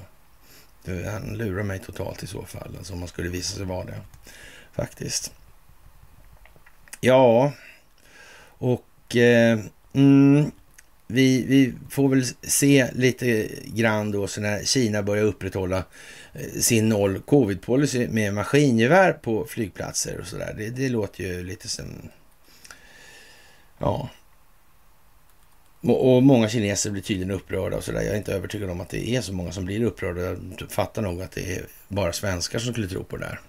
Han 1.12 1.38
lurar 1.38 1.64
mig 1.64 1.80
totalt 1.80 2.24
i 2.24 2.28
så 2.28 2.46
fall, 2.46 2.76
alltså, 2.78 2.94
om 2.94 3.00
man 3.00 3.08
skulle 3.08 3.30
visa 3.30 3.56
sig 3.58 3.66
vara 3.66 3.86
det 3.86 4.02
faktiskt. 4.74 5.32
Ja, 7.00 7.54
och 8.58 9.16
eh, 9.16 9.60
mm, 9.94 10.52
vi, 11.08 11.46
vi 11.46 11.74
får 11.90 12.10
väl 12.10 12.26
se 12.42 12.92
lite 12.94 13.50
grann 13.66 14.12
då 14.12 14.28
så 14.28 14.42
när 14.42 14.64
Kina 14.64 15.04
börjar 15.04 15.24
upprätthålla 15.24 15.84
eh, 16.34 16.60
sin 16.60 16.90
noll 16.90 17.20
covid-policy 17.20 18.10
med 18.10 18.34
maskingevär 18.34 19.14
på 19.14 19.46
flygplatser 19.46 20.20
och 20.20 20.28
sådär. 20.28 20.56
Det, 20.58 20.70
det 20.70 20.90
låter 20.90 21.24
ju 21.24 21.44
lite 21.44 21.70
som... 21.70 21.86
Ja. 23.78 24.10
Och 25.82 26.24
många 26.24 26.50
kineser 26.50 26.92
blir 26.92 27.02
tydligen 27.02 27.32
upprörda 27.32 27.78
och 27.78 27.84
sådär. 27.84 28.02
Jag 28.02 28.14
är 28.14 28.18
inte 28.18 28.34
övertygad 28.34 28.70
om 28.70 28.82
att 28.82 28.90
det 28.90 29.10
är 29.10 29.22
så 29.22 29.34
många 29.34 29.52
som 29.52 29.66
blir 29.66 29.84
upprörda. 29.84 30.22
Jag 30.22 30.40
fattar 30.70 31.02
nog 31.02 31.22
att 31.22 31.32
det 31.32 31.56
är 31.56 31.66
bara 31.88 32.14
svenskar 32.14 32.60
som 32.60 32.74
skulle 32.74 32.88
tro 32.88 33.04
på 33.04 33.18
det 33.18 33.26
där. 33.26 33.40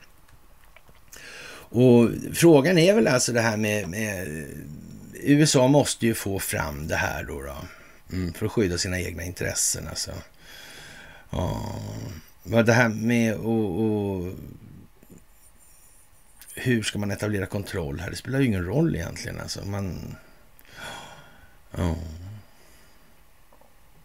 Och 1.76 2.10
frågan 2.32 2.78
är 2.78 2.94
väl 2.94 3.06
alltså 3.06 3.32
det 3.32 3.40
här 3.40 3.56
med, 3.56 3.89
med 3.89 4.44
USA 5.26 5.68
måste 5.68 6.06
ju 6.06 6.14
få 6.14 6.38
fram 6.38 6.88
det 6.88 6.96
här 6.96 7.24
då, 7.24 7.42
då 7.42 7.56
mm, 8.12 8.32
för 8.32 8.46
att 8.46 8.52
skydda 8.52 8.78
sina 8.78 9.01
egna 9.01 9.22
intressen. 9.22 9.88
Alltså. 9.88 10.12
Ja, 11.30 12.62
det 12.62 12.72
här 12.72 12.88
med 12.88 13.34
att 13.34 14.34
hur 16.55 16.82
ska 16.82 16.98
man 16.98 17.10
etablera 17.10 17.46
kontroll 17.46 18.01
här? 18.01 18.10
Det 18.10 18.16
spelar 18.16 18.40
ju 18.40 18.46
ingen 18.46 18.64
roll 18.64 18.96
egentligen. 18.96 19.40
Alltså, 19.40 19.64
man... 19.64 20.16
Ja. 21.70 21.96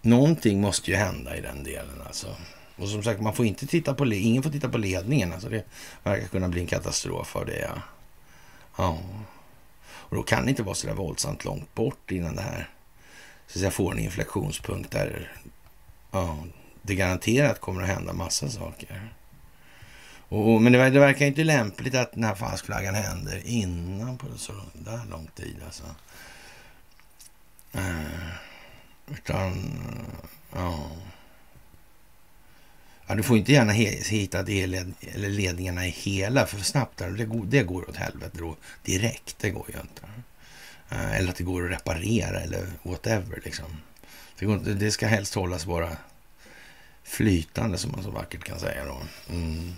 Någonting 0.01 0.61
måste 0.61 0.91
ju 0.91 0.97
hända 0.97 1.37
i 1.37 1.41
den 1.41 1.63
delen 1.63 2.01
alltså. 2.07 2.35
Och 2.75 2.89
som 2.89 3.03
sagt, 3.03 3.21
man 3.21 3.35
får 3.35 3.45
inte 3.45 3.67
titta 3.67 3.93
på, 3.93 4.05
ingen 4.05 4.43
får 4.43 4.49
titta 4.49 4.69
på 4.69 4.77
ledningen. 4.77 5.33
Alltså 5.33 5.49
det 5.49 5.63
verkar 6.03 6.27
kunna 6.27 6.47
bli 6.47 6.61
en 6.61 6.67
katastrof 6.67 7.35
av 7.35 7.45
det. 7.45 7.59
Ja. 7.59 7.81
ja. 8.77 8.99
Och 10.09 10.15
då 10.15 10.23
kan 10.23 10.43
det 10.43 10.49
inte 10.49 10.63
vara 10.63 10.75
så 10.75 10.87
där 10.87 10.93
våldsamt 10.93 11.45
långt 11.45 11.75
bort 11.75 12.11
innan 12.11 12.35
det 12.35 12.41
här 12.41 12.69
så 13.47 13.57
att 13.57 13.59
säga, 13.59 13.71
får 13.71 13.91
en 13.91 13.99
inflektionspunkt 13.99 14.91
där 14.91 15.31
ja, 16.11 16.37
det 16.81 16.95
garanterat 16.95 17.61
kommer 17.61 17.81
att 17.81 17.87
hända 17.87 18.13
massa 18.13 18.49
saker. 18.49 19.09
Och, 20.29 20.61
men 20.61 20.71
det, 20.73 20.89
det, 20.89 20.99
verkar 20.99 21.25
inte 21.25 21.43
lämpligt 21.43 21.95
att 21.95 22.13
den 22.13 22.23
här 22.23 22.35
falskflaggan 22.35 22.95
händer 22.95 23.41
innan 23.45 24.17
på 24.17 24.27
så 24.37 24.53
där 24.73 25.01
lång 25.09 25.27
tid. 25.35 25.55
Alltså. 25.65 25.83
Uh, 27.75 28.31
utan, 29.11 29.79
ja 30.53 30.91
ja. 33.09 33.15
Du 33.15 33.23
får 33.23 33.37
inte 33.37 33.51
gärna 33.51 33.71
hitta 33.71 34.41
ledningarna 35.15 35.87
i 35.87 35.89
hela 35.89 36.45
för 36.45 36.59
snabbt. 36.59 36.97
Där. 36.97 37.09
Det, 37.09 37.25
går, 37.25 37.45
det 37.45 37.63
går 37.63 37.89
åt 37.89 37.95
helvete 37.95 38.37
då 38.39 38.55
direkt. 38.83 39.35
Det 39.39 39.49
går 39.49 39.65
ju 39.73 39.79
inte. 39.81 40.01
Eh, 40.89 41.17
eller 41.17 41.29
att 41.29 41.35
det 41.35 41.43
går 41.43 41.65
att 41.65 41.71
reparera 41.71 42.39
eller 42.39 42.67
whatever. 42.83 43.41
Liksom. 43.45 43.65
Det, 44.39 44.45
går, 44.45 44.57
det 44.57 44.91
ska 44.91 45.07
helst 45.07 45.35
hållas 45.35 45.65
bara 45.65 45.97
flytande 47.03 47.77
som 47.77 47.91
man 47.91 48.03
så 48.03 48.11
vackert 48.11 48.43
kan 48.43 48.59
säga. 48.59 48.85
Då. 48.85 49.01
Mm. 49.29 49.73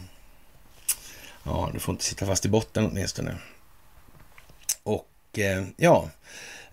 Ja, 1.43 1.69
du 1.73 1.79
får 1.79 1.93
inte 1.93 2.05
sitta 2.05 2.25
fast 2.25 2.45
i 2.45 2.49
botten 2.49 2.85
åtminstone. 2.85 3.37
Och 4.83 5.39
eh, 5.39 5.65
ja, 5.77 6.09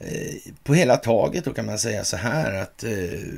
Eh, 0.00 0.52
på 0.62 0.74
hela 0.74 0.96
taget 0.96 1.44
då 1.44 1.52
kan 1.52 1.66
man 1.66 1.78
säga 1.78 2.04
så 2.04 2.16
här 2.16 2.54
att 2.54 2.84
eh, 2.84 2.90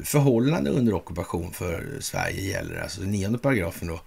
förhållande 0.05 0.70
under 0.70 0.95
ockupation 0.95 1.53
för 1.53 1.97
Sverige 2.01 2.41
gäller, 2.41 2.82
alltså 2.82 3.01
nionde 3.01 3.39
paragrafen 3.39 3.89
då 3.89 4.01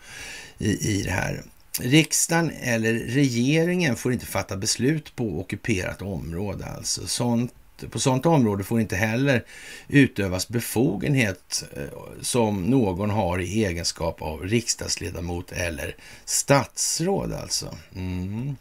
i, 0.58 1.00
i 1.00 1.04
det 1.04 1.12
här. 1.12 1.44
Riksdagen 1.82 2.52
eller 2.62 2.94
regeringen 2.94 3.96
får 3.96 4.14
inte 4.14 4.26
fatta 4.26 4.58
beslut 4.58 5.16
på 5.16 5.40
ockuperat 5.40 6.02
område, 6.02 6.66
alltså 6.66 7.08
sånt 7.08 7.54
på 7.92 8.00
sådant 8.00 8.26
område 8.26 8.64
får 8.64 8.82
inte 8.82 8.96
heller 8.96 9.44
utövas 9.88 10.48
befogenhet 10.48 11.64
eh, 11.78 11.84
som 12.22 12.64
någon 12.64 13.10
har 13.10 13.40
i 13.40 13.66
egenskap 13.66 14.22
av 14.22 14.42
riksdagsledamot 14.42 15.52
eller 15.52 15.96
statsråd 16.26 17.34
alltså. 17.34 17.78
Mm. 17.96 18.56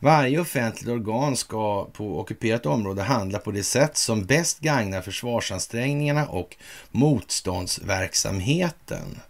Varje 0.00 0.40
offentligt 0.40 0.88
organ 0.88 1.36
ska 1.36 1.84
på 1.84 2.20
ockuperat 2.20 2.66
område 2.66 3.02
handla 3.02 3.38
på 3.38 3.50
det 3.50 3.62
sätt 3.62 3.96
som 3.96 4.24
bäst 4.24 4.60
gagnar 4.60 5.00
försvarsansträngningarna 5.00 6.26
och 6.26 6.56
motståndsverksamheten 6.90 9.20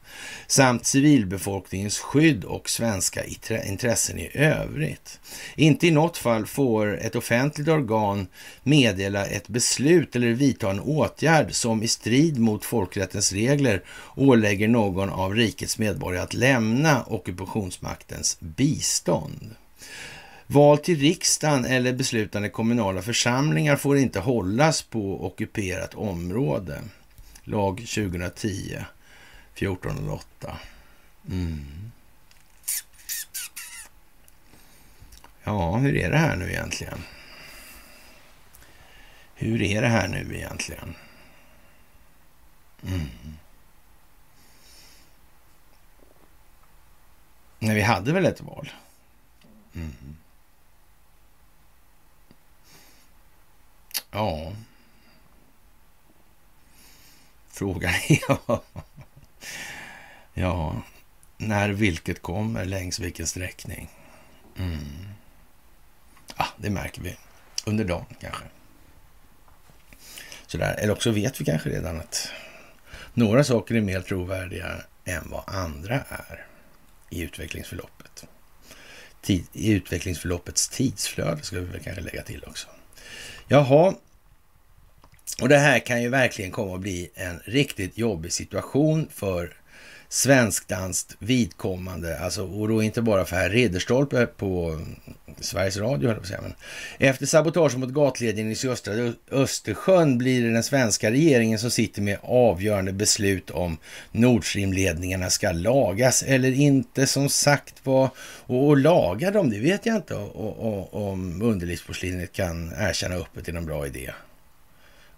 samt 0.46 0.86
civilbefolkningens 0.86 1.98
skydd 1.98 2.44
och 2.44 2.70
svenska 2.70 3.24
intressen 3.64 4.18
i 4.18 4.30
övrigt. 4.34 5.20
Inte 5.54 5.86
i 5.86 5.90
något 5.90 6.16
fall 6.16 6.46
får 6.46 6.98
ett 6.98 7.16
offentligt 7.16 7.68
organ 7.68 8.26
meddela 8.62 9.26
ett 9.26 9.48
beslut 9.48 10.16
eller 10.16 10.28
vidta 10.28 10.70
en 10.70 10.80
åtgärd 10.80 11.52
som 11.52 11.82
i 11.82 11.88
strid 11.88 12.38
mot 12.38 12.64
folkrättens 12.64 13.32
regler 13.32 13.82
ålägger 14.16 14.68
någon 14.68 15.10
av 15.10 15.34
rikets 15.34 15.78
medborgare 15.78 16.22
att 16.22 16.34
lämna 16.34 17.04
ockupationsmaktens 17.06 18.36
bistånd. 18.40 19.54
Val 20.46 20.78
till 20.78 20.98
riksdagen 20.98 21.64
eller 21.64 21.92
beslutande 21.92 22.48
kommunala 22.48 23.02
församlingar 23.02 23.76
får 23.76 23.98
inte 23.98 24.20
hållas 24.20 24.82
på 24.82 25.26
ockuperat 25.26 25.94
område. 25.94 26.80
Lag 27.44 27.76
2010 27.76 28.78
1408. 29.58 30.58
Mm. 31.28 31.92
Ja, 35.44 35.76
hur 35.76 35.96
är 35.96 36.10
det 36.10 36.18
här 36.18 36.36
nu 36.36 36.50
egentligen? 36.50 37.02
Hur 39.34 39.62
är 39.62 39.82
det 39.82 39.88
här 39.88 40.08
nu 40.08 40.36
egentligen? 40.36 40.94
Mm. 42.82 43.08
Nej, 47.58 47.74
vi 47.74 47.82
hade 47.82 48.12
väl 48.12 48.26
ett 48.26 48.40
val? 48.40 48.72
Mm. 49.74 50.16
Ja. 54.10 54.52
Frågan 57.48 57.92
är 58.08 58.60
ja. 60.38 60.82
När 61.36 61.68
vilket 61.68 62.22
kommer, 62.22 62.64
längs 62.64 62.98
vilken 62.98 63.26
sträckning. 63.26 63.88
Mm. 64.58 64.78
Ja, 66.36 66.46
det 66.56 66.70
märker 66.70 67.02
vi 67.02 67.16
under 67.66 67.84
dagen 67.84 68.06
kanske. 68.20 68.44
Sådär. 70.46 70.74
Eller 70.78 70.92
också 70.92 71.10
vet 71.10 71.40
vi 71.40 71.44
kanske 71.44 71.70
redan 71.70 72.00
att 72.00 72.30
några 73.14 73.44
saker 73.44 73.74
är 73.74 73.80
mer 73.80 74.00
trovärdiga 74.00 74.82
än 75.04 75.30
vad 75.30 75.42
andra 75.46 75.94
är 76.08 76.46
i 77.10 77.22
utvecklingsförloppet. 77.22 78.26
Tid, 79.22 79.46
I 79.52 79.72
utvecklingsförloppets 79.72 80.68
tidsflöde 80.68 81.42
ska 81.42 81.56
vi 81.56 81.64
väl 81.64 81.82
kanske 81.82 82.02
lägga 82.02 82.22
till 82.22 82.44
också. 82.46 82.68
Jaha, 83.48 83.94
och 85.40 85.48
det 85.48 85.58
här 85.58 85.78
kan 85.78 86.02
ju 86.02 86.08
verkligen 86.08 86.50
komma 86.50 86.74
att 86.74 86.80
bli 86.80 87.10
en 87.14 87.40
riktigt 87.44 87.98
jobbig 87.98 88.32
situation 88.32 89.08
för 89.10 89.54
svensk-danskt 90.08 91.16
vidkommande, 91.18 92.18
alltså, 92.18 92.46
och 92.46 92.68
då 92.68 92.82
inte 92.82 93.02
bara 93.02 93.24
för 93.24 93.36
herr 93.36 93.50
Ridderstolpe 93.50 94.26
på 94.26 94.80
Sveriges 95.40 95.76
Radio, 95.76 96.08
höll 96.08 96.16
jag 96.16 96.26
säga, 96.26 96.40
men 96.42 96.54
efter 96.98 97.26
sabotage 97.26 97.76
mot 97.76 97.90
gatledningen 97.90 98.52
i 98.52 98.54
sydöstra 98.54 99.12
Östersjön 99.30 100.18
blir 100.18 100.42
det 100.42 100.52
den 100.52 100.62
svenska 100.62 101.10
regeringen 101.10 101.58
som 101.58 101.70
sitter 101.70 102.02
med 102.02 102.18
avgörande 102.22 102.92
beslut 102.92 103.50
om 103.50 103.78
Nord 104.12 104.44
Stream-ledningarna 104.44 105.30
ska 105.30 105.52
lagas 105.52 106.22
eller 106.22 106.52
inte. 106.52 107.06
Som 107.06 107.28
sagt 107.28 107.86
var, 107.86 108.10
och, 108.46 108.66
och 108.66 108.76
laga 108.76 109.30
dem, 109.30 109.50
det 109.50 109.60
vet 109.60 109.86
jag 109.86 109.96
inte 109.96 110.14
och, 110.14 110.58
och, 110.58 111.10
om 111.10 111.42
underlivsporslinet 111.42 112.32
kan 112.32 112.72
erkänna 112.78 113.14
öppet 113.14 113.48
är 113.48 113.52
någon 113.52 113.66
bra 113.66 113.86
idé. 113.86 114.12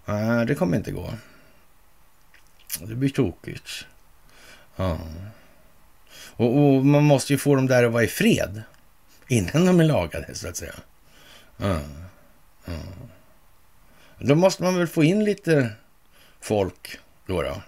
Nej, 0.06 0.46
det 0.46 0.54
kommer 0.54 0.76
inte 0.76 0.90
gå. 0.90 1.14
Det 2.80 2.94
blir 2.94 3.10
tokigt. 3.10 3.86
Ja. 4.81 4.98
Och, 6.36 6.59
och, 6.59 6.86
man 6.86 7.05
måste 7.05 7.32
ju 7.32 7.39
få 7.39 7.55
dem 7.55 7.66
där 7.66 7.85
att 7.85 7.93
vara 7.93 8.05
i 8.05 8.09
fred 8.09 8.62
innan 9.28 9.66
de 9.66 9.81
är 9.81 9.85
lagade, 9.85 10.35
så 10.35 10.48
att 10.48 10.57
säga. 10.57 10.74
Ja. 11.57 11.81
Ja. 12.65 12.73
Då 14.19 14.35
måste 14.35 14.62
man 14.62 14.78
väl 14.78 14.86
få 14.86 15.05
in 15.05 15.24
lite 15.24 15.73
folk 16.40 16.98
då. 17.27 17.43
då. 17.43 17.62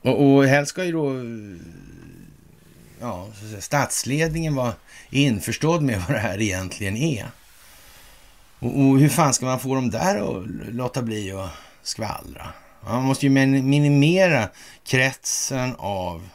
Och, 0.00 0.34
och 0.34 0.46
helst 0.46 0.70
ska 0.70 0.84
ju 0.84 0.92
då 0.92 1.12
ja, 3.00 3.28
så 3.40 3.48
säga, 3.48 3.60
statsledningen 3.60 4.54
vara 4.54 4.74
införstådd 5.10 5.82
med 5.82 6.00
vad 6.00 6.16
det 6.16 6.20
här 6.20 6.40
egentligen 6.40 6.96
är. 6.96 7.26
Och, 8.58 8.80
och 8.80 8.98
hur 8.98 9.08
fan 9.08 9.34
ska 9.34 9.46
man 9.46 9.60
få 9.60 9.74
dem 9.74 9.90
där 9.90 10.38
att 10.38 10.46
låta 10.74 11.02
bli 11.02 11.32
att 11.32 11.50
skvallra? 11.82 12.52
Man 12.84 13.04
måste 13.04 13.26
ju 13.26 13.30
minimera 13.30 14.48
kretsen 14.84 15.74
av 15.78 16.28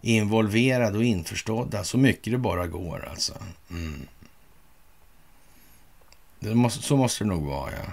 involverade 0.00 0.98
och 0.98 1.04
införstådda 1.04 1.84
så 1.84 1.98
mycket 1.98 2.32
det 2.32 2.38
bara 2.38 2.66
går 2.66 3.08
alltså. 3.10 3.34
Mm. 3.70 4.08
Det 6.40 6.54
måste, 6.54 6.82
så 6.82 6.96
måste 6.96 7.24
det 7.24 7.28
nog 7.28 7.42
vara, 7.42 7.70
ja. 7.70 7.92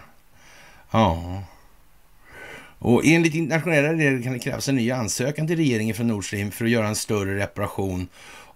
Ja. 0.92 1.44
Och 2.80 3.06
enligt 3.06 3.36
internationella 3.36 3.94
regler 3.94 4.24
kan 4.24 4.34
det 4.34 4.40
krävas 4.40 4.70
en 4.70 4.76
ny 4.76 4.92
ansökan 4.92 5.48
till 5.48 5.56
regeringen 5.56 5.96
från 5.96 6.08
Nord 6.08 6.28
Stream 6.28 6.52
för 6.52 6.66
att 6.66 6.72
göra 6.72 6.88
en 6.88 6.96
större 6.96 7.40
reparation 7.40 8.08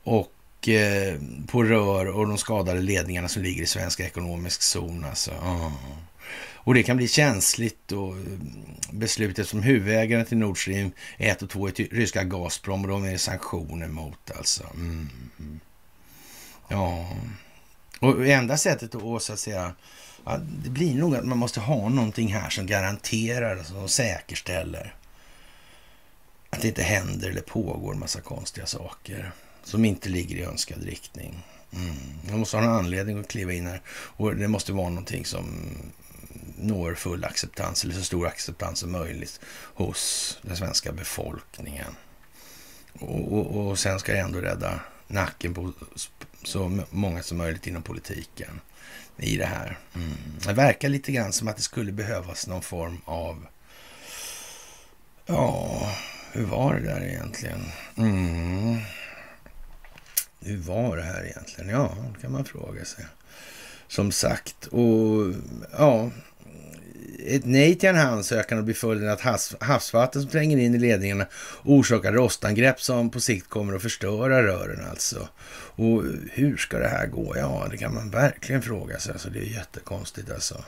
och 0.03 0.69
eh, 0.69 1.19
på 1.47 1.63
rör 1.63 2.07
och 2.07 2.27
de 2.27 2.37
skadade 2.37 2.81
ledningarna 2.81 3.27
som 3.27 3.43
ligger 3.43 3.63
i 3.63 3.65
svensk 3.65 3.99
ekonomisk 3.99 4.61
zon. 4.61 5.05
Alltså. 5.05 5.31
Ja. 5.41 5.71
Och 6.69 6.75
det 6.75 6.83
kan 6.83 6.97
bli 6.97 7.07
känsligt 7.07 7.91
och 7.91 8.17
eh, 8.17 8.23
beslutet 8.91 9.47
som 9.47 9.63
huvudägare 9.63 10.25
till 10.25 10.37
Nord 10.37 10.61
Stream 10.61 10.91
1 11.17 11.41
och 11.41 11.49
2 11.49 11.67
är 11.67 11.71
ryska 11.71 12.23
Gazprom 12.23 12.81
och 12.81 12.87
de 12.87 13.05
är 13.05 13.17
sanktioner 13.17 13.87
mot 13.87 14.31
alltså. 14.37 14.63
Mm. 14.73 15.09
mm. 15.39 15.59
Ja, 16.67 17.09
och 17.99 18.27
enda 18.27 18.57
sättet 18.57 18.95
att 18.95 19.23
så 19.23 19.33
att 19.33 19.39
säga, 19.39 19.73
ja, 20.25 20.37
det 20.63 20.69
blir 20.69 20.95
nog 20.95 21.15
att 21.15 21.25
man 21.25 21.37
måste 21.37 21.59
ha 21.59 21.89
någonting 21.89 22.33
här 22.33 22.49
som 22.49 22.65
garanterar, 22.65 23.57
alltså, 23.57 23.73
som 23.73 23.89
säkerställer 23.89 24.95
att 26.49 26.61
det 26.61 26.67
inte 26.67 26.83
händer 26.83 27.29
eller 27.29 27.41
pågår 27.41 27.93
en 27.93 27.99
massa 27.99 28.21
konstiga 28.21 28.65
saker. 28.65 29.31
som 29.63 29.85
inte 29.85 30.09
ligger 30.09 30.35
i 30.35 30.43
önskad 30.43 30.83
riktning. 30.83 31.43
Mm. 31.73 31.95
Man 32.29 32.39
måste 32.39 32.57
ha 32.57 32.63
en 32.63 32.69
anledning 32.69 33.19
att 33.19 33.27
kliva 33.27 33.53
in 33.53 33.67
här 33.67 33.81
och 33.89 34.35
det 34.35 34.47
måste 34.47 34.73
vara 34.73 34.89
någonting 34.89 35.25
som 35.25 35.45
når 36.59 36.95
full 36.95 37.25
acceptans 37.25 37.83
eller 37.83 37.93
så 37.93 38.03
stor 38.03 38.27
acceptans 38.27 38.79
som 38.79 38.91
möjligt 38.91 39.39
hos 39.73 40.37
den 40.41 40.57
svenska 40.57 40.91
befolkningen. 40.91 41.95
Och, 42.99 43.33
och, 43.33 43.67
och 43.67 43.79
sen 43.79 43.99
ska 43.99 44.11
jag 44.11 44.25
ändå 44.25 44.39
rädda 44.39 44.79
nacken 45.07 45.53
på 45.53 45.73
så 46.43 46.83
många 46.89 47.23
som 47.23 47.37
möjligt 47.37 47.67
inom 47.67 47.83
politiken 47.83 48.61
i 49.17 49.37
det 49.37 49.45
här. 49.45 49.77
Mm. 49.95 50.17
Det 50.45 50.53
verkar 50.53 50.89
lite 50.89 51.11
grann 51.11 51.33
som 51.33 51.47
att 51.47 51.55
det 51.55 51.61
skulle 51.61 51.91
behövas 51.91 52.47
någon 52.47 52.61
form 52.61 53.01
av... 53.05 53.45
Ja, 55.25 55.81
hur 56.31 56.45
var 56.45 56.75
det 56.75 56.85
där 56.85 57.01
egentligen? 57.01 57.71
Mm. 57.97 58.77
Hur 60.39 60.57
var 60.57 60.97
det 60.97 61.03
här 61.03 61.25
egentligen? 61.25 61.69
Ja, 61.69 61.95
det 62.13 62.21
kan 62.21 62.31
man 62.31 62.45
fråga 62.45 62.85
sig. 62.85 63.05
Som 63.87 64.11
sagt, 64.11 64.65
och 64.65 65.33
ja, 65.71 66.11
ett 67.25 67.45
nej 67.45 67.75
till 67.75 67.89
en 67.89 67.97
ansökan 67.97 68.57
och 68.57 68.63
blir 68.63 68.75
följden 68.75 69.09
att 69.09 69.21
havs, 69.21 69.55
havsvatten 69.59 70.21
som 70.21 70.31
tränger 70.31 70.57
in 70.57 70.75
i 70.75 70.79
ledningarna 70.79 71.25
orsakar 71.63 72.13
rostangrepp 72.13 72.81
som 72.81 73.09
på 73.09 73.19
sikt 73.19 73.49
kommer 73.49 73.75
att 73.75 73.81
förstöra 73.81 74.43
rören 74.43 74.85
alltså. 74.89 75.27
Och 75.75 76.03
hur 76.31 76.57
ska 76.57 76.77
det 76.79 76.87
här 76.87 77.07
gå? 77.07 77.37
Ja, 77.37 77.67
det 77.71 77.77
kan 77.77 77.93
man 77.93 78.09
verkligen 78.09 78.61
fråga 78.61 78.99
sig. 78.99 79.11
Alltså, 79.11 79.29
det 79.29 79.39
är 79.39 79.43
jättekonstigt 79.43 80.31
alltså. 80.31 80.63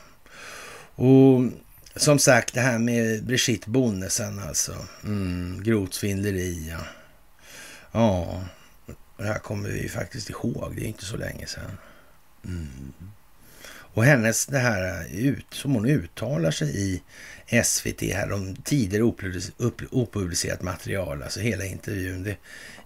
Och 0.95 1.41
som 1.95 2.19
sagt, 2.19 2.53
det 2.53 2.61
här 2.61 2.79
med 2.79 3.23
Brigitte 3.23 3.69
Bonnesen 3.69 4.39
alltså. 4.39 4.75
Mm, 5.03 5.63
grovt 5.63 5.93
svindleri, 5.93 6.69
ja. 6.71 6.85
Ja, 7.91 8.43
det 9.17 9.23
här 9.23 9.39
kommer 9.39 9.69
vi 9.69 9.89
faktiskt 9.89 10.29
ihåg. 10.29 10.73
Det 10.75 10.81
är 10.81 10.87
inte 10.87 11.05
så 11.05 11.17
länge 11.17 11.47
sedan. 11.47 11.77
Mm. 12.45 12.93
Och 13.93 14.03
hennes, 14.03 14.45
det 14.45 14.59
här 14.59 15.07
ut, 15.11 15.53
som 15.53 15.73
hon 15.73 15.85
uttalar 15.85 16.51
sig 16.51 16.77
i 16.77 17.03
SVT 17.63 18.01
här 18.01 18.31
om 18.31 18.55
tidigare 18.55 19.03
opublicerat 19.91 20.61
material, 20.61 21.23
alltså 21.23 21.39
hela 21.39 21.65
intervjun, 21.65 22.23
det 22.23 22.37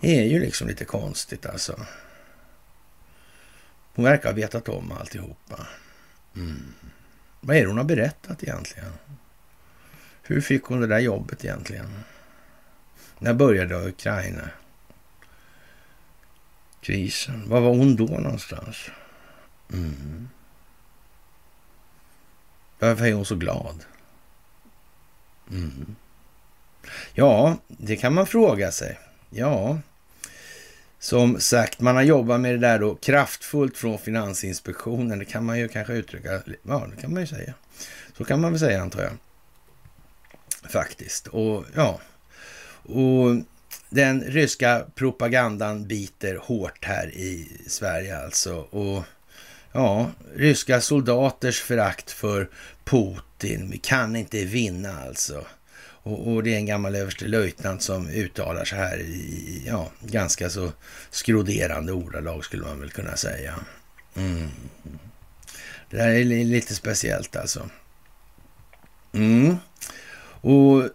är 0.01 0.23
ju 0.23 0.39
liksom 0.39 0.67
lite 0.67 0.85
konstigt 0.85 1.45
alltså. 1.45 1.85
Hon 3.95 4.05
verkar 4.05 4.29
ha 4.29 4.35
vetat 4.35 4.69
om 4.69 4.91
alltihopa. 4.91 5.67
Mm. 6.35 6.73
Vad 7.41 7.57
är 7.57 7.61
det 7.61 7.67
hon 7.67 7.77
har 7.77 7.83
berättat 7.83 8.43
egentligen? 8.43 8.91
Hur 10.23 10.41
fick 10.41 10.63
hon 10.63 10.81
det 10.81 10.87
där 10.87 10.99
jobbet 10.99 11.45
egentligen? 11.45 12.03
När 13.19 13.33
började 13.33 13.87
Ukraina? 13.87 14.49
Krisen. 16.81 17.49
Var 17.49 17.61
var 17.61 17.69
hon 17.69 17.95
då 17.95 18.05
någonstans? 18.05 18.77
Mm. 19.73 20.29
Varför 22.79 23.05
är 23.05 23.13
hon 23.13 23.25
så 23.25 23.35
glad? 23.35 23.85
Mm. 25.51 25.95
Ja, 27.13 27.57
det 27.67 27.95
kan 27.95 28.13
man 28.13 28.27
fråga 28.27 28.71
sig. 28.71 28.99
Ja, 29.29 29.79
som 30.99 31.39
sagt, 31.39 31.79
man 31.79 31.95
har 31.95 32.03
jobbat 32.03 32.41
med 32.41 32.53
det 32.53 32.57
där 32.57 32.79
då 32.79 32.95
kraftfullt 32.95 33.77
från 33.77 33.97
Finansinspektionen. 33.99 35.19
Det 35.19 35.25
kan 35.25 35.45
man 35.45 35.59
ju 35.59 35.67
kanske 35.67 35.93
uttrycka. 35.93 36.41
Ja, 36.63 36.87
det 36.95 37.01
kan 37.01 37.13
man 37.13 37.21
ju 37.21 37.27
säga. 37.27 37.53
Så 38.17 38.25
kan 38.25 38.41
man 38.41 38.51
väl 38.51 38.59
säga 38.59 38.81
antar 38.81 39.01
jag. 39.01 39.11
Faktiskt. 40.71 41.27
Och 41.27 41.65
ja, 41.75 41.99
och 42.83 43.35
den 43.89 44.21
ryska 44.21 44.85
propagandan 44.95 45.87
biter 45.87 46.35
hårt 46.35 46.85
här 46.85 47.07
i 47.07 47.61
Sverige 47.67 48.17
alltså. 48.17 48.55
Och 48.55 49.03
ja, 49.75 50.11
ryska 50.35 50.81
soldaters 50.81 51.61
förakt 51.61 52.11
för 52.11 52.49
Putin. 52.83 53.69
Vi 53.71 53.77
kan 53.77 54.15
inte 54.15 54.45
vinna 54.45 55.03
alltså. 55.07 55.45
Och, 55.77 56.33
och, 56.33 56.43
det 56.43 56.53
är 56.53 56.57
en 56.57 56.65
gammal 56.65 56.95
överstelöjtnant 56.95 57.81
som 57.81 58.09
uttalar 58.09 58.65
sig 58.65 58.77
här 58.77 58.99
i 58.99 59.63
ja, 59.67 59.91
ganska 60.01 60.49
så 60.49 60.71
skroderande 61.09 61.91
ordalag 61.91 62.45
skulle 62.45 62.63
man 62.63 62.79
väl 62.79 62.89
kunna 62.89 63.15
säga. 63.15 63.55
Mm. 64.15 64.49
Det 65.89 65.97
där 65.97 66.07
är 66.07 66.23
lite 66.23 66.75
speciellt 66.75 67.35
alltså. 67.35 67.69
Mm. 69.13 69.57
Och 70.41 70.89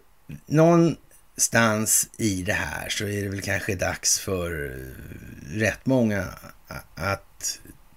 någonstans 0.46 2.08
i 2.18 2.42
det 2.42 2.52
här 2.52 2.88
så 2.88 3.04
är 3.04 3.22
det 3.22 3.28
väl 3.28 3.42
kanske 3.42 3.74
dags 3.74 4.20
för 4.20 4.76
rätt 5.52 5.86
många 5.86 6.28
att 6.94 7.29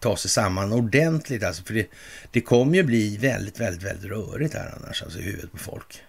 ta 0.03 0.17
sig 0.17 0.31
samman 0.31 0.73
ordentligt. 0.73 1.43
Alltså, 1.43 1.63
för 1.63 1.73
det, 1.73 1.88
det 2.31 2.41
kommer 2.41 2.75
ju 2.75 2.84
bli 2.84 3.17
väldigt, 3.17 3.59
väldigt, 3.59 3.84
väldigt 3.84 4.11
rörigt 4.11 4.53
här 4.53 4.75
annars, 4.77 5.03
alltså 5.03 5.19
i 5.19 5.21
huvudet 5.21 5.51
på 5.51 5.57
folk. 5.57 6.01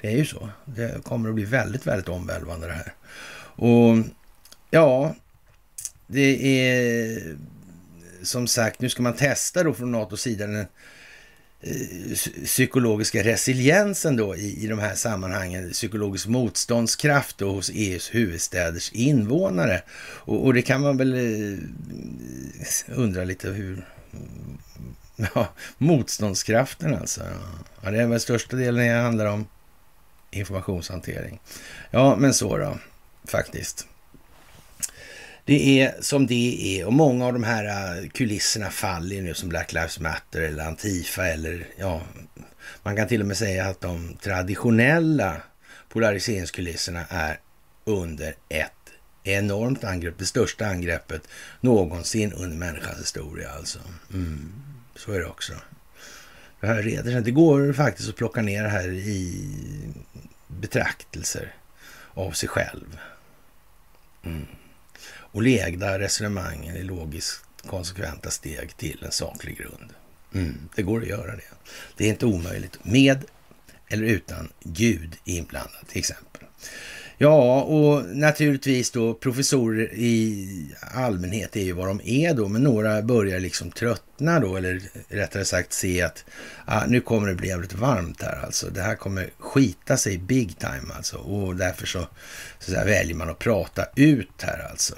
Det 0.00 0.12
är 0.12 0.16
ju 0.16 0.26
så. 0.26 0.48
Det 0.64 1.04
kommer 1.04 1.28
att 1.28 1.34
bli 1.34 1.44
väldigt, 1.44 1.86
väldigt 1.86 2.08
omvälvande 2.08 2.66
det 2.66 2.72
här. 2.72 2.94
Och 3.56 3.96
ja, 4.70 5.14
det 6.06 6.58
är 6.58 7.36
som 8.22 8.46
sagt, 8.46 8.80
nu 8.80 8.88
ska 8.88 9.02
man 9.02 9.16
testa 9.16 9.62
då 9.62 9.74
från 9.74 9.92
NATOs 9.92 10.20
sida 10.20 10.46
den 10.46 10.66
Eh, 11.66 12.16
psykologiska 12.44 13.22
resiliensen 13.22 14.16
då 14.16 14.36
i, 14.36 14.64
i 14.64 14.66
de 14.66 14.78
här 14.78 14.94
sammanhangen, 14.94 15.72
psykologisk 15.72 16.26
motståndskraft 16.26 17.38
då 17.38 17.50
hos 17.50 17.70
EUs 17.74 18.14
huvudstäders 18.14 18.92
invånare. 18.92 19.82
Och, 19.98 20.44
och 20.44 20.54
det 20.54 20.62
kan 20.62 20.80
man 20.80 20.96
väl 20.96 21.14
eh, 21.14 21.58
undra 22.88 23.24
lite 23.24 23.48
hur... 23.48 23.86
Mm, 24.12 24.58
ja, 25.34 25.48
motståndskraften 25.78 26.94
alltså. 26.94 27.22
Ja, 27.82 27.90
det 27.90 28.02
är 28.02 28.06
väl 28.06 28.20
största 28.20 28.56
delen 28.56 28.86
det 28.86 29.02
handlar 29.02 29.26
om 29.26 29.46
informationshantering. 30.30 31.40
Ja, 31.90 32.16
men 32.16 32.34
så 32.34 32.58
då, 32.58 32.78
faktiskt. 33.24 33.86
Det 35.44 35.80
är 35.80 35.94
som 36.00 36.26
det 36.26 36.80
är 36.80 36.86
och 36.86 36.92
många 36.92 37.26
av 37.26 37.32
de 37.32 37.44
här 37.44 37.98
äh, 38.02 38.08
kulisserna 38.08 38.70
faller 38.70 39.22
nu 39.22 39.34
som 39.34 39.48
Black 39.48 39.72
Lives 39.72 40.00
Matter 40.00 40.40
eller 40.40 40.64
Antifa 40.64 41.26
eller 41.26 41.66
ja, 41.76 42.02
man 42.82 42.96
kan 42.96 43.08
till 43.08 43.20
och 43.20 43.26
med 43.26 43.36
säga 43.36 43.66
att 43.66 43.80
de 43.80 44.16
traditionella 44.22 45.42
polariseringskulisserna 45.88 47.04
är 47.08 47.40
under 47.84 48.34
ett 48.48 48.72
enormt 49.24 49.84
angrepp, 49.84 50.18
det 50.18 50.26
största 50.26 50.66
angreppet 50.66 51.28
någonsin 51.60 52.32
under 52.32 52.56
människans 52.56 53.00
historia 53.00 53.50
alltså. 53.50 53.78
Mm, 54.12 54.52
så 54.96 55.12
är 55.12 55.18
det 55.18 55.26
också. 55.26 55.52
Det 56.60 56.66
här 56.66 56.82
reder 56.82 57.12
sig. 57.12 57.22
Det 57.22 57.30
går 57.30 57.72
faktiskt 57.72 58.08
att 58.08 58.16
plocka 58.16 58.42
ner 58.42 58.62
det 58.62 58.68
här 58.68 58.88
i 58.88 59.46
betraktelser 60.48 61.54
av 62.14 62.30
sig 62.30 62.48
själv. 62.48 62.98
Mm. 64.24 64.46
Och 65.34 65.42
leda 65.42 65.98
resonemangen 65.98 66.76
i 66.76 66.82
logiskt 66.82 67.44
konsekventa 67.66 68.30
steg 68.30 68.76
till 68.76 69.04
en 69.04 69.12
saklig 69.12 69.58
grund. 69.58 69.92
Mm. 70.34 70.68
Det 70.74 70.82
går 70.82 71.02
att 71.02 71.08
göra 71.08 71.36
det. 71.36 71.42
Det 71.96 72.04
är 72.04 72.08
inte 72.08 72.26
omöjligt 72.26 72.78
med 72.82 73.24
eller 73.88 74.04
utan 74.04 74.48
Gud 74.60 75.16
inblandad 75.24 75.88
till 75.88 75.98
exempel. 75.98 76.42
Ja, 77.18 77.62
och 77.62 78.16
naturligtvis 78.16 78.90
då 78.90 79.14
professorer 79.14 79.94
i 79.94 80.48
allmänhet 80.94 81.56
är 81.56 81.62
ju 81.62 81.72
vad 81.72 81.86
de 81.86 82.00
är 82.04 82.34
då, 82.34 82.48
men 82.48 82.62
några 82.62 83.02
börjar 83.02 83.40
liksom 83.40 83.70
tröttna 83.70 84.40
då, 84.40 84.56
eller 84.56 84.80
rättare 85.08 85.44
sagt 85.44 85.72
se 85.72 86.02
att 86.02 86.24
ah, 86.64 86.86
nu 86.86 87.00
kommer 87.00 87.28
det 87.28 87.34
bli 87.34 87.48
jävligt 87.48 87.72
varmt 87.72 88.22
här 88.22 88.44
alltså. 88.44 88.70
Det 88.70 88.82
här 88.82 88.96
kommer 88.96 89.30
skita 89.38 89.96
sig 89.96 90.18
big 90.18 90.58
time 90.58 90.94
alltså 90.96 91.16
och 91.16 91.56
därför 91.56 91.86
så, 91.86 92.06
så 92.58 92.70
säga, 92.70 92.84
väljer 92.84 93.16
man 93.16 93.30
att 93.30 93.38
prata 93.38 93.86
ut 93.96 94.42
här 94.42 94.68
alltså. 94.70 94.94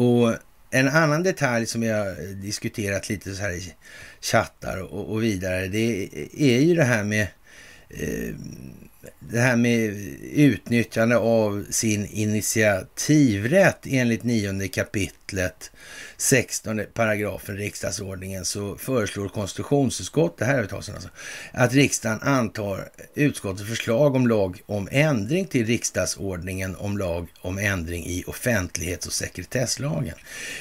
Och 0.00 0.36
en 0.70 0.88
annan 0.88 1.22
detalj 1.22 1.66
som 1.66 1.82
jag 1.82 2.16
diskuterat 2.36 3.08
lite 3.08 3.34
så 3.34 3.42
här 3.42 3.50
i 3.50 3.74
chattar 4.20 4.82
och, 4.82 5.12
och 5.12 5.22
vidare, 5.22 5.68
det 5.68 6.08
är 6.36 6.60
ju 6.60 6.74
det 6.74 6.84
här 6.84 7.04
med 7.04 7.26
eh, 7.90 8.34
det 9.18 9.40
här 9.40 9.56
med 9.56 9.94
utnyttjande 10.32 11.16
av 11.16 11.64
sin 11.70 12.06
initiativrätt 12.06 13.78
enligt 13.86 14.24
nionde 14.24 14.68
kapitlet 14.68 15.70
16 16.16 16.80
paragrafen 16.94 17.56
riksdagsordningen 17.56 18.44
så 18.44 18.76
föreslår 18.76 19.28
konstitutionsutskottet, 19.28 20.38
det 20.38 20.44
här 20.44 20.58
är 20.58 20.74
alltså, 20.74 20.92
att 21.52 21.72
riksdagen 21.72 22.20
antar 22.22 22.88
utskottets 23.14 23.68
förslag 23.68 24.14
om 24.14 24.26
lag 24.26 24.62
om 24.66 24.88
ändring 24.90 25.46
till 25.46 25.66
riksdagsordningen 25.66 26.76
om 26.76 26.98
lag 26.98 27.28
om 27.40 27.58
ändring 27.58 28.06
i 28.06 28.24
offentlighets 28.26 29.06
och 29.06 29.12
sekretesslagen. 29.12 30.14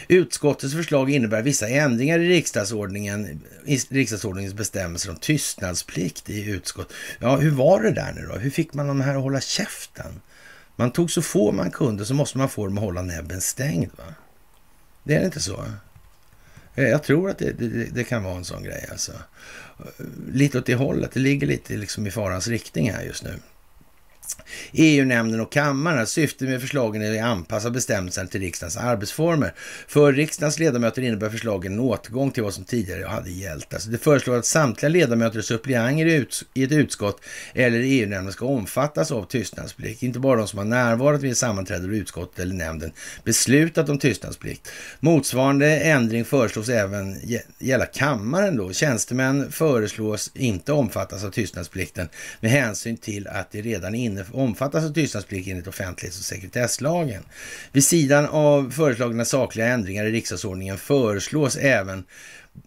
Utskottets 0.08 0.74
förslag 0.74 1.12
innebär 1.12 1.42
vissa 1.42 1.70
ändringar 1.70 2.20
i 2.20 2.30
riksdagsordningen, 2.30 3.42
i 3.66 3.78
riksdagsordningens 3.90 4.54
bestämmelser 4.54 5.10
om 5.10 5.18
tystnadsplikt 5.18 6.30
i 6.30 6.50
utskott. 6.50 6.94
Ja, 7.20 7.36
hur 7.36 7.52
var 7.52 7.82
det 7.82 7.92
där 7.92 8.14
nu 8.16 8.26
då? 8.28 8.29
Hur 8.38 8.50
fick 8.50 8.74
man 8.74 8.88
de 8.88 9.02
här 9.02 9.16
att 9.16 9.24
hålla 9.24 9.42
käften? 9.42 10.22
Man 10.76 10.92
tog 10.92 11.12
så 11.12 11.22
få 11.22 11.52
man 11.52 11.72
kunde 11.72 12.06
så 12.06 12.14
måste 12.14 12.38
man 12.38 12.50
få 12.50 12.66
dem 12.66 12.78
att 12.78 12.84
hålla 12.84 13.02
näbben 13.02 13.42
stängd. 13.42 13.92
Va? 13.98 14.14
Det 15.04 15.16
är 15.16 15.26
inte 15.26 15.40
så? 15.40 15.66
Eh, 16.76 16.88
jag 16.88 17.04
tror 17.04 17.30
att 17.30 17.38
det, 17.38 17.52
det, 17.52 17.86
det, 17.86 18.04
kan 18.04 18.24
vara 18.24 18.36
en 18.36 18.46
sån 18.46 18.64
grej. 18.64 18.88
Alltså. 18.92 19.12
Eh, 19.80 20.06
lite 20.34 20.58
åt 20.58 20.66
det 20.66 20.76
hållet. 20.76 21.12
Det 21.12 21.20
ligger 21.20 21.48
lite 21.48 21.78
liksom 21.78 22.08
i 22.08 22.12
farans 22.12 22.48
riktning 22.48 22.92
här 22.92 23.04
just 23.04 23.24
nu. 23.24 23.40
EU-nämnden 24.72 25.40
och 25.40 25.52
kammaren. 25.52 26.08
Syftet 26.08 26.50
med 26.50 26.62
förslagen 26.62 27.02
är 27.02 27.20
att 27.20 27.26
anpassa 27.26 27.70
bestämmelserna 27.70 28.28
till 28.28 28.42
riksdagens 28.42 28.78
arbetsformer. 28.78 29.54
För 29.88 30.14
riksdagens 30.14 30.60
ledamöter 30.60 31.02
innebär 31.02 31.30
förslagen 31.30 31.74
en 31.74 31.80
återgång 31.80 32.32
till 32.32 32.44
vad 32.44 32.54
som 32.54 32.64
tidigare 32.64 33.06
hade 33.06 33.32
gällt. 33.32 33.74
Alltså 33.74 33.90
det 33.90 33.98
föreslår 33.98 34.38
att 34.38 34.46
samtliga 34.46 34.90
ledamöter 34.90 35.40
och 35.40 35.46
suppleanter 35.46 36.28
i 36.54 36.64
ett 36.64 36.72
utskott 36.72 37.22
eller 37.54 37.80
EU-nämnden 37.80 38.34
ska 38.34 38.46
omfattas 38.46 39.12
av 39.12 39.26
tystnadsplikt. 39.26 40.04
Inte 40.04 40.20
bara 40.20 40.38
de 40.38 40.48
som 40.48 40.58
har 40.58 40.66
närvarat 40.66 41.22
vid 41.22 41.38
sammanträde 41.38 41.88
och 41.88 41.94
utskottet 41.94 42.40
eller 42.40 42.54
nämnden 42.54 42.92
beslutat 43.24 43.90
om 43.90 44.00
tystnadsplikt. 44.00 44.72
Motsvarande 45.00 45.80
ändring 45.80 46.26
föreslås 46.26 46.70
även 46.70 47.16
gälla 47.60 47.86
kammaren 47.86 48.58
då. 48.58 48.74
Tjänstemän 48.74 49.52
föreslås 49.52 50.32
inte 50.34 50.72
omfattas 50.72 51.24
av 51.24 51.32
tystnadsplikten 51.32 52.10
med 52.40 52.52
hänsyn 52.52 52.98
till 52.98 53.28
att 53.28 53.52
det 53.52 53.62
redan 53.62 53.96
inne 53.96 54.19
omfattas 54.32 54.86
av 54.86 54.94
tystnadsplikt 54.94 55.48
enligt 55.48 55.68
offentlighets 55.68 56.20
och 56.20 56.26
sekretesslagen. 56.26 57.24
Vid 57.72 57.84
sidan 57.84 58.26
av 58.26 58.72
föreslagna 58.72 59.26
sakliga 59.26 59.68
ändringar 59.68 60.06
i 60.06 60.12
riksdagsordningen 60.12 60.78
föreslås 60.78 61.56
även 61.56 62.04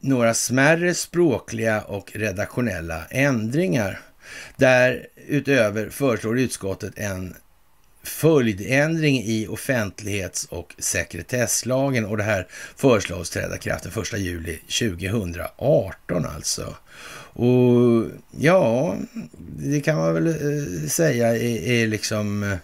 några 0.01 0.35
smärre 0.35 0.95
språkliga 0.95 1.81
och 1.83 2.11
redaktionella 2.15 3.05
ändringar. 3.11 4.01
Därutöver 4.57 5.89
föreslår 5.91 6.39
utskottet 6.39 6.93
en 6.97 7.35
följdändring 8.03 9.23
i 9.23 9.47
offentlighets 9.47 10.45
och 10.45 10.75
sekretesslagen 10.79 12.07
och 12.07 12.17
det 12.17 12.23
här 12.23 12.47
föreslås 12.77 13.31
träda 13.31 13.59
kraft 13.59 13.85
den 13.85 14.03
1 14.03 14.19
juli 14.19 14.57
2018 14.57 16.27
alltså. 16.27 16.75
Och 17.33 18.11
ja, 18.31 18.97
det 19.59 19.81
kan 19.81 19.97
man 19.97 20.15
väl 20.15 20.27
eh, 20.27 20.89
säga 20.89 21.29
är, 21.29 21.69
är 21.69 21.87
liksom 21.87 22.43
eh, 22.43 22.59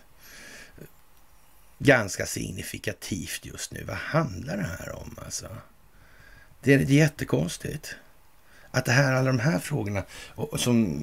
ganska 1.78 2.26
signifikativt 2.26 3.46
just 3.46 3.72
nu. 3.72 3.84
Vad 3.84 3.96
handlar 3.96 4.56
det 4.56 4.70
här 4.78 4.92
om 4.92 5.16
alltså? 5.24 5.48
Det 6.62 6.74
är, 6.74 6.78
lite 6.78 6.94
jättekonstigt. 6.94 7.94
Att 8.70 8.84
det 8.84 8.92
här, 8.92 9.12
alla 9.12 9.26
de 9.26 9.38
här 9.38 9.58
frågorna 9.58 10.02
och, 10.34 10.60
som 10.60 11.00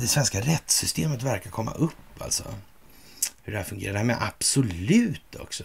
det 0.00 0.06
svenska 0.06 0.40
rättssystemet 0.40 1.22
verkar 1.22 1.50
komma 1.50 1.72
upp 1.72 2.22
alltså. 2.22 2.54
Hur 3.42 3.52
det 3.52 3.58
här 3.58 3.64
fungerar. 3.64 3.92
Det 3.92 3.98
här 3.98 4.06
med 4.06 4.16
absolut 4.20 5.36
också. 5.36 5.64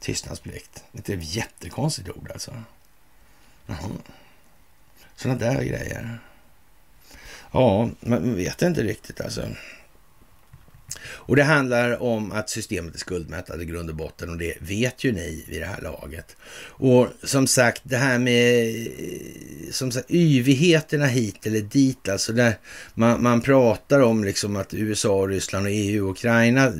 Tystnadsplikt. 0.00 0.84
Det 0.92 1.12
är 1.12 1.16
ett 1.16 1.34
jättekonstigt 1.34 2.08
ord 2.08 2.30
alltså. 2.30 2.50
Mm. 3.66 3.80
Sådana 5.16 5.38
där 5.38 5.62
grejer. 5.62 6.18
Ja, 7.52 7.88
man 8.00 8.34
vet 8.34 8.62
inte 8.62 8.82
riktigt 8.82 9.20
alltså. 9.20 9.48
Och 11.08 11.36
det 11.36 11.42
handlar 11.42 12.02
om 12.02 12.32
att 12.32 12.50
systemet 12.50 12.94
är 12.94 12.98
skuldmättat 12.98 13.60
i 13.60 13.64
grund 13.64 13.90
och 13.90 13.96
botten 13.96 14.30
och 14.30 14.38
det 14.38 14.54
vet 14.60 15.04
ju 15.04 15.12
ni 15.12 15.44
vid 15.48 15.60
det 15.60 15.66
här 15.66 15.80
laget. 15.80 16.36
Och 16.58 17.08
som 17.22 17.46
sagt, 17.46 17.82
det 17.84 17.96
här 17.96 18.18
med 18.18 18.88
som 19.70 19.92
sagt, 19.92 20.10
yvigheterna 20.10 21.06
hit 21.06 21.46
eller 21.46 21.60
dit, 21.60 22.08
alltså 22.08 22.32
där 22.32 22.58
man, 22.94 23.22
man 23.22 23.40
pratar 23.40 24.00
om 24.00 24.24
liksom 24.24 24.56
att 24.56 24.74
USA, 24.74 25.10
Ryssland 25.10 25.66
och 25.66 25.72
EU 25.72 26.04
och 26.04 26.10
Ukraina 26.10 26.72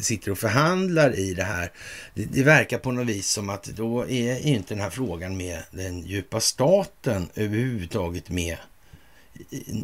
sitter 0.00 0.30
och 0.30 0.38
förhandlar 0.38 1.18
i 1.18 1.34
det 1.34 1.44
här. 1.44 1.72
Det, 2.14 2.24
det 2.24 2.42
verkar 2.42 2.78
på 2.78 2.92
något 2.92 3.06
vis 3.06 3.30
som 3.30 3.50
att 3.50 3.64
då 3.64 4.08
är 4.08 4.46
inte 4.46 4.74
den 4.74 4.82
här 4.82 4.90
frågan 4.90 5.36
med 5.36 5.58
den 5.70 6.00
djupa 6.06 6.40
staten 6.40 7.28
överhuvudtaget 7.34 8.30
med 8.30 8.56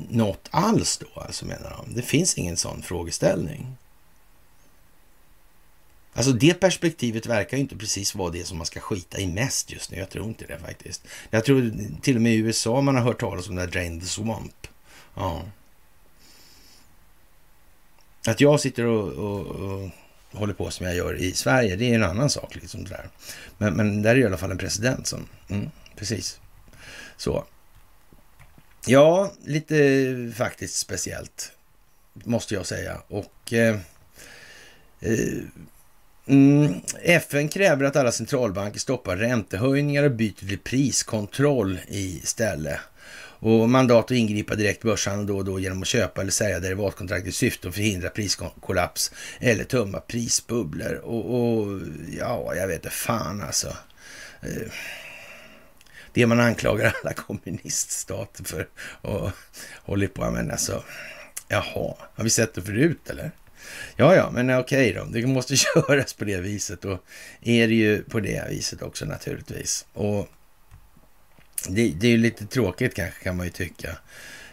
något 0.09 0.49
alls 0.51 0.99
då, 0.99 1.21
alltså 1.21 1.47
menar 1.47 1.71
de. 1.71 1.95
Det 1.95 2.03
finns 2.03 2.39
ingen 2.39 2.57
sån 2.57 2.83
frågeställning. 2.83 3.77
Alltså 6.13 6.33
det 6.33 6.55
perspektivet 6.55 7.27
verkar 7.27 7.57
ju 7.57 7.63
inte 7.63 7.77
precis 7.77 8.15
vara 8.15 8.31
det 8.31 8.45
som 8.45 8.59
man 8.59 8.67
ska 8.67 8.81
skita 8.81 9.19
i 9.19 9.27
mest 9.27 9.73
just 9.73 9.91
nu. 9.91 9.99
Jag 9.99 10.11
tror 10.11 10.27
inte 10.27 10.47
det 10.47 10.59
faktiskt. 10.59 11.07
Jag 11.31 11.45
tror 11.45 11.73
till 12.03 12.17
och 12.17 12.23
med 12.23 12.33
i 12.33 12.37
USA 12.37 12.81
man 12.81 12.95
har 12.95 13.03
hört 13.03 13.21
talas 13.21 13.49
om 13.49 13.55
det 13.55 13.61
här 13.61 13.69
Drain 13.69 14.01
the 14.01 14.07
Swamp. 14.07 14.67
Ja. 15.15 15.43
Att 18.27 18.41
jag 18.41 18.61
sitter 18.61 18.85
och, 18.85 19.09
och, 19.09 19.47
och, 19.47 19.91
håller 20.33 20.55
på 20.55 20.71
som 20.71 20.87
jag 20.87 20.97
gör 20.97 21.15
i 21.15 21.33
Sverige, 21.33 21.77
det 21.77 21.91
är 21.91 21.95
en 21.95 22.03
annan 22.03 22.31
sak. 22.31 22.55
Liksom 22.55 22.85
där. 22.85 23.09
Men, 23.59 23.75
men 23.75 24.03
där 24.03 24.11
är 24.11 24.19
i 24.19 24.25
alla 24.25 24.37
fall 24.37 24.51
en 24.51 24.59
president 24.59 25.07
som... 25.07 25.27
Mm, 25.49 25.71
precis. 25.97 26.41
Så. 27.17 27.45
Ja, 28.87 29.33
lite 29.45 30.33
faktiskt 30.37 30.79
speciellt, 30.79 31.53
måste 32.13 32.55
jag 32.55 32.67
säga. 32.67 33.03
Och... 33.09 33.53
Eh, 33.53 33.79
eh, 35.01 35.43
Mm, 36.31 36.81
FN 37.03 37.49
kräver 37.49 37.85
att 37.85 37.97
alla 37.97 38.13
centralbanker 38.13 38.81
stoppar 38.81 39.17
räntehöjningar 39.17 40.03
och 40.05 40.11
byter 40.11 40.49
till 40.49 40.59
priskontroll 40.59 41.79
istället. 41.89 42.79
Och 43.43 43.69
mandat 43.69 44.05
att 44.05 44.11
ingripa 44.11 44.55
direkt 44.55 44.83
börshandeln 44.83 45.27
då 45.27 45.37
och 45.37 45.45
då 45.45 45.61
genom 45.61 45.83
att 45.83 45.89
köpa 45.89 46.21
eller 46.21 46.31
sälja 46.31 46.61
derivatkontrakt 46.61 47.27
i 47.27 47.33
syfte 47.33 47.69
att 47.69 47.75
förhindra 47.75 48.09
priskollaps 48.09 49.13
eller 49.41 49.65
tömma 49.65 50.01
prisbubblor. 50.01 50.95
Och, 50.95 51.35
och 51.35 51.81
ja, 52.19 52.55
jag 52.55 52.67
vet 52.67 52.77
inte 52.77 52.91
fan 52.91 53.43
alltså. 53.43 53.69
Eh, 54.41 54.73
det 56.13 56.27
man 56.27 56.41
anklagar 56.41 56.95
alla 57.03 57.13
kommuniststater 57.27 58.45
för 58.45 58.69
och 59.03 59.31
håller 59.83 60.07
på 60.07 60.31
med. 60.31 60.51
Alltså, 60.51 60.85
jaha, 61.49 61.95
har 62.15 62.25
vi 62.25 62.31
sett 62.31 62.55
det 62.55 62.63
förut 62.63 63.11
eller? 63.11 63.31
Ja, 63.97 64.15
ja, 64.15 64.31
men 64.31 64.59
okej 64.59 64.93
då. 64.93 65.05
Det 65.05 65.27
måste 65.27 65.57
köras 65.75 66.13
på 66.13 66.25
det 66.25 66.41
viset 66.41 66.85
och 66.85 67.05
är 67.41 67.69
det 67.69 67.75
ju 67.75 68.03
på 68.03 68.21
det 68.21 68.49
viset 68.51 68.83
också 68.83 69.05
naturligtvis. 69.05 69.87
Och 69.93 70.29
det, 71.69 71.89
det 71.89 72.07
är 72.07 72.11
ju 72.11 72.17
lite 72.17 72.47
tråkigt 72.47 72.95
kanske 72.95 73.25
kan 73.25 73.37
man 73.37 73.47
ju 73.47 73.53
tycka 73.53 73.99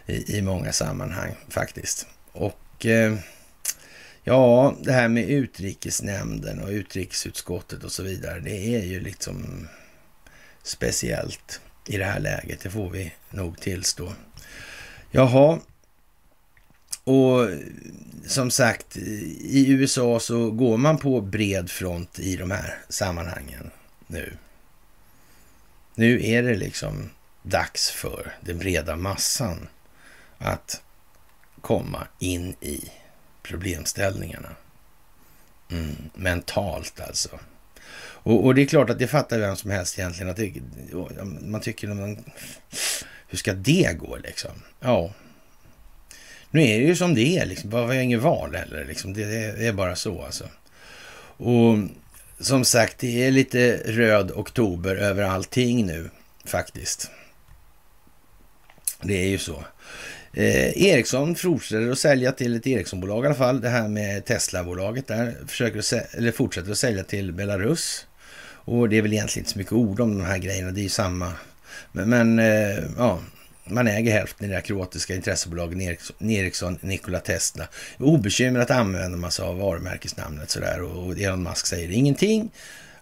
i, 0.06 0.38
i 0.38 0.42
många 0.42 0.72
sammanhang 0.72 1.34
faktiskt. 1.48 2.06
Och 2.32 2.86
eh, 2.86 3.14
ja, 4.24 4.74
det 4.82 4.92
här 4.92 5.08
med 5.08 5.30
utrikesnämnden 5.30 6.60
och 6.60 6.68
utrikesutskottet 6.68 7.84
och 7.84 7.92
så 7.92 8.02
vidare. 8.02 8.40
Det 8.40 8.74
är 8.74 8.84
ju 8.84 9.00
liksom 9.00 9.68
speciellt 10.62 11.60
i 11.86 11.96
det 11.96 12.04
här 12.04 12.20
läget. 12.20 12.60
Det 12.60 12.70
får 12.70 12.90
vi 12.90 13.12
nog 13.30 13.60
tillstå. 13.60 14.12
Jaha, 15.10 15.60
och 17.08 17.48
som 18.26 18.50
sagt, 18.50 18.96
i 18.96 19.64
USA 19.68 20.20
så 20.20 20.50
går 20.50 20.76
man 20.76 20.98
på 20.98 21.20
bred 21.20 21.70
front 21.70 22.18
i 22.18 22.36
de 22.36 22.50
här 22.50 22.78
sammanhangen 22.88 23.70
nu. 24.06 24.32
Nu 25.94 26.26
är 26.26 26.42
det 26.42 26.54
liksom 26.54 27.10
dags 27.42 27.90
för 27.90 28.34
den 28.40 28.58
breda 28.58 28.96
massan 28.96 29.68
att 30.38 30.82
komma 31.60 32.06
in 32.18 32.54
i 32.60 32.90
problemställningarna. 33.42 34.50
Mm, 35.70 35.96
mentalt 36.14 37.00
alltså. 37.00 37.40
Och, 38.00 38.44
och, 38.44 38.54
det 38.54 38.62
är 38.62 38.66
klart 38.66 38.90
att 38.90 38.98
det 38.98 39.06
fattar 39.06 39.38
vem 39.38 39.56
som 39.56 39.70
helst 39.70 39.98
egentligen. 39.98 40.30
Att 40.30 40.36
det, 40.36 40.52
man 41.40 41.60
tycker, 41.60 41.88
man, 41.88 42.24
hur 43.28 43.38
ska 43.38 43.52
det 43.52 43.98
gå 43.98 44.16
liksom? 44.16 44.52
Ja, 44.80 45.12
nu 46.50 46.62
är 46.62 46.78
det 46.78 46.84
ju 46.84 46.96
som 46.96 47.14
det 47.14 47.38
är, 47.38 47.46
liksom. 47.46 47.70
vi 47.70 47.76
har 47.76 47.94
inget 47.94 48.20
val 48.20 48.54
heller. 48.54 48.84
Liksom. 48.84 49.14
Det, 49.14 49.24
det, 49.24 49.66
är 49.66 49.72
bara 49.72 49.96
så 49.96 50.22
alltså. 50.22 50.44
Och 51.36 51.78
som 52.40 52.64
sagt, 52.64 52.98
det 52.98 53.26
är 53.26 53.30
lite 53.30 53.80
röd 53.84 54.30
oktober 54.30 54.96
över 54.96 55.22
allting 55.22 55.86
nu 55.86 56.10
faktiskt. 56.44 57.10
Det 59.02 59.14
är 59.14 59.28
ju 59.28 59.38
så. 59.38 59.64
Eh, 60.32 60.82
Ericsson 60.82 61.34
fortsätter 61.34 61.90
att 61.90 61.98
sälja 61.98 62.32
till 62.32 62.56
ett 62.56 62.66
Ericsson-bolag 62.66 63.24
i 63.24 63.26
alla 63.26 63.34
fall. 63.34 63.60
Det 63.60 63.68
här 63.68 63.88
med 63.88 64.24
Tesla-bolaget 64.24 65.06
där 65.06 65.34
försöker 65.46 65.78
att 65.78 66.14
eller 66.14 66.32
fortsätter 66.32 66.70
att 66.70 66.78
sälja 66.78 67.04
till 67.04 67.32
Belarus. 67.32 68.06
Och 68.68 68.88
det 68.88 68.98
är 68.98 69.02
väl 69.02 69.12
egentligen 69.12 69.42
inte 69.42 69.52
så 69.52 69.58
mycket 69.58 69.72
ord 69.72 70.00
om 70.00 70.18
de 70.18 70.24
här 70.24 70.38
grejerna. 70.38 70.70
Det 70.70 70.80
är 70.80 70.82
ju 70.82 70.88
samma. 70.88 71.32
Men, 71.92 72.08
men 72.08 72.38
eh, 72.38 72.84
ja, 72.96 73.20
man 73.70 73.86
äger 73.86 74.12
hälften 74.12 74.46
i 74.46 74.48
det 74.48 74.54
här 74.54 74.62
kroatiska 74.62 75.14
intressebolaget, 75.14 76.00
Ericsson, 76.20 76.78
Nikola 76.80 77.20
Tesla. 77.20 77.68
Obekymrat 77.98 78.70
använder 78.70 79.18
man 79.18 79.30
sig 79.30 79.44
av 79.44 79.58
varumärkesnamnet 79.58 80.50
sådär 80.50 80.82
och 80.82 81.18
Elon 81.18 81.42
Musk 81.42 81.66
säger 81.66 81.90
ingenting. 81.90 82.50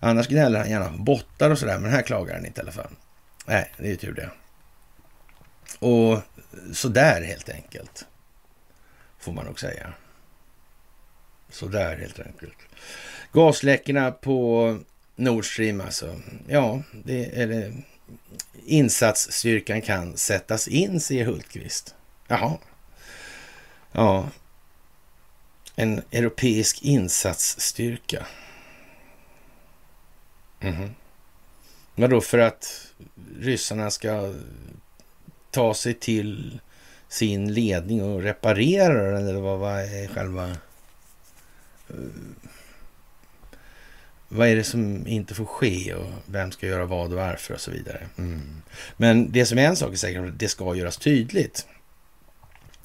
Annars 0.00 0.28
gnäller 0.28 0.58
han 0.58 0.70
gärna 0.70 0.90
på 0.90 0.98
bottar 0.98 1.50
och 1.50 1.58
sådär, 1.58 1.78
men 1.78 1.90
här 1.90 2.02
klagar 2.02 2.34
han 2.34 2.46
inte 2.46 2.60
i 2.60 2.62
alla 2.62 2.72
fall. 2.72 2.90
Nej, 3.46 3.72
det 3.78 3.84
är 3.84 3.90
ju 3.90 3.96
tur 3.96 4.12
det. 4.14 4.30
Och 5.78 6.22
sådär 6.72 7.22
helt 7.22 7.48
enkelt, 7.48 8.06
får 9.18 9.32
man 9.32 9.44
nog 9.44 9.60
säga. 9.60 9.92
Sådär 11.50 11.96
helt 11.96 12.20
enkelt. 12.20 12.58
Gasläckorna 13.32 14.10
på 14.10 14.78
Nord 15.16 15.44
Stream 15.44 15.80
alltså. 15.80 16.20
Ja, 16.48 16.82
det, 17.04 17.24
eller 17.24 17.72
insatsstyrkan 18.66 19.82
kan 19.82 20.16
sättas 20.16 20.68
in, 20.68 21.00
säger 21.00 21.24
Hultqvist. 21.24 21.94
Jaha. 22.28 22.58
Ja. 23.92 24.28
En 25.76 26.02
europeisk 26.10 26.82
insatsstyrka. 26.82 28.26
Mm. 30.60 30.90
Vadå, 31.94 32.20
för 32.20 32.38
att 32.38 32.92
ryssarna 33.40 33.90
ska 33.90 34.34
ta 35.50 35.74
sig 35.74 35.94
till 35.94 36.60
sin 37.08 37.54
ledning 37.54 38.02
och 38.02 38.22
reparera 38.22 39.10
den? 39.12 39.28
Eller 39.28 39.40
vad, 39.40 39.58
vad 39.58 39.80
är 39.80 40.08
själva... 40.08 40.50
Eh, 41.88 41.96
vad 44.28 44.48
är 44.48 44.56
det 44.56 44.64
som 44.64 45.06
inte 45.06 45.34
får 45.34 45.44
ske 45.44 45.94
och 45.94 46.06
vem 46.26 46.52
ska 46.52 46.66
göra 46.66 46.86
vad 46.86 47.12
och 47.12 47.18
varför 47.18 47.54
och 47.54 47.60
så 47.60 47.70
vidare. 47.70 48.06
Mm. 48.18 48.62
Men 48.96 49.32
det 49.32 49.46
som 49.46 49.58
är 49.58 49.62
en 49.62 49.76
sak 49.76 49.92
är 49.92 49.96
säkert, 49.96 50.32
det 50.36 50.48
ska 50.48 50.74
göras 50.74 50.96
tydligt. 50.96 51.66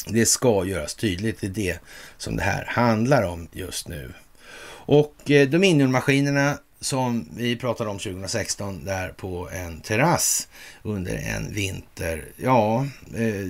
Det 0.08 0.26
ska 0.26 0.66
göras 0.66 0.96
tydligt, 0.96 1.42
det 1.42 1.48
är 1.48 1.52
det 1.52 1.80
som 2.18 2.36
det 2.36 2.44
här 2.44 2.66
handlar 2.66 3.24
om 3.24 3.48
just 3.52 3.88
nu. 3.88 4.14
Och 4.86 5.32
eh, 5.32 5.50
Dominion-maskinerna 5.50 6.58
som 6.80 7.30
vi 7.36 7.56
pratade 7.56 7.90
om 7.90 8.00
2016 8.00 8.86
där 8.86 9.10
på 9.10 9.50
en 9.50 9.82
terrass 9.82 10.48
under 10.84 11.16
en 11.16 11.54
vinter. 11.54 12.26
Ja, 12.38 12.88
eh, 13.16 13.48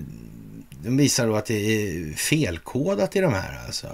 de 0.83 0.97
visar 0.97 1.27
då 1.27 1.35
att 1.35 1.45
det 1.45 1.53
är 1.55 2.13
felkodat 2.13 3.15
i 3.15 3.19
de 3.19 3.33
här 3.33 3.59
alltså. 3.65 3.87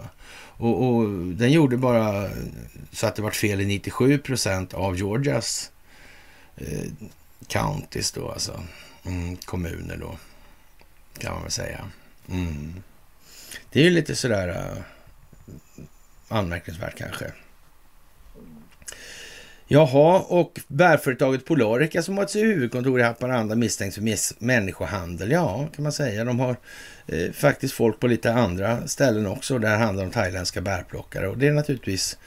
Och, 0.57 0.87
och, 0.87 1.09
den 1.17 1.51
gjorde 1.51 1.77
bara 1.77 2.29
så 2.91 3.07
att 3.07 3.15
det 3.15 3.21
var 3.21 3.31
fel 3.31 3.61
i 3.61 3.65
97 3.65 4.17
procent 4.17 4.73
av 4.73 4.97
Georgias 4.97 5.71
eh, 6.55 6.91
counties 7.47 8.11
då, 8.11 8.31
alltså 8.31 8.63
mm, 9.05 9.37
kommuner 9.37 9.97
då, 9.97 10.17
kan 11.17 11.33
man 11.33 11.41
väl 11.41 11.51
säga. 11.51 11.85
Mm. 12.29 12.83
Det 13.69 13.79
är 13.79 13.83
ju 13.83 13.89
lite 13.89 14.15
sådär 14.15 14.47
äh, 14.47 14.83
anmärkningsvärt 16.27 16.97
kanske. 16.97 17.31
Jaha, 19.69 20.19
och 20.19 20.59
bärföretaget 20.67 21.45
Polarica 21.45 22.01
som 22.01 22.17
har 22.17 22.23
ett 22.23 22.35
huvudkontor 22.35 22.99
i 22.99 23.03
Haparanda 23.03 23.55
misstänks 23.55 23.95
för 23.95 24.43
människohandel. 24.45 25.31
Ja, 25.31 25.67
kan 25.75 25.83
man 25.83 25.91
säga. 25.91 26.23
De 26.23 26.39
har 26.39 26.55
eh, 27.07 27.31
faktiskt 27.31 27.73
folk 27.73 27.99
på 27.99 28.07
lite 28.07 28.33
andra 28.33 28.87
ställen 28.87 29.27
också. 29.27 29.59
Där 29.59 29.77
handlar 29.77 30.03
det 30.03 30.07
om 30.07 30.13
thailändska 30.13 30.61
bärplockare 30.61 31.27
och 31.27 31.37
det 31.37 31.47
är 31.47 31.53
naturligtvis 31.53 32.17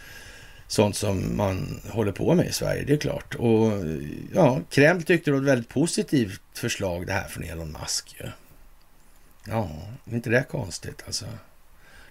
sånt 0.67 0.97
som 0.97 1.37
man 1.37 1.81
håller 1.89 2.13
på 2.13 2.35
med 2.35 2.47
i 2.47 2.53
Sverige, 2.53 2.85
det 2.85 2.93
är 2.93 2.97
klart. 2.97 3.35
Och 3.35 3.73
eh, 3.73 3.97
ja, 4.35 4.61
Kreml 4.71 5.03
tyckte 5.03 5.31
det 5.31 5.35
var 5.35 5.41
ett 5.41 5.49
väldigt 5.49 5.69
positivt 5.69 6.43
förslag 6.55 7.07
det 7.07 7.13
här 7.13 7.29
från 7.29 7.45
Elon 7.45 7.77
Musk. 7.81 8.17
Ja, 8.19 8.27
ja 9.47 9.71
är 10.11 10.15
inte 10.15 10.31
det 10.31 10.45
konstigt 10.51 11.03
alltså? 11.07 11.25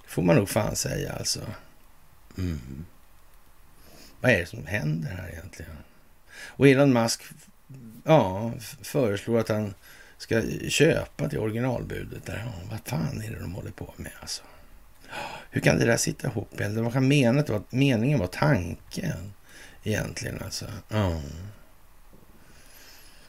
Det 0.03 0.09
får 0.09 0.21
man 0.21 0.35
nog 0.35 0.49
fan 0.49 0.75
säga 0.75 1.13
alltså. 1.13 1.39
Mm. 2.37 2.85
Vad 4.21 4.31
är 4.31 4.39
det 4.39 4.45
som 4.45 4.65
händer 4.65 5.09
här 5.09 5.29
egentligen? 5.29 5.71
Och 6.31 6.67
Elon 6.67 6.93
Musk 6.93 7.21
ja, 8.03 8.51
föreslår 8.81 9.39
att 9.39 9.49
han 9.49 9.73
ska 10.17 10.41
köpa 10.69 11.29
till 11.29 11.39
originalbudet. 11.39 12.25
Där. 12.25 12.43
Ja, 12.45 12.53
vad 12.69 12.79
fan 12.85 13.21
är 13.21 13.31
det 13.31 13.39
de 13.39 13.53
håller 13.53 13.71
på 13.71 13.93
med 13.97 14.11
alltså? 14.21 14.43
Hur 15.51 15.61
kan 15.61 15.79
det 15.79 15.85
där 15.85 15.97
sitta 15.97 16.27
ihop 16.27 16.53
egentligen? 16.53 16.83
Vad 16.83 16.93
kan 16.93 17.07
menet 17.07 17.49
vara? 17.49 17.63
meningen 17.69 18.19
var 18.19 18.27
tanken 18.27 19.33
egentligen 19.83 20.41
alltså. 20.41 20.65
Ja. 20.89 21.21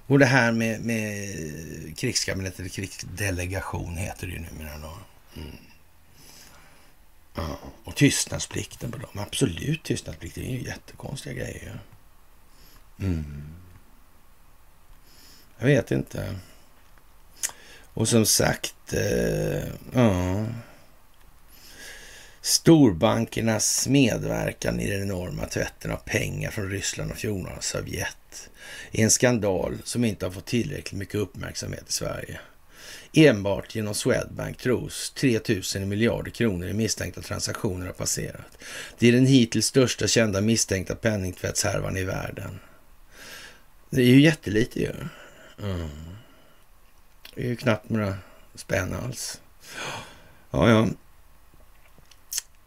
Och 0.07 0.19
det 0.19 0.27
här 0.27 0.53
med, 0.53 0.81
med 0.81 1.99
krigskabinett 1.99 2.59
eller 2.61 2.69
krigsdelegation 2.69 3.97
heter 3.97 4.27
det 4.27 4.33
ju 4.33 4.39
numera 4.39 4.79
då. 4.79 4.99
Mm. 5.37 5.57
Ja. 7.35 7.59
Och 7.85 7.97
tystnadsplikten 7.97 8.93
på 8.93 8.99
dem. 8.99 9.11
Absolut 9.15 9.83
tystnadsplikt. 9.83 10.35
Det 10.35 10.41
är 10.41 10.51
ju 10.51 10.63
jättekonstiga 10.63 11.35
grejer. 11.35 11.81
Mm. 12.99 13.55
Jag 15.59 15.67
vet 15.67 15.91
inte. 15.91 16.37
Och 17.95 18.09
som 18.09 18.27
sagt, 18.27 18.93
eh, 18.93 19.69
ja. 19.95 20.47
Storbankernas 22.43 23.89
medverkan 23.89 24.81
i 24.81 24.91
den 24.91 25.03
enorma 25.03 25.47
tvätten 25.47 25.91
av 25.91 25.97
pengar 25.97 26.51
från 26.51 26.71
Ryssland 26.71 27.11
och 27.11 27.17
fjolårets 27.17 27.69
Sovjet 27.69 28.51
är 28.93 29.05
en 29.05 29.11
skandal 29.11 29.79
som 29.85 30.05
inte 30.05 30.27
har 30.27 30.31
fått 30.31 30.47
tillräckligt 30.47 30.99
mycket 30.99 31.15
uppmärksamhet 31.15 31.89
i 31.89 31.93
Sverige. 31.93 32.41
Enbart 33.13 33.75
genom 33.75 33.95
Swedbank 33.95 34.59
tros 34.59 35.11
3 35.11 35.41
000 35.77 35.87
miljarder 35.87 36.31
kronor 36.31 36.69
i 36.69 36.73
misstänkta 36.73 37.21
transaktioner 37.21 37.87
har 37.87 37.93
passerat. 37.93 38.59
Det 38.99 39.09
är 39.09 39.13
den 39.13 39.27
hittills 39.27 39.67
största 39.67 40.07
kända 40.07 40.41
misstänkta 40.41 40.95
penningtvättshärvan 40.95 41.97
i 41.97 42.05
världen. 42.05 42.61
Det 43.91 44.03
är 44.03 44.07
ju 44.07 44.21
jättelite 44.21 44.81
ju. 44.81 44.93
Mm. 45.63 45.89
Det 47.35 47.43
är 47.43 47.47
ju 47.47 47.57
knappt 47.57 47.89
några 47.89 48.15
spänn 48.55 48.95
alls. 48.95 49.41
Ja, 50.51 50.71
ja. 50.71 50.89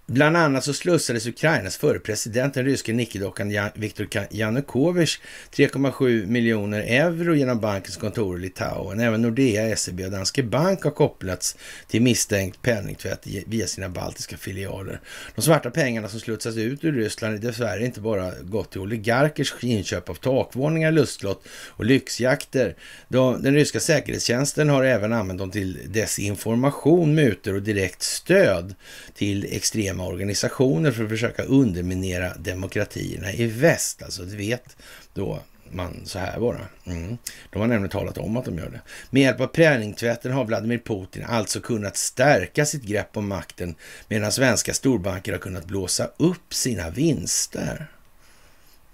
Bland 0.05 0.37
annat 0.37 0.63
så 0.63 0.73
slussades 0.73 1.27
Ukrainas 1.27 1.77
förre 1.77 1.99
president, 1.99 2.53
den 2.53 2.65
ryske 2.65 2.93
nickedockan 2.93 3.53
Viktor 3.75 4.07
Janukovych 4.29 5.21
3,7 5.51 6.25
miljoner 6.25 6.79
euro 6.79 7.35
genom 7.35 7.59
bankens 7.59 7.97
kontor 7.97 8.37
i 8.37 8.41
Litauen. 8.41 8.99
Även 8.99 9.21
Nordea, 9.21 9.75
SEB 9.75 9.99
och 9.99 10.11
Danske 10.11 10.43
Bank 10.43 10.83
har 10.83 10.91
kopplats 10.91 11.57
till 11.87 12.01
misstänkt 12.01 12.61
penningtvätt 12.61 13.27
via 13.45 13.67
sina 13.67 13.89
baltiska 13.89 14.37
filialer. 14.37 14.99
De 15.35 15.41
svarta 15.41 15.71
pengarna 15.71 16.09
som 16.09 16.19
slutsas 16.19 16.57
ut 16.57 16.83
ur 16.83 16.93
Ryssland 16.93 17.35
är 17.35 17.39
dessvärre 17.39 17.85
inte 17.85 18.01
bara 18.01 18.31
gått 18.41 18.71
till 18.71 18.81
oligarkers 18.81 19.53
inköp 19.61 20.09
av 20.09 20.15
takvåningar, 20.15 20.91
lustlott 20.91 21.47
och 21.67 21.85
lyxjakter. 21.85 22.75
Den 23.07 23.53
ryska 23.53 23.79
säkerhetstjänsten 23.79 24.69
har 24.69 24.83
även 24.83 25.13
använt 25.13 25.39
dem 25.39 25.51
till 25.51 25.79
desinformation, 25.85 27.15
mutor 27.15 27.55
och 27.55 27.61
direkt 27.61 28.01
stöd 28.01 28.75
till 29.13 29.47
extrema 29.51 29.92
organisationer 29.99 30.91
för 30.91 31.03
att 31.03 31.09
försöka 31.09 31.43
underminera 31.43 32.33
demokratierna 32.35 33.33
i 33.33 33.47
väst. 33.47 34.03
Alltså, 34.03 34.23
det 34.23 34.35
vet 34.35 34.77
då 35.13 35.39
man 35.73 36.01
så 36.05 36.19
här 36.19 36.39
bara. 36.39 36.59
Mm. 36.85 37.17
De 37.49 37.59
har 37.59 37.67
nämligen 37.67 37.89
talat 37.89 38.17
om 38.17 38.37
att 38.37 38.45
de 38.45 38.57
gör 38.57 38.69
det. 38.69 38.81
Med 39.09 39.21
hjälp 39.21 39.39
av 39.39 39.47
penningtvätten 39.47 40.31
har 40.31 40.45
Vladimir 40.45 40.77
Putin 40.77 41.23
alltså 41.23 41.59
kunnat 41.59 41.97
stärka 41.97 42.65
sitt 42.65 42.83
grepp 42.83 43.17
om 43.17 43.27
makten 43.27 43.75
medan 44.07 44.31
svenska 44.31 44.73
storbanker 44.73 45.31
har 45.31 45.39
kunnat 45.39 45.65
blåsa 45.65 46.09
upp 46.17 46.53
sina 46.53 46.89
vinster. 46.89 47.87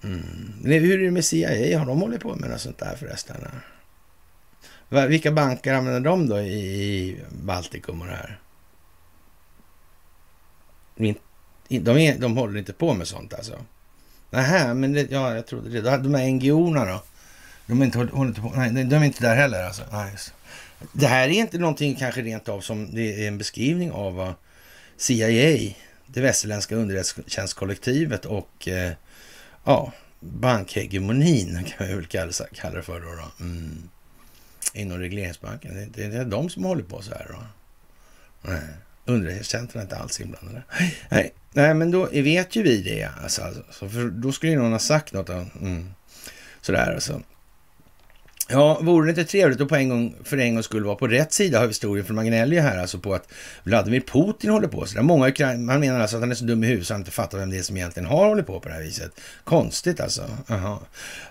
Mm. 0.03 0.53
Hur 0.63 0.99
är 0.99 1.03
det 1.03 1.11
med 1.11 1.25
CIA? 1.25 1.79
Har 1.79 1.85
de 1.85 2.01
hållit 2.01 2.21
på 2.21 2.35
med 2.35 2.49
något 2.49 2.61
sånt 2.61 2.77
där 2.77 2.95
förresten? 2.95 3.35
Vilka 5.07 5.31
banker 5.31 5.73
använder 5.73 6.09
de 6.09 6.29
då 6.29 6.39
i 6.39 7.17
Baltikum 7.29 8.01
och 8.01 8.07
det 8.07 8.13
här? 8.13 8.39
De, 11.67 11.97
är, 11.97 12.17
de 12.17 12.37
håller 12.37 12.59
inte 12.59 12.73
på 12.73 12.93
med 12.93 13.07
sånt 13.07 13.33
alltså? 13.33 13.53
Nähä, 14.29 14.73
men 14.73 14.93
det, 14.93 15.11
ja, 15.11 15.35
jag 15.35 15.47
trodde 15.47 15.69
det. 15.69 15.81
De 15.81 16.15
här 16.15 16.31
NGO-erna 16.31 16.85
då? 16.85 17.03
De 17.65 17.81
är 17.81 17.85
inte, 17.85 17.97
håller 17.97 18.27
inte 18.27 18.41
på, 18.41 18.53
nej, 18.55 18.85
de 18.85 18.95
är 18.95 19.03
inte 19.03 19.23
där 19.23 19.35
heller 19.35 19.63
alltså? 19.63 19.83
Nej, 19.91 20.15
det 20.93 21.07
här 21.07 21.27
är 21.27 21.33
inte 21.33 21.57
någonting 21.57 21.95
kanske 21.95 22.21
rent 22.21 22.49
av 22.49 22.61
som 22.61 22.95
det 22.95 23.23
är 23.23 23.27
en 23.27 23.37
beskrivning 23.37 23.91
av 23.91 24.15
vad 24.15 24.33
CIA, 24.97 25.73
det 26.07 26.21
västerländska 26.21 26.75
underrättelsetjänstkollektivet 26.75 28.25
och 28.25 28.67
eh, 28.67 28.91
ja, 29.63 29.91
bankhegemonin 30.19 31.63
kan 31.63 31.87
vi 31.87 31.93
väl 31.93 32.05
kalla, 32.05 32.31
kalla 32.53 32.75
det 32.75 32.83
för 32.83 32.99
då. 32.99 33.07
då. 33.07 33.45
Mm. 33.45 33.89
Inom 34.73 34.97
regleringsbanken. 34.97 35.91
Det, 35.95 36.07
det 36.07 36.17
är 36.17 36.25
de 36.25 36.49
som 36.49 36.63
håller 36.63 36.83
på 36.83 37.01
så 37.01 37.11
här 37.11 37.27
då. 37.29 37.43
Nej 38.49 38.61
är 39.79 39.81
inte 39.81 39.97
alls 39.97 40.21
inblandade. 40.21 40.63
Nej, 41.09 41.33
nej, 41.53 41.73
men 41.73 41.91
då 41.91 42.05
vet 42.05 42.55
ju 42.55 42.63
vi 42.63 42.81
det. 42.81 43.09
Alltså, 43.23 43.41
alltså, 43.41 43.89
för 43.89 44.09
då 44.09 44.31
skulle 44.31 44.51
ju 44.51 44.57
någon 44.57 44.71
ha 44.71 44.79
sagt 44.79 45.13
något. 45.13 45.29
Mm, 45.29 45.93
sådär 46.61 46.93
alltså. 46.93 47.21
Ja, 48.51 48.79
vore 48.81 49.05
det 49.05 49.09
inte 49.09 49.31
trevligt 49.31 49.61
att 49.61 49.67
på 49.67 49.75
en 49.75 49.89
gång, 49.89 50.15
för 50.23 50.37
en 50.37 50.53
gång 50.53 50.63
skulle 50.63 50.85
vara 50.85 50.95
på 50.95 51.07
rätt 51.07 51.33
sida 51.33 51.61
av 51.61 51.67
historien 51.67 52.05
från 52.05 52.15
Magnelli 52.15 52.59
här, 52.59 52.77
alltså 52.77 52.99
på 52.99 53.13
att 53.13 53.27
Vladimir 53.63 54.01
Putin 54.01 54.49
håller 54.49 54.67
på 54.67 54.85
sådär. 54.85 55.01
Många 55.01 55.33
man 55.57 55.79
menar 55.79 55.99
alltså 55.99 56.15
att 56.15 56.21
han 56.21 56.31
är 56.31 56.35
så 56.35 56.45
dum 56.45 56.63
i 56.63 56.67
huvudet 56.67 56.87
så 56.87 56.93
han 56.93 57.01
inte 57.01 57.11
fattar 57.11 57.37
vem 57.37 57.49
det 57.49 57.57
är 57.57 57.61
som 57.61 57.77
egentligen 57.77 58.09
har 58.09 58.27
hållit 58.27 58.47
på 58.47 58.59
på 58.59 58.69
det 58.69 58.75
här 58.75 58.81
viset. 58.81 59.11
Konstigt 59.43 59.99
alltså. 59.99 60.23
Aha. 60.47 60.81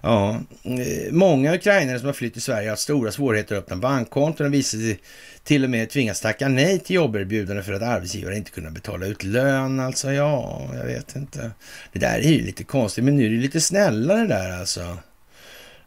Ja, 0.00 0.40
eh, 0.62 1.12
många 1.12 1.54
ukrainare 1.54 1.98
som 1.98 2.06
har 2.06 2.12
flytt 2.12 2.32
till 2.32 2.42
Sverige 2.42 2.66
har 2.66 2.70
haft 2.70 2.82
stora 2.82 3.12
svårigheter 3.12 3.56
att 3.56 3.62
öppna 3.62 3.76
bankkonton 3.76 4.46
och 4.46 4.54
visar 4.54 4.78
sig 4.78 4.98
till 5.44 5.64
och 5.64 5.70
med 5.70 5.90
tvingas 5.90 6.20
tacka 6.20 6.48
nej 6.48 6.78
till 6.78 6.96
jobberbjudande 6.96 7.62
för 7.62 7.72
att 7.72 7.82
arbetsgivare 7.82 8.36
inte 8.36 8.50
kunnat 8.50 8.72
betala 8.72 9.06
ut 9.06 9.24
lön. 9.24 9.80
Alltså 9.80 10.12
ja, 10.12 10.68
jag 10.74 10.84
vet 10.84 11.16
inte. 11.16 11.50
Det 11.92 11.98
där 11.98 12.18
är 12.18 12.32
ju 12.32 12.42
lite 12.42 12.64
konstigt, 12.64 13.04
men 13.04 13.16
nu 13.16 13.26
är 13.26 13.30
det 13.30 13.36
lite 13.36 13.60
snällare 13.60 14.26
där 14.26 14.60
alltså. 14.60 14.96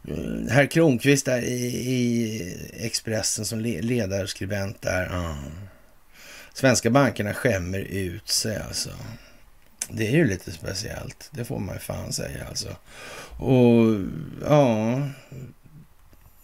Mm, 0.08 0.48
Herr 0.48 0.66
Kronqvist 0.66 1.26
där 1.26 1.42
i, 1.42 1.66
i 1.66 2.56
Expressen 2.72 3.44
som 3.44 3.60
ledarskribent 3.60 4.82
där. 4.82 5.08
Ja. 5.12 5.36
Svenska 6.54 6.90
bankerna 6.90 7.34
skämmer 7.34 7.78
ut 7.78 8.28
sig 8.28 8.56
alltså. 8.56 8.90
Det 9.90 10.08
är 10.08 10.12
ju 10.12 10.24
lite 10.24 10.52
speciellt. 10.52 11.28
Det 11.30 11.44
får 11.44 11.58
man 11.58 11.74
ju 11.74 11.80
fan 11.80 12.12
säga 12.12 12.46
alltså. 12.48 12.76
Och 13.38 14.00
ja, 14.46 15.02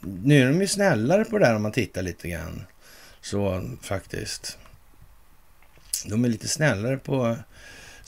nu 0.01 0.43
är 0.43 0.47
de 0.47 0.61
ju 0.61 0.67
snällare 0.67 1.25
på 1.25 1.39
det 1.39 1.45
där 1.45 1.55
om 1.55 1.63
man 1.63 1.73
tittar 1.73 2.03
lite 2.03 2.29
grann. 2.29 2.67
Så 3.21 3.71
faktiskt. 3.83 4.59
De 6.07 6.25
är 6.25 6.29
lite 6.29 6.49
snällare 6.49 6.97
på 6.97 7.37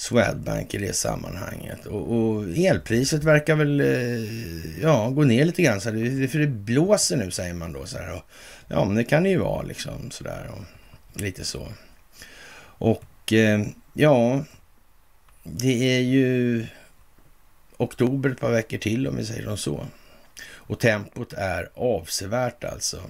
Swedbank 0.00 0.74
i 0.74 0.78
det 0.78 0.92
sammanhanget. 0.92 1.86
Och, 1.86 2.12
och 2.12 2.44
elpriset 2.56 3.24
verkar 3.24 3.56
väl 3.56 3.80
eh, 3.80 4.80
ja, 4.82 5.10
gå 5.10 5.24
ner 5.24 5.44
lite 5.44 5.62
grann. 5.62 5.80
Så 5.80 5.90
det, 5.90 6.28
för 6.28 6.38
det 6.38 6.46
blåser 6.46 7.16
nu 7.16 7.30
säger 7.30 7.54
man 7.54 7.72
då. 7.72 7.86
Så 7.86 7.98
här, 7.98 8.14
och, 8.14 8.22
ja, 8.68 8.84
men 8.84 8.96
det 8.96 9.04
kan 9.04 9.22
det 9.22 9.28
ju 9.28 9.38
vara 9.38 9.62
liksom 9.62 10.10
sådär. 10.10 10.50
Och, 10.52 11.20
lite 11.20 11.44
så. 11.44 11.68
Och 12.62 13.32
eh, 13.32 13.66
ja, 13.92 14.44
det 15.42 15.96
är 15.96 16.00
ju 16.00 16.66
oktober 17.76 18.30
ett 18.30 18.40
par 18.40 18.50
veckor 18.50 18.78
till 18.78 19.08
om 19.08 19.16
vi 19.16 19.26
säger 19.26 19.44
som 19.44 19.56
så. 19.56 19.86
Och 20.52 20.80
tempot 20.80 21.32
är 21.32 21.70
avsevärt 21.74 22.64
alltså. 22.64 23.02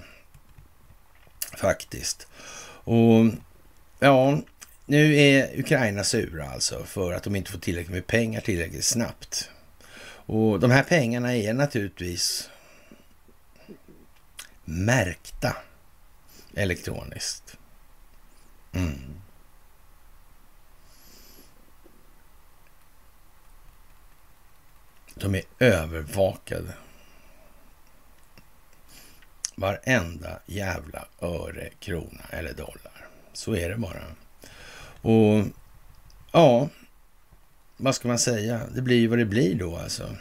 Faktiskt. 1.56 2.26
Och 2.84 3.26
ja, 3.98 4.40
nu 4.90 5.16
är 5.16 5.58
Ukraina 5.58 6.04
sura 6.04 6.50
alltså 6.50 6.84
för 6.84 7.12
att 7.12 7.22
de 7.22 7.36
inte 7.36 7.50
får 7.50 7.58
tillräckligt 7.58 7.94
med 7.94 8.06
pengar 8.06 8.40
tillräckligt 8.40 8.84
snabbt. 8.84 9.50
Och 10.26 10.60
de 10.60 10.70
här 10.70 10.82
pengarna 10.82 11.36
är 11.36 11.54
naturligtvis 11.54 12.50
märkta 14.64 15.56
elektroniskt. 16.54 17.56
Mm. 18.72 19.20
De 25.14 25.34
är 25.34 25.42
övervakade. 25.58 26.74
Varenda 29.54 30.40
jävla 30.46 31.06
öre, 31.20 31.70
krona 31.80 32.24
eller 32.30 32.52
dollar. 32.52 33.08
Så 33.32 33.56
är 33.56 33.68
det 33.68 33.76
bara. 33.76 34.04
Och 35.02 35.44
ja, 36.32 36.68
vad 37.76 37.94
ska 37.94 38.08
man 38.08 38.18
säga? 38.18 38.60
Det 38.74 38.82
blir 38.82 38.96
ju 38.96 39.06
vad 39.06 39.18
det 39.18 39.24
blir 39.24 39.54
då 39.54 39.76
alltså. 39.76 40.16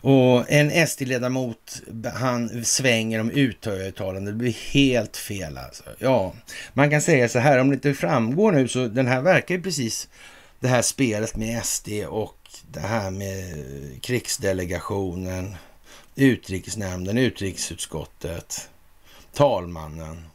Och 0.00 0.50
en 0.50 0.86
SD-ledamot, 0.86 1.82
han 2.14 2.64
svänger 2.64 3.20
om 3.20 3.30
uthöjuttalande. 3.30 4.30
Det 4.30 4.36
blir 4.36 4.72
helt 4.72 5.16
fel 5.16 5.58
alltså. 5.58 5.84
Ja, 5.98 6.34
man 6.72 6.90
kan 6.90 7.02
säga 7.02 7.28
så 7.28 7.38
här, 7.38 7.58
om 7.58 7.68
det 7.68 7.74
inte 7.74 7.94
framgår 7.94 8.52
nu 8.52 8.68
så 8.68 8.86
den 8.86 9.06
här 9.06 9.20
verkar 9.20 9.54
ju 9.54 9.62
precis 9.62 10.08
det 10.60 10.68
här 10.68 10.82
spelet 10.82 11.36
med 11.36 11.64
SD 11.64 11.88
och 12.08 12.38
det 12.72 12.80
här 12.80 13.10
med 13.10 13.64
krigsdelegationen, 14.02 15.56
utrikesnämnden, 16.16 17.18
utrikesutskottet, 17.18 18.68
talmannen. 19.32 20.26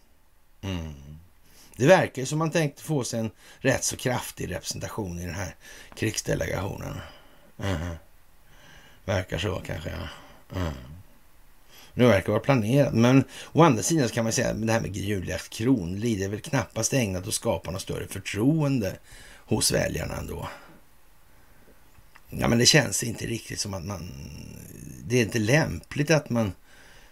Mm. 0.62 0.94
Det 1.76 1.88
verkar 1.88 2.22
ju 2.22 2.26
som 2.26 2.40
man 2.40 2.52
tänkte 2.52 2.84
få 2.84 3.04
sig 3.04 3.20
en 3.20 3.32
rätt 3.60 3.84
så 3.84 3.98
kraftig 3.98 4.52
representation 4.52 5.20
i 5.20 5.26
den 5.26 5.36
här 5.36 5.56
krigsdelegationen. 5.96 6.98
Mm. 7.60 7.96
Verkar 9.06 9.38
så 9.38 9.62
kanske, 9.66 9.90
ja. 9.90 10.08
Mm. 10.60 10.74
Det 11.94 12.06
verkar 12.06 12.32
vara 12.32 12.40
planerat, 12.40 12.94
men 12.94 13.24
å 13.52 13.64
andra 13.64 13.84
sidan 13.84 14.08
så 14.08 14.14
kan 14.14 14.24
man 14.24 14.34
säga 14.34 14.50
att 14.50 14.68
det 14.68 14.74
här 14.74 14.82
med 14.82 14.96
Julia 14.96 15.38
Kronlid 15.38 16.24
är 16.24 16.30
väl 16.30 16.42
knappast 16.42 16.94
ägnat 16.94 17.28
att 17.28 17.34
skapa 17.34 17.72
något 17.72 17.82
större 17.82 18.08
förtroende 18.08 18.96
hos 19.46 19.72
väljarna 19.72 20.16
ändå. 20.16 20.50
Ja, 22.30 22.48
men 22.48 22.58
det 22.58 22.66
känns 22.66 23.04
inte 23.04 23.26
riktigt 23.26 23.60
som 23.60 23.74
att 23.74 23.86
man... 23.86 24.12
Det 25.06 25.18
är 25.18 25.22
inte 25.22 25.40
lämpligt 25.40 26.12
att 26.12 26.30
man 26.30 26.52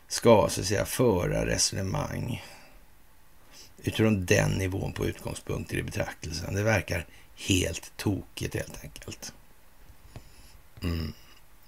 ska 0.08 0.48
så 0.50 0.62
att 0.62 0.68
säga 0.68 0.86
föra 0.86 1.46
resonemang 1.46 2.44
utifrån 3.84 4.26
den 4.26 4.52
nivån 4.52 4.94
på 4.94 5.06
utgångspunkter 5.06 5.78
i 5.78 5.84
betraktelsen. 5.84 6.54
Det 6.54 6.64
verkar 6.64 7.06
helt 7.36 7.92
tokigt 7.98 8.56
helt 8.56 8.84
enkelt. 8.84 9.34
Mm. 10.84 11.14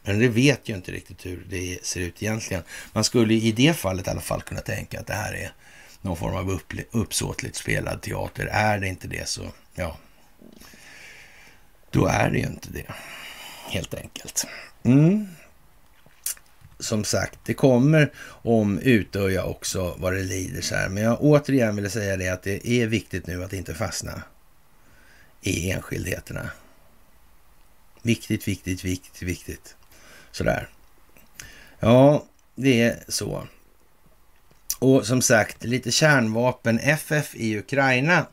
Men 0.03 0.19
det 0.19 0.27
vet 0.27 0.69
ju 0.69 0.75
inte 0.75 0.91
riktigt 0.91 1.25
hur 1.25 1.45
det 1.49 1.85
ser 1.85 2.01
ut 2.01 2.23
egentligen. 2.23 2.63
Man 2.93 3.03
skulle 3.03 3.33
i 3.33 3.51
det 3.51 3.73
fallet 3.73 4.07
i 4.07 4.09
alla 4.09 4.21
fall 4.21 4.41
kunna 4.41 4.61
tänka 4.61 4.99
att 4.99 5.07
det 5.07 5.13
här 5.13 5.33
är 5.33 5.53
någon 6.01 6.17
form 6.17 6.35
av 6.35 6.51
upp, 6.51 6.73
uppsåtligt 6.91 7.55
spelad 7.55 8.01
teater. 8.01 8.45
Är 8.45 8.79
det 8.79 8.87
inte 8.87 9.07
det 9.07 9.27
så, 9.27 9.51
ja, 9.75 9.97
då 11.91 12.05
är 12.05 12.29
det 12.29 12.37
ju 12.37 12.45
inte 12.45 12.69
det, 12.71 12.93
helt 13.69 13.93
enkelt. 13.93 14.47
Mm 14.83 15.27
som 16.83 17.03
sagt, 17.03 17.39
det 17.45 17.53
kommer 17.53 18.11
om 18.25 18.79
Utöja 18.79 19.43
också 19.43 19.95
vad 19.97 20.13
det 20.13 20.23
lider 20.23 20.61
så 20.61 20.75
här. 20.75 20.89
Men 20.89 21.03
jag 21.03 21.17
återigen 21.21 21.75
vill 21.75 21.91
säga 21.91 22.17
det 22.17 22.29
att 22.29 22.43
det 22.43 22.67
är 22.67 22.87
viktigt 22.87 23.27
nu 23.27 23.43
att 23.43 23.53
inte 23.53 23.73
fastna 23.73 24.23
i 25.41 25.71
enskildheterna. 25.71 26.49
Viktigt, 28.01 28.47
viktigt, 28.47 28.83
viktigt, 28.83 29.21
viktigt. 29.21 29.75
Sådär. 30.31 30.69
Ja, 31.79 32.25
det 32.55 32.81
är 32.81 33.03
så. 33.07 33.47
Och 34.79 35.07
som 35.07 35.21
sagt, 35.21 35.63
lite 35.63 35.91
kärnvapen 35.91 36.79
FF 36.79 37.35
i 37.35 37.57
Ukraina 37.57 38.25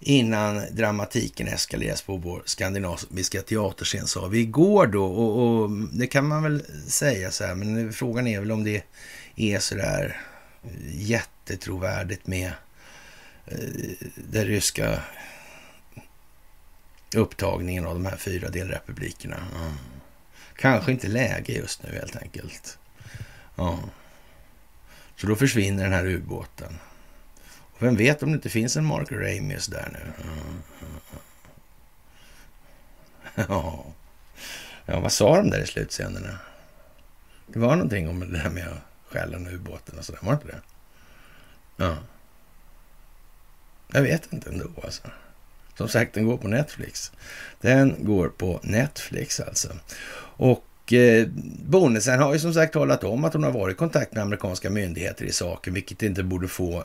innan 0.00 0.62
dramatiken 0.70 1.48
eskaleras 1.48 2.02
på 2.02 2.16
vår 2.16 2.42
skandinaviska 2.44 3.42
teaterscen, 3.42 4.06
sa 4.06 4.26
vi 4.26 4.38
igår 4.38 4.86
då. 4.86 5.04
Och, 5.04 5.62
och, 5.62 5.70
det 5.70 6.06
kan 6.06 6.28
man 6.28 6.42
väl 6.42 6.62
säga 6.86 7.30
så 7.30 7.44
här, 7.44 7.54
men 7.54 7.92
frågan 7.92 8.26
är 8.26 8.40
väl 8.40 8.52
om 8.52 8.64
det 8.64 8.84
är 9.36 9.58
så 9.58 9.74
där 9.74 10.20
jättetrovärdigt 10.92 12.26
med 12.26 12.52
eh, 13.46 13.58
den 14.14 14.44
ryska 14.44 15.02
upptagningen 17.14 17.86
av 17.86 17.94
de 17.94 18.06
här 18.06 18.16
fyra 18.16 18.48
delrepublikerna. 18.48 19.36
Mm. 19.36 19.72
Kanske 20.56 20.92
inte 20.92 21.08
läge 21.08 21.52
just 21.52 21.82
nu 21.82 21.92
helt 21.92 22.16
enkelt. 22.16 22.78
Ja. 23.54 23.78
Så 25.16 25.26
då 25.26 25.36
försvinner 25.36 25.84
den 25.84 25.92
här 25.92 26.06
ubåten. 26.06 26.78
Vem 27.78 27.96
vet 27.96 28.22
om 28.22 28.30
det 28.30 28.34
inte 28.34 28.48
finns 28.48 28.76
en 28.76 28.84
Mark 28.84 29.12
Ramius 29.12 29.66
där 29.66 29.88
nu? 29.92 30.12
Ja. 33.48 33.84
ja, 34.86 35.00
vad 35.00 35.12
sa 35.12 35.36
de 35.36 35.50
där 35.50 35.60
i 35.60 35.66
slutscenerna? 35.66 36.38
Det 37.46 37.58
var 37.58 37.76
någonting 37.76 38.08
om 38.08 38.20
det 38.20 38.26
där 38.26 38.50
med 38.50 38.68
att 38.68 39.12
stjäla 39.12 39.38
ubåten 39.38 39.98
och 39.98 40.04
sådär, 40.04 40.20
var 40.22 40.32
det 40.32 40.34
inte 40.34 40.46
det? 40.46 40.60
Ja. 41.76 41.96
Jag 43.92 44.02
vet 44.02 44.32
inte 44.32 44.50
ändå 44.50 44.68
alltså. 44.84 45.02
Som 45.74 45.88
sagt, 45.88 46.14
den 46.14 46.26
går 46.26 46.36
på 46.36 46.48
Netflix. 46.48 47.12
Den 47.60 48.04
går 48.04 48.28
på 48.28 48.60
Netflix 48.62 49.40
alltså. 49.40 49.68
Och 50.36 50.92
eh, 50.92 51.28
Bonnesen 51.66 52.18
har 52.18 52.32
ju 52.32 52.38
som 52.38 52.54
sagt 52.54 52.72
talat 52.72 53.04
om 53.04 53.24
att 53.24 53.32
hon 53.32 53.42
har 53.44 53.50
varit 53.50 53.74
i 53.74 53.78
kontakt 53.78 54.12
med 54.12 54.22
amerikanska 54.22 54.70
myndigheter 54.70 55.24
i 55.24 55.32
saken, 55.32 55.74
vilket 55.74 56.02
inte 56.02 56.22
borde 56.22 56.48
få 56.48 56.84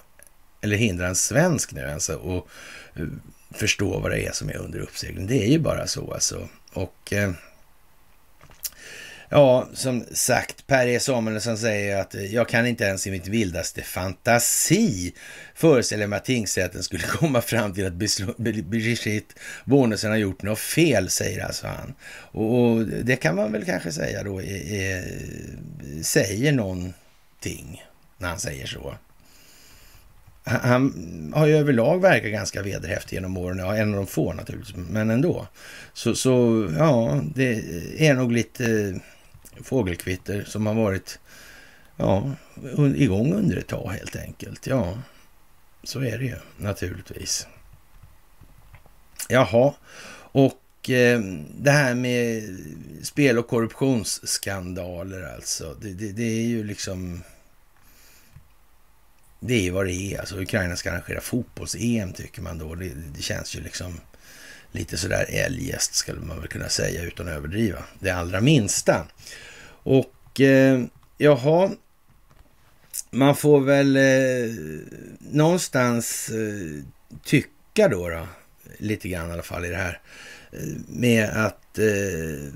eller 0.64 0.76
hindra 0.76 1.07
en 1.07 1.15
svensk 1.15 1.72
nu 1.72 1.90
alltså 1.90 2.15
och 2.15 2.48
eh, 2.95 3.06
förstå 3.52 3.99
vad 3.99 4.11
det 4.11 4.26
är 4.26 4.31
som 4.31 4.49
är 4.49 4.57
under 4.57 4.80
uppsegling. 4.80 5.27
Det 5.27 5.44
är 5.44 5.48
ju 5.48 5.60
bara 5.60 5.88
så 5.88 6.14
alltså. 6.14 6.48
Och 6.73 7.14
eh, 7.14 7.31
ja, 9.30 9.68
som 9.73 10.06
sagt, 10.11 10.68
Per 10.68 10.88
E 10.88 10.99
Samuelsson 10.99 11.57
säger 11.57 12.02
att 12.02 12.15
eh, 12.15 12.26
jag 12.26 12.49
kan 12.49 12.68
inte 12.68 12.84
ens 12.84 13.07
i 13.07 13.11
mitt 13.11 13.27
vildaste 13.27 13.81
fantasi 13.81 15.14
föreställa 15.56 16.07
mig 16.07 16.18
att 16.18 16.26
tingsrätten 16.26 16.84
skulle 16.84 17.03
komma 17.07 17.41
fram 17.41 17.73
till 17.73 17.88
att 17.88 17.94
Brigitte 18.38 19.35
Bonnesen 19.65 20.11
har 20.11 20.18
gjort 20.18 20.41
något 20.41 20.60
fel, 20.60 21.10
säger 21.10 21.45
alltså 21.45 21.68
han. 21.68 21.94
Och, 22.44 22.85
det 22.85 23.15
kan 23.15 23.35
man 23.35 23.52
väl 23.52 23.65
kanske 23.65 23.91
säga 23.91 24.23
då, 24.23 24.41
är, 24.41 24.73
är, 24.73 25.03
säger 26.03 26.52
någonting 26.52 27.84
när 28.18 28.30
han 28.30 28.40
säger 28.40 28.65
så. 28.65 28.95
Han 30.45 31.34
har 31.36 31.48
ju 31.48 31.57
överlag 31.57 32.02
verkat 32.02 32.32
ganska 32.32 32.61
vederhäftig 32.61 33.15
genom 33.15 33.38
åren. 33.38 33.57
Ja, 33.57 33.76
en 33.76 33.90
av 33.90 33.95
de 33.95 34.07
få 34.07 34.34
naturligtvis, 34.34 34.76
men 34.76 35.10
ändå. 35.10 35.48
Så, 35.94 36.15
så 36.15 36.68
ja, 36.78 37.22
det 37.36 37.53
är 37.98 38.14
nog 38.14 38.32
lite 38.32 38.65
eh, 38.65 39.64
fågelkvitter 39.64 40.44
som 40.44 40.65
har 40.65 40.74
varit 40.74 41.20
ja, 41.98 42.32
igång 42.95 43.34
under 43.34 43.57
ett 43.57 43.68
tag 43.68 43.91
helt 43.91 44.15
enkelt. 44.15 44.68
Ja, 44.68 44.98
så 45.84 45.99
är 45.99 46.18
det 46.18 46.26
ju 46.26 46.36
naturligtvis. 46.57 47.48
Jaha, 49.30 49.74
och 50.32 50.90
eh, 50.90 51.22
det 51.57 51.72
här 51.72 51.95
med 51.95 52.44
spel 53.03 53.38
och 53.38 53.48
korruptionsskandaler 53.48 55.34
alltså. 55.36 55.76
Det, 55.82 55.94
det, 55.94 56.11
det 56.11 56.24
är 56.24 56.44
ju 56.44 56.64
liksom 56.64 57.24
det 59.45 59.68
är 59.68 59.72
vad 59.72 59.86
det 59.86 59.94
är. 59.94 60.20
Alltså 60.20 60.41
Ukraina 60.41 60.76
ska 60.76 60.91
arrangera 60.91 61.22
fotbolls-EM 61.22 62.14
tycker 62.14 62.41
man 62.41 62.57
då. 62.57 62.76
Det, 62.76 62.91
det, 63.15 63.22
känns 63.22 63.56
ju 63.56 63.61
liksom 63.61 63.99
lite 64.72 64.98
sådär 64.98 65.26
eljest 65.30 65.95
skulle 65.95 66.22
man 66.22 66.40
väl 66.40 66.48
kunna 66.48 66.70
säga 66.70 67.03
utan 67.03 67.28
att 67.28 67.34
överdriva 67.34 67.84
det 67.99 68.10
allra 68.10 68.41
minsta. 68.41 69.07
Och 69.84 70.41
eh, 70.41 70.84
jaha, 71.18 71.72
man 73.10 73.36
får 73.36 73.60
väl 73.60 73.95
eh, 73.95 74.56
någonstans 75.20 76.30
eh, 76.30 76.84
tycka 77.24 77.88
då, 77.88 78.10
då, 78.10 78.28
lite 78.78 79.10
grann 79.10 79.30
i 79.30 79.34
alla 79.34 79.44
fall 79.44 79.65
i 79.65 79.70
det 79.70 79.78
här, 79.78 80.02
eh, 80.52 80.60
med 80.88 81.30
att 81.30 81.80
eh, 81.80 82.53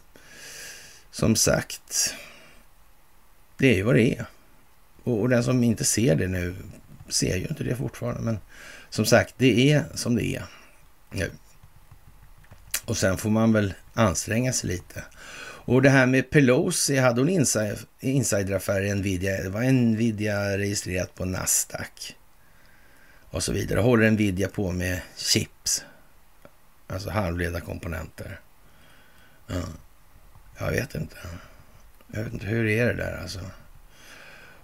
som 1.10 1.36
sagt, 1.36 2.14
det 3.56 3.70
är 3.70 3.74
ju 3.74 3.82
vad 3.82 3.94
det 3.94 4.18
är. 4.18 4.24
Och, 5.02 5.20
och, 5.20 5.28
den 5.28 5.44
som 5.44 5.64
inte 5.64 5.84
ser 5.84 6.14
det 6.14 6.28
nu 6.28 6.54
ser 7.10 7.36
ju 7.36 7.46
inte 7.46 7.64
det 7.64 7.76
fortfarande. 7.76 8.20
Men 8.20 8.38
som 8.90 9.04
sagt, 9.04 9.34
det 9.36 9.72
är 9.72 9.84
som 9.94 10.16
det 10.16 10.24
är 10.24 10.44
nu. 11.10 11.30
Och 12.84 12.96
sen 12.96 13.18
får 13.18 13.30
man 13.30 13.52
väl 13.52 13.74
anstränga 13.94 14.52
sig 14.52 14.70
lite. 14.70 15.04
Och 15.62 15.82
det 15.82 15.90
här 15.90 16.06
med 16.06 16.30
Pelosi, 16.30 16.96
hade 16.96 17.20
hon 17.20 17.46
insideraffärer 18.00 18.84
i 18.84 18.94
Nvidia? 18.94 19.42
Det 19.42 19.48
var 19.48 19.62
Nvidia 19.62 20.58
registrerat 20.58 21.14
på 21.14 21.24
Nasdaq. 21.24 22.16
Och 23.30 23.42
så 23.42 23.52
vidare. 23.52 23.80
Håller 23.80 24.10
Nvidia 24.10 24.48
på 24.48 24.72
med 24.72 25.00
chips? 25.16 25.84
Alltså 26.86 27.10
halvledarkomponenter. 27.10 28.40
Ja. 29.46 29.62
Jag 30.58 30.70
vet 30.70 30.94
inte. 30.94 31.16
Jag 32.12 32.24
vet 32.24 32.32
inte, 32.32 32.46
hur 32.46 32.66
är 32.66 32.86
det 32.86 32.94
där 32.94 33.18
alltså? 33.22 33.40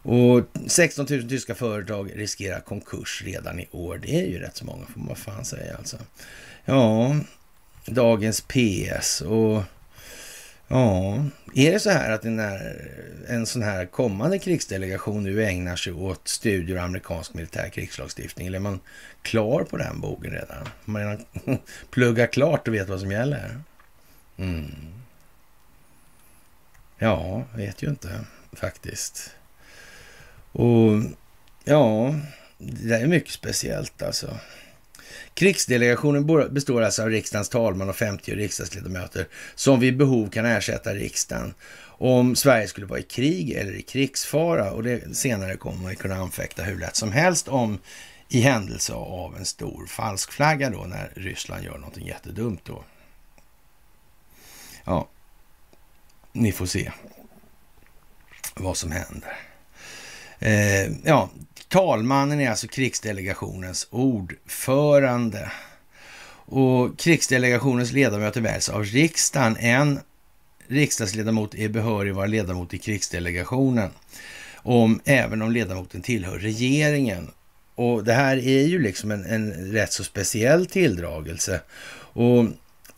Och 0.07 0.45
16 0.67 1.07
000 1.11 1.29
tyska 1.29 1.55
företag 1.55 2.13
riskerar 2.15 2.61
konkurs 2.61 3.23
redan 3.25 3.61
i 3.61 3.69
år. 3.71 4.01
Det 4.03 4.21
är 4.21 4.27
ju 4.27 4.39
rätt 4.39 4.57
så 4.57 4.65
många 4.65 4.87
får 4.87 5.01
man 5.01 5.17
fan 5.17 5.45
säga 5.45 5.77
alltså. 5.77 5.97
Ja, 6.65 7.17
dagens 7.87 8.41
PS 8.41 9.21
och 9.21 9.63
ja, 10.69 11.25
är 11.55 11.73
det 11.73 11.81
så 11.81 11.91
här 11.91 12.13
att 12.13 12.25
en, 12.25 12.41
en 13.29 13.47
sån 13.47 13.63
här 13.63 13.87
kommande 13.87 14.39
krigsdelegation 14.39 15.25
nu 15.25 15.45
ägnar 15.45 15.77
sig 15.77 15.93
åt 15.93 16.29
studier 16.29 16.79
av 16.79 16.85
amerikansk 16.85 17.35
militär 17.35 17.69
krigslagstiftning? 17.69 18.47
Eller 18.47 18.59
är 18.59 18.63
man 18.63 18.81
klar 19.23 19.65
på 19.65 19.77
den 19.77 20.01
bogen 20.01 20.33
redan? 20.33 20.69
Man 20.85 21.03
redan 21.03 21.25
pluggar 21.91 22.27
klart 22.27 22.69
och 22.69 22.75
vet 22.75 22.89
vad 22.89 23.01
som 23.01 23.11
gäller? 23.11 23.61
Mm. 24.37 24.75
Ja, 26.99 27.45
vet 27.55 27.83
ju 27.83 27.89
inte 27.89 28.25
faktiskt. 28.53 29.36
Och 30.57 31.03
ja, 31.65 32.15
det 32.59 32.95
är 32.95 33.07
mycket 33.07 33.33
speciellt 33.33 34.03
alltså. 34.03 34.39
Krigsdelegationen 35.35 36.55
består 36.55 36.83
alltså 36.83 37.03
av 37.03 37.11
riksdagens 37.11 37.49
talman 37.49 37.89
och 37.89 37.97
50 37.97 38.35
riksdagsledamöter 38.35 39.29
som 39.55 39.81
vid 39.81 39.97
behov 39.97 40.31
kan 40.31 40.47
ersätta 40.47 40.95
riksdagen 40.95 41.55
om 41.99 42.37
Sverige 42.37 42.69
skulle 42.69 42.87
vara 42.87 42.99
i 42.99 43.03
krig 43.03 43.51
eller 43.51 43.73
i 43.73 43.83
krigsfara. 43.83 44.73
Och 44.73 44.83
det 44.83 45.17
senare 45.17 45.57
kommer 45.57 45.83
man 45.83 45.97
kunna 45.97 46.17
anfäkta 46.17 46.63
hur 46.63 46.79
lätt 46.79 46.97
som 46.97 47.13
helst 47.13 47.49
om 47.49 47.79
i 48.29 48.41
händelse 48.41 48.93
av 48.93 49.37
en 49.37 49.45
stor 49.45 49.87
falskflagga 49.87 50.71
då 50.71 50.85
när 50.85 51.13
Ryssland 51.15 51.65
gör 51.65 51.79
någonting 51.79 52.07
jättedumt 52.07 52.65
då. 52.65 52.85
Ja, 54.85 55.09
ni 56.33 56.53
får 56.53 56.67
se 56.67 56.93
vad 58.55 58.77
som 58.77 58.91
händer. 58.91 59.56
Eh, 60.39 60.93
ja, 61.05 61.31
talmannen 61.69 62.41
är 62.41 62.51
alltså 62.51 62.69
krigsdelegationens 62.69 63.87
ordförande. 63.91 65.51
Och 66.49 66.99
krigsdelegationens 66.99 67.93
ledamöter 67.93 68.41
väljs 68.41 68.69
av 68.69 68.85
riksdagen. 68.85 69.57
En 69.57 70.01
riksdagsledamot 70.69 71.55
är 71.55 71.69
behörig 71.69 72.11
att 72.11 72.17
vara 72.17 72.27
ledamot 72.27 72.75
i 72.75 72.79
krigsdelegationen, 72.79 73.91
om, 74.57 75.01
även 75.05 75.43
om 75.43 75.53
ledamoten 75.53 76.03
tillhör 76.03 76.39
regeringen. 76.39 77.31
Och 77.75 78.05
det 78.05 78.13
här 78.13 78.37
är 78.37 78.67
ju 78.67 78.83
liksom 78.83 79.11
en, 79.11 79.25
en 79.25 79.73
rätt 79.73 79.93
så 79.93 80.05
speciell 80.05 80.67
tilldragelse. 80.67 81.61
Och 82.13 82.45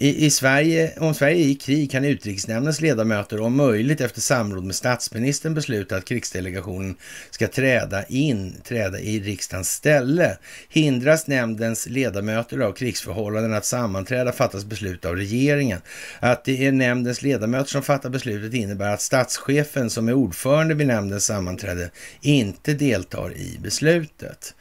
i, 0.01 0.27
I, 0.27 0.31
Sverige, 0.31 0.93
om 0.99 1.15
Sverige 1.15 1.45
är 1.45 1.49
i 1.49 1.55
krig 1.55 1.91
kan 1.91 2.05
utrikesnämndens 2.05 2.81
ledamöter 2.81 3.41
om 3.41 3.57
möjligt 3.57 4.01
efter 4.01 4.21
samråd 4.21 4.65
med 4.65 4.75
statsministern 4.75 5.55
besluta 5.55 5.97
att 5.97 6.05
krigsdelegationen 6.05 6.97
ska 7.31 7.49
träda 7.49 8.05
in, 8.05 8.55
träda 8.65 9.01
i 9.01 9.21
riksdagens 9.21 9.71
ställe. 9.71 10.39
Hindras 10.69 11.27
nämndens 11.27 11.87
ledamöter 11.87 12.59
av 12.59 12.73
krigsförhållanden 12.73 13.55
att 13.55 13.65
sammanträda 13.65 14.33
fattas 14.33 14.65
beslut 14.65 15.05
av 15.05 15.17
regeringen. 15.17 15.81
Att 16.21 16.45
det 16.45 16.67
är 16.67 16.73
nämndens 16.73 17.23
ledamöter 17.23 17.71
som 17.71 17.83
fattar 17.83 18.11
beslutet 18.11 18.55
innebär 18.55 18.95
att 18.95 19.03
statschefen 19.03 19.91
som 19.91 20.09
är 20.09 20.15
ordförande 20.15 20.75
vid 20.75 20.87
nämndens 20.87 21.25
sammanträde 21.25 21.91
inte 22.21 22.75
deltar 22.75 23.37
i 23.37 23.59
beslutet. 23.63 24.55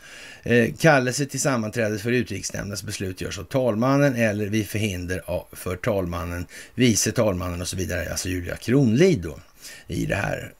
Eh, 0.47 0.73
kallelse 0.79 1.25
till 1.25 1.41
sammanträdet 1.41 2.01
för 2.01 2.11
utrikesnämndens 2.11 2.83
beslut 2.83 3.21
görs 3.21 3.39
av 3.39 3.43
talmannen 3.43 4.15
eller 4.15 4.45
vid 4.45 4.67
förhinder 4.67 5.21
för 5.51 5.75
talmannen, 5.75 6.47
vice 6.75 7.11
talmannen 7.11 7.61
och 7.61 7.67
så 7.67 7.77
vidare, 7.77 8.11
alltså 8.11 8.29
Julia 8.29 8.55
Kronlid 8.55 9.21
då 9.21 9.39
i 9.87 10.05
det 10.05 10.15
här. 10.15 10.53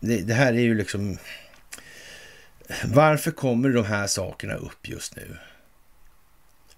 Det, 0.00 0.20
det 0.20 0.34
här 0.34 0.52
är 0.52 0.60
ju 0.60 0.74
liksom... 0.74 1.18
Varför 2.84 3.30
kommer 3.30 3.68
de 3.68 3.84
här 3.84 4.06
sakerna 4.06 4.54
upp 4.54 4.88
just 4.88 5.16
nu? 5.16 5.36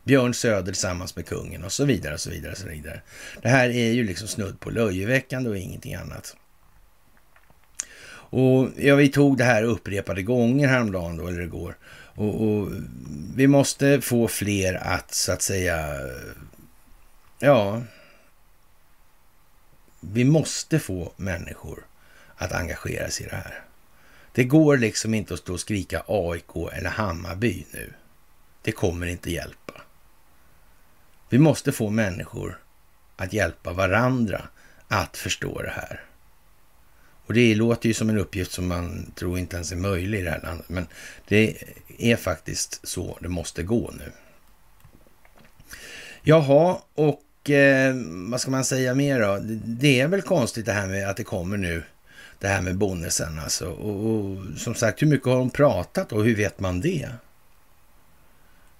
Björn 0.04 0.34
Söder 0.34 0.72
tillsammans 0.72 1.16
med 1.16 1.26
kungen 1.26 1.64
och 1.64 1.72
så 1.72 1.84
vidare 1.84 2.14
och 2.14 2.20
så 2.20 2.30
vidare. 2.30 2.52
Och 2.52 2.58
så 2.58 2.68
vidare. 2.68 3.00
Det 3.42 3.48
här 3.48 3.68
är 3.68 3.92
ju 3.92 4.04
liksom 4.04 4.28
snudd 4.28 4.60
på 4.60 4.70
löjeväckande 4.70 5.50
och 5.50 5.56
ingenting 5.56 5.94
annat. 5.94 6.36
Och 8.34 8.68
ja, 8.76 8.94
vi 8.96 9.08
tog 9.08 9.38
det 9.38 9.44
här 9.44 9.62
upprepade 9.62 10.22
gånger 10.22 10.68
häromdagen 10.68 11.16
då, 11.16 11.28
eller 11.28 11.40
igår. 11.40 11.76
Och, 12.14 12.48
och, 12.48 12.72
vi 13.36 13.46
måste 13.46 14.00
få 14.00 14.28
fler 14.28 14.74
att 14.74 15.14
så 15.14 15.32
att 15.32 15.42
säga, 15.42 15.98
ja, 17.38 17.82
vi 20.00 20.24
måste 20.24 20.78
få 20.78 21.12
människor 21.16 21.86
att 22.36 22.52
engagera 22.52 23.10
sig 23.10 23.26
i 23.26 23.28
det 23.28 23.36
här. 23.36 23.64
Det 24.32 24.44
går 24.44 24.76
liksom 24.76 25.14
inte 25.14 25.34
att 25.34 25.40
stå 25.40 25.52
och 25.52 25.60
skrika 25.60 26.02
AIK 26.06 26.56
eller 26.72 26.90
Hammarby 26.90 27.66
nu. 27.72 27.92
Det 28.62 28.72
kommer 28.72 29.06
inte 29.06 29.30
hjälpa. 29.30 29.80
Vi 31.28 31.38
måste 31.38 31.72
få 31.72 31.90
människor 31.90 32.60
att 33.16 33.32
hjälpa 33.32 33.72
varandra 33.72 34.48
att 34.88 35.16
förstå 35.16 35.62
det 35.62 35.70
här. 35.70 36.04
Och 37.26 37.34
det 37.34 37.54
låter 37.54 37.88
ju 37.88 37.94
som 37.94 38.10
en 38.10 38.18
uppgift 38.18 38.52
som 38.52 38.66
man 38.66 39.12
tror 39.14 39.38
inte 39.38 39.56
ens 39.56 39.72
är 39.72 39.76
möjlig 39.76 40.18
i 40.18 40.22
det 40.22 40.30
här 40.30 40.42
landet. 40.42 40.68
Men 40.68 40.86
det 41.28 41.56
är 41.98 42.16
faktiskt 42.16 42.88
så 42.88 43.18
det 43.20 43.28
måste 43.28 43.62
gå 43.62 43.92
nu. 43.98 44.12
Jaha, 46.22 46.78
och 46.94 47.50
eh, 47.50 47.94
vad 48.30 48.40
ska 48.40 48.50
man 48.50 48.64
säga 48.64 48.94
mer 48.94 49.20
då? 49.20 49.38
Det 49.64 50.00
är 50.00 50.08
väl 50.08 50.22
konstigt 50.22 50.66
det 50.66 50.72
här 50.72 50.86
med 50.86 51.08
att 51.08 51.16
det 51.16 51.24
kommer 51.24 51.56
nu, 51.56 51.82
det 52.38 52.48
här 52.48 52.62
med 52.62 52.76
bonusen 52.76 53.38
alltså. 53.38 53.68
Och, 53.68 54.10
och 54.10 54.44
som 54.56 54.74
sagt, 54.74 55.02
hur 55.02 55.06
mycket 55.06 55.26
har 55.26 55.38
de 55.38 55.50
pratat 55.50 56.12
och 56.12 56.24
hur 56.24 56.36
vet 56.36 56.60
man 56.60 56.80
det? 56.80 57.08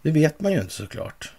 Det 0.03 0.11
vet 0.11 0.41
man 0.41 0.53
ju 0.53 0.61
inte 0.61 0.75
såklart. 0.75 1.33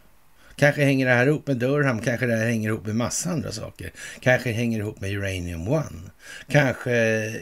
Kanske 0.56 0.84
hänger 0.84 1.06
det 1.06 1.14
här 1.14 1.28
ihop 1.28 1.48
med 1.48 1.58
Durham, 1.58 2.02
kanske 2.02 2.26
det 2.26 2.36
här 2.36 2.46
hänger 2.46 2.70
ihop 2.70 2.86
med 2.86 2.96
massa 2.96 3.30
andra 3.30 3.52
saker. 3.52 3.92
Kanske 4.20 4.52
hänger 4.52 4.78
det 4.78 4.82
ihop 4.82 5.00
med 5.00 5.12
Uranium 5.12 5.68
One. 5.68 6.12
Kanske 6.48 6.92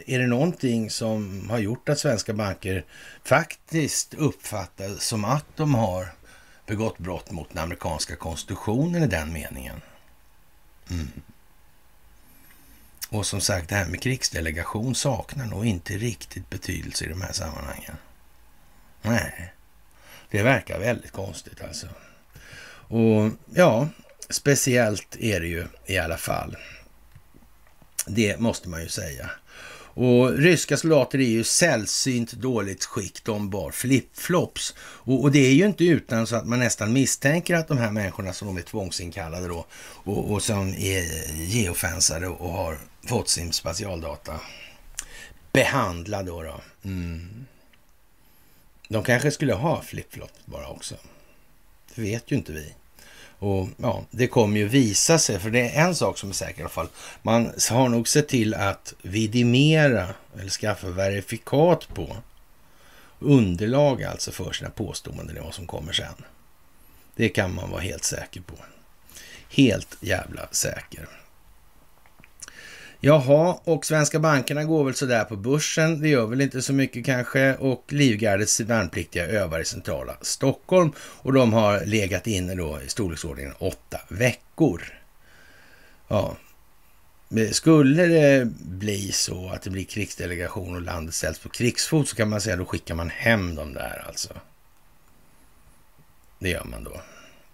är 0.08 0.20
det 0.20 0.28
någonting 0.28 0.90
som 0.90 1.50
har 1.50 1.60
gjort 1.60 1.90
att 1.90 2.00
svenska 2.00 2.34
banker 2.34 2.86
faktiskt 3.24 4.14
uppfattar 4.14 4.90
som 4.90 5.26
att 5.26 5.46
de 5.56 5.76
har 5.76 6.08
begått 6.66 6.98
brott 6.98 7.32
mot 7.32 7.50
den 7.50 7.64
amerikanska 7.64 8.16
konstitutionen 8.16 9.04
i 9.04 9.08
den 9.08 9.34
meningen. 9.34 9.82
Mm. 10.90 11.08
Och 13.10 13.26
som 13.26 13.42
sagt, 13.42 13.70
det 13.70 13.76
här 13.76 13.86
med 13.86 14.02
krigsdelegation 14.02 14.96
saknar 14.96 15.46
nog 15.46 15.66
inte 15.66 15.94
riktigt 15.94 16.50
betydelse 16.50 17.06
i 17.06 17.10
de 17.10 17.22
här 17.22 17.32
sammanhangen. 17.32 17.96
Nej, 19.02 19.54
det 20.30 20.44
verkar 20.44 20.80
väldigt 20.80 21.12
konstigt 21.12 21.62
alltså. 21.62 21.88
Och 22.88 23.32
ja, 23.56 23.88
speciellt 24.30 25.18
är 25.20 25.40
det 25.40 25.48
ju 25.48 25.66
i 25.86 25.98
alla 25.98 26.18
fall. 26.18 26.58
Det 28.08 28.40
måste 28.40 28.70
man 28.70 28.82
ju 28.82 28.90
säga. 28.90 29.30
Och 29.96 30.38
ryska 30.38 30.78
soldater 30.78 31.20
är 31.20 31.28
ju 31.28 31.44
sällsynt 31.44 32.32
dåligt 32.32 32.86
skick. 32.86 33.24
De 33.24 33.50
bar 33.50 33.72
flipflops. 33.72 34.76
Och, 34.80 35.22
och, 35.22 35.32
det 35.32 35.40
är 35.40 35.54
ju 35.54 35.66
inte 35.66 35.86
utan 35.86 36.28
så 36.28 36.36
att 36.36 36.48
man 36.48 36.60
nästan 36.60 36.94
misstänker 36.94 37.56
att 37.56 37.68
de 37.68 37.78
här 37.78 37.92
människorna 37.92 38.34
som 38.34 38.48
de 38.48 38.58
är 38.58 38.62
tvångsinkallade 38.62 39.48
då 39.48 39.66
och, 39.80 40.32
och 40.32 40.44
som 40.44 40.70
är 40.70 41.32
geofensade 41.34 42.28
och 42.28 42.50
har 42.50 42.78
fått 43.08 43.30
sin 43.30 43.54
spatialdata 43.54 44.40
behandlad 45.52 46.26
då. 46.26 46.44
då. 46.44 46.62
Mm. 46.84 47.46
De 48.90 49.04
kanske 49.04 49.32
skulle 49.32 49.54
ha 49.54 49.82
flipflops 49.82 50.46
bara 50.46 50.68
också. 50.68 50.96
Det 51.96 52.02
vet 52.02 52.32
ju 52.32 52.36
inte 52.36 52.52
vi. 52.52 52.74
Och 53.40 53.68
ja, 53.78 54.04
Det 54.12 54.28
kommer 54.28 54.58
ju 54.58 54.68
visa 54.68 55.20
sig, 55.20 55.40
för 55.40 55.50
det 55.50 55.70
är 55.70 55.86
en 55.86 55.96
sak 55.96 56.18
som 56.18 56.30
är 56.30 56.34
säker 56.34 56.60
i 56.60 56.62
alla 56.62 56.70
fall. 56.70 56.88
Man 57.22 57.52
har 57.70 57.90
nog 57.90 58.08
sett 58.08 58.28
till 58.28 58.54
att 58.54 58.94
vidimera 59.02 60.08
eller 60.40 60.50
skaffa 60.50 60.88
verifikat 60.88 61.88
på 61.94 62.18
underlag 63.20 64.04
alltså 64.04 64.32
för 64.32 64.52
sina 64.52 64.70
påståenden 64.70 65.38
i 65.38 65.40
vad 65.40 65.54
som 65.54 65.68
kommer 65.68 65.94
sen. 65.94 66.24
Det 67.16 67.30
kan 67.30 67.56
man 67.56 67.72
vara 67.72 67.82
helt 67.82 68.04
säker 68.04 68.42
på. 68.42 68.56
Helt 69.50 69.98
jävla 70.02 70.48
säker. 70.52 71.08
Jaha, 73.06 73.60
och 73.64 73.86
svenska 73.86 74.20
bankerna 74.20 74.64
går 74.64 74.84
väl 74.84 74.96
sådär 74.96 75.24
på 75.24 75.36
börsen. 75.36 76.02
Det 76.02 76.10
gör 76.10 76.26
väl 76.26 76.42
inte 76.42 76.62
så 76.62 76.74
mycket 76.74 77.06
kanske. 77.06 77.56
Och 77.56 77.86
Livgardets 77.88 78.60
värnpliktiga 78.60 79.28
övar 79.28 79.60
i 79.60 79.66
centrala 79.66 80.18
Stockholm. 80.22 80.92
Och 80.98 81.34
de 81.34 81.54
har 81.54 81.86
legat 81.86 82.28
inne 82.28 82.56
då 82.56 82.82
i 82.82 82.90
storleksordningen 82.90 83.54
åtta 83.60 84.00
veckor. 84.08 84.94
Ja, 86.08 86.38
skulle 87.52 88.06
det 88.06 88.46
bli 88.60 89.12
så 89.12 89.50
att 89.50 89.62
det 89.62 89.70
blir 89.70 89.84
krigsdelegation 89.84 90.76
och 90.76 90.82
landet 90.82 91.16
ställs 91.16 91.40
på 91.40 91.50
krigsfot 91.50 92.08
så 92.08 92.16
kan 92.16 92.30
man 92.30 92.42
säga 92.42 92.56
då 92.56 92.66
skickar 92.66 92.96
man 92.96 93.10
hem 93.10 93.56
dem 93.56 93.74
där 93.74 94.04
alltså. 94.08 94.34
Det 96.40 96.50
gör 96.50 96.64
man 96.64 96.84
då. 96.84 97.02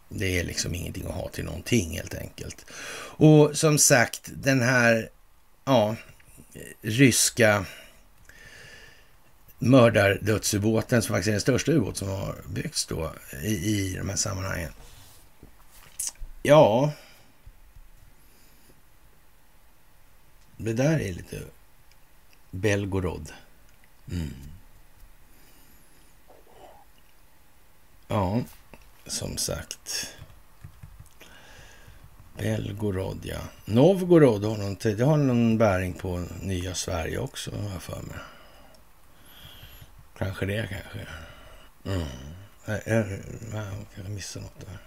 Det 0.09 0.39
är 0.39 0.43
liksom 0.43 0.75
ingenting 0.75 1.05
att 1.07 1.15
ha 1.15 1.29
till 1.29 1.45
någonting 1.45 1.91
helt 1.91 2.15
enkelt. 2.15 2.65
Och 3.17 3.57
som 3.57 3.77
sagt, 3.77 4.29
den 4.33 4.61
här 4.61 5.09
ja, 5.69 5.95
ryska 6.81 7.65
mördardödsubåten 9.59 11.01
som 11.01 11.13
faktiskt 11.13 11.27
är 11.27 11.31
den 11.31 11.41
största 11.41 11.71
ubåt 11.71 11.97
som 11.97 12.07
har 12.07 12.35
byggts 12.47 12.85
då 12.85 13.13
i, 13.43 13.47
i 13.47 13.95
de 13.95 14.09
här 14.09 14.15
sammanhangen. 14.15 14.71
Ja, 16.43 16.91
det 20.57 20.73
där 20.73 20.99
är 20.99 21.13
lite 21.13 21.41
Belgorod. 22.51 23.31
Mm. 24.11 24.33
Ja, 28.07 28.41
som 29.05 29.37
sagt. 29.37 30.15
Belgorod, 32.39 33.19
ja. 33.23 33.39
Novgorod 33.65 34.43
har 34.43 34.57
någon, 34.57 34.77
det 34.81 35.03
har 35.03 35.17
någon 35.17 35.57
bäring 35.57 35.93
på 35.93 36.25
nya 36.41 36.75
Sverige 36.75 37.17
också, 37.17 37.51
har 37.51 37.71
jag 37.73 37.81
för 37.81 38.01
mig. 38.01 38.17
Kanske 40.17 40.45
det, 40.45 40.69
kanske. 40.69 41.07
Mm. 41.85 42.07
Jag, 42.65 42.81
jag, 42.85 43.19
jag 43.95 44.09
missade 44.09 44.45
något 44.45 44.65
där. 44.65 44.77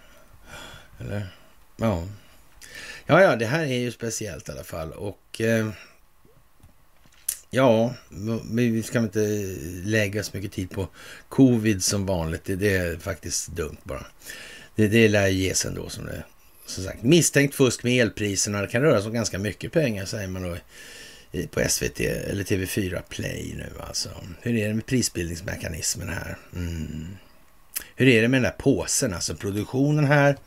Eller? 0.99 1.27
Ja. 1.77 2.07
Ja, 3.05 3.21
ja, 3.21 3.35
det 3.35 3.45
här 3.45 3.63
är 3.63 3.77
ju 3.77 3.91
speciellt 3.91 4.49
i 4.49 4.51
alla 4.51 4.63
fall. 4.63 4.91
Och 4.91 5.41
eh, 5.41 5.69
ja, 7.49 7.93
vi 8.51 8.83
ska 8.83 8.99
inte 8.99 9.19
lägga 9.83 10.23
så 10.23 10.37
mycket 10.37 10.51
tid 10.51 10.69
på 10.69 10.87
covid 11.29 11.83
som 11.83 12.05
vanligt. 12.05 12.43
Det, 12.45 12.55
det 12.55 12.75
är 12.75 12.97
faktiskt 12.97 13.47
dumt 13.47 13.77
bara. 13.83 14.05
Det, 14.75 14.87
det 14.87 15.07
lär 15.07 15.27
ges 15.27 15.65
ändå 15.65 15.89
som 15.89 16.05
det 16.05 16.23
som 16.65 16.83
sagt, 16.83 17.03
misstänkt 17.03 17.55
fusk 17.55 17.83
med 17.83 18.01
elpriserna. 18.01 18.61
Det 18.61 18.67
kan 18.67 18.81
röra 18.81 18.99
sig 18.99 19.07
om 19.07 19.13
ganska 19.13 19.39
mycket 19.39 19.71
pengar 19.71 20.05
säger 20.05 20.27
man 20.27 20.43
då 20.43 20.57
på 21.51 21.69
SVT 21.69 21.99
eller 21.99 22.43
TV4 22.43 23.01
Play 23.09 23.53
nu 23.57 23.69
alltså. 23.87 24.09
Hur 24.41 24.55
är 24.55 24.67
det 24.67 24.73
med 24.73 24.85
prisbildningsmekanismen 24.85 26.09
här? 26.09 26.37
Mm. 26.55 27.07
Hur 27.95 28.07
är 28.07 28.21
det 28.21 28.27
med 28.27 28.37
den 28.37 28.51
där 28.51 28.57
påsen, 28.59 29.13
alltså 29.13 29.35
produktionen 29.35 30.05
här, 30.05 30.37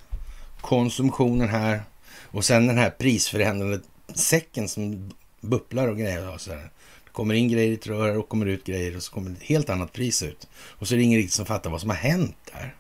konsumtionen 0.60 1.48
här 1.48 1.82
och 2.22 2.44
sen 2.44 2.66
den 2.66 2.78
här 2.78 2.90
prisförändrande 2.90 3.80
säcken 4.14 4.68
som 4.68 5.10
bubblar 5.40 5.88
och 5.88 5.98
grejer. 5.98 6.34
Och 6.34 6.40
så 6.40 6.50
där. 6.50 6.70
Det 7.04 7.12
kommer 7.12 7.34
in 7.34 7.48
grejer 7.48 7.70
i 7.70 7.74
ett 7.74 7.86
rör 7.86 8.16
och 8.16 8.28
kommer 8.28 8.46
ut 8.46 8.64
grejer 8.64 8.96
och 8.96 9.02
så 9.02 9.12
kommer 9.12 9.30
ett 9.30 9.42
helt 9.42 9.70
annat 9.70 9.92
pris 9.92 10.22
ut. 10.22 10.48
Och 10.54 10.88
så 10.88 10.94
är 10.94 10.98
det 10.98 11.04
ingen 11.04 11.18
riktigt 11.18 11.34
som 11.34 11.46
fattar 11.46 11.70
vad 11.70 11.80
som 11.80 11.90
har 11.90 11.96
hänt 11.96 12.36
där. 12.52 12.74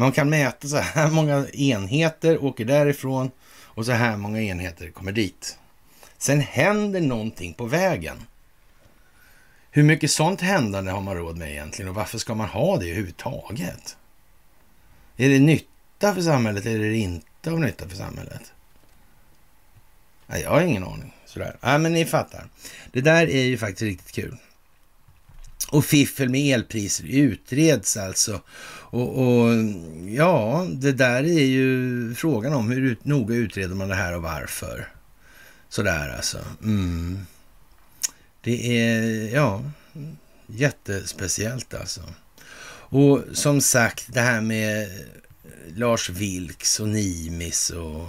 Man 0.00 0.12
kan 0.12 0.30
mäta 0.30 0.68
så 0.68 0.76
här 0.76 1.10
många 1.10 1.46
enheter 1.48 2.44
åker 2.44 2.64
därifrån 2.64 3.30
och 3.62 3.86
så 3.86 3.92
här 3.92 4.16
många 4.16 4.42
enheter 4.42 4.90
kommer 4.90 5.12
dit. 5.12 5.58
Sen 6.18 6.40
händer 6.40 7.00
någonting 7.00 7.54
på 7.54 7.64
vägen. 7.64 8.16
Hur 9.70 9.82
mycket 9.82 10.10
sånt 10.10 10.40
händande 10.40 10.90
har 10.90 11.00
man 11.00 11.16
råd 11.16 11.36
med 11.36 11.50
egentligen 11.50 11.88
och 11.88 11.94
varför 11.94 12.18
ska 12.18 12.34
man 12.34 12.48
ha 12.48 12.76
det 12.76 12.86
överhuvudtaget? 12.86 13.96
Är 15.16 15.28
det 15.28 15.38
nytta 15.38 16.14
för 16.14 16.22
samhället 16.22 16.66
eller 16.66 16.84
är 16.84 16.90
det 16.90 16.96
inte 16.96 17.50
av 17.50 17.60
nytta 17.60 17.88
för 17.88 17.96
samhället? 17.96 18.52
Nej, 20.26 20.42
jag 20.42 20.50
har 20.50 20.60
ingen 20.60 20.84
aning. 20.84 21.14
Sådär. 21.26 21.56
Ja, 21.60 21.78
men 21.78 21.92
ni 21.92 22.04
fattar. 22.04 22.48
Det 22.92 23.00
där 23.00 23.30
är 23.30 23.42
ju 23.42 23.58
faktiskt 23.58 23.82
riktigt 23.82 24.12
kul. 24.12 24.36
Och 25.70 25.84
fiffel 25.84 26.28
med 26.28 26.54
elpriser 26.54 27.04
utreds 27.04 27.96
alltså. 27.96 28.40
Och, 28.90 29.18
och, 29.18 29.54
ja, 30.08 30.66
det 30.70 30.92
där 30.92 31.24
är 31.24 31.44
ju 31.44 32.14
frågan 32.14 32.52
om 32.52 32.70
hur 32.70 32.82
ut, 32.82 33.04
noga 33.04 33.34
utreder 33.34 33.74
man 33.74 33.88
det 33.88 33.94
här 33.94 34.16
och 34.16 34.22
varför. 34.22 34.88
Sådär 35.68 36.08
alltså. 36.16 36.38
Mm. 36.62 37.26
Det 38.40 38.80
är, 38.80 39.02
ja, 39.34 39.64
jättespeciellt 40.46 41.74
alltså. 41.74 42.00
Och 42.92 43.24
som 43.32 43.60
sagt, 43.60 44.06
det 44.12 44.20
här 44.20 44.40
med 44.40 44.88
Lars 45.74 46.10
Vilks 46.10 46.80
och 46.80 46.88
Nimis 46.88 47.70
och 47.70 48.08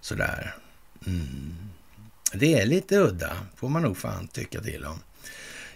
sådär. 0.00 0.54
Mm. 1.06 1.54
Det 2.34 2.60
är 2.60 2.66
lite 2.66 2.96
udda, 2.96 3.36
får 3.56 3.68
man 3.68 3.82
nog 3.82 3.96
fan 3.96 4.28
tycka 4.28 4.60
till 4.60 4.84
om. 4.84 4.98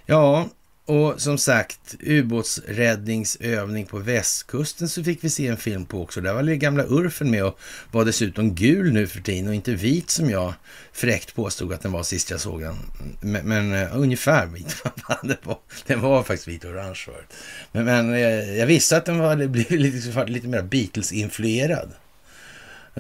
Ja, 0.07 0.49
och 0.87 1.21
som 1.21 1.39
sagt, 1.39 1.95
ubåtsräddningsövning 2.01 3.87
på 3.87 3.99
västkusten 3.99 4.89
så 4.89 5.05
fick 5.05 5.25
vi 5.25 5.31
se 5.31 5.47
en 5.47 5.57
film 5.57 5.87
på 5.87 6.03
också. 6.03 6.21
Där 6.21 6.35
var 6.35 6.43
det 6.43 6.57
gamla 6.57 6.85
Urfen 6.85 7.31
med 7.31 7.45
och 7.45 7.59
var 7.91 8.05
dessutom 8.05 8.55
gul 8.55 8.93
nu 8.93 9.07
för 9.07 9.21
tiden 9.21 9.49
och 9.49 9.55
inte 9.55 9.75
vit 9.75 10.11
som 10.11 10.31
jag 10.31 10.55
fräckt 10.93 11.35
påstod 11.35 11.73
att 11.73 11.81
den 11.81 11.93
var 11.93 12.03
sist 12.03 12.31
jag 12.31 12.41
såg 12.41 12.61
den. 12.61 12.77
Men, 13.21 13.49
men 13.49 13.73
uh, 13.73 14.01
ungefär 14.01 14.47
vit. 14.47 14.83
den, 15.23 15.37
var, 15.43 15.59
den 15.87 16.01
var 16.01 16.23
faktiskt 16.23 16.49
vit 16.49 16.65
och 16.65 16.71
orange 16.71 16.95
förut. 16.95 17.33
Men, 17.73 17.85
men 17.85 18.11
uh, 18.11 18.57
jag 18.59 18.67
visste 18.67 18.97
att 18.97 19.05
den 19.05 19.19
var 19.19 19.37
lite, 19.37 19.77
lite, 19.77 20.25
lite 20.25 20.49
mer 20.49 20.63
Beatles-influerad 20.63 21.89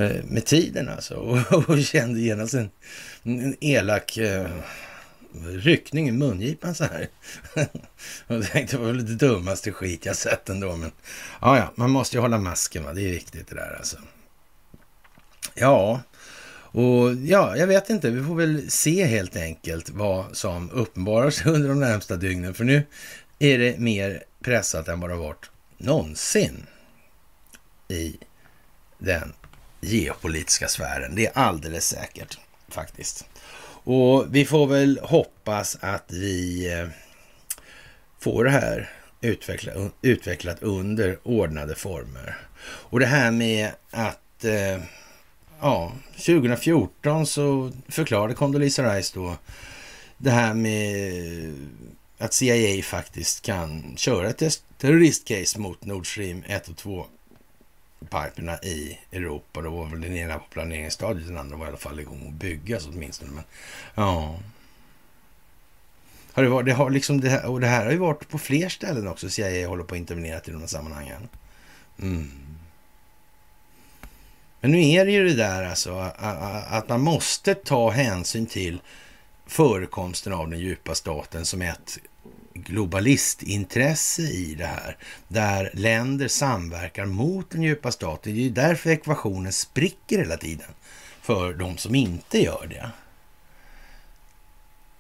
uh, 0.00 0.24
med 0.24 0.44
tiden 0.44 0.88
alltså. 0.88 1.14
Och, 1.50 1.68
och 1.68 1.82
kände 1.82 2.20
genast 2.20 2.54
en, 2.54 2.70
en 3.22 3.56
elak 3.60 4.18
ryckning 5.44 6.08
i 6.08 6.12
mungipan 6.12 6.74
så 6.74 6.84
här. 6.84 7.08
Jag 8.26 8.50
tänkte 8.50 8.76
det 8.76 8.82
var 8.82 8.86
väl 8.86 9.06
det 9.06 9.26
dummaste 9.26 9.72
skit 9.72 10.06
jag 10.06 10.16
sett 10.16 10.48
ändå. 10.48 10.76
Men 10.76 10.92
ja, 11.40 11.58
ja, 11.58 11.72
man 11.74 11.90
måste 11.90 12.16
ju 12.16 12.20
hålla 12.20 12.38
masken 12.38 12.84
va. 12.84 12.92
Det 12.92 13.02
är 13.02 13.10
viktigt 13.10 13.48
det 13.48 13.54
där 13.54 13.76
alltså. 13.78 13.96
Ja, 15.54 16.00
och 16.76 17.14
ja, 17.14 17.56
jag 17.56 17.66
vet 17.66 17.90
inte. 17.90 18.10
Vi 18.10 18.24
får 18.24 18.34
väl 18.34 18.70
se 18.70 19.04
helt 19.04 19.36
enkelt 19.36 19.90
vad 19.90 20.36
som 20.36 20.70
uppenbarar 20.70 21.30
sig 21.30 21.52
under 21.52 21.68
de 21.68 21.80
närmsta 21.80 22.16
dygnen. 22.16 22.54
För 22.54 22.64
nu 22.64 22.82
är 23.38 23.58
det 23.58 23.78
mer 23.78 24.24
pressat 24.40 24.88
än 24.88 25.00
vad 25.00 25.10
det 25.10 25.14
har 25.14 25.22
varit 25.22 25.50
någonsin 25.78 26.66
i 27.88 28.16
den 28.98 29.32
geopolitiska 29.80 30.68
sfären. 30.68 31.14
Det 31.14 31.26
är 31.26 31.32
alldeles 31.38 31.88
säkert 31.88 32.38
faktiskt. 32.68 33.24
Och 33.86 34.26
vi 34.30 34.44
får 34.44 34.66
väl 34.66 35.00
hoppas 35.02 35.76
att 35.80 36.04
vi 36.12 36.66
eh, 36.72 36.88
får 38.18 38.44
det 38.44 38.50
här 38.50 38.90
utvecklat, 39.20 39.76
utvecklat 40.02 40.62
under 40.62 41.18
ordnade 41.22 41.74
former. 41.74 42.36
Och 42.62 43.00
det 43.00 43.06
här 43.06 43.30
med 43.30 43.70
att 43.90 44.44
eh, 44.44 44.82
ja, 45.60 45.92
2014 46.12 47.26
så 47.26 47.72
förklarade 47.88 48.34
Condoleezza 48.34 48.96
Rice 48.96 49.12
då 49.14 49.36
det 50.18 50.30
här 50.30 50.54
med 50.54 51.54
att 52.18 52.32
CIA 52.32 52.82
faktiskt 52.82 53.42
kan 53.42 53.96
köra 53.96 54.30
ett 54.30 54.62
terroristcase 54.78 55.58
mot 55.58 55.84
Nord 55.84 56.12
Stream 56.12 56.42
1 56.46 56.68
och 56.68 56.76
2 56.76 57.06
piperna 58.00 58.58
i 58.58 58.98
Europa. 59.12 59.62
Då 59.62 59.70
var 59.70 59.86
väl 59.86 60.00
den 60.00 60.16
ena 60.16 60.38
på 60.38 60.44
planeringsstadiet, 60.50 61.26
den 61.26 61.38
andra 61.38 61.56
var 61.56 61.66
i 61.66 61.68
alla 61.68 61.76
fall 61.76 62.00
igång 62.00 62.28
att 62.28 62.34
byggas 62.34 62.86
åtminstone. 62.86 63.30
Men, 63.30 63.44
ja. 63.94 64.38
Har 66.32 66.42
det, 66.42 66.48
varit, 66.48 66.66
det 66.66 66.72
har 66.72 66.90
liksom 66.90 67.20
det 67.20 67.28
här, 67.28 67.46
och 67.46 67.60
det 67.60 67.66
här 67.66 67.84
har 67.84 67.92
ju 67.92 67.98
varit 67.98 68.28
på 68.28 68.38
fler 68.38 68.68
ställen 68.68 69.08
också. 69.08 69.30
CIA 69.30 69.68
håller 69.68 69.84
på 69.84 69.94
att 69.94 69.98
intervenera 69.98 70.40
i 70.44 70.50
de 70.50 70.60
här 70.60 70.66
sammanhangen. 70.66 71.28
Mm. 72.02 72.30
Men 74.60 74.70
nu 74.70 74.90
är 74.90 75.06
det 75.06 75.12
ju 75.12 75.28
det 75.28 75.34
där 75.34 75.64
alltså 75.64 76.12
att 76.68 76.88
man 76.88 77.00
måste 77.00 77.54
ta 77.54 77.90
hänsyn 77.90 78.46
till 78.46 78.80
förekomsten 79.46 80.32
av 80.32 80.50
den 80.50 80.60
djupa 80.60 80.94
staten 80.94 81.46
som 81.46 81.62
ett 81.62 81.98
globalistintresse 82.56 84.22
i 84.22 84.54
det 84.54 84.66
här, 84.66 84.96
där 85.28 85.70
länder 85.74 86.28
samverkar 86.28 87.06
mot 87.06 87.50
den 87.50 87.62
djupa 87.62 87.92
staten. 87.92 88.34
Det 88.34 88.40
är 88.40 88.42
ju 88.42 88.50
därför 88.50 88.90
ekvationen 88.90 89.52
spricker 89.52 90.18
hela 90.18 90.36
tiden 90.36 90.70
för 91.20 91.54
de 91.54 91.78
som 91.78 91.94
inte 91.94 92.42
gör 92.42 92.66
det. 92.70 92.90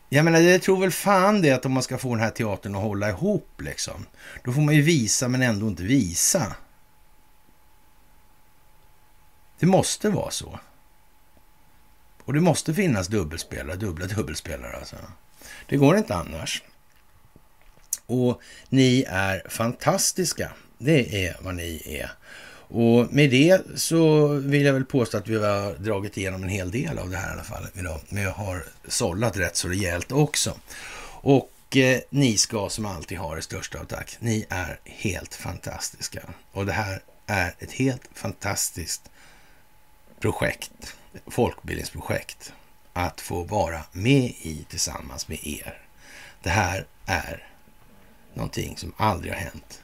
Jag 0.08 0.24
menar, 0.24 0.40
jag 0.40 0.62
tror 0.62 0.80
väl 0.80 0.90
fan 0.90 1.42
det 1.42 1.50
att 1.50 1.66
om 1.66 1.72
man 1.72 1.82
ska 1.82 1.98
få 1.98 2.14
den 2.14 2.24
här 2.24 2.30
teatern 2.30 2.74
att 2.74 2.82
hålla 2.82 3.08
ihop 3.08 3.60
liksom, 3.60 4.06
då 4.44 4.52
får 4.52 4.60
man 4.60 4.74
ju 4.74 4.82
visa 4.82 5.28
men 5.28 5.42
ändå 5.42 5.68
inte 5.68 5.82
visa. 5.82 6.56
Det 9.58 9.66
måste 9.66 10.10
vara 10.10 10.30
så. 10.30 10.60
Och 12.24 12.32
det 12.32 12.40
måste 12.40 12.74
finnas 12.74 13.08
dubbelspelare, 13.08 13.76
dubbla 13.76 14.06
dubbelspelare 14.06 14.76
alltså. 14.76 14.96
Det 15.66 15.76
går 15.76 15.96
inte 15.96 16.14
annars. 16.14 16.62
Och 18.06 18.40
ni 18.68 19.04
är 19.08 19.42
fantastiska. 19.48 20.52
Det 20.78 21.26
är 21.26 21.36
vad 21.40 21.54
ni 21.54 21.82
är. 21.84 22.10
Och 22.68 23.12
med 23.12 23.30
det 23.30 23.60
så 23.74 24.26
vill 24.28 24.64
jag 24.64 24.72
väl 24.72 24.84
påstå 24.84 25.18
att 25.18 25.28
vi 25.28 25.36
har 25.36 25.74
dragit 25.74 26.16
igenom 26.16 26.42
en 26.42 26.48
hel 26.48 26.70
del 26.70 26.98
av 26.98 27.10
det 27.10 27.16
här 27.16 27.28
i 27.28 27.32
alla 27.32 27.44
fall 27.44 27.66
idag. 27.74 28.00
Men 28.08 28.22
jag 28.22 28.30
har 28.30 28.64
sållat 28.88 29.36
rätt 29.36 29.56
så 29.56 29.68
rejält 29.68 30.12
också. 30.12 30.56
Och 31.08 31.76
eh, 31.76 32.00
ni 32.10 32.36
ska 32.36 32.68
som 32.68 32.86
alltid 32.86 33.18
ha 33.18 33.34
det 33.34 33.42
största 33.42 33.80
av 33.80 33.84
tack. 33.84 34.16
Ni 34.20 34.46
är 34.48 34.80
helt 34.84 35.34
fantastiska. 35.34 36.22
Och 36.52 36.66
det 36.66 36.72
här 36.72 37.02
är 37.26 37.54
ett 37.58 37.72
helt 37.72 38.02
fantastiskt 38.14 39.10
projekt, 40.20 40.96
folkbildningsprojekt, 41.26 42.52
att 42.92 43.20
få 43.20 43.42
vara 43.42 43.80
med 43.92 44.24
i 44.24 44.66
tillsammans 44.70 45.28
med 45.28 45.38
er. 45.46 45.78
Det 46.42 46.50
här 46.50 46.86
är 47.06 47.48
någonting 48.36 48.76
som 48.76 48.92
aldrig 48.96 49.32
har 49.32 49.40
hänt 49.40 49.82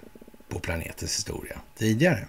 på 0.49 0.59
planetens 0.59 1.19
historia 1.19 1.61
tidigare. 1.77 2.27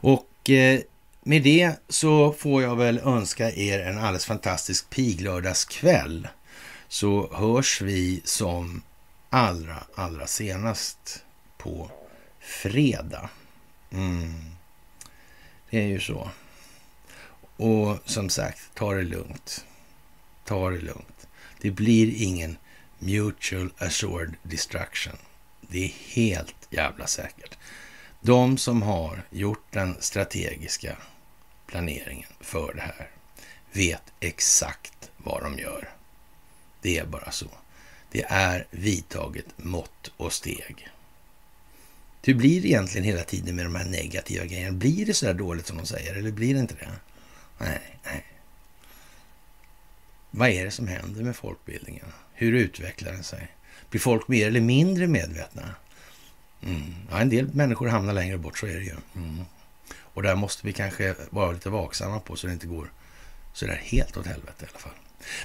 Och 0.00 0.50
eh, 0.50 0.80
med 1.22 1.42
det 1.42 1.72
så 1.88 2.32
får 2.32 2.62
jag 2.62 2.76
väl 2.76 2.98
önska 2.98 3.52
er 3.52 3.80
en 3.80 3.98
alldeles 3.98 4.26
fantastisk 4.26 4.90
piglördagskväll. 4.90 6.28
Så 6.88 7.34
hörs 7.34 7.80
vi 7.80 8.20
som 8.24 8.82
allra, 9.30 9.82
allra 9.94 10.26
senast 10.26 11.24
på 11.58 11.90
fredag. 12.40 13.30
Mm. 13.90 14.34
Det 15.70 15.78
är 15.78 15.86
ju 15.86 16.00
så. 16.00 16.30
Och 17.56 17.98
som 18.04 18.30
sagt, 18.30 18.60
ta 18.74 18.94
det 18.94 19.02
lugnt. 19.02 19.64
Ta 20.44 20.70
det 20.70 20.80
lugnt. 20.80 21.28
Det 21.60 21.70
blir 21.70 22.22
ingen 22.22 22.56
mutual 22.98 23.70
assured 23.78 24.34
destruction. 24.42 25.16
Det 25.68 25.84
är 25.84 25.92
helt 26.14 26.68
jävla 26.70 27.06
säkert. 27.06 27.58
De 28.20 28.58
som 28.58 28.82
har 28.82 29.22
gjort 29.30 29.72
den 29.72 29.96
strategiska 30.00 30.96
planeringen 31.66 32.28
för 32.40 32.74
det 32.74 32.80
här 32.80 33.10
vet 33.72 34.02
exakt 34.20 35.10
vad 35.16 35.42
de 35.42 35.58
gör. 35.58 35.88
Det 36.82 36.98
är 36.98 37.06
bara 37.06 37.30
så. 37.30 37.48
Det 38.10 38.24
är 38.28 38.66
vidtaget 38.70 39.46
mått 39.56 40.12
och 40.16 40.32
steg. 40.32 40.88
Hur 42.22 42.34
blir 42.34 42.62
det 42.62 42.68
egentligen 42.68 43.04
hela 43.04 43.22
tiden 43.22 43.56
med 43.56 43.66
de 43.66 43.74
här 43.74 43.84
negativa 43.84 44.44
grejerna? 44.44 44.72
Blir 44.72 45.06
det 45.06 45.14
så 45.14 45.26
där 45.26 45.34
dåligt 45.34 45.66
som 45.66 45.76
de 45.76 45.86
säger 45.86 46.14
eller 46.14 46.30
blir 46.30 46.54
det 46.54 46.60
inte 46.60 46.74
det? 46.74 46.90
Nej, 47.58 47.98
nej. 48.04 48.24
Vad 50.30 50.48
är 50.48 50.64
det 50.64 50.70
som 50.70 50.88
händer 50.88 51.22
med 51.22 51.36
folkbildningen? 51.36 52.06
Hur 52.32 52.52
utvecklar 52.52 53.12
den 53.12 53.24
sig? 53.24 53.48
Blir 53.90 54.00
folk 54.00 54.28
mer 54.28 54.46
eller 54.46 54.60
mindre 54.60 55.06
medvetna? 55.06 55.62
Mm. 56.62 56.94
Ja, 57.10 57.18
en 57.18 57.28
del 57.28 57.54
människor 57.54 57.88
hamnar 57.88 58.12
längre 58.12 58.38
bort, 58.38 58.58
så 58.58 58.66
är 58.66 58.74
det 58.74 58.84
ju. 58.84 58.96
Mm. 59.16 59.44
Och 59.96 60.22
där 60.22 60.34
måste 60.34 60.66
vi 60.66 60.72
kanske 60.72 61.14
vara 61.30 61.52
lite 61.52 61.70
vaksamma 61.70 62.20
på 62.20 62.36
så 62.36 62.46
det 62.46 62.52
inte 62.52 62.66
går 62.66 62.92
så 63.52 63.66
där 63.66 63.74
helt 63.74 64.16
åt 64.16 64.26
helvete 64.26 64.64
i 64.64 64.66
alla 64.70 64.78
fall. 64.78 64.92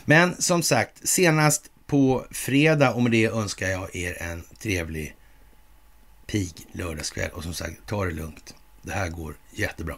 Men 0.05 0.41
som 0.41 0.63
sagt, 0.63 1.07
senast 1.09 1.69
på 1.87 2.25
fredag 2.31 2.93
och 2.93 3.03
med 3.03 3.11
det 3.11 3.25
önskar 3.25 3.67
jag 3.67 3.95
er 3.95 4.21
en 4.21 4.43
trevlig 4.59 5.15
pig 6.27 6.67
lördagskväll. 6.71 7.29
Och 7.33 7.43
som 7.43 7.53
sagt, 7.53 7.73
ta 7.85 8.05
det 8.05 8.11
lugnt. 8.11 8.55
Det 8.81 8.91
här 8.91 9.09
går 9.09 9.35
jättebra. 9.51 9.95